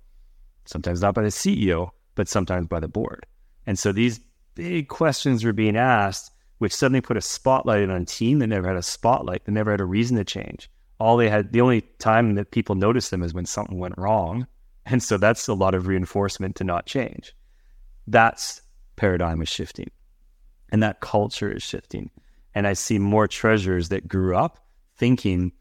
sometimes 0.64 1.02
not 1.02 1.14
by 1.14 1.22
the 1.22 1.28
CEO, 1.28 1.90
but 2.14 2.28
sometimes 2.28 2.66
by 2.66 2.80
the 2.80 2.88
board. 2.88 3.26
And 3.66 3.78
so 3.78 3.92
these 3.92 4.20
big 4.54 4.88
questions 4.88 5.44
were 5.44 5.52
being 5.52 5.76
asked, 5.76 6.32
which 6.58 6.74
suddenly 6.74 7.00
put 7.00 7.16
a 7.16 7.22
spotlight 7.22 7.82
on 7.88 8.02
a 8.02 8.04
team 8.04 8.38
that 8.38 8.46
never 8.48 8.68
had 8.68 8.76
a 8.76 8.82
spotlight, 8.82 9.44
that 9.44 9.52
never 9.52 9.70
had 9.70 9.80
a 9.80 9.84
reason 9.84 10.16
to 10.16 10.24
change. 10.24 10.70
All 10.98 11.16
they 11.16 11.28
had, 11.28 11.52
the 11.52 11.60
only 11.60 11.80
time 11.98 12.34
that 12.36 12.52
people 12.52 12.74
noticed 12.74 13.10
them 13.10 13.22
is 13.22 13.34
when 13.34 13.46
something 13.46 13.78
went 13.78 13.98
wrong. 13.98 14.46
And 14.86 15.02
so 15.02 15.16
that's 15.16 15.48
a 15.48 15.54
lot 15.54 15.74
of 15.74 15.86
reinforcement 15.86 16.56
to 16.56 16.64
not 16.64 16.86
change. 16.86 17.34
That's 18.06 18.62
paradigm 18.96 19.42
is 19.42 19.48
shifting. 19.48 19.90
And 20.70 20.82
that 20.82 21.00
culture 21.00 21.50
is 21.52 21.62
shifting. 21.62 22.10
And 22.54 22.66
I 22.66 22.72
see 22.74 22.98
more 22.98 23.26
treasures 23.26 23.88
that 23.88 24.08
grew 24.08 24.36
up 24.36 24.64
thinking, 24.96 25.52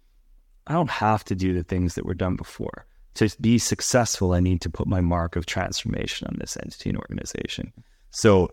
I 0.67 0.73
don't 0.73 0.89
have 0.89 1.23
to 1.25 1.35
do 1.35 1.53
the 1.53 1.63
things 1.63 1.95
that 1.95 2.05
were 2.05 2.13
done 2.13 2.35
before. 2.35 2.85
To 3.15 3.29
be 3.41 3.57
successful, 3.57 4.33
I 4.33 4.39
need 4.39 4.61
to 4.61 4.69
put 4.69 4.87
my 4.87 5.01
mark 5.01 5.35
of 5.35 5.45
transformation 5.45 6.27
on 6.27 6.37
this 6.39 6.57
entity 6.57 6.89
and 6.89 6.99
organization. 6.99 7.73
So, 8.11 8.49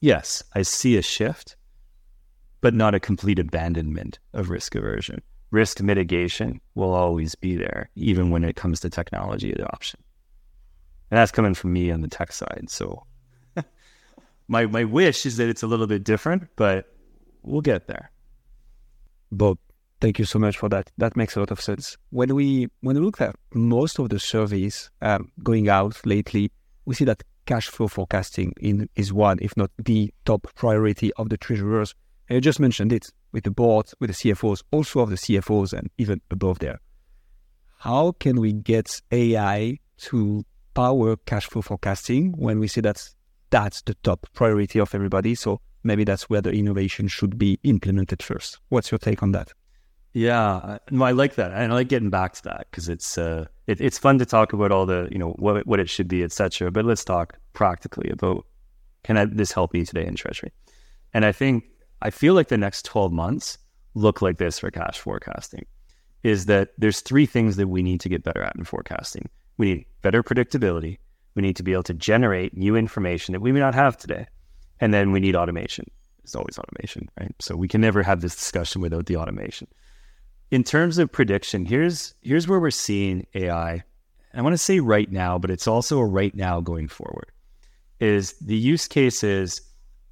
yes, 0.00 0.42
I 0.54 0.62
see 0.62 0.96
a 0.96 1.02
shift, 1.02 1.56
but 2.62 2.74
not 2.74 2.94
a 2.94 3.00
complete 3.00 3.38
abandonment 3.38 4.18
of 4.32 4.48
risk 4.48 4.74
aversion. 4.74 5.22
Risk 5.50 5.80
mitigation 5.82 6.60
will 6.74 6.94
always 6.94 7.34
be 7.34 7.54
there, 7.54 7.90
even 7.94 8.30
when 8.30 8.44
it 8.44 8.56
comes 8.56 8.80
to 8.80 8.90
technology 8.90 9.52
adoption. 9.52 10.00
And 11.10 11.18
that's 11.18 11.30
coming 11.30 11.54
from 11.54 11.74
me 11.74 11.90
on 11.90 12.00
the 12.00 12.08
tech 12.08 12.32
side. 12.32 12.66
So, 12.68 13.04
my, 14.48 14.66
my 14.66 14.84
wish 14.84 15.26
is 15.26 15.36
that 15.36 15.48
it's 15.48 15.62
a 15.62 15.66
little 15.66 15.86
bit 15.86 16.02
different, 16.02 16.48
but 16.56 16.92
we'll 17.42 17.60
get 17.60 17.86
there. 17.86 18.10
Bob, 19.30 19.58
thank 20.00 20.18
you 20.18 20.24
so 20.24 20.38
much 20.38 20.56
for 20.56 20.70
that. 20.70 20.90
That 20.96 21.14
makes 21.14 21.36
a 21.36 21.40
lot 21.40 21.50
of 21.50 21.60
sense. 21.60 21.96
When 22.10 22.34
we 22.34 22.68
when 22.80 22.96
we 22.96 23.02
look 23.02 23.20
at 23.20 23.36
most 23.52 23.98
of 23.98 24.08
the 24.08 24.18
surveys 24.18 24.90
um, 25.02 25.30
going 25.42 25.68
out 25.68 26.00
lately, 26.06 26.50
we 26.84 26.94
see 26.94 27.04
that 27.04 27.22
cash 27.46 27.68
flow 27.68 27.88
forecasting 27.88 28.52
in, 28.60 28.88
is 28.96 29.12
one, 29.12 29.38
if 29.40 29.56
not 29.56 29.70
the 29.78 30.12
top 30.24 30.46
priority 30.54 31.12
of 31.14 31.28
the 31.28 31.36
treasurers. 31.36 31.94
And 32.28 32.36
you 32.36 32.40
just 32.40 32.60
mentioned 32.60 32.92
it 32.92 33.10
with 33.32 33.44
the 33.44 33.50
board, 33.50 33.90
with 34.00 34.10
the 34.10 34.14
CFOs, 34.14 34.62
also 34.70 35.00
of 35.00 35.10
the 35.10 35.16
CFOs, 35.16 35.72
and 35.72 35.90
even 35.98 36.20
above 36.30 36.58
there. 36.60 36.80
How 37.78 38.12
can 38.12 38.40
we 38.40 38.52
get 38.52 39.02
AI 39.12 39.78
to 39.98 40.44
power 40.74 41.16
cash 41.16 41.46
flow 41.46 41.62
forecasting 41.62 42.32
when 42.32 42.58
we 42.58 42.68
see 42.68 42.80
that 42.80 43.06
that's 43.50 43.82
the 43.82 43.94
top 44.02 44.26
priority 44.32 44.80
of 44.80 44.94
everybody? 44.94 45.34
So 45.34 45.60
maybe 45.82 46.04
that's 46.04 46.30
where 46.30 46.40
the 46.40 46.52
innovation 46.52 47.08
should 47.08 47.38
be 47.38 47.58
implemented 47.62 48.22
first. 48.22 48.58
What's 48.70 48.90
your 48.90 48.98
take 48.98 49.22
on 49.22 49.32
that? 49.32 49.52
Yeah, 50.14 50.78
no, 50.92 51.04
I 51.04 51.10
like 51.10 51.34
that. 51.34 51.52
I 51.52 51.66
like 51.66 51.88
getting 51.88 52.08
back 52.08 52.34
to 52.34 52.42
that 52.44 52.68
because 52.70 52.88
it's 52.88 53.18
uh, 53.18 53.46
it, 53.66 53.80
it's 53.80 53.98
fun 53.98 54.18
to 54.20 54.24
talk 54.24 54.52
about 54.52 54.70
all 54.70 54.86
the 54.86 55.08
you 55.10 55.18
know 55.18 55.30
what 55.30 55.66
what 55.66 55.80
it 55.80 55.90
should 55.90 56.06
be, 56.06 56.22
etc. 56.22 56.70
But 56.70 56.84
let's 56.84 57.04
talk 57.04 57.36
practically 57.52 58.10
about 58.10 58.46
can 59.02 59.16
I, 59.16 59.24
this 59.24 59.50
help 59.50 59.74
me 59.74 59.84
today 59.84 60.06
in 60.06 60.14
Treasury? 60.14 60.52
And 61.12 61.24
I 61.24 61.32
think 61.32 61.64
I 62.00 62.10
feel 62.10 62.34
like 62.34 62.46
the 62.46 62.56
next 62.56 62.84
twelve 62.84 63.12
months 63.12 63.58
look 63.94 64.22
like 64.22 64.38
this 64.38 64.60
for 64.60 64.70
cash 64.70 65.00
forecasting. 65.00 65.66
Is 66.22 66.46
that 66.46 66.70
there's 66.78 67.00
three 67.00 67.26
things 67.26 67.56
that 67.56 67.66
we 67.66 67.82
need 67.82 68.00
to 68.00 68.08
get 68.08 68.22
better 68.22 68.42
at 68.42 68.54
in 68.54 68.62
forecasting. 68.62 69.28
We 69.58 69.66
need 69.66 69.86
better 70.00 70.22
predictability. 70.22 70.98
We 71.34 71.42
need 71.42 71.56
to 71.56 71.64
be 71.64 71.72
able 71.72 71.82
to 71.82 71.94
generate 71.94 72.56
new 72.56 72.76
information 72.76 73.32
that 73.32 73.40
we 73.40 73.50
may 73.50 73.60
not 73.60 73.74
have 73.74 73.96
today. 73.96 74.28
And 74.80 74.94
then 74.94 75.10
we 75.10 75.18
need 75.18 75.34
automation. 75.34 75.90
It's 76.22 76.36
always 76.36 76.56
automation, 76.56 77.10
right? 77.20 77.34
So 77.40 77.56
we 77.56 77.68
can 77.68 77.80
never 77.80 78.02
have 78.02 78.20
this 78.20 78.36
discussion 78.36 78.80
without 78.80 79.06
the 79.06 79.16
automation. 79.16 79.66
In 80.50 80.62
terms 80.62 80.98
of 80.98 81.10
prediction, 81.10 81.64
here's 81.64 82.14
here's 82.22 82.46
where 82.46 82.60
we're 82.60 82.70
seeing 82.70 83.26
AI. 83.34 83.82
I 84.36 84.42
want 84.42 84.52
to 84.54 84.58
say 84.58 84.80
right 84.80 85.10
now, 85.10 85.38
but 85.38 85.50
it's 85.50 85.66
also 85.66 85.98
a 85.98 86.04
right 86.04 86.34
now 86.34 86.60
going 86.60 86.88
forward. 86.88 87.30
Is 88.00 88.34
the 88.40 88.56
use 88.56 88.88
case 88.88 89.22
is 89.22 89.60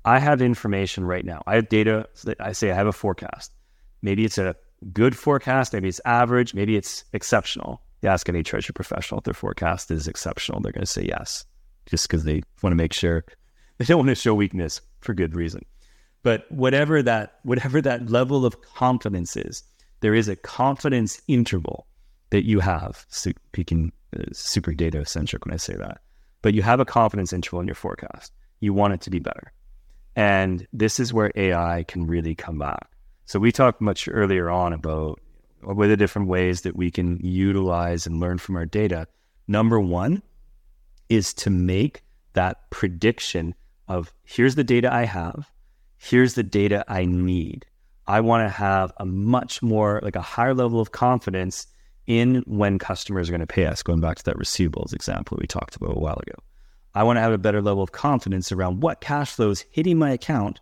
I 0.04 0.18
have 0.18 0.40
information 0.40 1.04
right 1.04 1.24
now. 1.24 1.42
I 1.46 1.56
have 1.56 1.68
data. 1.68 2.08
I 2.40 2.52
say 2.52 2.70
I 2.70 2.74
have 2.74 2.86
a 2.86 2.92
forecast. 2.92 3.52
Maybe 4.00 4.24
it's 4.24 4.38
a 4.38 4.56
good 4.92 5.16
forecast. 5.16 5.72
Maybe 5.72 5.88
it's 5.88 6.00
average. 6.04 6.54
Maybe 6.54 6.76
it's 6.76 7.04
exceptional. 7.12 7.82
You 8.02 8.08
ask 8.08 8.28
any 8.28 8.42
treasury 8.42 8.72
professional 8.74 9.18
if 9.18 9.24
their 9.24 9.34
forecast 9.34 9.90
is 9.90 10.08
exceptional, 10.08 10.60
they're 10.60 10.72
going 10.72 10.82
to 10.82 10.86
say 10.86 11.04
yes, 11.04 11.44
just 11.86 12.08
because 12.08 12.24
they 12.24 12.42
want 12.62 12.72
to 12.72 12.76
make 12.76 12.92
sure 12.92 13.24
they 13.78 13.84
don't 13.84 13.98
want 13.98 14.08
to 14.08 14.14
show 14.14 14.34
weakness 14.34 14.80
for 15.00 15.14
good 15.14 15.36
reason. 15.36 15.64
But 16.24 16.50
whatever 16.50 17.02
that 17.02 17.38
whatever 17.42 17.80
that 17.80 18.10
level 18.10 18.44
of 18.44 18.60
confidence 18.62 19.36
is, 19.36 19.62
there 20.02 20.14
is 20.14 20.28
a 20.28 20.36
confidence 20.36 21.22
interval 21.28 21.86
that 22.30 22.44
you 22.44 22.60
have. 22.60 23.06
Speaking 23.08 23.92
uh, 24.16 24.24
super 24.32 24.74
data 24.74 25.06
centric 25.06 25.46
when 25.46 25.54
I 25.54 25.56
say 25.56 25.74
that, 25.74 26.02
but 26.42 26.52
you 26.54 26.60
have 26.62 26.80
a 26.80 26.84
confidence 26.84 27.32
interval 27.32 27.60
in 27.60 27.66
your 27.66 27.74
forecast. 27.74 28.32
You 28.60 28.74
want 28.74 28.94
it 28.94 29.00
to 29.02 29.10
be 29.10 29.18
better, 29.18 29.52
and 30.14 30.66
this 30.72 31.00
is 31.00 31.12
where 31.12 31.32
AI 31.34 31.84
can 31.88 32.06
really 32.06 32.34
come 32.34 32.58
back. 32.58 32.90
So 33.24 33.38
we 33.38 33.50
talked 33.50 33.80
much 33.80 34.08
earlier 34.10 34.50
on 34.50 34.72
about 34.72 35.20
what 35.62 35.84
are 35.84 35.88
the 35.88 35.96
different 35.96 36.28
ways 36.28 36.62
that 36.62 36.76
we 36.76 36.90
can 36.90 37.18
utilize 37.24 38.06
and 38.06 38.20
learn 38.20 38.38
from 38.38 38.56
our 38.56 38.66
data. 38.66 39.06
Number 39.48 39.80
one 39.80 40.22
is 41.08 41.32
to 41.34 41.50
make 41.50 42.02
that 42.32 42.70
prediction 42.70 43.54
of 43.88 44.12
here's 44.24 44.54
the 44.54 44.64
data 44.64 44.92
I 44.92 45.04
have, 45.04 45.50
here's 45.98 46.34
the 46.34 46.42
data 46.42 46.84
I 46.88 47.04
need. 47.04 47.66
I 48.06 48.20
want 48.20 48.44
to 48.48 48.48
have 48.48 48.92
a 48.98 49.06
much 49.06 49.62
more 49.62 50.00
like 50.02 50.16
a 50.16 50.20
higher 50.20 50.54
level 50.54 50.80
of 50.80 50.92
confidence 50.92 51.66
in 52.06 52.42
when 52.46 52.78
customers 52.78 53.28
are 53.28 53.32
going 53.32 53.40
to 53.40 53.46
pay 53.46 53.66
us, 53.66 53.82
going 53.82 54.00
back 54.00 54.16
to 54.18 54.24
that 54.24 54.36
receivables 54.36 54.92
example 54.92 55.38
we 55.40 55.46
talked 55.46 55.76
about 55.76 55.96
a 55.96 56.00
while 56.00 56.18
ago. 56.20 56.34
I 56.94 57.04
want 57.04 57.16
to 57.16 57.20
have 57.20 57.32
a 57.32 57.38
better 57.38 57.62
level 57.62 57.82
of 57.82 57.92
confidence 57.92 58.52
around 58.52 58.82
what 58.82 59.00
cash 59.00 59.32
flows 59.32 59.64
hitting 59.70 59.98
my 59.98 60.10
account 60.10 60.60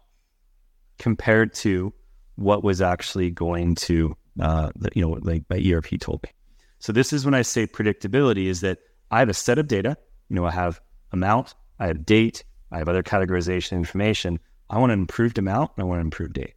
compared 0.99 1.55
to 1.55 1.93
what 2.37 2.63
was 2.63 2.81
actually 2.81 3.31
going 3.31 3.75
to, 3.75 4.17
uh, 4.39 4.71
you 4.95 5.03
know, 5.03 5.19
like 5.23 5.45
my 5.51 5.57
ERP 5.57 5.99
told 5.99 6.23
me. 6.23 6.31
So 6.79 6.93
this 6.93 7.13
is 7.13 7.25
when 7.25 7.35
I 7.35 7.43
say 7.43 7.67
predictability 7.67 8.47
is 8.47 8.61
that 8.61 8.79
I 9.11 9.19
have 9.19 9.29
a 9.29 9.35
set 9.35 9.59
of 9.59 9.67
data. 9.67 9.97
You 10.29 10.37
know, 10.37 10.45
I 10.45 10.53
have 10.53 10.81
amount, 11.13 11.55
I 11.79 11.89
have 11.89 12.07
date, 12.07 12.45
I 12.71 12.79
have 12.79 12.89
other 12.89 13.03
categorization 13.03 13.73
information. 13.73 14.39
I 14.69 14.79
want 14.79 14.93
an 14.93 15.01
improved 15.01 15.39
amount 15.39 15.73
and 15.77 15.83
I 15.83 15.87
want 15.87 16.01
an 16.01 16.07
improved 16.07 16.35
date. 16.35 16.55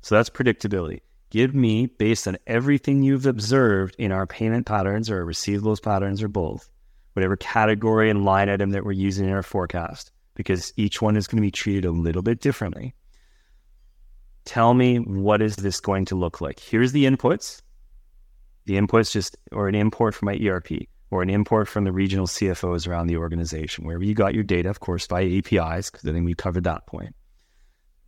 So 0.00 0.14
that's 0.14 0.30
predictability. 0.30 1.00
Give 1.30 1.54
me, 1.54 1.86
based 1.86 2.26
on 2.26 2.38
everything 2.46 3.02
you've 3.02 3.26
observed 3.26 3.94
in 3.98 4.12
our 4.12 4.26
payment 4.26 4.66
patterns 4.66 5.10
or 5.10 5.26
receivables 5.26 5.82
patterns 5.82 6.22
or 6.22 6.28
both, 6.28 6.70
whatever 7.12 7.36
category 7.36 8.08
and 8.08 8.24
line 8.24 8.48
item 8.48 8.70
that 8.70 8.84
we're 8.84 8.92
using 8.92 9.26
in 9.26 9.32
our 9.32 9.42
forecast, 9.42 10.10
because 10.34 10.72
each 10.76 11.02
one 11.02 11.16
is 11.16 11.26
going 11.26 11.36
to 11.36 11.46
be 11.46 11.50
treated 11.50 11.84
a 11.84 11.90
little 11.90 12.22
bit 12.22 12.40
differently. 12.40 12.94
tell 14.44 14.72
me 14.72 14.96
what 14.96 15.42
is 15.42 15.56
this 15.56 15.78
going 15.80 16.06
to 16.06 16.14
look 16.14 16.40
like? 16.40 16.58
Here's 16.58 16.92
the 16.92 17.04
inputs. 17.04 17.60
The 18.64 18.78
inputs 18.78 19.12
just, 19.12 19.36
or 19.52 19.68
an 19.68 19.74
import 19.74 20.14
from 20.14 20.26
my 20.26 20.38
ERP, 20.42 20.86
or 21.10 21.22
an 21.22 21.30
import 21.30 21.68
from 21.68 21.84
the 21.84 21.92
regional 21.92 22.26
CFOs 22.26 22.88
around 22.88 23.06
the 23.06 23.16
organization, 23.18 23.84
wherever 23.84 24.04
you 24.04 24.14
got 24.14 24.34
your 24.34 24.44
data, 24.44 24.70
of 24.70 24.80
course, 24.80 25.06
by 25.06 25.22
APIs, 25.22 25.90
because 25.90 26.08
I 26.08 26.12
think 26.12 26.24
we 26.24 26.34
covered 26.34 26.64
that 26.64 26.86
point. 26.86 27.14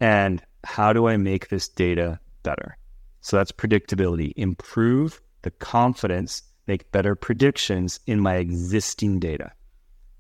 And 0.01 0.43
how 0.65 0.93
do 0.93 1.07
I 1.07 1.17
make 1.17 1.49
this 1.49 1.69
data 1.69 2.19
better? 2.43 2.77
So 3.21 3.37
that's 3.37 3.53
predictability. 3.53 4.33
Improve 4.37 5.21
the 5.43 5.51
confidence, 5.51 6.43
make 6.67 6.91
better 6.93 7.15
predictions 7.15 8.01
in 8.07 8.21
my 8.21 8.37
existing 8.37 9.21
data. 9.21 9.53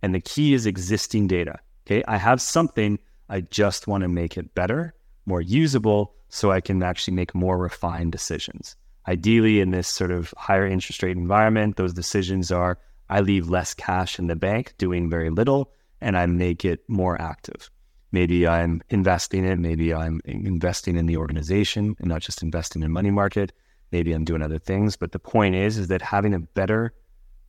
And 0.02 0.14
the 0.14 0.20
key 0.20 0.54
is 0.54 0.66
existing 0.66 1.26
data. 1.26 1.58
Okay. 1.86 2.02
I 2.06 2.16
have 2.16 2.40
something, 2.40 2.98
I 3.28 3.42
just 3.42 3.86
want 3.86 4.02
to 4.02 4.08
make 4.08 4.36
it 4.36 4.54
better, 4.54 4.94
more 5.26 5.40
usable, 5.40 6.14
so 6.28 6.50
I 6.52 6.60
can 6.60 6.82
actually 6.82 7.14
make 7.14 7.34
more 7.34 7.58
refined 7.58 8.12
decisions. 8.12 8.76
Ideally, 9.08 9.60
in 9.60 9.70
this 9.70 9.88
sort 9.88 10.10
of 10.10 10.32
higher 10.36 10.66
interest 10.66 11.02
rate 11.02 11.16
environment, 11.16 11.76
those 11.76 11.92
decisions 11.92 12.52
are 12.52 12.78
I 13.08 13.20
leave 13.20 13.48
less 13.48 13.74
cash 13.74 14.18
in 14.18 14.28
the 14.28 14.36
bank 14.36 14.74
doing 14.78 15.10
very 15.10 15.30
little 15.30 15.72
and 16.00 16.16
I 16.16 16.26
make 16.26 16.64
it 16.64 16.88
more 16.88 17.20
active. 17.20 17.70
Maybe 18.12 18.46
I'm 18.46 18.82
investing 18.90 19.44
it, 19.44 19.58
maybe 19.58 19.94
I'm 19.94 20.20
investing 20.24 20.96
in 20.96 21.06
the 21.06 21.16
organization 21.16 21.94
and 22.00 22.08
not 22.08 22.22
just 22.22 22.42
investing 22.42 22.82
in 22.82 22.90
money 22.90 23.10
market. 23.10 23.52
Maybe 23.92 24.12
I'm 24.12 24.24
doing 24.24 24.42
other 24.42 24.58
things. 24.58 24.96
But 24.96 25.12
the 25.12 25.18
point 25.18 25.54
is, 25.54 25.78
is 25.78 25.88
that 25.88 26.02
having 26.02 26.34
a 26.34 26.40
better 26.40 26.92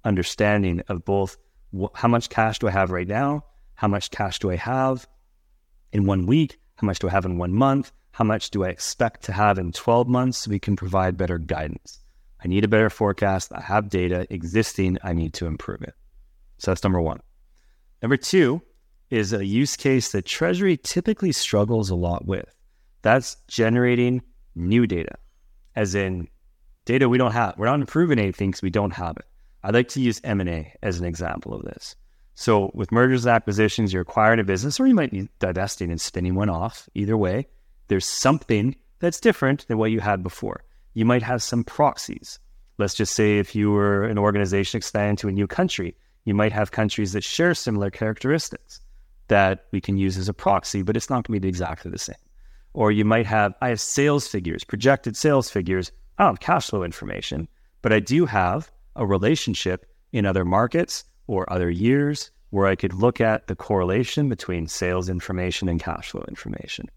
understanding 0.04 0.82
of 0.88 1.06
both 1.06 1.38
wh- 1.78 1.94
how 1.94 2.08
much 2.08 2.30
cash 2.30 2.60
do 2.60 2.68
I 2.68 2.72
have 2.72 2.92
right 2.92 3.08
now? 3.08 3.46
How 3.76 3.88
much 3.88 4.12
cash 4.12 4.40
do 4.40 4.52
I 4.52 4.56
have 4.56 5.08
in 5.92 6.06
one 6.06 6.26
week? 6.26 6.60
How 6.76 6.86
much 6.86 7.00
do 7.00 7.08
I 7.08 7.12
have 7.12 7.26
in 7.26 7.38
one 7.38 7.54
month? 7.54 7.92
How 8.12 8.24
much 8.24 8.52
do 8.52 8.64
I 8.64 8.70
expect 8.70 9.24
to 9.24 9.32
have 9.32 9.58
in 9.58 9.72
12 9.72 10.08
months 10.08 10.40
so 10.40 10.52
we 10.52 10.60
can 10.60 10.76
provide 10.76 11.18
better 11.18 11.38
guidance? 11.38 12.00
I 12.44 12.48
need 12.48 12.64
a 12.64 12.68
better 12.68 12.90
forecast. 12.90 13.52
I 13.54 13.62
have 13.62 13.90
data 13.90 14.28
existing. 14.30 14.98
I 15.04 15.14
need 15.14 15.34
to 15.36 15.46
improve 15.46 15.82
it. 15.82 15.94
So 16.58 16.72
that's 16.72 16.84
number 16.84 17.02
one. 17.02 17.22
Number 18.02 18.18
two 18.18 18.62
is 19.12 19.34
a 19.34 19.46
use 19.46 19.76
case 19.76 20.14
that 20.14 20.26
Treasury 20.26 20.78
typically 20.78 21.34
struggles 21.34 21.90
a 21.90 21.96
lot 21.96 22.26
with. 22.26 22.56
That's 23.02 23.36
generating 23.48 24.22
new 24.56 24.88
data, 24.88 25.16
as 25.76 25.94
in 25.96 26.30
data 26.86 27.10
we 27.10 27.18
don't 27.18 27.34
have. 27.34 27.56
We're 27.58 27.66
not 27.66 27.82
improving 27.82 28.20
anything 28.20 28.52
because 28.52 28.62
we 28.62 28.70
don't 28.70 28.94
have 28.94 29.18
it. 29.18 29.26
I'd 29.64 29.74
like 29.74 29.90
to 29.90 30.02
use 30.02 30.22
M&A 30.24 30.74
as 30.82 31.00
an 31.00 31.06
example 31.06 31.54
of 31.54 31.64
this. 31.64 31.96
So 32.36 32.72
with 32.74 32.92
mergers 32.92 33.26
and 33.26 33.36
acquisitions, 33.36 33.92
you're 33.92 34.02
acquiring 34.02 34.40
a 34.40 34.44
business 34.46 34.80
or 34.80 34.88
you 34.88 34.96
might 34.96 35.12
be 35.12 35.30
divesting 35.40 35.92
and 35.92 36.00
spinning 36.00 36.34
one 36.36 36.50
off. 36.50 36.90
Either 36.96 37.18
way, 37.18 37.48
there's 37.90 38.06
something 38.06 38.76
that's 39.00 39.20
different 39.20 39.68
than 39.68 39.78
what 39.78 39.92
you 39.92 40.00
had 40.00 40.24
before. 40.24 40.64
You 40.94 41.06
might 41.06 41.22
have 41.22 41.44
some 41.44 41.64
proxies. 41.64 42.40
Let's 42.78 42.94
just 42.94 43.14
say 43.14 43.38
if 43.38 43.56
you 43.56 43.72
were 43.72 44.06
an 44.06 44.18
organization 44.18 44.78
expanding 44.78 45.18
to 45.18 45.28
a 45.28 45.32
new 45.32 45.48
country, 45.48 45.96
you 46.24 46.34
might 46.34 46.54
have 46.54 46.72
countries 46.72 47.14
that 47.14 47.24
share 47.24 47.54
similar 47.54 47.90
characteristics 47.92 48.80
that 49.32 49.68
we 49.72 49.80
can 49.80 49.96
use 49.96 50.18
as 50.18 50.28
a 50.28 50.34
proxy, 50.34 50.82
but 50.82 50.98
it's 50.98 51.10
not 51.10 51.26
going 51.26 51.38
to 51.38 51.40
be 51.40 51.48
exactly 51.48 51.90
the 51.90 51.98
same. 51.98 52.24
Or 52.74 52.92
you 52.92 53.06
might 53.06 53.26
have, 53.26 53.54
I 53.62 53.70
have 53.70 53.80
sales 53.80 54.28
figures, 54.28 54.66
projected 54.66 55.16
sales 55.16 55.50
figures. 55.50 55.90
I 56.18 56.24
don't 56.24 56.34
have 56.34 56.42
cash 56.42 56.70
flow 56.70 56.84
information, 56.84 57.48
but 57.82 57.94
I 57.94 58.02
do 58.02 58.26
have 58.26 58.70
a 58.98 59.06
relationship 59.06 59.86
in 60.12 60.26
other 60.26 60.44
markets 60.44 61.06
or 61.28 61.52
other 61.52 61.70
years 61.70 62.30
where 62.50 62.68
I 62.68 62.76
could 62.76 62.94
look 62.94 63.22
at 63.22 63.48
the 63.48 63.56
correlation 63.56 64.28
between 64.28 64.68
sales 64.68 65.08
information 65.08 65.70
and 65.70 65.80
cash 65.80 66.12
flow 66.12 66.26
information. 66.28 66.90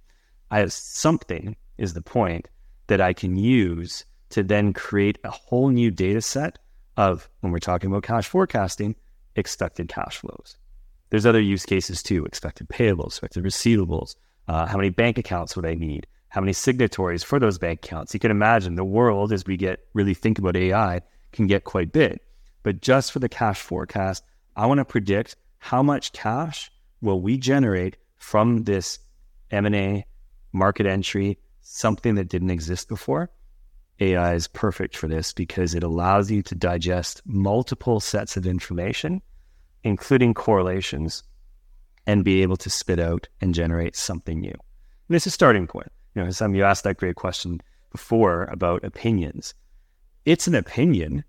I 0.51 0.59
have 0.59 0.73
something, 0.73 1.55
is 1.79 1.95
the 1.95 2.03
point, 2.03 2.49
that 2.89 3.01
I 3.01 3.13
can 3.13 3.37
use 3.37 4.05
to 4.31 4.43
then 4.43 4.73
create 4.73 5.19
a 5.23 5.31
whole 5.31 5.69
new 5.69 5.93
data 5.93 6.21
set 6.21 6.59
of, 6.97 7.31
when 7.41 7.53
we're 7.53 7.61
talking 7.61 7.91
about 7.91 8.03
cash 8.03 8.27
forecasting, 8.27 8.97
expected 9.37 9.87
cash 9.89 10.19
flows. 10.19 10.57
There's 11.11 11.27
other 11.27 11.41
use 11.41 11.65
cases 11.65 12.03
too 12.03 12.25
expected 12.25 12.69
payables, 12.69 13.09
expected 13.09 13.45
receivables. 13.45 14.17
Uh, 14.49 14.67
how 14.67 14.77
many 14.77 14.91
bank 14.91 15.19
accounts 15.19 15.57
would 15.57 15.67
I 15.67 15.75
need? 15.75 16.07
How 16.29 16.41
many 16.41 16.53
signatories 16.53 17.23
for 17.23 17.39
those 17.39 17.59
bank 17.59 17.85
accounts? 17.85 18.13
You 18.13 18.21
can 18.21 18.31
imagine 18.31 18.75
the 18.75 18.85
world, 18.85 19.33
as 19.33 19.47
we 19.47 19.57
get 19.57 19.87
really 19.95 20.15
think 20.15 20.39
about 20.39 20.57
AI, 20.57 21.01
can 21.33 21.47
get 21.47 21.65
quite 21.65 21.93
big. 21.93 22.19
But 22.63 22.81
just 22.81 23.13
for 23.13 23.21
the 23.21 23.29
cash 23.29 23.61
forecast, 23.61 24.25
I 24.57 24.67
want 24.67 24.79
to 24.79 24.85
predict 24.85 25.37
how 25.59 25.83
much 25.83 26.13
cash 26.13 26.71
will 27.01 27.21
we 27.21 27.39
generate 27.39 27.97
from 28.17 28.65
this 28.65 28.99
M&A 29.51 30.05
market 30.53 30.87
entry, 30.87 31.39
something 31.61 32.15
that 32.15 32.29
didn't 32.29 32.51
exist 32.51 32.89
before. 32.89 33.31
AI 34.01 34.35
is 34.35 34.49
perfect 34.49 34.97
for 34.97 35.07
this 35.07 35.33
because 35.33 35.75
it 35.75 35.83
allows 35.83 36.31
you 36.31 36.43
to 36.43 36.55
digest 36.55 37.23
multiple 37.25 38.01
sets 38.01 38.37
of 38.37 38.47
information, 38.47 39.23
including 39.85 40.35
correlations, 40.35 41.23
and 42.07 42.25
be 42.25 42.43
able 42.43 42.57
to 42.57 42.69
spit 42.69 42.99
out 42.99 43.29
and 43.41 43.55
generate 43.55 43.97
something 43.97 44.41
new. 44.41 44.55
And 45.09 45.17
it's 45.17 45.27
a 45.27 45.31
starting 45.31 45.67
point. 45.67 45.93
You 46.15 46.25
know, 46.25 46.31
some 46.31 46.55
you 46.55 46.65
asked 46.65 46.85
that 46.85 46.97
great 46.97 47.17
question 47.17 47.61
before 47.93 48.45
about 48.45 48.85
opinions. 48.85 49.55
It's 50.25 50.47
an 50.47 50.55
opinion 50.55 51.25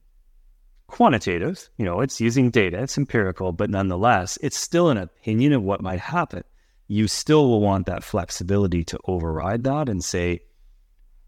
quantitative, 0.88 1.70
you 1.78 1.86
know, 1.86 2.02
it's 2.02 2.22
using 2.22 2.50
data, 2.50 2.82
it's 2.82 2.98
empirical, 2.98 3.52
but 3.52 3.70
nonetheless, 3.70 4.38
it's 4.42 4.58
still 4.58 4.90
an 4.90 4.98
opinion 4.98 5.54
of 5.54 5.64
what 5.64 5.82
might 5.82 6.00
happen. 6.00 6.44
You 6.88 7.08
still 7.08 7.48
will 7.50 7.62
want 7.62 7.88
that 7.88 8.04
flexibility 8.04 8.84
to 8.86 9.00
override 9.06 9.64
that 9.64 9.90
and 9.90 10.04
say, 10.04 10.42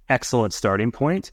excellent 0.09 0.53
starting 0.53 0.91
point. 0.91 1.31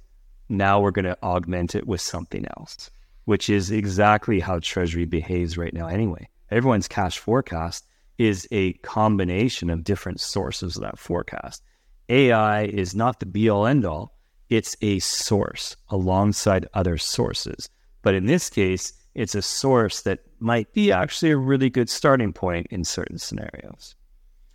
Now 0.48 0.80
we're 0.80 0.90
going 0.90 1.04
to 1.04 1.22
augment 1.22 1.74
it 1.74 1.86
with 1.86 2.00
something 2.00 2.46
else, 2.56 2.90
which 3.24 3.48
is 3.48 3.70
exactly 3.70 4.40
how 4.40 4.58
Treasury 4.58 5.04
behaves 5.04 5.56
right 5.56 5.72
now, 5.72 5.86
anyway. 5.86 6.28
Everyone's 6.50 6.88
cash 6.88 7.18
forecast 7.18 7.86
is 8.18 8.46
a 8.50 8.74
combination 8.74 9.70
of 9.70 9.84
different 9.84 10.20
sources 10.20 10.76
of 10.76 10.82
that 10.82 10.98
forecast. 10.98 11.62
AI 12.08 12.64
is 12.64 12.94
not 12.94 13.20
the 13.20 13.26
be 13.26 13.48
all 13.48 13.66
end 13.66 13.84
all, 13.84 14.14
it's 14.50 14.76
a 14.82 14.98
source 14.98 15.76
alongside 15.88 16.68
other 16.74 16.98
sources. 16.98 17.68
But 18.02 18.14
in 18.14 18.26
this 18.26 18.50
case, 18.50 18.92
it's 19.14 19.34
a 19.34 19.42
source 19.42 20.02
that 20.02 20.20
might 20.38 20.72
be 20.74 20.92
actually 20.92 21.30
a 21.30 21.36
really 21.36 21.70
good 21.70 21.88
starting 21.88 22.32
point 22.32 22.66
in 22.70 22.84
certain 22.84 23.18
scenarios. 23.18 23.94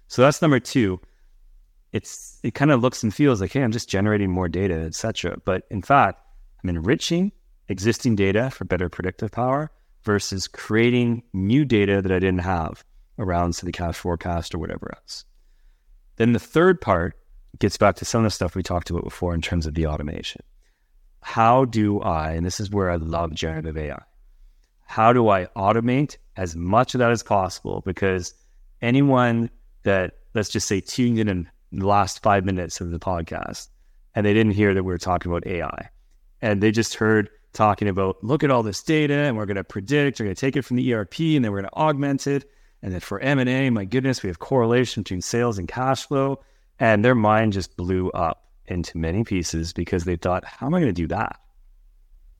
So 0.07 0.21
that's 0.21 0.41
number 0.41 0.59
two. 0.59 0.99
It's 1.91 2.39
it 2.43 2.53
kind 2.53 2.71
of 2.71 2.81
looks 2.81 3.01
and 3.01 3.13
feels 3.13 3.41
like, 3.41 3.53
hey, 3.53 3.63
I'm 3.63 3.71
just 3.71 3.89
generating 3.89 4.29
more 4.29 4.47
data, 4.47 4.75
etc. 4.75 5.37
But 5.43 5.63
in 5.71 5.81
fact, 5.81 6.21
I'm 6.63 6.69
enriching 6.69 7.31
existing 7.69 8.15
data 8.15 8.49
for 8.49 8.65
better 8.65 8.89
predictive 8.89 9.31
power 9.31 9.71
versus 10.03 10.47
creating 10.47 11.23
new 11.33 11.63
data 11.63 12.01
that 12.01 12.11
I 12.11 12.19
didn't 12.19 12.39
have 12.39 12.83
around 13.17 13.53
the 13.53 13.71
cash 13.71 13.95
forecast 13.95 14.53
or 14.53 14.59
whatever 14.59 14.93
else. 14.95 15.25
Then 16.17 16.33
the 16.33 16.39
third 16.39 16.81
part 16.81 17.15
gets 17.59 17.77
back 17.77 17.95
to 17.97 18.05
some 18.05 18.19
of 18.19 18.25
the 18.25 18.31
stuff 18.31 18.55
we 18.55 18.63
talked 18.63 18.89
about 18.89 19.03
before 19.03 19.33
in 19.33 19.41
terms 19.41 19.65
of 19.65 19.73
the 19.73 19.87
automation 19.87 20.41
how 21.21 21.65
do 21.65 21.99
I, 22.01 22.31
and 22.31 22.45
this 22.45 22.59
is 22.59 22.71
where 22.71 22.89
I 22.89 22.95
love 22.95 23.33
generative 23.33 23.77
AI, 23.77 24.01
how 24.85 25.13
do 25.13 25.29
I 25.29 25.45
automate 25.55 26.17
as 26.37 26.55
much 26.55 26.95
of 26.95 26.99
that 26.99 27.11
as 27.11 27.23
possible? 27.23 27.83
Because 27.85 28.33
anyone 28.81 29.49
that, 29.83 30.13
let's 30.33 30.49
just 30.49 30.67
say, 30.67 30.79
tuned 30.79 31.19
in 31.19 31.27
in 31.27 31.49
the 31.71 31.87
last 31.87 32.23
five 32.23 32.45
minutes 32.45 32.81
of 32.81 32.91
the 32.91 32.99
podcast 32.99 33.67
and 34.15 34.25
they 34.25 34.33
didn't 34.33 34.53
hear 34.53 34.73
that 34.73 34.83
we 34.83 34.91
were 34.91 34.97
talking 34.97 35.31
about 35.31 35.45
AI 35.45 35.89
and 36.41 36.63
they 36.63 36.71
just 36.71 36.95
heard 36.95 37.29
talking 37.53 37.87
about, 37.87 38.23
look 38.23 38.43
at 38.43 38.51
all 38.51 38.63
this 38.63 38.83
data 38.83 39.13
and 39.13 39.37
we're 39.37 39.45
going 39.45 39.57
to 39.57 39.63
predict, 39.63 40.19
we're 40.19 40.25
going 40.25 40.35
to 40.35 40.39
take 40.39 40.55
it 40.55 40.63
from 40.63 40.77
the 40.77 40.93
ERP 40.93 41.19
and 41.19 41.43
then 41.43 41.51
we're 41.51 41.61
going 41.61 41.71
to 41.71 41.77
augment 41.77 42.27
it. 42.27 42.49
And 42.81 42.93
then 42.93 43.01
for 43.01 43.19
M&A, 43.19 43.69
my 43.69 43.85
goodness, 43.85 44.23
we 44.23 44.29
have 44.29 44.39
correlation 44.39 45.03
between 45.03 45.21
sales 45.21 45.57
and 45.57 45.67
cash 45.67 46.07
flow. 46.07 46.41
And 46.79 47.03
their 47.03 47.15
mind 47.15 47.53
just 47.53 47.75
blew 47.75 48.09
up 48.11 48.45
into 48.67 48.97
many 48.97 49.23
pieces 49.23 49.73
because 49.73 50.05
they 50.05 50.15
thought, 50.15 50.45
how 50.45 50.67
am 50.67 50.73
I 50.73 50.79
going 50.79 50.93
to 50.93 51.01
do 51.01 51.07
that? 51.07 51.39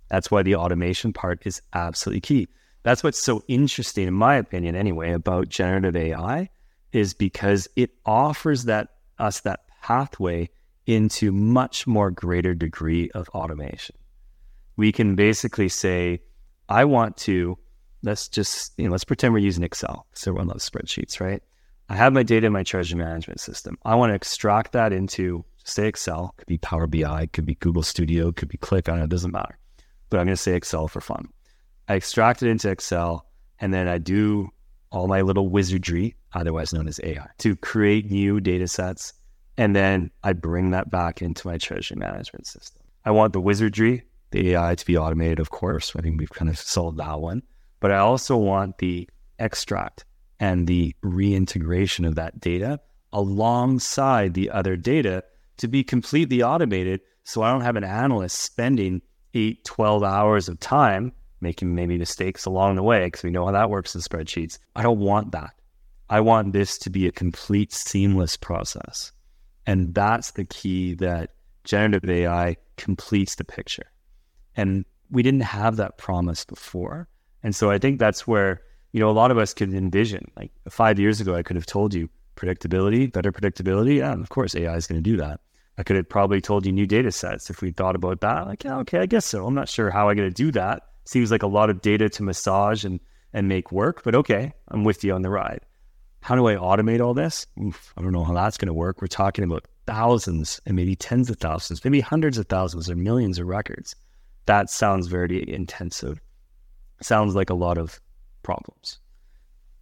That's 0.10 0.32
why 0.32 0.44
the 0.44 0.56
automation 0.56 1.14
part 1.14 1.42
is 1.46 1.62
absolutely 1.74 2.22
key. 2.22 2.48
That's 2.84 3.04
what's 3.04 3.20
so 3.20 3.44
interesting, 3.48 4.08
in 4.08 4.14
my 4.14 4.36
opinion, 4.36 4.76
anyway, 4.76 5.12
about 5.12 5.50
generative 5.50 5.96
AI 5.96 6.50
is 6.92 7.14
because 7.14 7.68
it 7.76 7.92
offers 8.06 8.64
that 8.66 8.90
us 9.20 9.42
that 9.42 9.66
pathway 9.82 10.50
into 10.86 11.32
much 11.32 11.86
more 11.86 12.10
greater 12.10 12.56
degree 12.56 13.12
of 13.12 13.28
automation. 13.30 13.96
We 14.80 14.94
can 14.94 15.16
basically 15.16 15.68
say, 15.68 16.22
I 16.70 16.86
want 16.86 17.18
to, 17.18 17.58
let's 18.02 18.30
just, 18.30 18.72
you 18.78 18.86
know, 18.86 18.92
let's 18.92 19.04
pretend 19.04 19.34
we're 19.34 19.40
using 19.40 19.66
Excel. 19.66 20.08
So 20.14 20.32
everyone 20.32 20.48
loves 20.48 20.70
spreadsheets, 20.70 21.20
right? 21.20 21.44
I 21.90 21.98
have 21.98 22.14
my 22.14 22.24
data 22.24 22.48
in 22.48 22.54
my 22.54 22.64
treasury 22.64 22.98
management 22.98 23.42
system. 23.42 23.78
I 23.84 23.96
want 23.96 24.12
to 24.12 24.16
extract 24.16 24.72
that 24.72 24.94
into 24.94 25.44
say 25.66 25.90
Excel, 25.90 26.34
could 26.38 26.48
be 26.48 26.60
Power 26.60 26.88
BI, 26.88 27.28
could 27.34 27.46
be 27.46 27.56
Google 27.56 27.84
Studio, 27.84 28.32
could 28.32 28.48
be 28.48 28.58
Qlik. 28.58 28.88
I 28.88 28.92
don't 28.92 29.00
know, 29.00 29.04
it 29.04 29.10
doesn't 29.10 29.34
matter. 29.34 29.58
But 30.10 30.22
I'm 30.22 30.28
going 30.28 30.38
to 30.38 30.42
say 30.42 30.56
Excel 30.56 30.88
for 30.88 31.02
fun. 31.02 31.28
I 31.90 31.96
extract 31.96 32.42
it 32.42 32.48
into 32.48 32.70
Excel 32.70 33.26
and 33.60 33.74
then 33.74 33.90
I 33.90 33.98
do 33.98 34.48
all 34.94 35.10
my 35.10 35.20
little 35.20 35.50
wizardry, 35.50 36.16
otherwise 36.32 36.72
known 36.72 36.88
as 36.88 37.02
AI, 37.04 37.28
to 37.40 37.58
create 37.58 38.10
new 38.10 38.40
data 38.40 38.70
sets 38.70 39.12
And 39.58 39.76
then 39.76 40.10
I 40.24 40.32
bring 40.32 40.72
that 40.72 40.90
back 40.90 41.22
into 41.22 41.46
my 41.46 41.58
treasury 41.58 41.98
management 41.98 42.48
system. 42.48 42.82
I 43.04 43.12
want 43.12 43.34
the 43.34 43.42
wizardry, 43.42 44.04
the 44.32 44.52
AI 44.52 44.76
to 44.76 44.86
be 44.86 44.98
automated, 44.98 45.40
of 45.40 45.50
course. 45.50 45.96
I 45.96 46.02
think 46.02 46.20
we've 46.20 46.30
kind 46.30 46.50
of 46.50 46.58
solved 46.58 46.98
that 46.98 47.20
one. 47.20 47.44
But 47.80 47.92
I 47.92 47.98
also 47.98 48.38
want 48.38 48.78
the 48.78 49.10
extract 49.40 50.06
and 50.40 50.68
the 50.68 50.96
reintegration 51.02 52.06
of 52.06 52.16
that 52.16 52.40
data 52.40 52.80
alongside 53.12 54.34
the 54.34 54.50
other 54.52 54.76
data 54.76 55.24
to 55.58 55.68
be 55.68 55.84
completely 55.84 56.44
automated. 56.44 57.02
So 57.24 57.42
I 57.42 57.52
don't 57.52 57.62
have 57.62 57.76
an 57.76 57.84
analyst 57.84 58.40
spending 58.40 59.02
eight, 59.34 59.64
12 59.66 60.04
hours 60.04 60.50
of 60.50 60.60
time 60.60 61.12
making 61.42 61.74
maybe 61.74 61.98
mistakes 61.98 62.46
along 62.46 62.76
the 62.76 62.84
way 62.84 63.06
because 63.06 63.24
we 63.24 63.30
know 63.30 63.46
how 63.46 63.52
that 63.52 63.70
works 63.70 63.96
in 63.96 64.02
spreadsheets. 64.02 64.60
I 64.76 64.84
don't 64.84 65.00
want 65.00 65.32
that. 65.32 65.54
I 66.10 66.22
want 66.22 66.54
this 66.54 66.78
to 66.80 66.90
be 66.90 67.08
a 67.08 67.12
complete 67.12 67.72
seamless 67.72 68.36
process. 68.36 69.12
And 69.66 69.94
that's 69.94 70.32
the 70.32 70.46
key 70.46 70.96
that 70.96 71.32
generative 71.64 72.10
AI 72.10 72.58
completes 72.78 73.36
the 73.36 73.44
picture. 73.44 73.86
And 74.60 74.84
we 75.10 75.24
didn't 75.24 75.42
have 75.42 75.78
that 75.78 75.98
promise 75.98 76.44
before. 76.44 77.08
And 77.44 77.56
so 77.56 77.72
I 77.72 77.78
think 77.78 77.98
that's 77.98 78.28
where, 78.28 78.62
you 78.92 79.00
know, 79.00 79.10
a 79.10 79.12
lot 79.12 79.32
of 79.32 79.38
us 79.38 79.54
could 79.54 79.74
envision 79.74 80.30
like 80.36 80.52
five 80.70 81.00
years 81.00 81.22
ago, 81.22 81.34
I 81.34 81.44
could 81.44 81.56
have 81.56 81.66
told 81.66 81.94
you 81.94 82.10
predictability, 82.36 83.12
better 83.12 83.32
predictability. 83.32 83.98
Yeah, 84.00 84.14
of 84.14 84.28
course, 84.28 84.56
AI 84.56 84.76
is 84.76 84.86
going 84.86 85.02
to 85.02 85.10
do 85.10 85.16
that. 85.16 85.40
I 85.78 85.84
could 85.84 85.96
have 85.96 86.10
probably 86.10 86.42
told 86.42 86.66
you 86.66 86.74
new 86.74 86.86
data 86.86 87.10
sets 87.10 87.50
if 87.50 87.62
we 87.62 87.72
thought 87.72 87.96
about 87.96 88.20
that. 88.20 88.48
Like, 88.48 88.66
yeah, 88.66 88.80
okay, 88.80 89.00
I 89.00 89.06
guess 89.06 89.26
so. 89.26 89.46
I'm 89.46 89.56
not 89.56 89.70
sure 89.70 89.90
how 89.90 90.10
I'm 90.10 90.18
going 90.18 90.30
to 90.30 90.34
do 90.34 90.52
that. 90.52 90.84
Seems 91.06 91.32
like 91.32 91.44
a 91.44 91.48
lot 91.48 91.70
of 91.70 91.82
data 91.82 92.10
to 92.10 92.24
massage 92.24 92.84
and, 92.84 93.00
and 93.32 93.48
make 93.48 93.72
work, 93.72 94.04
but 94.04 94.14
okay, 94.14 94.52
I'm 94.68 94.84
with 94.84 95.06
you 95.06 95.14
on 95.14 95.22
the 95.22 95.30
ride. 95.30 95.62
How 96.22 96.36
do 96.36 96.50
I 96.50 96.56
automate 96.56 97.00
all 97.00 97.14
this? 97.14 97.48
Oof, 97.64 97.94
I 97.96 98.02
don't 98.02 98.12
know 98.12 98.26
how 98.26 98.34
that's 98.34 98.58
going 98.58 98.68
to 98.68 98.74
work. 98.74 99.02
We're 99.02 99.08
talking 99.08 99.46
about 99.46 99.66
thousands 99.88 100.60
and 100.66 100.76
maybe 100.76 100.98
tens 100.98 101.30
of 101.30 101.38
thousands, 101.38 101.84
maybe 101.86 102.02
hundreds 102.02 102.38
of 102.38 102.48
thousands 102.48 102.90
or 102.90 102.98
millions 102.98 103.40
of 103.40 103.48
records. 103.48 103.96
That 104.46 104.70
sounds 104.70 105.08
very 105.08 105.48
intensive. 105.48 106.20
Sounds 107.02 107.36
like 107.36 107.50
a 107.50 107.56
lot 107.56 107.78
of 107.78 108.00
problems. 108.44 109.00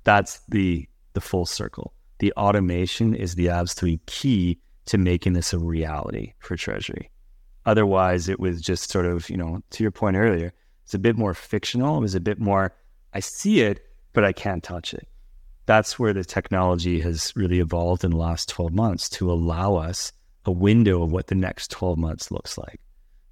That's 0.04 0.40
the 0.50 0.88
the 1.14 1.22
full 1.22 1.46
circle. 1.46 1.94
The 2.20 2.34
automation 2.34 3.16
is 3.16 3.36
the 3.36 3.50
absolute 3.50 4.06
key 4.06 4.60
to 4.86 4.98
making 4.98 5.34
this 5.34 5.54
a 5.54 5.60
reality 5.60 6.34
for 6.40 6.56
Treasury. 6.56 7.10
Otherwise, 7.66 8.30
it 8.30 8.40
was 8.40 8.62
just 8.62 8.92
sort 8.92 9.06
of, 9.06 9.30
you 9.30 9.38
know, 9.38 9.62
to 9.72 9.84
your 9.84 9.92
point 9.92 10.16
earlier, 10.16 10.54
it's 10.84 10.94
a 10.94 11.00
bit 11.00 11.18
more 11.18 11.34
fictional. 11.34 11.98
It 11.98 12.02
was 12.02 12.16
a 12.16 12.20
bit 12.20 12.40
more, 12.40 12.74
I 13.14 13.20
see 13.20 13.62
it, 13.62 13.86
but 14.14 14.24
I 14.24 14.32
can't 14.32 14.64
touch 14.64 14.94
it 14.94 15.08
that's 15.68 16.00
where 16.00 16.14
the 16.14 16.24
technology 16.24 17.00
has 17.02 17.34
really 17.36 17.60
evolved 17.60 18.04
in 18.04 18.12
the 18.12 18.18
last 18.18 18.50
12 18.50 18.74
months 18.74 19.10
to 19.10 19.32
allow 19.32 19.76
us 19.76 20.14
a 20.46 20.52
window 20.52 21.04
of 21.04 21.12
what 21.12 21.28
the 21.28 21.36
next 21.36 21.70
12 21.72 21.98
months 21.98 22.32
looks 22.32 22.58
like. 22.58 22.80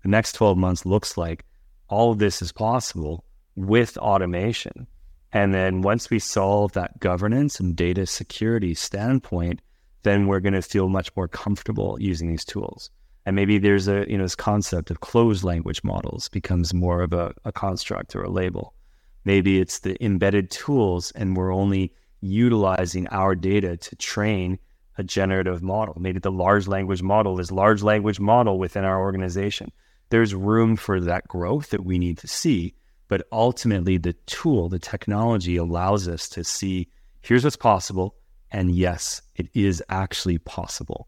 The 0.06 0.12
next 0.12 0.34
12 0.34 0.56
months 0.56 0.86
looks 0.86 1.18
like 1.18 1.46
all 1.88 2.12
of 2.12 2.20
this 2.20 2.40
is 2.40 2.52
possible 2.52 3.26
with 3.56 3.98
automation. 3.98 4.86
And 5.32 5.52
then 5.52 5.82
once 5.82 6.12
we 6.12 6.20
solve 6.20 6.74
that 6.74 7.00
governance 7.00 7.60
and 7.60 7.76
data 7.76 8.06
security 8.06 8.76
standpoint, 8.76 9.64
then 10.04 10.28
we're 10.28 10.42
going 10.42 10.54
to 10.54 10.62
feel 10.62 10.90
much 10.90 11.10
more 11.16 11.28
comfortable 11.28 11.98
using 12.00 12.30
these 12.30 12.46
tools. 12.46 12.92
And 13.26 13.36
maybe 13.36 13.58
there's 13.58 13.88
a, 13.88 14.06
you 14.08 14.16
know, 14.16 14.26
this 14.26 14.36
concept 14.36 14.92
of 14.92 15.00
closed 15.00 15.44
language 15.44 15.84
models 15.84 16.30
becomes 16.30 16.72
more 16.72 17.02
of 17.02 17.12
a, 17.12 17.34
a 17.44 17.52
construct 17.52 18.16
or 18.16 18.22
a 18.22 18.30
label. 18.30 18.76
Maybe 19.24 19.60
it's 19.60 19.80
the 19.80 19.98
embedded 20.06 20.52
tools 20.52 21.10
and 21.16 21.36
we're 21.36 21.52
only 21.52 21.92
utilizing 22.22 23.08
our 23.08 23.34
data 23.34 23.76
to 23.76 23.96
train 23.96 24.60
a 25.00 25.04
generative 25.04 25.64
model. 25.64 25.96
Maybe 26.00 26.20
the 26.20 26.32
large 26.32 26.68
language 26.68 27.02
model 27.02 27.40
is 27.40 27.52
large 27.52 27.82
language 27.82 28.20
model 28.20 28.60
within 28.60 28.84
our 28.84 29.00
organization. 29.00 29.72
There's 30.10 30.34
room 30.34 30.76
for 30.76 31.00
that 31.02 31.28
growth 31.28 31.70
that 31.70 31.86
we 31.86 31.98
need 31.98 32.18
to 32.20 32.28
see. 32.28 32.76
But 33.08 33.28
ultimately, 33.32 33.98
the 33.98 34.14
tool, 34.26 34.70
the 34.70 34.80
technology 34.80 35.58
allows 35.58 36.08
us 36.08 36.28
to 36.30 36.44
see 36.44 36.88
here's 37.22 37.44
what's 37.44 37.56
possible. 37.56 38.16
And 38.52 38.76
yes, 38.76 39.22
it 39.36 39.48
is 39.54 39.84
actually 39.90 40.38
possible. 40.40 41.08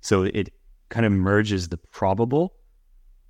So 0.00 0.22
it 0.22 0.50
kind 0.90 1.06
of 1.06 1.12
merges 1.12 1.68
the 1.68 1.78
probable 1.78 2.54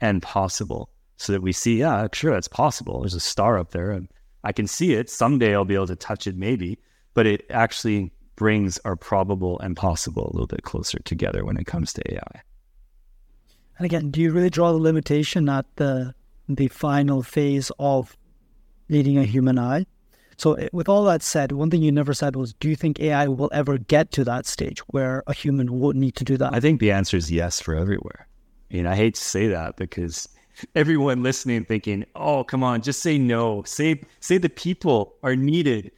and 0.00 0.22
possible 0.22 0.90
so 1.16 1.32
that 1.32 1.42
we 1.42 1.52
see, 1.52 1.78
yeah, 1.78 2.08
sure, 2.12 2.32
that's 2.32 2.48
possible. 2.48 3.00
There's 3.00 3.14
a 3.14 3.20
star 3.20 3.58
up 3.58 3.70
there 3.70 3.92
and 3.92 4.08
I 4.42 4.52
can 4.52 4.66
see 4.66 4.94
it. 4.94 5.08
Someday 5.08 5.54
I'll 5.54 5.64
be 5.64 5.74
able 5.74 5.86
to 5.86 5.96
touch 5.96 6.26
it, 6.26 6.36
maybe 6.36 6.78
but 7.14 7.26
it 7.26 7.46
actually 7.50 8.12
brings 8.36 8.78
our 8.84 8.96
probable 8.96 9.58
and 9.60 9.76
possible 9.76 10.26
a 10.26 10.32
little 10.32 10.48
bit 10.48 10.64
closer 10.64 10.98
together 11.00 11.44
when 11.44 11.56
it 11.56 11.66
comes 11.66 11.92
to 11.92 12.12
AI. 12.12 12.42
And 13.78 13.86
again, 13.86 14.10
do 14.10 14.20
you 14.20 14.32
really 14.32 14.50
draw 14.50 14.72
the 14.72 14.78
limitation 14.78 15.48
at 15.48 15.66
the 15.76 16.14
the 16.48 16.68
final 16.68 17.22
phase 17.22 17.72
of 17.78 18.16
needing 18.88 19.18
a 19.18 19.24
human 19.24 19.58
eye? 19.58 19.86
So, 20.36 20.54
eh, 20.54 20.68
with 20.72 20.88
all 20.88 21.04
that 21.04 21.22
said, 21.22 21.52
one 21.52 21.70
thing 21.70 21.82
you 21.82 21.92
never 21.92 22.12
said 22.12 22.36
was, 22.36 22.52
do 22.54 22.68
you 22.68 22.76
think 22.76 23.00
AI 23.00 23.28
will 23.28 23.50
ever 23.52 23.78
get 23.78 24.10
to 24.12 24.24
that 24.24 24.46
stage 24.46 24.80
where 24.88 25.22
a 25.26 25.32
human 25.32 25.80
would 25.80 25.96
need 25.96 26.16
to 26.16 26.24
do 26.24 26.36
that? 26.36 26.52
I 26.52 26.60
think 26.60 26.80
the 26.80 26.90
answer 26.90 27.16
is 27.16 27.30
yes 27.30 27.60
for 27.60 27.74
everywhere. 27.74 28.26
I 28.70 28.74
mean, 28.74 28.86
I 28.86 28.96
hate 28.96 29.14
to 29.14 29.20
say 29.22 29.46
that 29.48 29.76
because 29.76 30.28
everyone 30.74 31.22
listening 31.22 31.64
thinking, 31.64 32.04
"Oh, 32.14 32.44
come 32.44 32.62
on, 32.62 32.82
just 32.82 33.00
say 33.00 33.18
no. 33.18 33.62
Say 33.64 34.02
say 34.20 34.38
the 34.38 34.50
people 34.50 35.14
are 35.22 35.36
needed." 35.36 35.90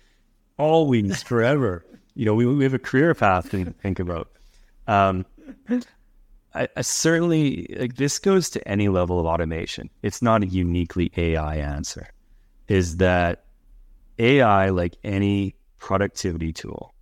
always 0.59 1.23
forever. 1.23 1.85
You 2.15 2.25
know, 2.25 2.35
we, 2.35 2.47
we 2.47 2.65
have 2.65 2.75
a 2.75 2.79
career 2.79 3.15
path 3.15 3.51
to 3.51 3.65
think 3.65 3.99
about. 3.99 4.31
Um, 4.87 5.27
I, 6.57 6.69
I, 6.77 6.81
certainly 6.81 7.75
like 7.79 7.97
this 7.97 8.19
goes 8.19 8.49
to 8.51 8.69
any 8.69 8.89
level 8.89 9.21
of 9.21 9.27
automation. 9.27 9.91
It's 10.03 10.23
not 10.23 10.43
a 10.43 10.47
uniquely 10.47 11.13
AI 11.17 11.57
answer. 11.57 12.09
Is 12.67 12.97
that 12.97 13.45
AI, 14.19 14.71
like 14.71 14.97
any 15.05 15.55
productivity 15.79 16.53
tool, 16.53 16.95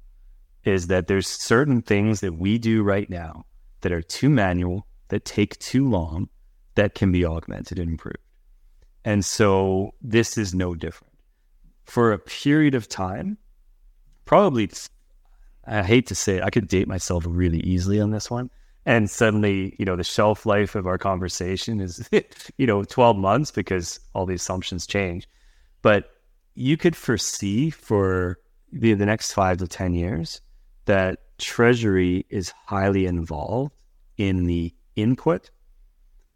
is 0.65 0.89
that 0.89 1.07
there's 1.07 1.29
certain 1.29 1.83
things 1.83 2.21
that 2.21 2.35
we 2.35 2.59
do 2.59 2.83
right 2.83 3.09
now 3.09 3.45
that 3.83 3.93
are 3.93 4.03
too 4.03 4.29
manual, 4.29 4.87
that 5.09 5.25
take 5.25 5.59
too 5.59 5.89
long, 5.89 6.29
that 6.75 6.95
can 6.95 7.13
be 7.13 7.25
augmented 7.25 7.79
and 7.79 7.91
improved. 7.91 8.19
And 9.05 9.25
so 9.25 9.95
this 10.03 10.37
is 10.37 10.55
no 10.55 10.75
different. 10.75 11.15
For 11.85 12.13
a 12.13 12.19
period 12.19 12.75
of 12.75 12.89
time, 12.89 13.39
probably, 14.25 14.71
I 15.67 15.83
hate 15.83 16.07
to 16.09 16.15
say 16.15 16.39
it, 16.39 16.43
I 16.43 16.51
could 16.51 16.67
date 16.67 16.89
myself 16.89 17.25
really 17.27 17.61
easily 17.61 18.01
on 18.01 18.11
this 18.11 18.31
one. 18.31 18.51
And 18.87 19.09
suddenly, 19.09 19.75
you 19.79 19.85
know, 19.85 19.97
the 19.97 20.05
shelf 20.05 20.45
life 20.45 20.75
of 20.75 20.87
our 20.87 20.99
conversation 20.99 21.81
is, 21.81 22.09
you 22.59 22.67
know, 22.67 22.85
12 22.85 23.17
months 23.17 23.51
because 23.51 23.99
all 24.15 24.27
the 24.27 24.35
assumptions 24.35 24.87
change. 24.87 25.29
But 25.83 26.11
you 26.55 26.77
could 26.77 26.95
foresee 26.95 27.71
for 27.71 28.39
the, 28.73 28.95
the 28.95 29.07
next 29.07 29.33
five 29.33 29.59
to 29.59 29.67
10 29.67 29.95
years 29.95 30.41
that 30.85 31.19
Treasury 31.39 32.27
is 32.29 32.53
highly 32.67 33.07
involved 33.07 33.73
in 34.19 34.45
the 34.45 34.73
input, 34.97 35.51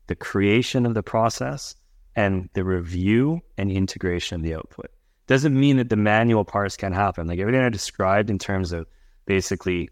the 0.06 0.16
creation 0.16 0.86
of 0.86 0.94
the 0.94 1.02
process, 1.02 1.76
and 2.16 2.48
the 2.54 2.64
review 2.64 3.40
and 3.56 3.70
integration 3.70 4.36
of 4.36 4.42
the 4.42 4.54
output 4.54 4.90
doesn't 5.28 5.58
mean 5.58 5.76
that 5.76 5.90
the 5.90 5.96
manual 5.96 6.44
parts 6.44 6.76
can't 6.76 6.94
happen. 6.94 7.28
Like 7.28 7.38
everything 7.38 7.60
I 7.60 7.68
described 7.68 8.30
in 8.30 8.38
terms 8.38 8.72
of 8.72 8.86
basically 9.26 9.90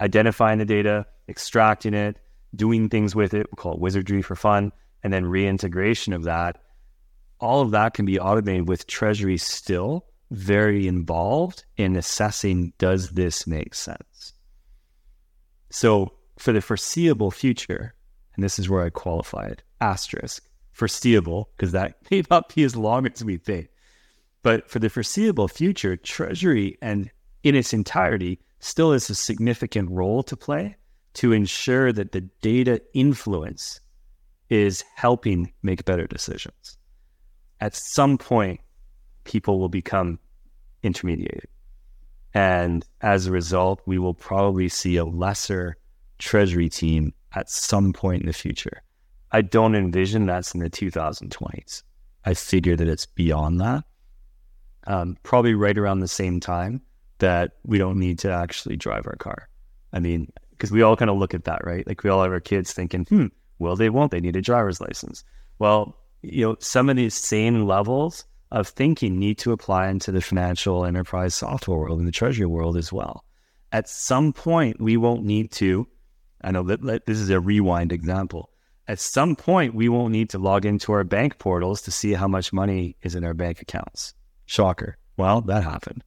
identifying 0.00 0.58
the 0.58 0.64
data, 0.64 1.06
extracting 1.28 1.94
it, 1.94 2.18
doing 2.54 2.88
things 2.88 3.14
with 3.14 3.34
it, 3.34 3.46
we 3.50 3.56
call 3.56 3.74
it 3.74 3.80
wizardry 3.80 4.22
for 4.22 4.36
fun, 4.36 4.72
and 5.02 5.12
then 5.12 5.26
reintegration 5.26 6.12
of 6.12 6.24
that. 6.24 6.58
All 7.38 7.60
of 7.60 7.70
that 7.72 7.94
can 7.94 8.06
be 8.06 8.18
automated 8.18 8.68
with 8.68 8.86
Treasury 8.86 9.36
still 9.36 10.06
very 10.30 10.88
involved 10.88 11.64
in 11.76 11.96
assessing 11.96 12.72
does 12.78 13.10
this 13.10 13.46
make 13.46 13.74
sense? 13.74 14.32
So 15.70 16.12
for 16.38 16.52
the 16.52 16.60
foreseeable 16.60 17.30
future, 17.30 17.94
and 18.34 18.44
this 18.44 18.58
is 18.58 18.68
where 18.68 18.84
I 18.84 18.90
qualify 18.90 19.46
it, 19.46 19.62
asterisk, 19.80 20.48
foreseeable, 20.72 21.50
because 21.56 21.72
that 21.72 21.96
may 22.10 22.22
not 22.30 22.54
be 22.54 22.64
as 22.64 22.76
long 22.76 23.06
as 23.06 23.24
we 23.24 23.36
think. 23.36 23.68
But 24.42 24.70
for 24.70 24.78
the 24.78 24.90
foreseeable 24.90 25.48
future, 25.48 25.96
Treasury 25.96 26.78
and 26.80 27.10
in 27.42 27.54
its 27.54 27.72
entirety 27.72 28.40
still 28.66 28.92
is 28.92 29.08
a 29.08 29.14
significant 29.14 29.90
role 29.90 30.22
to 30.24 30.36
play 30.36 30.76
to 31.14 31.32
ensure 31.32 31.92
that 31.92 32.12
the 32.12 32.20
data 32.42 32.82
influence 32.92 33.80
is 34.50 34.84
helping 34.96 35.52
make 35.62 35.84
better 35.84 36.06
decisions. 36.06 36.76
At 37.60 37.74
some 37.74 38.18
point, 38.18 38.60
people 39.24 39.58
will 39.58 39.68
become 39.68 40.18
intermediated. 40.82 41.46
And 42.34 42.84
as 43.00 43.26
a 43.26 43.32
result, 43.32 43.80
we 43.86 43.98
will 43.98 44.14
probably 44.14 44.68
see 44.68 44.96
a 44.96 45.04
lesser 45.04 45.76
treasury 46.18 46.68
team 46.68 47.14
at 47.34 47.48
some 47.48 47.92
point 47.92 48.22
in 48.22 48.26
the 48.26 48.32
future. 48.32 48.82
I 49.32 49.42
don't 49.42 49.74
envision 49.74 50.26
that's 50.26 50.54
in 50.54 50.60
the 50.60 50.70
2020s. 50.70 51.82
I 52.24 52.34
figure 52.34 52.76
that 52.76 52.88
it's 52.88 53.06
beyond 53.06 53.60
that 53.60 53.84
um, 54.86 55.16
probably 55.22 55.54
right 55.54 55.76
around 55.76 56.00
the 56.00 56.08
same 56.08 56.40
time 56.40 56.82
that 57.18 57.52
we 57.64 57.78
don't 57.78 57.98
need 57.98 58.18
to 58.20 58.30
actually 58.30 58.76
drive 58.76 59.06
our 59.06 59.16
car. 59.16 59.48
I 59.92 60.00
mean, 60.00 60.32
because 60.50 60.70
we 60.70 60.82
all 60.82 60.96
kind 60.96 61.10
of 61.10 61.18
look 61.18 61.34
at 61.34 61.44
that, 61.44 61.64
right? 61.64 61.86
Like 61.86 62.02
we 62.02 62.10
all 62.10 62.22
have 62.22 62.32
our 62.32 62.40
kids 62.40 62.72
thinking, 62.72 63.04
hmm, 63.04 63.26
well, 63.58 63.76
they 63.76 63.90
won't. 63.90 64.10
They 64.10 64.20
need 64.20 64.36
a 64.36 64.42
driver's 64.42 64.80
license. 64.80 65.24
Well, 65.58 65.96
you 66.22 66.46
know, 66.46 66.56
some 66.60 66.88
of 66.88 66.96
these 66.96 67.14
same 67.14 67.66
levels 67.66 68.24
of 68.50 68.68
thinking 68.68 69.18
need 69.18 69.38
to 69.38 69.52
apply 69.52 69.88
into 69.88 70.12
the 70.12 70.20
financial 70.20 70.84
enterprise 70.84 71.34
software 71.34 71.78
world 71.78 71.98
and 71.98 72.08
the 72.08 72.12
treasury 72.12 72.46
world 72.46 72.76
as 72.76 72.92
well. 72.92 73.24
At 73.72 73.88
some 73.88 74.32
point, 74.32 74.80
we 74.80 74.96
won't 74.96 75.24
need 75.24 75.50
to. 75.52 75.86
I 76.42 76.52
know 76.52 76.62
that 76.62 77.06
this 77.06 77.18
is 77.18 77.30
a 77.30 77.40
rewind 77.40 77.92
example. 77.92 78.50
At 78.88 79.00
some 79.00 79.34
point, 79.34 79.74
we 79.74 79.88
won't 79.88 80.12
need 80.12 80.30
to 80.30 80.38
log 80.38 80.64
into 80.64 80.92
our 80.92 81.02
bank 81.02 81.38
portals 81.38 81.82
to 81.82 81.90
see 81.90 82.12
how 82.12 82.28
much 82.28 82.52
money 82.52 82.96
is 83.02 83.16
in 83.16 83.24
our 83.24 83.34
bank 83.34 83.60
accounts. 83.60 84.14
Shocker. 84.44 84.96
Well, 85.16 85.40
that 85.42 85.64
happened. 85.64 86.04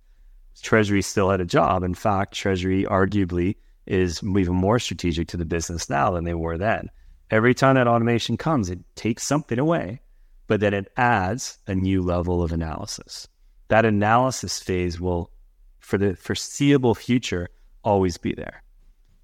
Treasury 0.60 1.02
still 1.02 1.30
had 1.30 1.42
a 1.42 1.46
job. 1.46 1.84
In 1.84 1.94
fact, 1.94 2.34
Treasury 2.34 2.84
arguably 2.86 3.56
is 3.86 4.22
even 4.24 4.56
more 4.56 4.80
strategic 4.80 5.28
to 5.30 5.38
the 5.38 5.46
business 5.46 5.90
now 5.90 6.12
than 6.12 6.24
they 6.24 6.34
were 6.34 6.58
then. 6.58 6.90
Every 7.32 7.54
time 7.54 7.76
that 7.76 7.88
automation 7.88 8.38
comes, 8.38 8.70
it 8.70 8.80
takes 8.96 9.24
something 9.24 9.60
away, 9.60 10.02
but 10.48 10.60
then 10.60 10.74
it 10.74 10.92
adds 10.98 11.58
a 11.68 11.76
new 11.76 12.02
level 12.02 12.42
of 12.42 12.52
analysis. 12.52 13.28
That 13.68 13.86
analysis 13.86 14.60
phase 14.60 15.00
will, 15.00 15.32
for 15.80 15.98
the 15.98 16.16
foreseeable 16.16 16.96
future, 16.96 17.50
always 17.84 18.18
be 18.18 18.34
there. 18.34 18.64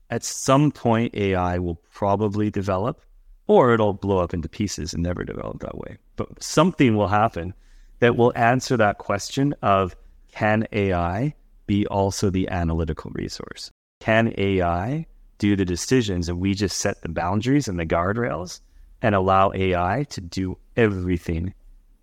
At 0.09 0.23
some 0.23 0.71
point, 0.71 1.15
AI 1.15 1.57
will 1.57 1.81
probably 1.91 2.51
develop, 2.51 3.01
or 3.47 3.73
it'll 3.73 3.93
blow 3.93 4.19
up 4.19 4.33
into 4.33 4.47
pieces 4.47 4.93
and 4.93 5.01
never 5.01 5.23
develop 5.23 5.61
that 5.61 5.77
way. 5.77 5.97
But 6.15 6.43
something 6.43 6.95
will 6.95 7.07
happen 7.07 7.55
that 7.99 8.15
will 8.15 8.33
answer 8.35 8.77
that 8.77 8.99
question 8.99 9.55
of 9.61 9.95
can 10.35 10.67
AI 10.73 11.33
be 11.65 11.87
also 11.87 12.29
the 12.29 12.49
analytical 12.49 13.11
resource? 13.13 13.71
Can 14.01 14.33
AI 14.37 15.05
do 15.37 15.55
the 15.55 15.65
decisions 15.65 16.27
and 16.27 16.39
we 16.39 16.53
just 16.53 16.77
set 16.77 17.01
the 17.01 17.09
boundaries 17.09 17.67
and 17.67 17.79
the 17.79 17.85
guardrails 17.85 18.59
and 19.01 19.15
allow 19.15 19.51
AI 19.53 20.05
to 20.09 20.21
do 20.21 20.57
everything 20.75 21.53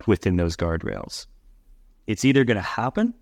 within 0.06 0.36
those 0.36 0.56
guardrails? 0.56 1.26
It's 2.06 2.24
either 2.24 2.44
going 2.44 2.56
to 2.56 2.62
happen 2.62 3.14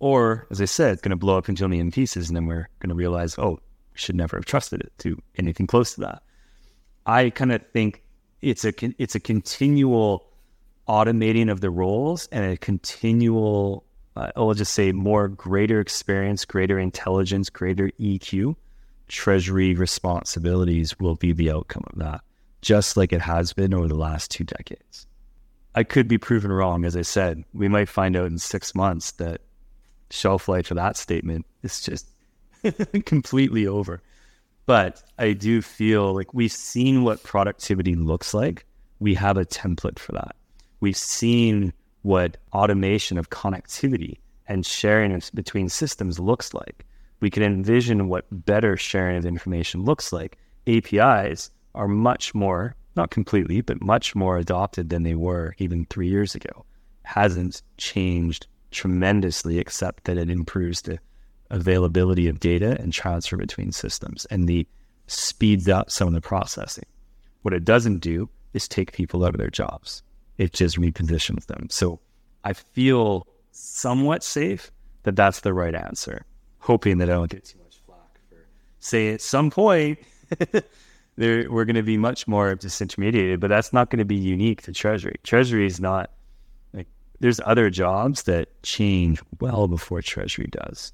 or, 0.00 0.48
as 0.50 0.60
I 0.60 0.64
said, 0.64 0.94
it's 0.94 1.02
going 1.02 1.10
to 1.10 1.16
blow 1.16 1.38
up 1.38 1.48
into 1.48 1.64
a 1.64 1.68
million 1.68 1.92
pieces 1.92 2.28
and 2.28 2.36
then 2.36 2.46
we're 2.46 2.68
going 2.80 2.88
to 2.88 2.96
realize, 2.96 3.38
oh, 3.38 3.60
we 3.92 3.98
should 3.98 4.16
never 4.16 4.36
have 4.36 4.44
trusted 4.44 4.80
it 4.80 4.92
to 4.98 5.16
anything 5.36 5.68
close 5.68 5.94
to 5.94 6.00
that. 6.00 6.22
I 7.06 7.30
kind 7.30 7.52
of 7.52 7.62
think 7.72 8.02
it's 8.40 8.64
a 8.64 8.72
it's 8.98 9.14
a 9.14 9.20
continual 9.20 10.26
automating 10.88 11.50
of 11.50 11.60
the 11.60 11.70
roles 11.70 12.26
and 12.32 12.44
a 12.44 12.56
continual, 12.56 13.84
uh, 14.16 14.30
I'll 14.36 14.54
just 14.54 14.74
say, 14.74 14.92
more 14.92 15.28
greater 15.28 15.80
experience, 15.80 16.44
greater 16.44 16.78
intelligence, 16.78 17.50
greater 17.50 17.90
EQ. 18.00 18.56
Treasury 19.08 19.74
responsibilities 19.74 20.98
will 20.98 21.16
be 21.16 21.32
the 21.32 21.50
outcome 21.50 21.84
of 21.92 21.98
that, 21.98 22.20
just 22.60 22.96
like 22.96 23.12
it 23.12 23.20
has 23.20 23.52
been 23.52 23.74
over 23.74 23.88
the 23.88 23.94
last 23.94 24.30
two 24.30 24.44
decades. 24.44 25.06
I 25.74 25.84
could 25.84 26.08
be 26.08 26.18
proven 26.18 26.52
wrong. 26.52 26.84
As 26.84 26.96
I 26.96 27.02
said, 27.02 27.44
we 27.54 27.68
might 27.68 27.88
find 27.88 28.16
out 28.16 28.26
in 28.26 28.38
six 28.38 28.74
months 28.74 29.12
that 29.12 29.40
shelf 30.10 30.48
life 30.48 30.70
of 30.70 30.76
that 30.76 30.96
statement 30.96 31.46
is 31.62 31.80
just 31.80 32.06
completely 33.06 33.66
over. 33.66 34.02
But 34.66 35.02
I 35.18 35.32
do 35.32 35.62
feel 35.62 36.14
like 36.14 36.34
we've 36.34 36.52
seen 36.52 37.02
what 37.02 37.22
productivity 37.22 37.94
looks 37.94 38.34
like. 38.34 38.66
We 39.00 39.14
have 39.14 39.36
a 39.36 39.44
template 39.44 39.98
for 39.98 40.12
that 40.12 40.36
we've 40.82 40.96
seen 40.96 41.72
what 42.02 42.36
automation 42.52 43.16
of 43.16 43.30
connectivity 43.30 44.18
and 44.48 44.66
sharing 44.66 45.20
between 45.34 45.68
systems 45.68 46.18
looks 46.18 46.52
like. 46.52 46.84
We 47.20 47.30
can 47.30 47.42
envision 47.42 48.08
what 48.08 48.26
better 48.44 48.76
sharing 48.76 49.16
of 49.16 49.26
information 49.26 49.84
looks 49.84 50.12
like. 50.12 50.36
APIs 50.66 51.50
are 51.74 51.88
much 51.88 52.34
more, 52.34 52.74
not 52.96 53.10
completely, 53.10 53.60
but 53.60 53.80
much 53.80 54.14
more 54.14 54.36
adopted 54.36 54.90
than 54.90 55.04
they 55.04 55.14
were 55.14 55.54
even 55.58 55.86
three 55.86 56.08
years 56.08 56.34
ago. 56.34 56.64
Hasn't 57.04 57.62
changed 57.78 58.46
tremendously, 58.72 59.58
except 59.58 60.04
that 60.04 60.18
it 60.18 60.30
improves 60.30 60.82
the 60.82 60.98
availability 61.50 62.26
of 62.28 62.40
data 62.40 62.76
and 62.80 62.92
transfer 62.92 63.36
between 63.36 63.70
systems 63.70 64.24
and 64.26 64.48
the 64.48 64.66
speeds 65.06 65.68
up 65.68 65.90
some 65.90 66.08
of 66.08 66.14
the 66.14 66.20
processing. 66.20 66.84
What 67.42 67.54
it 67.54 67.64
doesn't 67.64 67.98
do 67.98 68.28
is 68.54 68.66
take 68.66 68.92
people 68.92 69.24
out 69.24 69.34
of 69.34 69.38
their 69.38 69.50
jobs 69.50 70.02
it 70.38 70.52
just 70.52 70.76
repositions 70.76 71.46
them. 71.46 71.68
So 71.70 72.00
I 72.44 72.52
feel 72.52 73.26
somewhat 73.52 74.24
safe 74.24 74.70
that 75.04 75.16
that's 75.16 75.40
the 75.40 75.52
right 75.52 75.74
answer, 75.74 76.24
hoping 76.58 76.98
that 76.98 77.10
I 77.10 77.14
don't 77.14 77.30
get 77.30 77.44
too 77.44 77.58
much 77.58 77.80
flack 77.86 78.18
for 78.28 78.36
say 78.78 79.12
at 79.12 79.20
some 79.20 79.50
point 79.50 79.98
there 81.16 81.50
we're 81.50 81.64
going 81.64 81.76
to 81.76 81.82
be 81.82 81.98
much 81.98 82.26
more 82.26 82.54
disintermediated, 82.56 83.40
but 83.40 83.48
that's 83.48 83.72
not 83.72 83.90
going 83.90 83.98
to 83.98 84.04
be 84.04 84.16
unique 84.16 84.62
to 84.62 84.72
Treasury. 84.72 85.16
Treasury 85.22 85.66
is 85.66 85.80
not 85.80 86.10
like 86.72 86.88
there's 87.20 87.40
other 87.44 87.70
jobs 87.70 88.24
that 88.24 88.48
change 88.62 89.22
well 89.40 89.68
before 89.68 90.02
Treasury 90.02 90.48
does. 90.50 90.92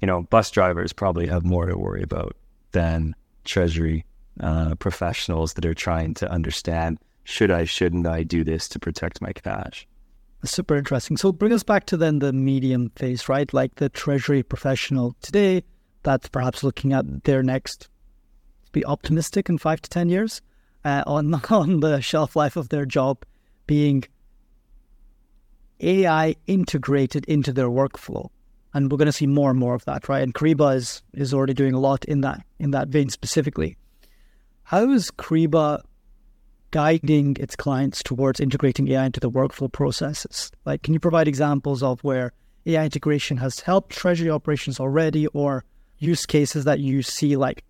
You 0.00 0.06
know, 0.06 0.22
bus 0.22 0.50
drivers 0.50 0.92
probably 0.92 1.26
have 1.26 1.44
more 1.44 1.66
to 1.66 1.76
worry 1.76 2.02
about 2.02 2.36
than 2.72 3.14
Treasury 3.44 4.04
uh, 4.40 4.74
professionals 4.76 5.54
that 5.54 5.64
are 5.64 5.74
trying 5.74 6.14
to 6.14 6.30
understand 6.30 6.98
should 7.24 7.50
I, 7.50 7.64
shouldn't 7.64 8.06
I 8.06 8.22
do 8.22 8.44
this 8.44 8.68
to 8.68 8.78
protect 8.78 9.20
my 9.20 9.32
cash? 9.32 9.86
Super 10.44 10.76
interesting. 10.76 11.16
So 11.16 11.32
bring 11.32 11.52
us 11.52 11.62
back 11.62 11.86
to 11.86 11.96
then 11.96 12.18
the 12.18 12.32
medium 12.32 12.90
phase, 12.96 13.28
right? 13.30 13.52
Like 13.52 13.76
the 13.76 13.88
treasury 13.88 14.42
professional 14.42 15.16
today 15.22 15.64
that's 16.02 16.28
perhaps 16.28 16.62
looking 16.62 16.92
at 16.92 17.24
their 17.24 17.42
next, 17.42 17.88
be 18.72 18.84
optimistic 18.84 19.48
in 19.48 19.58
five 19.58 19.80
to 19.80 19.90
10 19.90 20.10
years 20.10 20.42
uh, 20.84 21.02
on, 21.06 21.34
on 21.50 21.80
the 21.80 22.00
shelf 22.00 22.36
life 22.36 22.56
of 22.56 22.68
their 22.68 22.86
job 22.86 23.24
being 23.66 24.04
AI 25.80 26.36
integrated 26.46 27.24
into 27.24 27.52
their 27.52 27.68
workflow. 27.68 28.28
And 28.74 28.90
we're 28.90 28.98
going 28.98 29.06
to 29.06 29.12
see 29.12 29.26
more 29.26 29.50
and 29.50 29.58
more 29.58 29.74
of 29.74 29.84
that, 29.86 30.08
right? 30.08 30.22
And 30.22 30.34
Kyriba 30.34 30.76
is, 30.76 31.02
is 31.14 31.32
already 31.32 31.54
doing 31.54 31.74
a 31.74 31.80
lot 31.80 32.04
in 32.04 32.20
that 32.22 32.44
in 32.58 32.72
that 32.72 32.88
vein 32.88 33.08
specifically. 33.08 33.76
How 34.64 34.90
is 34.90 35.10
Kyriba 35.12 35.82
guiding 36.74 37.36
its 37.38 37.54
clients 37.54 38.02
towards 38.02 38.40
integrating 38.40 38.88
AI 38.88 39.06
into 39.06 39.20
the 39.20 39.30
workflow 39.30 39.70
processes? 39.70 40.50
Like, 40.64 40.82
can 40.82 40.92
you 40.92 40.98
provide 40.98 41.28
examples 41.28 41.84
of 41.84 42.02
where 42.02 42.32
AI 42.66 42.84
integration 42.84 43.36
has 43.36 43.60
helped 43.60 43.90
treasury 43.90 44.28
operations 44.28 44.80
already 44.80 45.28
or 45.28 45.64
use 45.98 46.26
cases 46.26 46.64
that 46.64 46.80
you 46.80 47.00
see 47.02 47.36
like 47.36 47.62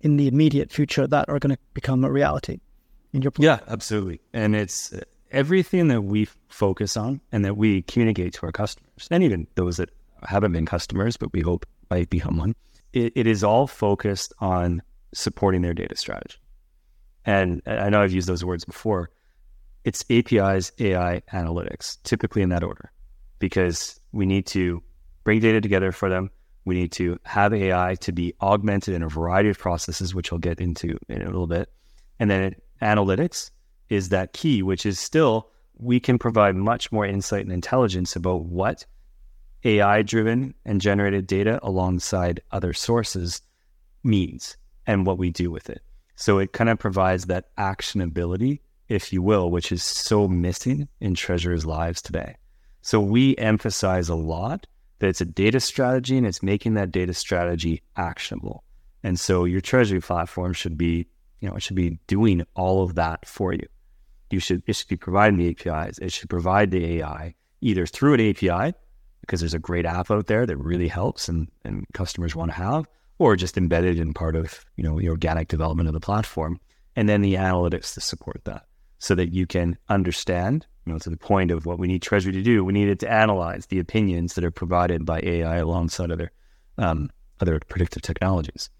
in 0.00 0.16
the 0.16 0.26
immediate 0.26 0.72
future 0.72 1.06
that 1.06 1.28
are 1.28 1.38
going 1.38 1.54
to 1.54 1.60
become 1.74 2.02
a 2.02 2.10
reality 2.10 2.60
in 3.12 3.20
your 3.20 3.30
plan? 3.30 3.44
Yeah, 3.44 3.58
absolutely. 3.68 4.22
And 4.32 4.56
it's 4.56 4.94
uh, 4.94 5.02
everything 5.30 5.88
that 5.88 6.00
we 6.00 6.26
focus 6.48 6.96
on 6.96 7.20
and 7.30 7.44
that 7.44 7.58
we 7.58 7.82
communicate 7.82 8.32
to 8.34 8.46
our 8.46 8.52
customers 8.52 9.06
and 9.10 9.22
even 9.22 9.46
those 9.56 9.76
that 9.76 9.90
haven't 10.22 10.52
been 10.52 10.64
customers, 10.64 11.18
but 11.18 11.30
we 11.34 11.42
hope 11.42 11.66
might 11.90 12.08
become 12.08 12.38
one. 12.38 12.54
it, 12.94 13.12
it 13.14 13.26
is 13.26 13.44
all 13.44 13.66
focused 13.66 14.32
on 14.38 14.80
supporting 15.12 15.60
their 15.60 15.74
data 15.74 15.94
strategy. 15.94 16.38
And 17.26 17.62
I 17.66 17.88
know 17.90 18.02
I've 18.02 18.12
used 18.12 18.28
those 18.28 18.44
words 18.44 18.64
before. 18.64 19.10
It's 19.84 20.04
APIs, 20.10 20.72
AI, 20.78 21.22
analytics, 21.32 21.98
typically 22.04 22.42
in 22.42 22.48
that 22.50 22.64
order, 22.64 22.90
because 23.38 24.00
we 24.12 24.26
need 24.26 24.46
to 24.46 24.82
bring 25.24 25.40
data 25.40 25.60
together 25.60 25.92
for 25.92 26.08
them. 26.08 26.30
We 26.64 26.74
need 26.74 26.92
to 26.92 27.18
have 27.24 27.52
AI 27.52 27.94
to 27.96 28.12
be 28.12 28.34
augmented 28.40 28.94
in 28.94 29.02
a 29.02 29.08
variety 29.08 29.50
of 29.50 29.58
processes, 29.58 30.14
which 30.14 30.32
I'll 30.32 30.38
get 30.38 30.60
into 30.60 30.98
in 31.08 31.22
a 31.22 31.26
little 31.26 31.46
bit. 31.46 31.70
And 32.18 32.30
then 32.30 32.54
analytics 32.80 33.50
is 33.90 34.08
that 34.08 34.32
key, 34.32 34.62
which 34.62 34.86
is 34.86 34.98
still 34.98 35.50
we 35.76 36.00
can 36.00 36.18
provide 36.18 36.54
much 36.54 36.92
more 36.92 37.04
insight 37.04 37.42
and 37.42 37.52
intelligence 37.52 38.16
about 38.16 38.44
what 38.44 38.86
AI 39.64 40.02
driven 40.02 40.54
and 40.64 40.80
generated 40.80 41.26
data 41.26 41.58
alongside 41.62 42.40
other 42.52 42.72
sources 42.72 43.42
means 44.02 44.56
and 44.86 45.06
what 45.06 45.18
we 45.18 45.30
do 45.30 45.50
with 45.50 45.68
it. 45.68 45.82
So 46.16 46.38
it 46.38 46.52
kind 46.52 46.70
of 46.70 46.78
provides 46.78 47.26
that 47.26 47.54
actionability, 47.56 48.60
if 48.88 49.12
you 49.12 49.22
will, 49.22 49.50
which 49.50 49.72
is 49.72 49.82
so 49.82 50.28
missing 50.28 50.88
in 51.00 51.14
treasurers' 51.14 51.66
lives 51.66 52.00
today. 52.00 52.36
So 52.82 53.00
we 53.00 53.36
emphasize 53.36 54.08
a 54.08 54.14
lot 54.14 54.66
that 54.98 55.08
it's 55.08 55.20
a 55.20 55.26
data 55.26 55.60
strategy 55.60 56.16
and 56.16 56.26
it's 56.26 56.42
making 56.42 56.74
that 56.74 56.92
data 56.92 57.14
strategy 57.14 57.82
actionable. 57.96 58.62
And 59.02 59.18
so 59.18 59.44
your 59.44 59.60
treasury 59.60 60.00
platform 60.00 60.52
should 60.52 60.78
be, 60.78 61.06
you 61.40 61.48
know, 61.48 61.56
it 61.56 61.62
should 61.62 61.76
be 61.76 61.98
doing 62.06 62.44
all 62.54 62.82
of 62.82 62.94
that 62.94 63.26
for 63.26 63.52
you. 63.52 63.66
You 64.30 64.40
should 64.40 64.62
it 64.66 64.74
should 64.74 64.88
be 64.88 64.96
providing 64.96 65.38
the 65.38 65.50
APIs. 65.50 65.98
It 65.98 66.10
should 66.10 66.30
provide 66.30 66.70
the 66.70 66.98
AI 66.98 67.34
either 67.60 67.86
through 67.86 68.14
an 68.14 68.20
API, 68.20 68.74
because 69.22 69.40
there's 69.40 69.54
a 69.54 69.58
great 69.58 69.86
app 69.86 70.10
out 70.10 70.26
there 70.26 70.44
that 70.44 70.56
really 70.58 70.88
helps 70.88 71.28
and, 71.28 71.48
and 71.64 71.86
customers 71.94 72.36
want 72.36 72.50
to 72.50 72.56
have, 72.56 72.86
or 73.18 73.36
just 73.36 73.56
embedded 73.56 73.98
in 73.98 74.12
part 74.12 74.36
of 74.36 74.64
you 74.76 74.84
know 74.84 74.98
the 74.98 75.08
organic 75.08 75.48
development 75.48 75.88
of 75.88 75.94
the 75.94 76.00
platform, 76.00 76.58
and 76.96 77.08
then 77.08 77.22
the 77.22 77.34
analytics 77.34 77.94
to 77.94 78.00
support 78.00 78.40
that, 78.44 78.66
so 78.98 79.14
that 79.14 79.32
you 79.32 79.46
can 79.46 79.76
understand. 79.88 80.66
You 80.86 80.92
know, 80.92 80.98
to 80.98 81.08
the 81.08 81.16
point 81.16 81.50
of 81.50 81.64
what 81.64 81.78
we 81.78 81.86
need 81.86 82.02
Treasury 82.02 82.32
to 82.32 82.42
do, 82.42 82.62
we 82.62 82.74
need 82.74 82.88
it 82.88 83.00
to 83.00 83.10
analyze 83.10 83.66
the 83.66 83.78
opinions 83.78 84.34
that 84.34 84.44
are 84.44 84.50
provided 84.50 85.06
by 85.06 85.20
AI 85.20 85.56
alongside 85.56 86.10
other 86.10 86.30
um, 86.76 87.10
other 87.40 87.60
predictive 87.68 88.02
technologies. 88.02 88.70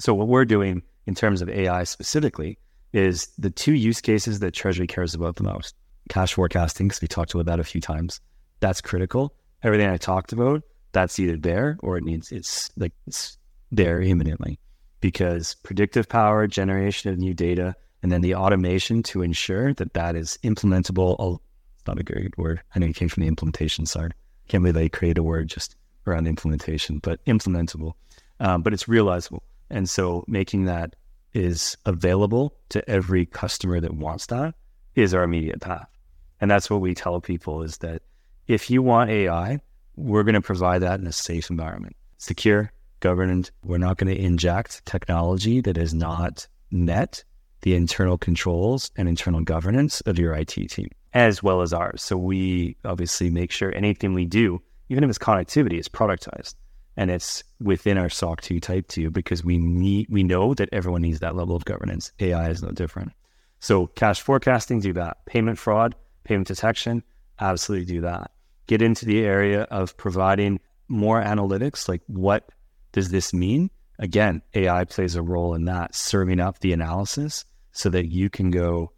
So 0.00 0.12
what 0.14 0.28
we're 0.28 0.44
doing 0.44 0.82
in 1.06 1.14
terms 1.14 1.42
of 1.42 1.48
AI 1.48 1.84
specifically 1.84 2.58
is 2.92 3.28
the 3.38 3.50
two 3.50 3.74
use 3.74 4.00
cases 4.00 4.40
that 4.40 4.52
Treasury 4.52 4.86
cares 4.86 5.14
about 5.14 5.36
the 5.36 5.42
most. 5.42 5.74
Cash 6.08 6.34
forecasting, 6.34 6.88
because 6.88 7.00
we 7.00 7.08
talked 7.08 7.34
about 7.34 7.46
that 7.46 7.60
a 7.60 7.64
few 7.64 7.80
times. 7.80 8.20
That's 8.60 8.80
critical. 8.80 9.34
Everything 9.62 9.88
I 9.88 9.96
talked 9.96 10.32
about, 10.32 10.62
that's 10.94 11.18
either 11.18 11.36
there 11.36 11.76
or 11.80 11.98
it 11.98 12.04
needs 12.04 12.32
it's 12.32 12.70
like 12.76 12.92
it's 13.06 13.36
there 13.70 14.00
imminently. 14.00 14.58
Because 15.00 15.56
predictive 15.62 16.08
power, 16.08 16.46
generation 16.46 17.12
of 17.12 17.18
new 17.18 17.34
data, 17.34 17.74
and 18.02 18.10
then 18.10 18.22
the 18.22 18.34
automation 18.34 19.02
to 19.02 19.20
ensure 19.20 19.74
that 19.74 19.92
that 19.92 20.16
is 20.16 20.38
implementable. 20.42 21.40
It's 21.74 21.86
not 21.86 21.98
a 21.98 22.02
great 22.02 22.38
word. 22.38 22.62
I 22.74 22.78
know 22.78 22.86
it 22.86 22.96
came 22.96 23.10
from 23.10 23.22
the 23.22 23.28
implementation 23.28 23.84
side. 23.84 24.14
Can't 24.48 24.62
believe 24.62 24.74
they 24.74 24.88
create 24.88 25.18
a 25.18 25.22
word 25.22 25.48
just 25.48 25.76
around 26.06 26.26
implementation, 26.26 26.98
but 26.98 27.22
implementable. 27.26 27.92
Um, 28.40 28.62
but 28.62 28.72
it's 28.72 28.88
realizable. 28.88 29.42
And 29.70 29.88
so 29.88 30.24
making 30.26 30.64
that 30.66 30.96
is 31.34 31.76
available 31.84 32.54
to 32.70 32.88
every 32.88 33.26
customer 33.26 33.80
that 33.80 33.94
wants 33.94 34.26
that 34.26 34.54
is 34.94 35.12
our 35.12 35.24
immediate 35.24 35.60
path. 35.60 35.88
And 36.40 36.50
that's 36.50 36.70
what 36.70 36.80
we 36.80 36.94
tell 36.94 37.20
people 37.20 37.62
is 37.62 37.78
that 37.78 38.02
if 38.46 38.70
you 38.70 38.82
want 38.82 39.10
AI, 39.10 39.60
we're 39.96 40.22
going 40.22 40.34
to 40.34 40.40
provide 40.40 40.82
that 40.82 41.00
in 41.00 41.06
a 41.06 41.12
safe 41.12 41.50
environment, 41.50 41.96
secure, 42.18 42.72
governed. 43.00 43.50
We're 43.62 43.78
not 43.78 43.98
going 43.98 44.14
to 44.14 44.20
inject 44.20 44.84
technology 44.86 45.60
that 45.60 45.78
is 45.78 45.94
not 45.94 46.46
met 46.70 47.22
the 47.62 47.74
internal 47.74 48.18
controls 48.18 48.90
and 48.96 49.08
internal 49.08 49.40
governance 49.40 50.00
of 50.02 50.18
your 50.18 50.34
IT 50.34 50.48
team, 50.48 50.88
as 51.14 51.42
well 51.42 51.62
as 51.62 51.72
ours. 51.72 52.02
So 52.02 52.16
we 52.16 52.76
obviously 52.84 53.30
make 53.30 53.50
sure 53.50 53.74
anything 53.74 54.12
we 54.12 54.26
do, 54.26 54.60
even 54.88 55.02
if 55.04 55.10
it's 55.10 55.18
connectivity, 55.18 55.78
is 55.78 55.88
productized 55.88 56.54
and 56.96 57.10
it's 57.10 57.42
within 57.60 57.98
our 57.98 58.08
SOC 58.08 58.40
2 58.40 58.60
Type 58.60 58.88
2 58.88 59.10
because 59.10 59.44
we 59.44 59.58
need 59.58 60.06
we 60.10 60.22
know 60.22 60.54
that 60.54 60.68
everyone 60.72 61.02
needs 61.02 61.20
that 61.20 61.34
level 61.34 61.56
of 61.56 61.64
governance. 61.64 62.12
AI 62.20 62.50
is 62.50 62.62
no 62.62 62.70
different. 62.70 63.12
So 63.60 63.86
cash 63.86 64.20
forecasting, 64.20 64.80
do 64.80 64.92
that. 64.94 65.24
Payment 65.26 65.58
fraud, 65.58 65.94
payment 66.24 66.48
detection, 66.48 67.02
absolutely 67.40 67.86
do 67.86 68.00
that. 68.02 68.30
Get 68.66 68.82
into 68.82 69.04
the 69.04 69.24
area 69.24 69.62
of 69.62 69.96
providing 69.96 70.60
more 70.88 71.22
analytics, 71.22 71.88
like 71.88 72.02
what 72.06 72.50
does 72.92 73.10
this 73.10 73.32
mean? 73.32 73.70
Again, 73.98 74.42
AI 74.54 74.84
plays 74.84 75.14
a 75.14 75.22
role 75.22 75.54
in 75.54 75.66
that, 75.66 75.94
serving 75.94 76.40
up 76.40 76.58
the 76.60 76.72
analysis 76.72 77.44
so 77.72 77.88
that 77.90 78.06
you 78.06 78.30
can 78.30 78.50
go, 78.50 78.92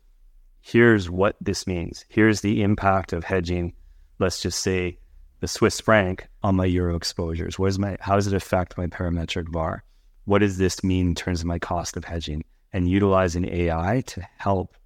here's 0.60 1.10
what 1.10 1.36
this 1.40 1.66
means. 1.66 2.04
Here's 2.08 2.40
the 2.40 2.62
impact 2.62 3.12
of 3.12 3.24
hedging, 3.24 3.74
let's 4.18 4.40
just 4.40 4.60
say 4.60 4.98
the 5.40 5.48
Swiss 5.48 5.80
franc 5.80 6.28
on 6.42 6.56
my 6.56 6.64
euro 6.64 6.96
exposures? 6.96 7.58
What 7.58 7.68
is 7.68 7.78
my 7.78 7.96
how 8.00 8.14
does 8.16 8.26
it 8.26 8.34
affect 8.34 8.78
my 8.78 8.86
parametric 8.86 9.48
VAR? 9.48 9.84
What 10.24 10.38
does 10.40 10.58
this 10.58 10.82
mean 10.82 11.08
in 11.08 11.14
terms 11.14 11.40
of 11.40 11.46
my 11.46 11.58
cost 11.58 11.96
of 11.96 12.04
hedging? 12.04 12.44
And 12.72 12.88
utilizing 12.88 13.46
AI 13.46 14.02
to 14.08 14.26
help 14.38 14.76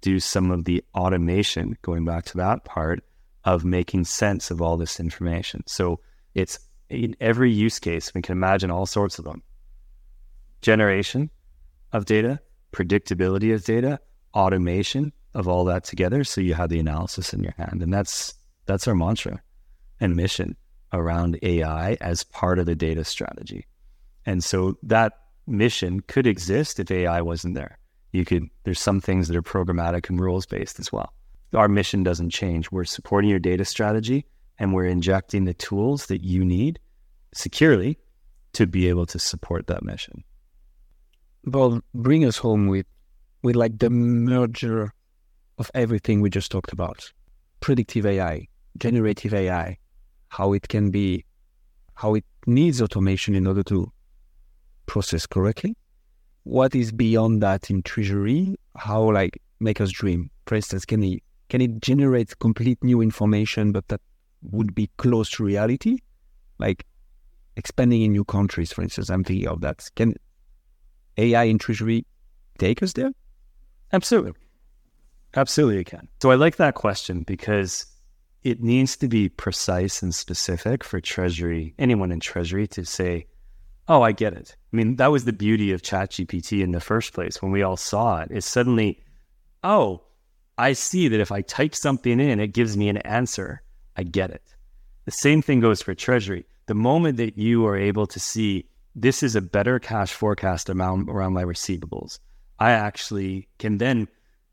do 0.00 0.20
some 0.20 0.50
of 0.50 0.64
the 0.64 0.84
automation, 0.94 1.76
going 1.82 2.04
back 2.04 2.24
to 2.26 2.36
that 2.38 2.64
part 2.64 3.02
of 3.44 3.64
making 3.64 4.04
sense 4.04 4.50
of 4.50 4.62
all 4.62 4.76
this 4.76 5.00
information. 5.00 5.62
So 5.66 6.00
it's 6.34 6.58
in 6.88 7.16
every 7.20 7.50
use 7.50 7.78
case, 7.78 8.12
we 8.14 8.22
can 8.22 8.32
imagine 8.32 8.70
all 8.70 8.86
sorts 8.86 9.18
of 9.18 9.24
them. 9.24 9.42
Generation 10.60 11.30
of 11.92 12.04
data, 12.04 12.40
predictability 12.72 13.54
of 13.54 13.64
data, 13.64 13.98
automation 14.34 15.12
of 15.34 15.48
all 15.48 15.64
that 15.64 15.84
together. 15.84 16.24
So 16.24 16.40
you 16.40 16.54
have 16.54 16.68
the 16.68 16.78
analysis 16.78 17.32
in 17.32 17.42
your 17.42 17.54
hand. 17.56 17.82
And 17.82 17.92
that's 17.92 18.34
that's 18.66 18.86
our 18.86 18.94
mantra 18.94 19.42
and 20.00 20.14
mission 20.14 20.56
around 20.92 21.38
AI 21.42 21.94
as 22.00 22.22
part 22.22 22.58
of 22.58 22.66
the 22.66 22.74
data 22.74 23.04
strategy. 23.04 23.66
And 24.26 24.44
so 24.44 24.76
that 24.82 25.14
mission 25.46 26.00
could 26.00 26.26
exist 26.26 26.78
if 26.78 26.90
AI 26.90 27.20
wasn't 27.22 27.54
there. 27.54 27.78
You 28.12 28.24
could, 28.24 28.48
there's 28.64 28.80
some 28.80 29.00
things 29.00 29.28
that 29.28 29.36
are 29.36 29.42
programmatic 29.42 30.08
and 30.10 30.20
rules 30.20 30.46
based 30.46 30.78
as 30.78 30.92
well. 30.92 31.12
Our 31.54 31.68
mission 31.68 32.02
doesn't 32.02 32.30
change. 32.30 32.70
We're 32.70 32.84
supporting 32.84 33.30
your 33.30 33.38
data 33.38 33.64
strategy 33.64 34.24
and 34.58 34.72
we're 34.72 34.86
injecting 34.86 35.44
the 35.44 35.54
tools 35.54 36.06
that 36.06 36.22
you 36.22 36.44
need 36.44 36.78
securely 37.34 37.98
to 38.54 38.66
be 38.66 38.88
able 38.88 39.06
to 39.06 39.18
support 39.18 39.66
that 39.66 39.82
mission. 39.82 40.24
Well, 41.44 41.80
bring 41.94 42.24
us 42.24 42.38
home 42.38 42.68
with, 42.68 42.86
with 43.42 43.56
like 43.56 43.78
the 43.78 43.90
merger 43.90 44.92
of 45.58 45.70
everything 45.74 46.20
we 46.20 46.30
just 46.30 46.50
talked 46.50 46.72
about 46.72 47.12
predictive 47.60 48.04
AI, 48.06 48.48
generative 48.78 49.32
AI, 49.32 49.78
how 50.28 50.52
it 50.52 50.68
can 50.68 50.90
be, 50.90 51.24
how 51.94 52.14
it 52.14 52.24
needs 52.46 52.82
automation 52.82 53.34
in 53.34 53.46
order 53.46 53.62
to 53.62 53.90
process 54.86 55.26
correctly. 55.26 55.76
What 56.44 56.74
is 56.74 56.90
beyond 56.90 57.42
that 57.42 57.70
in 57.70 57.82
Treasury? 57.82 58.56
How 58.76 59.12
like 59.12 59.40
make 59.60 59.80
us 59.80 59.90
dream? 59.90 60.30
For 60.46 60.56
instance, 60.56 60.84
can 60.84 61.02
it 61.04 61.22
can 61.52 61.60
it 61.60 61.82
generate 61.82 62.38
complete 62.38 62.82
new 62.82 63.02
information, 63.02 63.72
but 63.72 63.86
that 63.88 64.00
would 64.40 64.74
be 64.74 64.88
close 64.96 65.28
to 65.28 65.44
reality, 65.44 65.98
like 66.58 66.86
expanding 67.56 68.00
in 68.00 68.12
new 68.12 68.24
countries, 68.24 68.72
for 68.72 68.80
instance? 68.80 69.10
I'm 69.10 69.22
thinking 69.22 69.48
of 69.48 69.60
that. 69.60 69.86
Can 69.94 70.14
AI 71.18 71.42
in 71.42 71.58
Treasury 71.58 72.06
take 72.56 72.82
us 72.82 72.94
there? 72.94 73.12
Absolutely. 73.92 74.32
Absolutely, 75.36 75.82
it 75.82 75.88
can. 75.88 76.08
So 76.22 76.30
I 76.30 76.36
like 76.36 76.56
that 76.56 76.74
question 76.74 77.20
because 77.20 77.84
it 78.44 78.62
needs 78.62 78.96
to 78.96 79.06
be 79.06 79.28
precise 79.28 80.00
and 80.00 80.14
specific 80.14 80.82
for 80.82 81.02
Treasury, 81.02 81.74
anyone 81.78 82.12
in 82.12 82.20
Treasury 82.20 82.66
to 82.68 82.86
say, 82.86 83.26
oh, 83.88 84.00
I 84.00 84.12
get 84.12 84.32
it. 84.32 84.56
I 84.72 84.76
mean, 84.76 84.96
that 84.96 85.12
was 85.12 85.26
the 85.26 85.34
beauty 85.34 85.70
of 85.72 85.82
ChatGPT 85.82 86.62
in 86.62 86.72
the 86.72 86.80
first 86.80 87.12
place 87.12 87.42
when 87.42 87.52
we 87.52 87.62
all 87.62 87.76
saw 87.76 88.22
it. 88.22 88.30
it. 88.30 88.38
Is 88.38 88.46
suddenly, 88.46 89.04
oh, 89.62 90.00
I 90.58 90.74
see 90.74 91.08
that 91.08 91.20
if 91.20 91.32
I 91.32 91.42
type 91.42 91.74
something 91.74 92.20
in, 92.20 92.40
it 92.40 92.48
gives 92.48 92.76
me 92.76 92.88
an 92.88 92.98
answer. 92.98 93.62
I 93.96 94.02
get 94.02 94.30
it. 94.30 94.54
The 95.04 95.10
same 95.10 95.42
thing 95.42 95.60
goes 95.60 95.82
for 95.82 95.94
Treasury. 95.94 96.44
The 96.66 96.74
moment 96.74 97.16
that 97.16 97.36
you 97.36 97.66
are 97.66 97.76
able 97.76 98.06
to 98.06 98.20
see 98.20 98.66
this 98.94 99.22
is 99.22 99.34
a 99.34 99.40
better 99.40 99.78
cash 99.78 100.12
forecast 100.12 100.68
amount 100.68 101.08
around 101.08 101.32
my 101.32 101.44
receivables, 101.44 102.18
I 102.58 102.72
actually 102.72 103.48
can 103.58 103.78
then 103.78 104.08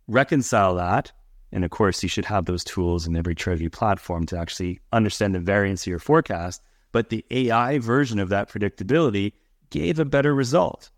reconcile 0.07 0.76
that 0.76 1.11
and 1.51 1.65
of 1.65 1.71
course, 1.71 2.03
you 2.03 2.09
should 2.09 2.26
have 2.26 2.45
those 2.45 2.63
tools 2.63 3.07
in 3.07 3.15
every 3.15 3.35
Treasury 3.35 3.69
platform 3.69 4.26
to 4.27 4.38
actually 4.38 4.80
understand 4.91 5.34
the 5.34 5.39
variance 5.39 5.84
of 5.84 5.88
your 5.88 5.99
forecast. 5.99 6.61
But 6.91 7.09
the 7.09 7.26
AI 7.31 7.80
version 7.80 8.19
of 8.19 8.30
that 8.30 8.49
predictability 8.49 9.34
gave 9.69 9.99
a 9.99 10.05
better 10.05 10.34
result. 10.34 10.89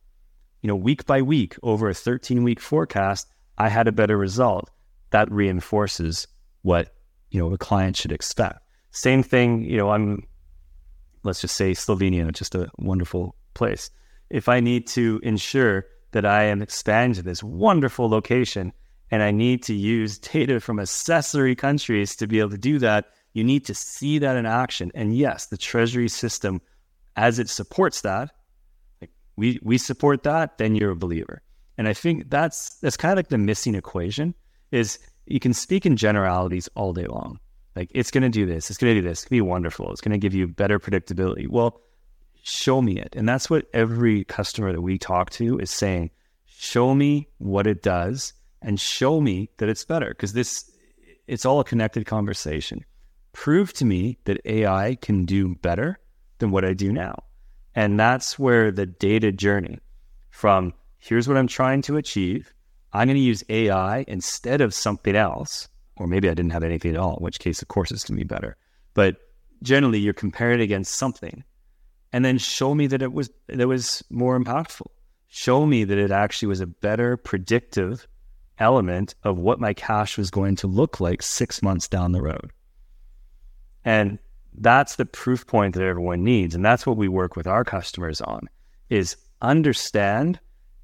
You 0.61 0.67
know, 0.67 0.75
week 0.75 1.05
by 1.05 1.21
week 1.21 1.55
over 1.63 1.89
a 1.89 1.93
13 1.93 2.43
week 2.43 2.59
forecast, 2.59 3.29
I 3.57 3.69
had 3.69 3.87
a 3.87 3.91
better 3.91 4.17
result. 4.17 4.69
That 5.11 5.31
reinforces 5.31 6.27
what, 6.63 6.93
you 7.29 7.39
know, 7.39 7.53
a 7.53 7.57
client 7.57 7.95
should 7.95 8.11
expect. 8.11 8.59
Same 8.91 9.23
thing, 9.23 9.63
you 9.63 9.77
know, 9.77 9.91
I'm, 9.91 10.23
let's 11.23 11.41
just 11.41 11.55
say 11.55 11.71
Slovenia, 11.71 12.31
just 12.33 12.55
a 12.55 12.69
wonderful 12.77 13.35
place. 13.53 13.89
If 14.29 14.49
I 14.49 14.59
need 14.59 14.87
to 14.87 15.19
ensure 15.23 15.85
that 16.11 16.25
I 16.25 16.43
am 16.43 16.61
expanding 16.61 17.23
this 17.23 17.43
wonderful 17.43 18.09
location, 18.09 18.73
and 19.11 19.21
I 19.21 19.31
need 19.31 19.61
to 19.63 19.73
use 19.73 20.17
data 20.17 20.59
from 20.59 20.79
accessory 20.79 21.55
countries 21.55 22.15
to 22.15 22.27
be 22.27 22.39
able 22.39 22.51
to 22.51 22.57
do 22.57 22.79
that, 22.79 23.05
you 23.33 23.43
need 23.43 23.65
to 23.65 23.73
see 23.73 24.19
that 24.19 24.37
in 24.37 24.45
action. 24.45 24.91
And 24.95 25.15
yes, 25.15 25.47
the 25.47 25.57
treasury 25.57 26.07
system, 26.07 26.61
as 27.17 27.37
it 27.37 27.49
supports 27.49 28.01
that, 28.01 28.31
like 29.01 29.11
we 29.35 29.59
we 29.61 29.77
support 29.77 30.23
that, 30.23 30.57
then 30.57 30.75
you're 30.75 30.91
a 30.91 30.95
believer. 30.95 31.41
And 31.77 31.87
I 31.87 31.93
think 31.93 32.29
that's 32.29 32.75
that's 32.79 32.97
kind 32.97 33.11
of 33.11 33.17
like 33.17 33.29
the 33.29 33.37
missing 33.37 33.75
equation 33.75 34.33
is 34.71 34.99
you 35.25 35.39
can 35.39 35.53
speak 35.53 35.85
in 35.85 35.95
generalities 35.95 36.69
all 36.75 36.93
day 36.93 37.05
long. 37.05 37.39
Like 37.75 37.89
it's 37.93 38.11
going 38.11 38.23
to 38.23 38.29
do 38.29 38.45
this, 38.45 38.69
it's 38.69 38.77
going 38.77 38.93
to 38.95 39.01
do 39.01 39.07
this, 39.07 39.19
it's 39.19 39.29
going 39.29 39.39
to 39.39 39.43
be 39.43 39.49
wonderful, 39.49 39.91
it's 39.91 40.01
going 40.01 40.11
to 40.11 40.17
give 40.17 40.33
you 40.33 40.47
better 40.47 40.79
predictability. 40.79 41.47
Well, 41.47 41.81
show 42.43 42.81
me 42.81 42.97
it. 42.99 43.15
And 43.15 43.27
that's 43.27 43.49
what 43.49 43.67
every 43.73 44.25
customer 44.25 44.71
that 44.71 44.81
we 44.81 44.97
talk 44.97 45.29
to 45.31 45.57
is 45.59 45.69
saying, 45.69 46.11
show 46.45 46.93
me 46.93 47.27
what 47.37 47.67
it 47.67 47.81
does 47.81 48.33
and 48.61 48.79
show 48.79 49.21
me 49.21 49.49
that 49.57 49.69
it's 49.69 49.85
better 49.85 50.09
because 50.09 50.33
this 50.33 50.69
it's 51.27 51.45
all 51.45 51.59
a 51.59 51.63
connected 51.63 52.05
conversation. 52.05 52.83
Prove 53.31 53.71
to 53.73 53.85
me 53.85 54.17
that 54.25 54.41
AI 54.45 54.97
can 55.01 55.23
do 55.23 55.55
better 55.55 55.97
than 56.39 56.51
what 56.51 56.65
I 56.65 56.73
do 56.73 56.91
now. 56.91 57.23
And 57.73 57.97
that's 57.97 58.37
where 58.37 58.71
the 58.71 58.85
data 58.85 59.31
journey 59.31 59.79
from 60.29 60.73
here's 60.97 61.27
what 61.27 61.37
I'm 61.37 61.47
trying 61.47 61.81
to 61.83 61.97
achieve. 61.97 62.53
I'm 62.93 63.07
going 63.07 63.15
to 63.15 63.21
use 63.21 63.43
AI 63.49 64.03
instead 64.07 64.61
of 64.61 64.73
something 64.73 65.15
else, 65.15 65.67
or 65.97 66.07
maybe 66.07 66.29
I 66.29 66.33
didn't 66.33 66.51
have 66.51 66.63
anything 66.63 66.91
at 66.91 66.97
all, 66.97 67.17
in 67.17 67.23
which 67.23 67.39
case, 67.39 67.61
of 67.61 67.67
course, 67.67 67.91
it's 67.91 68.03
going 68.03 68.17
to 68.17 68.23
be 68.23 68.27
better. 68.27 68.57
But 68.93 69.17
generally, 69.63 69.99
you're 69.99 70.13
comparing 70.13 70.59
it 70.59 70.63
against 70.63 70.95
something, 70.95 71.43
and 72.11 72.25
then 72.25 72.37
show 72.37 72.75
me 72.75 72.87
that 72.87 73.01
it 73.01 73.13
was 73.13 73.29
that 73.47 73.67
was 73.67 74.03
more 74.09 74.37
impactful. 74.37 74.87
Show 75.27 75.65
me 75.65 75.85
that 75.85 75.97
it 75.97 76.11
actually 76.11 76.49
was 76.49 76.59
a 76.59 76.67
better 76.67 77.15
predictive 77.15 78.07
element 78.59 79.15
of 79.23 79.39
what 79.39 79.59
my 79.59 79.73
cash 79.73 80.17
was 80.17 80.29
going 80.29 80.55
to 80.57 80.67
look 80.67 80.99
like 80.99 81.21
six 81.21 81.61
months 81.63 81.87
down 81.87 82.11
the 82.11 82.21
road. 82.21 82.51
And 83.85 84.19
that's 84.53 84.95
the 84.95 85.05
proof 85.05 85.47
point 85.47 85.73
that 85.75 85.83
everyone 85.83 86.23
needs. 86.23 86.53
And 86.53 86.63
that's 86.63 86.85
what 86.85 86.97
we 86.97 87.07
work 87.07 87.35
with 87.35 87.47
our 87.47 87.63
customers 87.63 88.21
on 88.21 88.49
is 88.89 89.15
understand 89.41 90.39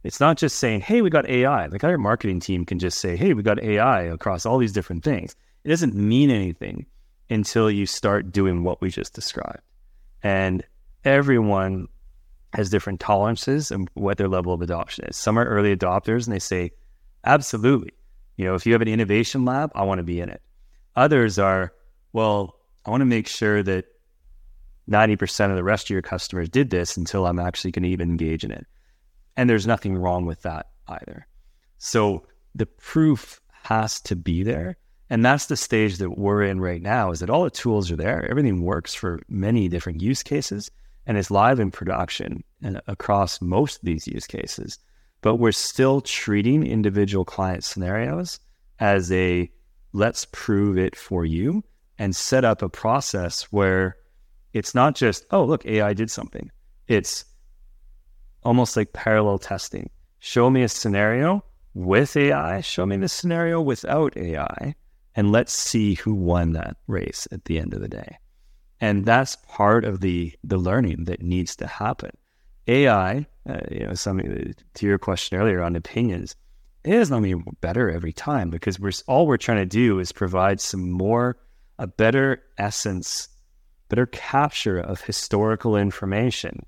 it's 0.07 0.21
not 0.21 0.37
just 0.37 0.57
saying, 0.57 0.79
hey, 0.79 1.01
we 1.01 1.09
got 1.09 1.27
AI. 1.27 1.65
Like 1.65 1.83
our 1.83 1.97
marketing 1.97 2.39
team 2.39 2.63
can 2.63 2.79
just 2.79 2.99
say, 2.99 3.17
hey, 3.17 3.33
we 3.33 3.43
got 3.43 3.61
AI 3.61 4.03
across 4.03 4.45
all 4.45 4.57
these 4.57 4.71
different 4.71 5.03
things. 5.03 5.35
It 5.65 5.69
doesn't 5.69 5.95
mean 5.95 6.31
anything 6.31 6.85
until 7.29 7.69
you 7.69 7.85
start 7.85 8.31
doing 8.31 8.63
what 8.63 8.79
we 8.79 8.89
just 8.89 9.13
described. 9.13 9.59
And 10.23 10.63
everyone 11.03 11.89
has 12.53 12.69
different 12.69 13.01
tolerances 13.01 13.69
and 13.69 13.89
what 13.95 14.17
their 14.17 14.29
level 14.29 14.53
of 14.53 14.61
adoption 14.61 15.03
is. 15.09 15.17
Some 15.17 15.37
are 15.37 15.43
early 15.43 15.75
adopters 15.75 16.25
and 16.25 16.33
they 16.33 16.39
say, 16.39 16.71
absolutely. 17.25 17.91
You 18.37 18.45
know, 18.45 18.55
if 18.55 18.65
you 18.65 18.71
have 18.71 18.81
an 18.81 18.87
innovation 18.87 19.43
lab, 19.43 19.73
I 19.75 19.83
want 19.83 19.99
to 19.99 20.03
be 20.03 20.21
in 20.21 20.29
it. 20.29 20.41
Others 20.95 21.37
are, 21.37 21.73
well, 22.13 22.55
I 22.85 22.91
want 22.91 23.01
to 23.01 23.05
make 23.05 23.27
sure 23.27 23.61
that 23.61 23.87
90% 24.89 25.49
of 25.49 25.57
the 25.57 25.65
rest 25.65 25.87
of 25.87 25.89
your 25.89 26.01
customers 26.01 26.47
did 26.47 26.69
this 26.69 26.95
until 26.95 27.27
I'm 27.27 27.39
actually 27.39 27.71
going 27.71 27.83
to 27.83 27.89
even 27.89 28.09
engage 28.09 28.45
in 28.45 28.51
it. 28.51 28.65
And 29.37 29.49
there's 29.49 29.67
nothing 29.67 29.95
wrong 29.95 30.25
with 30.25 30.41
that 30.41 30.67
either. 30.87 31.27
So 31.77 32.25
the 32.55 32.65
proof 32.65 33.39
has 33.63 34.01
to 34.01 34.15
be 34.15 34.43
there. 34.43 34.77
And 35.09 35.23
that's 35.23 35.45
the 35.45 35.55
stage 35.55 35.97
that 35.99 36.17
we're 36.17 36.43
in 36.43 36.59
right 36.59 36.81
now 36.81 37.11
is 37.11 37.21
that 37.21 37.29
all 37.29 37.45
the 37.45 37.49
tools 37.49 37.89
are 37.91 37.95
there. 37.95 38.29
Everything 38.29 38.63
works 38.63 38.93
for 38.93 39.21
many 39.29 39.69
different 39.69 40.01
use 40.01 40.21
cases 40.23 40.69
and 41.05 41.17
it's 41.17 41.31
live 41.31 41.59
in 41.59 41.71
production 41.71 42.43
and 42.61 42.81
across 42.87 43.41
most 43.41 43.77
of 43.77 43.85
these 43.85 44.07
use 44.07 44.27
cases. 44.27 44.79
But 45.21 45.35
we're 45.37 45.53
still 45.53 46.01
treating 46.01 46.65
individual 46.65 47.23
client 47.23 47.63
scenarios 47.63 48.39
as 48.79 49.11
a 49.11 49.49
let's 49.93 50.27
prove 50.31 50.77
it 50.77 50.95
for 50.95 51.25
you 51.25 51.63
and 51.97 52.15
set 52.15 52.43
up 52.43 52.61
a 52.61 52.69
process 52.69 53.43
where 53.43 53.95
it's 54.53 54.75
not 54.75 54.95
just, 54.95 55.25
oh, 55.31 55.45
look, 55.45 55.65
AI 55.65 55.93
did 55.93 56.11
something. 56.11 56.51
It's 56.87 57.25
almost 58.47 58.77
like 58.77 58.93
parallel 58.93 59.37
testing. 59.37 59.89
Show 60.19 60.49
me 60.49 60.63
a 60.63 60.69
scenario 60.69 61.43
with 61.73 62.15
AI, 62.15 62.61
show 62.61 62.85
me 62.85 62.95
the 62.95 63.09
scenario 63.09 63.59
without 63.59 64.15
AI, 64.15 64.73
and 65.15 65.33
let's 65.33 65.51
see 65.51 65.95
who 65.95 66.13
won 66.13 66.53
that 66.53 66.77
race 66.87 67.27
at 67.33 67.43
the 67.43 67.59
end 67.59 67.73
of 67.73 67.81
the 67.81 67.89
day. 67.89 68.17
And 68.79 69.05
that's 69.05 69.35
part 69.49 69.83
of 69.83 69.99
the 69.99 70.33
the 70.45 70.57
learning 70.57 71.03
that 71.05 71.21
needs 71.21 71.57
to 71.57 71.67
happen. 71.67 72.11
AI, 72.67 73.27
uh, 73.49 73.59
you 73.69 73.85
know, 73.85 73.93
some 73.95 74.19
to 74.19 74.85
your 74.85 74.97
question 74.97 75.37
earlier 75.37 75.61
on 75.61 75.75
opinions, 75.75 76.33
it 76.85 76.93
is 76.93 77.09
not 77.09 77.23
being 77.23 77.43
better 77.59 77.89
every 77.89 78.13
time 78.13 78.49
because 78.49 78.79
we're 78.79 78.93
all 79.07 79.27
we're 79.27 79.35
trying 79.35 79.57
to 79.57 79.65
do 79.65 79.99
is 79.99 80.13
provide 80.13 80.61
some 80.61 80.89
more 80.89 81.37
a 81.79 81.87
better 81.87 82.43
essence, 82.57 83.27
better 83.89 84.05
capture 84.05 84.79
of 84.79 85.01
historical 85.01 85.75
information 85.75 86.65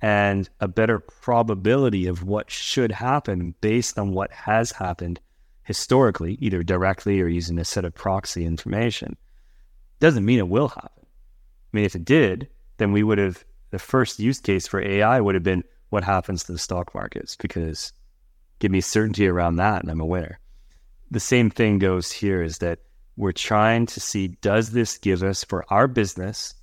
and 0.00 0.48
a 0.60 0.68
better 0.68 0.98
probability 0.98 2.06
of 2.06 2.22
what 2.22 2.50
should 2.50 2.92
happen 2.92 3.54
based 3.60 3.98
on 3.98 4.12
what 4.12 4.30
has 4.30 4.72
happened 4.72 5.20
historically, 5.64 6.38
either 6.40 6.62
directly 6.62 7.20
or 7.20 7.28
using 7.28 7.58
a 7.58 7.64
set 7.64 7.84
of 7.84 7.94
proxy 7.94 8.44
information. 8.44 9.16
Doesn't 10.00 10.24
mean 10.24 10.38
it 10.38 10.48
will 10.48 10.68
happen. 10.68 11.04
I 11.04 11.76
mean, 11.76 11.84
if 11.84 11.94
it 11.94 12.04
did, 12.04 12.48
then 12.78 12.92
we 12.92 13.02
would 13.02 13.18
have, 13.18 13.44
the 13.70 13.78
first 13.78 14.18
use 14.18 14.40
case 14.40 14.66
for 14.66 14.80
AI 14.80 15.20
would 15.20 15.34
have 15.34 15.44
been 15.44 15.64
what 15.90 16.04
happens 16.04 16.44
to 16.44 16.52
the 16.52 16.58
stock 16.58 16.94
markets 16.94 17.36
because 17.36 17.92
give 18.60 18.70
me 18.70 18.80
certainty 18.80 19.26
around 19.26 19.56
that 19.56 19.82
and 19.82 19.90
I'm 19.90 20.00
a 20.00 20.06
winner. 20.06 20.38
The 21.10 21.20
same 21.20 21.50
thing 21.50 21.78
goes 21.78 22.10
here 22.12 22.42
is 22.42 22.58
that 22.58 22.78
we're 23.16 23.32
trying 23.32 23.86
to 23.86 24.00
see 24.00 24.28
does 24.28 24.70
this 24.70 24.96
give 24.96 25.22
us 25.22 25.44
for 25.44 25.64
our 25.72 25.88
business, 25.88 26.54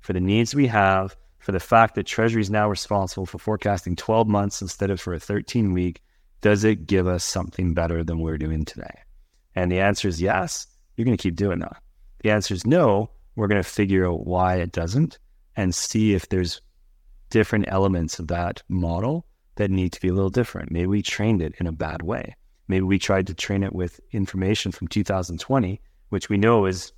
for 0.00 0.12
the 0.12 0.20
needs 0.20 0.54
we 0.54 0.66
have, 0.66 1.16
for 1.42 1.52
the 1.52 1.60
fact 1.60 1.94
that 1.94 2.06
Treasury 2.06 2.40
is 2.40 2.50
now 2.50 2.68
responsible 2.68 3.26
for 3.26 3.38
forecasting 3.38 3.96
12 3.96 4.28
months 4.28 4.62
instead 4.62 4.90
of 4.90 5.00
for 5.00 5.12
a 5.12 5.20
13 5.20 5.72
week, 5.72 6.00
does 6.40 6.64
it 6.64 6.86
give 6.86 7.06
us 7.06 7.24
something 7.24 7.74
better 7.74 8.02
than 8.02 8.20
we're 8.20 8.38
doing 8.38 8.64
today? 8.64 9.00
And 9.54 9.70
the 9.70 9.80
answer 9.80 10.08
is 10.08 10.22
yes, 10.22 10.66
you're 10.96 11.04
going 11.04 11.16
to 11.16 11.22
keep 11.22 11.36
doing 11.36 11.58
that. 11.60 11.82
The 12.22 12.30
answer 12.30 12.54
is 12.54 12.66
no, 12.66 13.10
we're 13.36 13.48
going 13.48 13.62
to 13.62 13.68
figure 13.68 14.08
out 14.08 14.26
why 14.26 14.56
it 14.56 14.72
doesn't 14.72 15.18
and 15.56 15.74
see 15.74 16.14
if 16.14 16.28
there's 16.28 16.60
different 17.30 17.66
elements 17.68 18.18
of 18.18 18.28
that 18.28 18.62
model 18.68 19.26
that 19.56 19.70
need 19.70 19.92
to 19.92 20.00
be 20.00 20.08
a 20.08 20.14
little 20.14 20.30
different. 20.30 20.70
Maybe 20.70 20.86
we 20.86 21.02
trained 21.02 21.42
it 21.42 21.54
in 21.58 21.66
a 21.66 21.72
bad 21.72 22.02
way. 22.02 22.36
Maybe 22.68 22.82
we 22.82 22.98
tried 22.98 23.26
to 23.26 23.34
train 23.34 23.62
it 23.62 23.74
with 23.74 24.00
information 24.12 24.72
from 24.72 24.88
2020 24.88 25.80
which 26.12 26.28
we 26.28 26.36
know 26.36 26.66
is 26.66 26.92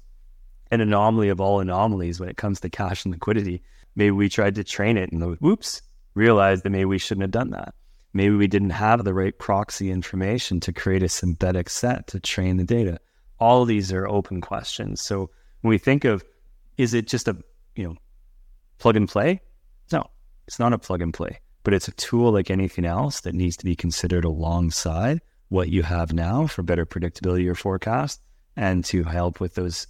an 0.73 0.81
anomaly 0.81 1.29
of 1.29 1.41
all 1.41 1.61
anomalies 1.61 2.19
when 2.19 2.29
it 2.29 2.37
comes 2.37 2.59
to 2.59 2.69
cash 2.69 3.05
and 3.05 3.15
liquidity. 3.15 3.63
Maybe 3.97 4.11
we 4.11 4.29
tried 4.29 4.55
to 4.57 4.65
train 4.65 4.97
it 4.97 5.13
and 5.13 5.37
whoops, 5.41 5.83
realized 6.15 6.65
that 6.65 6.71
maybe 6.71 6.85
we 6.85 6.99
shouldn't 6.99 7.23
have 7.23 7.31
done 7.31 7.51
that. 7.51 7.75
Maybe 8.13 8.35
we 8.35 8.47
didn't 8.47 8.71
have 8.71 9.05
the 9.05 9.15
right 9.15 9.37
proxy 9.37 9.91
information 9.91 10.61
to 10.61 10.73
create 10.73 11.03
a 11.03 11.09
synthetic 11.09 11.69
set 11.69 12.07
to 12.09 12.21
train 12.21 12.57
the 12.57 12.65
data. 12.65 13.01
All 13.41 13.65
these 13.65 13.93
are 13.93 14.07
open 14.07 14.41
questions. 14.41 15.03
So 15.03 15.31
when 15.61 15.71
we 15.71 15.79
think 15.79 16.05
of 16.05 16.25
is 16.77 16.95
it 16.95 17.07
just 17.07 17.29
a 17.29 17.37
you 17.75 17.85
know 17.85 17.97
plug 18.79 18.97
and 18.97 19.09
play? 19.09 19.41
No, 19.93 20.09
it's 20.47 20.59
not 20.59 20.73
a 20.73 20.79
plug 20.79 21.03
and 21.03 21.13
play, 21.13 21.41
but 21.63 21.75
it's 21.75 21.89
a 21.89 21.93
tool 21.93 22.33
like 22.33 22.51
anything 22.51 22.85
else 22.85 23.21
that 23.23 23.35
needs 23.35 23.57
to 23.59 23.65
be 23.65 23.77
considered 23.77 24.25
alongside 24.25 25.21
what 25.49 25.69
you 25.69 25.83
have 25.83 26.13
now 26.13 26.47
for 26.47 26.63
better 26.63 26.87
predictability 26.87 27.49
or 27.49 27.55
forecast 27.55 28.21
and 28.57 28.85
to 28.85 29.03
help 29.03 29.41
with 29.41 29.55
those, 29.55 29.87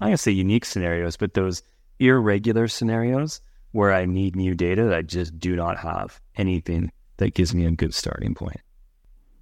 going 0.00 0.12
to 0.12 0.18
say 0.18 0.32
unique 0.32 0.64
scenarios, 0.64 1.16
but 1.16 1.34
those 1.34 1.62
irregular 2.06 2.68
scenarios 2.68 3.40
where 3.72 3.92
I 3.92 4.04
need 4.04 4.36
new 4.36 4.54
data 4.54 4.84
that 4.84 4.94
I 4.94 5.02
just 5.02 5.38
do 5.38 5.56
not 5.56 5.78
have 5.78 6.20
anything 6.36 6.92
that 7.16 7.34
gives 7.34 7.54
me 7.54 7.64
a 7.64 7.70
good 7.70 7.94
starting 7.94 8.34
point. 8.34 8.60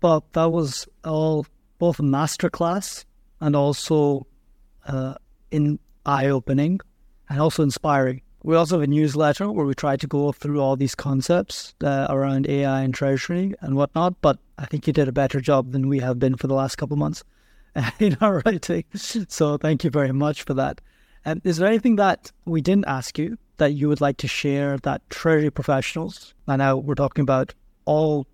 Well, 0.02 0.24
that 0.32 0.52
was 0.52 0.88
all 1.04 1.46
both 1.78 1.98
a 1.98 2.02
masterclass 2.02 3.04
and 3.40 3.56
also 3.56 4.26
uh, 4.86 5.14
in 5.50 5.78
eye 6.06 6.26
opening 6.26 6.80
and 7.28 7.40
also 7.40 7.62
inspiring. 7.62 8.22
We 8.42 8.56
also 8.56 8.76
have 8.76 8.84
a 8.84 8.86
newsletter 8.86 9.50
where 9.50 9.66
we 9.66 9.74
try 9.74 9.96
to 9.96 10.06
go 10.06 10.32
through 10.32 10.60
all 10.60 10.76
these 10.76 10.94
concepts 10.94 11.74
uh, 11.84 12.06
around 12.08 12.48
AI 12.48 12.82
and 12.82 12.94
treasury 12.94 13.54
and 13.60 13.76
whatnot. 13.76 14.20
But 14.22 14.38
I 14.56 14.64
think 14.64 14.86
you 14.86 14.92
did 14.92 15.08
a 15.08 15.12
better 15.12 15.40
job 15.40 15.72
than 15.72 15.88
we 15.88 15.98
have 15.98 16.18
been 16.18 16.36
for 16.36 16.46
the 16.46 16.54
last 16.54 16.76
couple 16.76 16.96
months. 16.96 17.22
in 17.98 18.16
our 18.20 18.42
writing. 18.44 18.84
So 18.94 19.56
thank 19.56 19.84
you 19.84 19.90
very 19.90 20.12
much 20.12 20.42
for 20.42 20.54
that. 20.54 20.80
And 21.24 21.40
is 21.44 21.58
there 21.58 21.68
anything 21.68 21.96
that 21.96 22.32
we 22.44 22.60
didn't 22.60 22.86
ask 22.86 23.18
you 23.18 23.38
that 23.58 23.72
you 23.72 23.88
would 23.88 24.00
like 24.00 24.16
to 24.18 24.28
share 24.28 24.78
that 24.78 25.08
treasury 25.10 25.50
professionals, 25.50 26.34
and 26.46 26.58
now 26.58 26.76
we're 26.76 26.94
talking 26.94 27.22
about 27.22 27.54
all 27.84 28.26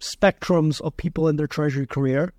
spectrums 0.00 0.80
of 0.80 0.96
people 0.96 1.28
in 1.28 1.36
their 1.36 1.46
treasury 1.46 1.86
career, 1.86 2.32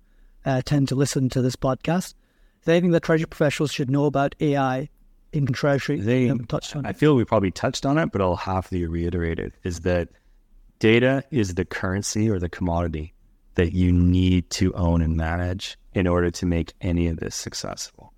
uh, 0.44 0.62
tend 0.64 0.88
to 0.88 0.94
listen 0.94 1.28
to 1.30 1.42
this 1.42 1.56
podcast? 1.56 2.14
Is 2.60 2.64
there 2.64 2.74
anything 2.74 2.92
that 2.92 3.02
treasury 3.02 3.26
professionals 3.26 3.72
should 3.72 3.90
know 3.90 4.06
about 4.06 4.34
AI 4.40 4.88
in 5.32 5.46
treasury? 5.46 6.00
They, 6.00 6.32
touched 6.48 6.74
on 6.74 6.86
I 6.86 6.92
feel 6.92 7.14
we 7.14 7.24
probably 7.24 7.50
touched 7.50 7.86
on 7.86 7.98
it, 7.98 8.10
but 8.12 8.20
I'll 8.20 8.36
have 8.36 8.68
to 8.70 8.88
reiterate 8.88 9.38
it 9.38 9.52
is 9.62 9.80
that 9.80 10.08
data 10.78 11.24
is 11.30 11.54
the 11.54 11.64
currency 11.64 12.28
or 12.28 12.38
the 12.38 12.48
commodity 12.48 13.14
that 13.54 13.72
you 13.72 13.92
need 13.92 14.48
to 14.50 14.72
own 14.74 15.00
and 15.00 15.16
manage 15.16 15.78
in 15.94 16.06
order 16.06 16.30
to 16.30 16.46
make 16.46 16.74
any 16.80 17.08
of 17.08 17.18
this 17.18 17.34
successful. 17.34 18.12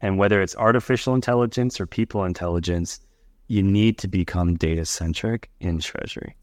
And 0.00 0.18
whether 0.18 0.40
it's 0.40 0.56
artificial 0.56 1.14
intelligence 1.14 1.80
or 1.80 1.86
people 1.86 2.24
intelligence, 2.24 3.00
you 3.48 3.62
need 3.62 3.98
to 3.98 4.08
become 4.08 4.56
data 4.56 4.84
centric 4.84 5.50
in 5.60 5.80
Treasury. 5.80 6.36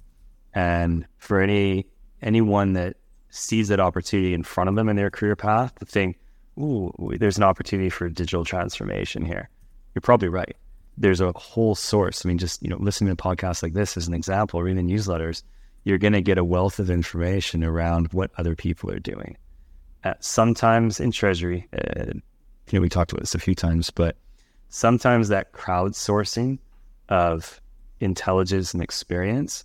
And 0.53 1.05
for 1.17 1.41
any 1.41 1.85
anyone 2.21 2.73
that 2.73 2.97
sees 3.29 3.67
that 3.67 3.79
opportunity 3.79 4.33
in 4.33 4.43
front 4.43 4.69
of 4.69 4.75
them 4.75 4.89
in 4.89 4.95
their 4.95 5.09
career 5.09 5.35
path 5.35 5.75
to 5.75 5.85
think, 5.85 6.17
ooh, 6.57 6.91
there's 7.19 7.37
an 7.37 7.43
opportunity 7.43 7.89
for 7.89 8.09
digital 8.09 8.45
transformation 8.45 9.25
here. 9.25 9.49
You're 9.93 10.01
probably 10.01 10.29
right. 10.29 10.55
There's 10.97 11.21
a 11.21 11.33
whole 11.33 11.75
source. 11.75 12.25
I 12.25 12.29
mean, 12.29 12.37
just 12.37 12.63
you 12.63 12.69
know, 12.69 12.77
listening 12.79 13.15
to 13.15 13.21
podcasts 13.21 13.61
like 13.61 13.73
this 13.73 13.97
as 13.97 14.07
an 14.07 14.13
example, 14.13 14.63
reading 14.63 14.87
newsletters, 14.87 15.43
you're 15.83 15.97
going 15.97 16.13
to 16.13 16.21
get 16.21 16.37
a 16.37 16.43
wealth 16.43 16.79
of 16.79 16.89
information 16.89 17.63
around 17.63 18.11
what 18.13 18.31
other 18.37 18.55
people 18.55 18.89
are 18.89 18.99
doing 18.99 19.37
uh, 20.05 20.13
sometimes 20.19 20.99
in 20.99 21.11
Treasury, 21.11 21.67
uh, 21.73 22.05
you 22.69 22.79
know, 22.79 22.81
we 22.81 22.89
talked 22.89 23.11
about 23.11 23.21
this 23.21 23.35
a 23.35 23.39
few 23.39 23.55
times, 23.55 23.89
but 23.89 24.17
sometimes 24.69 25.29
that 25.29 25.51
crowdsourcing 25.53 26.59
of 27.09 27.61
intelligence 27.99 28.73
and 28.73 28.81
experience 28.81 29.63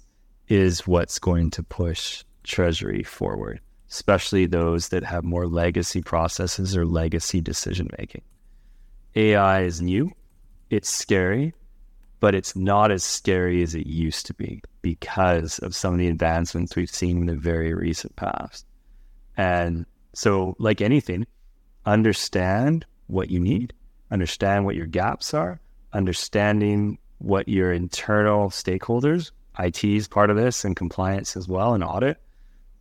is 0.49 0.87
what's 0.87 1.19
going 1.19 1.51
to 1.51 1.63
push 1.63 2.25
Treasury 2.43 3.03
forward, 3.03 3.61
especially 3.91 4.47
those 4.47 4.89
that 4.89 5.05
have 5.05 5.25
more 5.25 5.47
legacy 5.47 6.03
processes 6.03 6.77
or 6.77 6.85
legacy 6.85 7.41
decision 7.41 7.89
making. 7.99 8.23
AI 9.15 9.63
is 9.63 9.81
new, 9.81 10.13
it's 10.71 10.91
scary, 10.91 11.53
but 12.21 12.35
it's 12.35 12.55
not 12.55 12.91
as 12.91 13.03
scary 13.03 13.63
as 13.63 13.75
it 13.75 13.87
used 13.87 14.27
to 14.27 14.35
be 14.35 14.63
because 14.83 15.59
of 15.61 15.75
some 15.75 15.95
of 15.95 15.99
the 15.99 16.09
advancements 16.09 16.77
we've 16.77 16.91
seen 16.91 17.19
in 17.19 17.27
the 17.27 17.35
very 17.35 17.75
recent 17.75 18.15
past. 18.17 18.67
And 19.37 19.87
so, 20.13 20.55
like 20.59 20.81
anything, 20.81 21.27
understand 21.87 22.85
what 23.11 23.31
you 23.31 23.41
need, 23.41 23.73
understand 24.11 24.65
what 24.65 24.77
your 24.77 24.87
gaps 24.87 25.35
are, 25.35 25.61
understanding 25.93 26.99
what 27.19 27.49
your 27.49 27.73
internal 27.73 28.51
stakeholders, 28.51 29.31
IT 29.59 29.85
is 29.85 30.09
part 30.09 30.31
of 30.31 30.37
this, 30.37 30.65
and 30.65 30.77
compliance 30.77 31.37
as 31.37 31.49
well, 31.49 31.75
and 31.75 31.85
audit. 31.85 32.19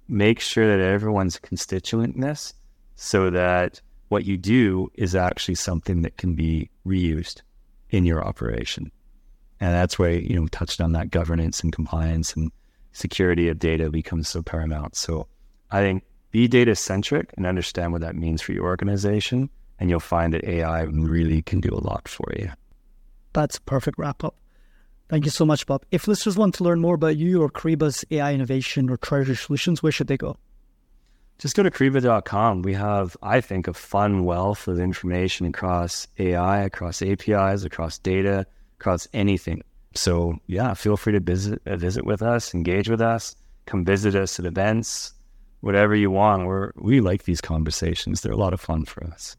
Make 0.08 0.40
sure 0.40 0.68
that 0.68 0.84
everyone's 0.84 1.38
constituent 1.38 2.16
in 2.16 2.22
this 2.22 2.54
so 2.96 3.30
that 3.30 3.82
what 4.10 4.26
you 4.26 4.38
do 4.38 4.92
is 4.96 5.16
actually 5.16 5.56
something 5.56 6.02
that 6.02 6.18
can 6.18 6.36
be 6.36 6.70
reused 6.86 7.42
in 7.90 8.06
your 8.06 8.24
operation. 8.24 8.92
And 9.60 9.74
that's 9.74 10.00
where, 10.00 10.14
you 10.14 10.36
know, 10.36 10.48
touched 10.48 10.82
on 10.82 10.94
that 10.94 11.12
governance 11.12 11.62
and 11.62 11.74
compliance 11.74 12.34
and 12.34 12.52
security 12.94 13.50
of 13.50 13.60
data 13.60 13.90
becomes 13.90 14.30
so 14.30 14.42
paramount. 14.42 14.96
So 14.96 15.28
I 15.72 15.82
think 15.82 16.04
be 16.32 16.48
data 16.48 16.76
centric 16.76 17.34
and 17.38 17.46
understand 17.46 17.92
what 17.92 18.02
that 18.02 18.16
means 18.16 18.42
for 18.42 18.54
your 18.54 18.66
organization. 18.66 19.50
And 19.80 19.90
you'll 19.90 20.00
find 20.00 20.34
that 20.34 20.44
AI 20.44 20.82
really 20.82 21.42
can 21.42 21.62
do 21.62 21.74
a 21.74 21.80
lot 21.80 22.08
for 22.08 22.32
you. 22.38 22.52
That's 23.34 23.58
a 23.58 23.62
perfect 23.62 23.98
wrap 23.98 24.24
up. 24.24 24.36
Thank 25.10 25.26
you 25.26 25.32
so 25.32 25.46
much, 25.46 25.66
Bob. 25.66 25.84
If 25.90 26.08
listeners 26.08 26.38
want 26.38 26.54
to 26.56 26.64
learn 26.64 26.80
more 26.82 26.96
about 26.96 27.18
you 27.18 27.42
or 27.42 27.50
Kyriba's 27.50 28.06
AI 28.12 28.34
innovation 28.34 28.90
or 28.90 28.98
treasury 28.98 29.36
solutions, 29.36 29.82
where 29.82 29.92
should 29.92 30.08
they 30.08 30.18
go? 30.18 30.38
Just 31.40 31.56
go 31.56 31.64
to 31.64 31.72
Kyriba.com. 31.72 32.62
We 32.64 32.74
have, 32.74 33.16
I 33.24 33.40
think, 33.40 33.68
a 33.68 33.74
fun 33.74 34.26
wealth 34.26 34.68
of 34.68 34.80
information 34.80 35.46
across 35.46 36.06
AI, 36.20 36.60
across 36.60 37.02
APIs, 37.02 37.64
across 37.64 37.98
data, 37.98 38.46
across 38.80 39.08
anything. 39.14 39.64
So 39.96 40.38
yeah, 40.48 40.74
feel 40.74 40.98
free 40.98 41.14
to 41.14 41.20
visit 41.20 41.62
uh, 41.66 41.78
visit 41.78 42.06
with 42.06 42.22
us, 42.22 42.54
engage 42.54 42.90
with 42.90 43.02
us, 43.02 43.36
come 43.66 43.86
visit 43.86 44.16
us 44.16 44.40
at 44.40 44.46
events, 44.46 45.14
whatever 45.62 45.96
you 45.96 46.12
want. 46.12 46.46
We're 46.46 46.72
we 46.76 47.02
like 47.02 47.24
these 47.24 47.42
conversations. 47.42 48.22
They're 48.22 48.32
a 48.32 48.38
lot 48.38 48.54
of 48.54 48.62
fun 48.62 48.86
for 48.86 49.04
us. 49.06 49.36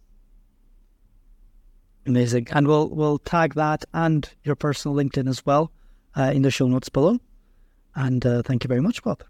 Amazing, 2.06 2.48
and 2.50 2.66
we'll 2.66 2.88
we'll 2.88 3.18
tag 3.18 3.54
that 3.54 3.84
and 3.92 4.28
your 4.42 4.56
personal 4.56 4.96
LinkedIn 4.96 5.28
as 5.28 5.44
well 5.44 5.70
uh, 6.16 6.32
in 6.34 6.42
the 6.42 6.50
show 6.50 6.66
notes 6.66 6.88
below. 6.88 7.18
And 7.94 8.24
uh, 8.24 8.42
thank 8.42 8.64
you 8.64 8.68
very 8.68 8.80
much, 8.80 9.02
Bob. 9.02 9.22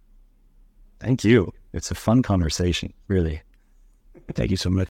Thank 1.01 1.25
you. 1.25 1.53
It's 1.73 1.91
a 1.91 1.95
fun 1.95 2.23
conversation, 2.23 2.93
really. 3.09 3.43
Thank 4.35 4.51
you 4.51 4.57
so 4.57 4.71
much. 4.71 4.89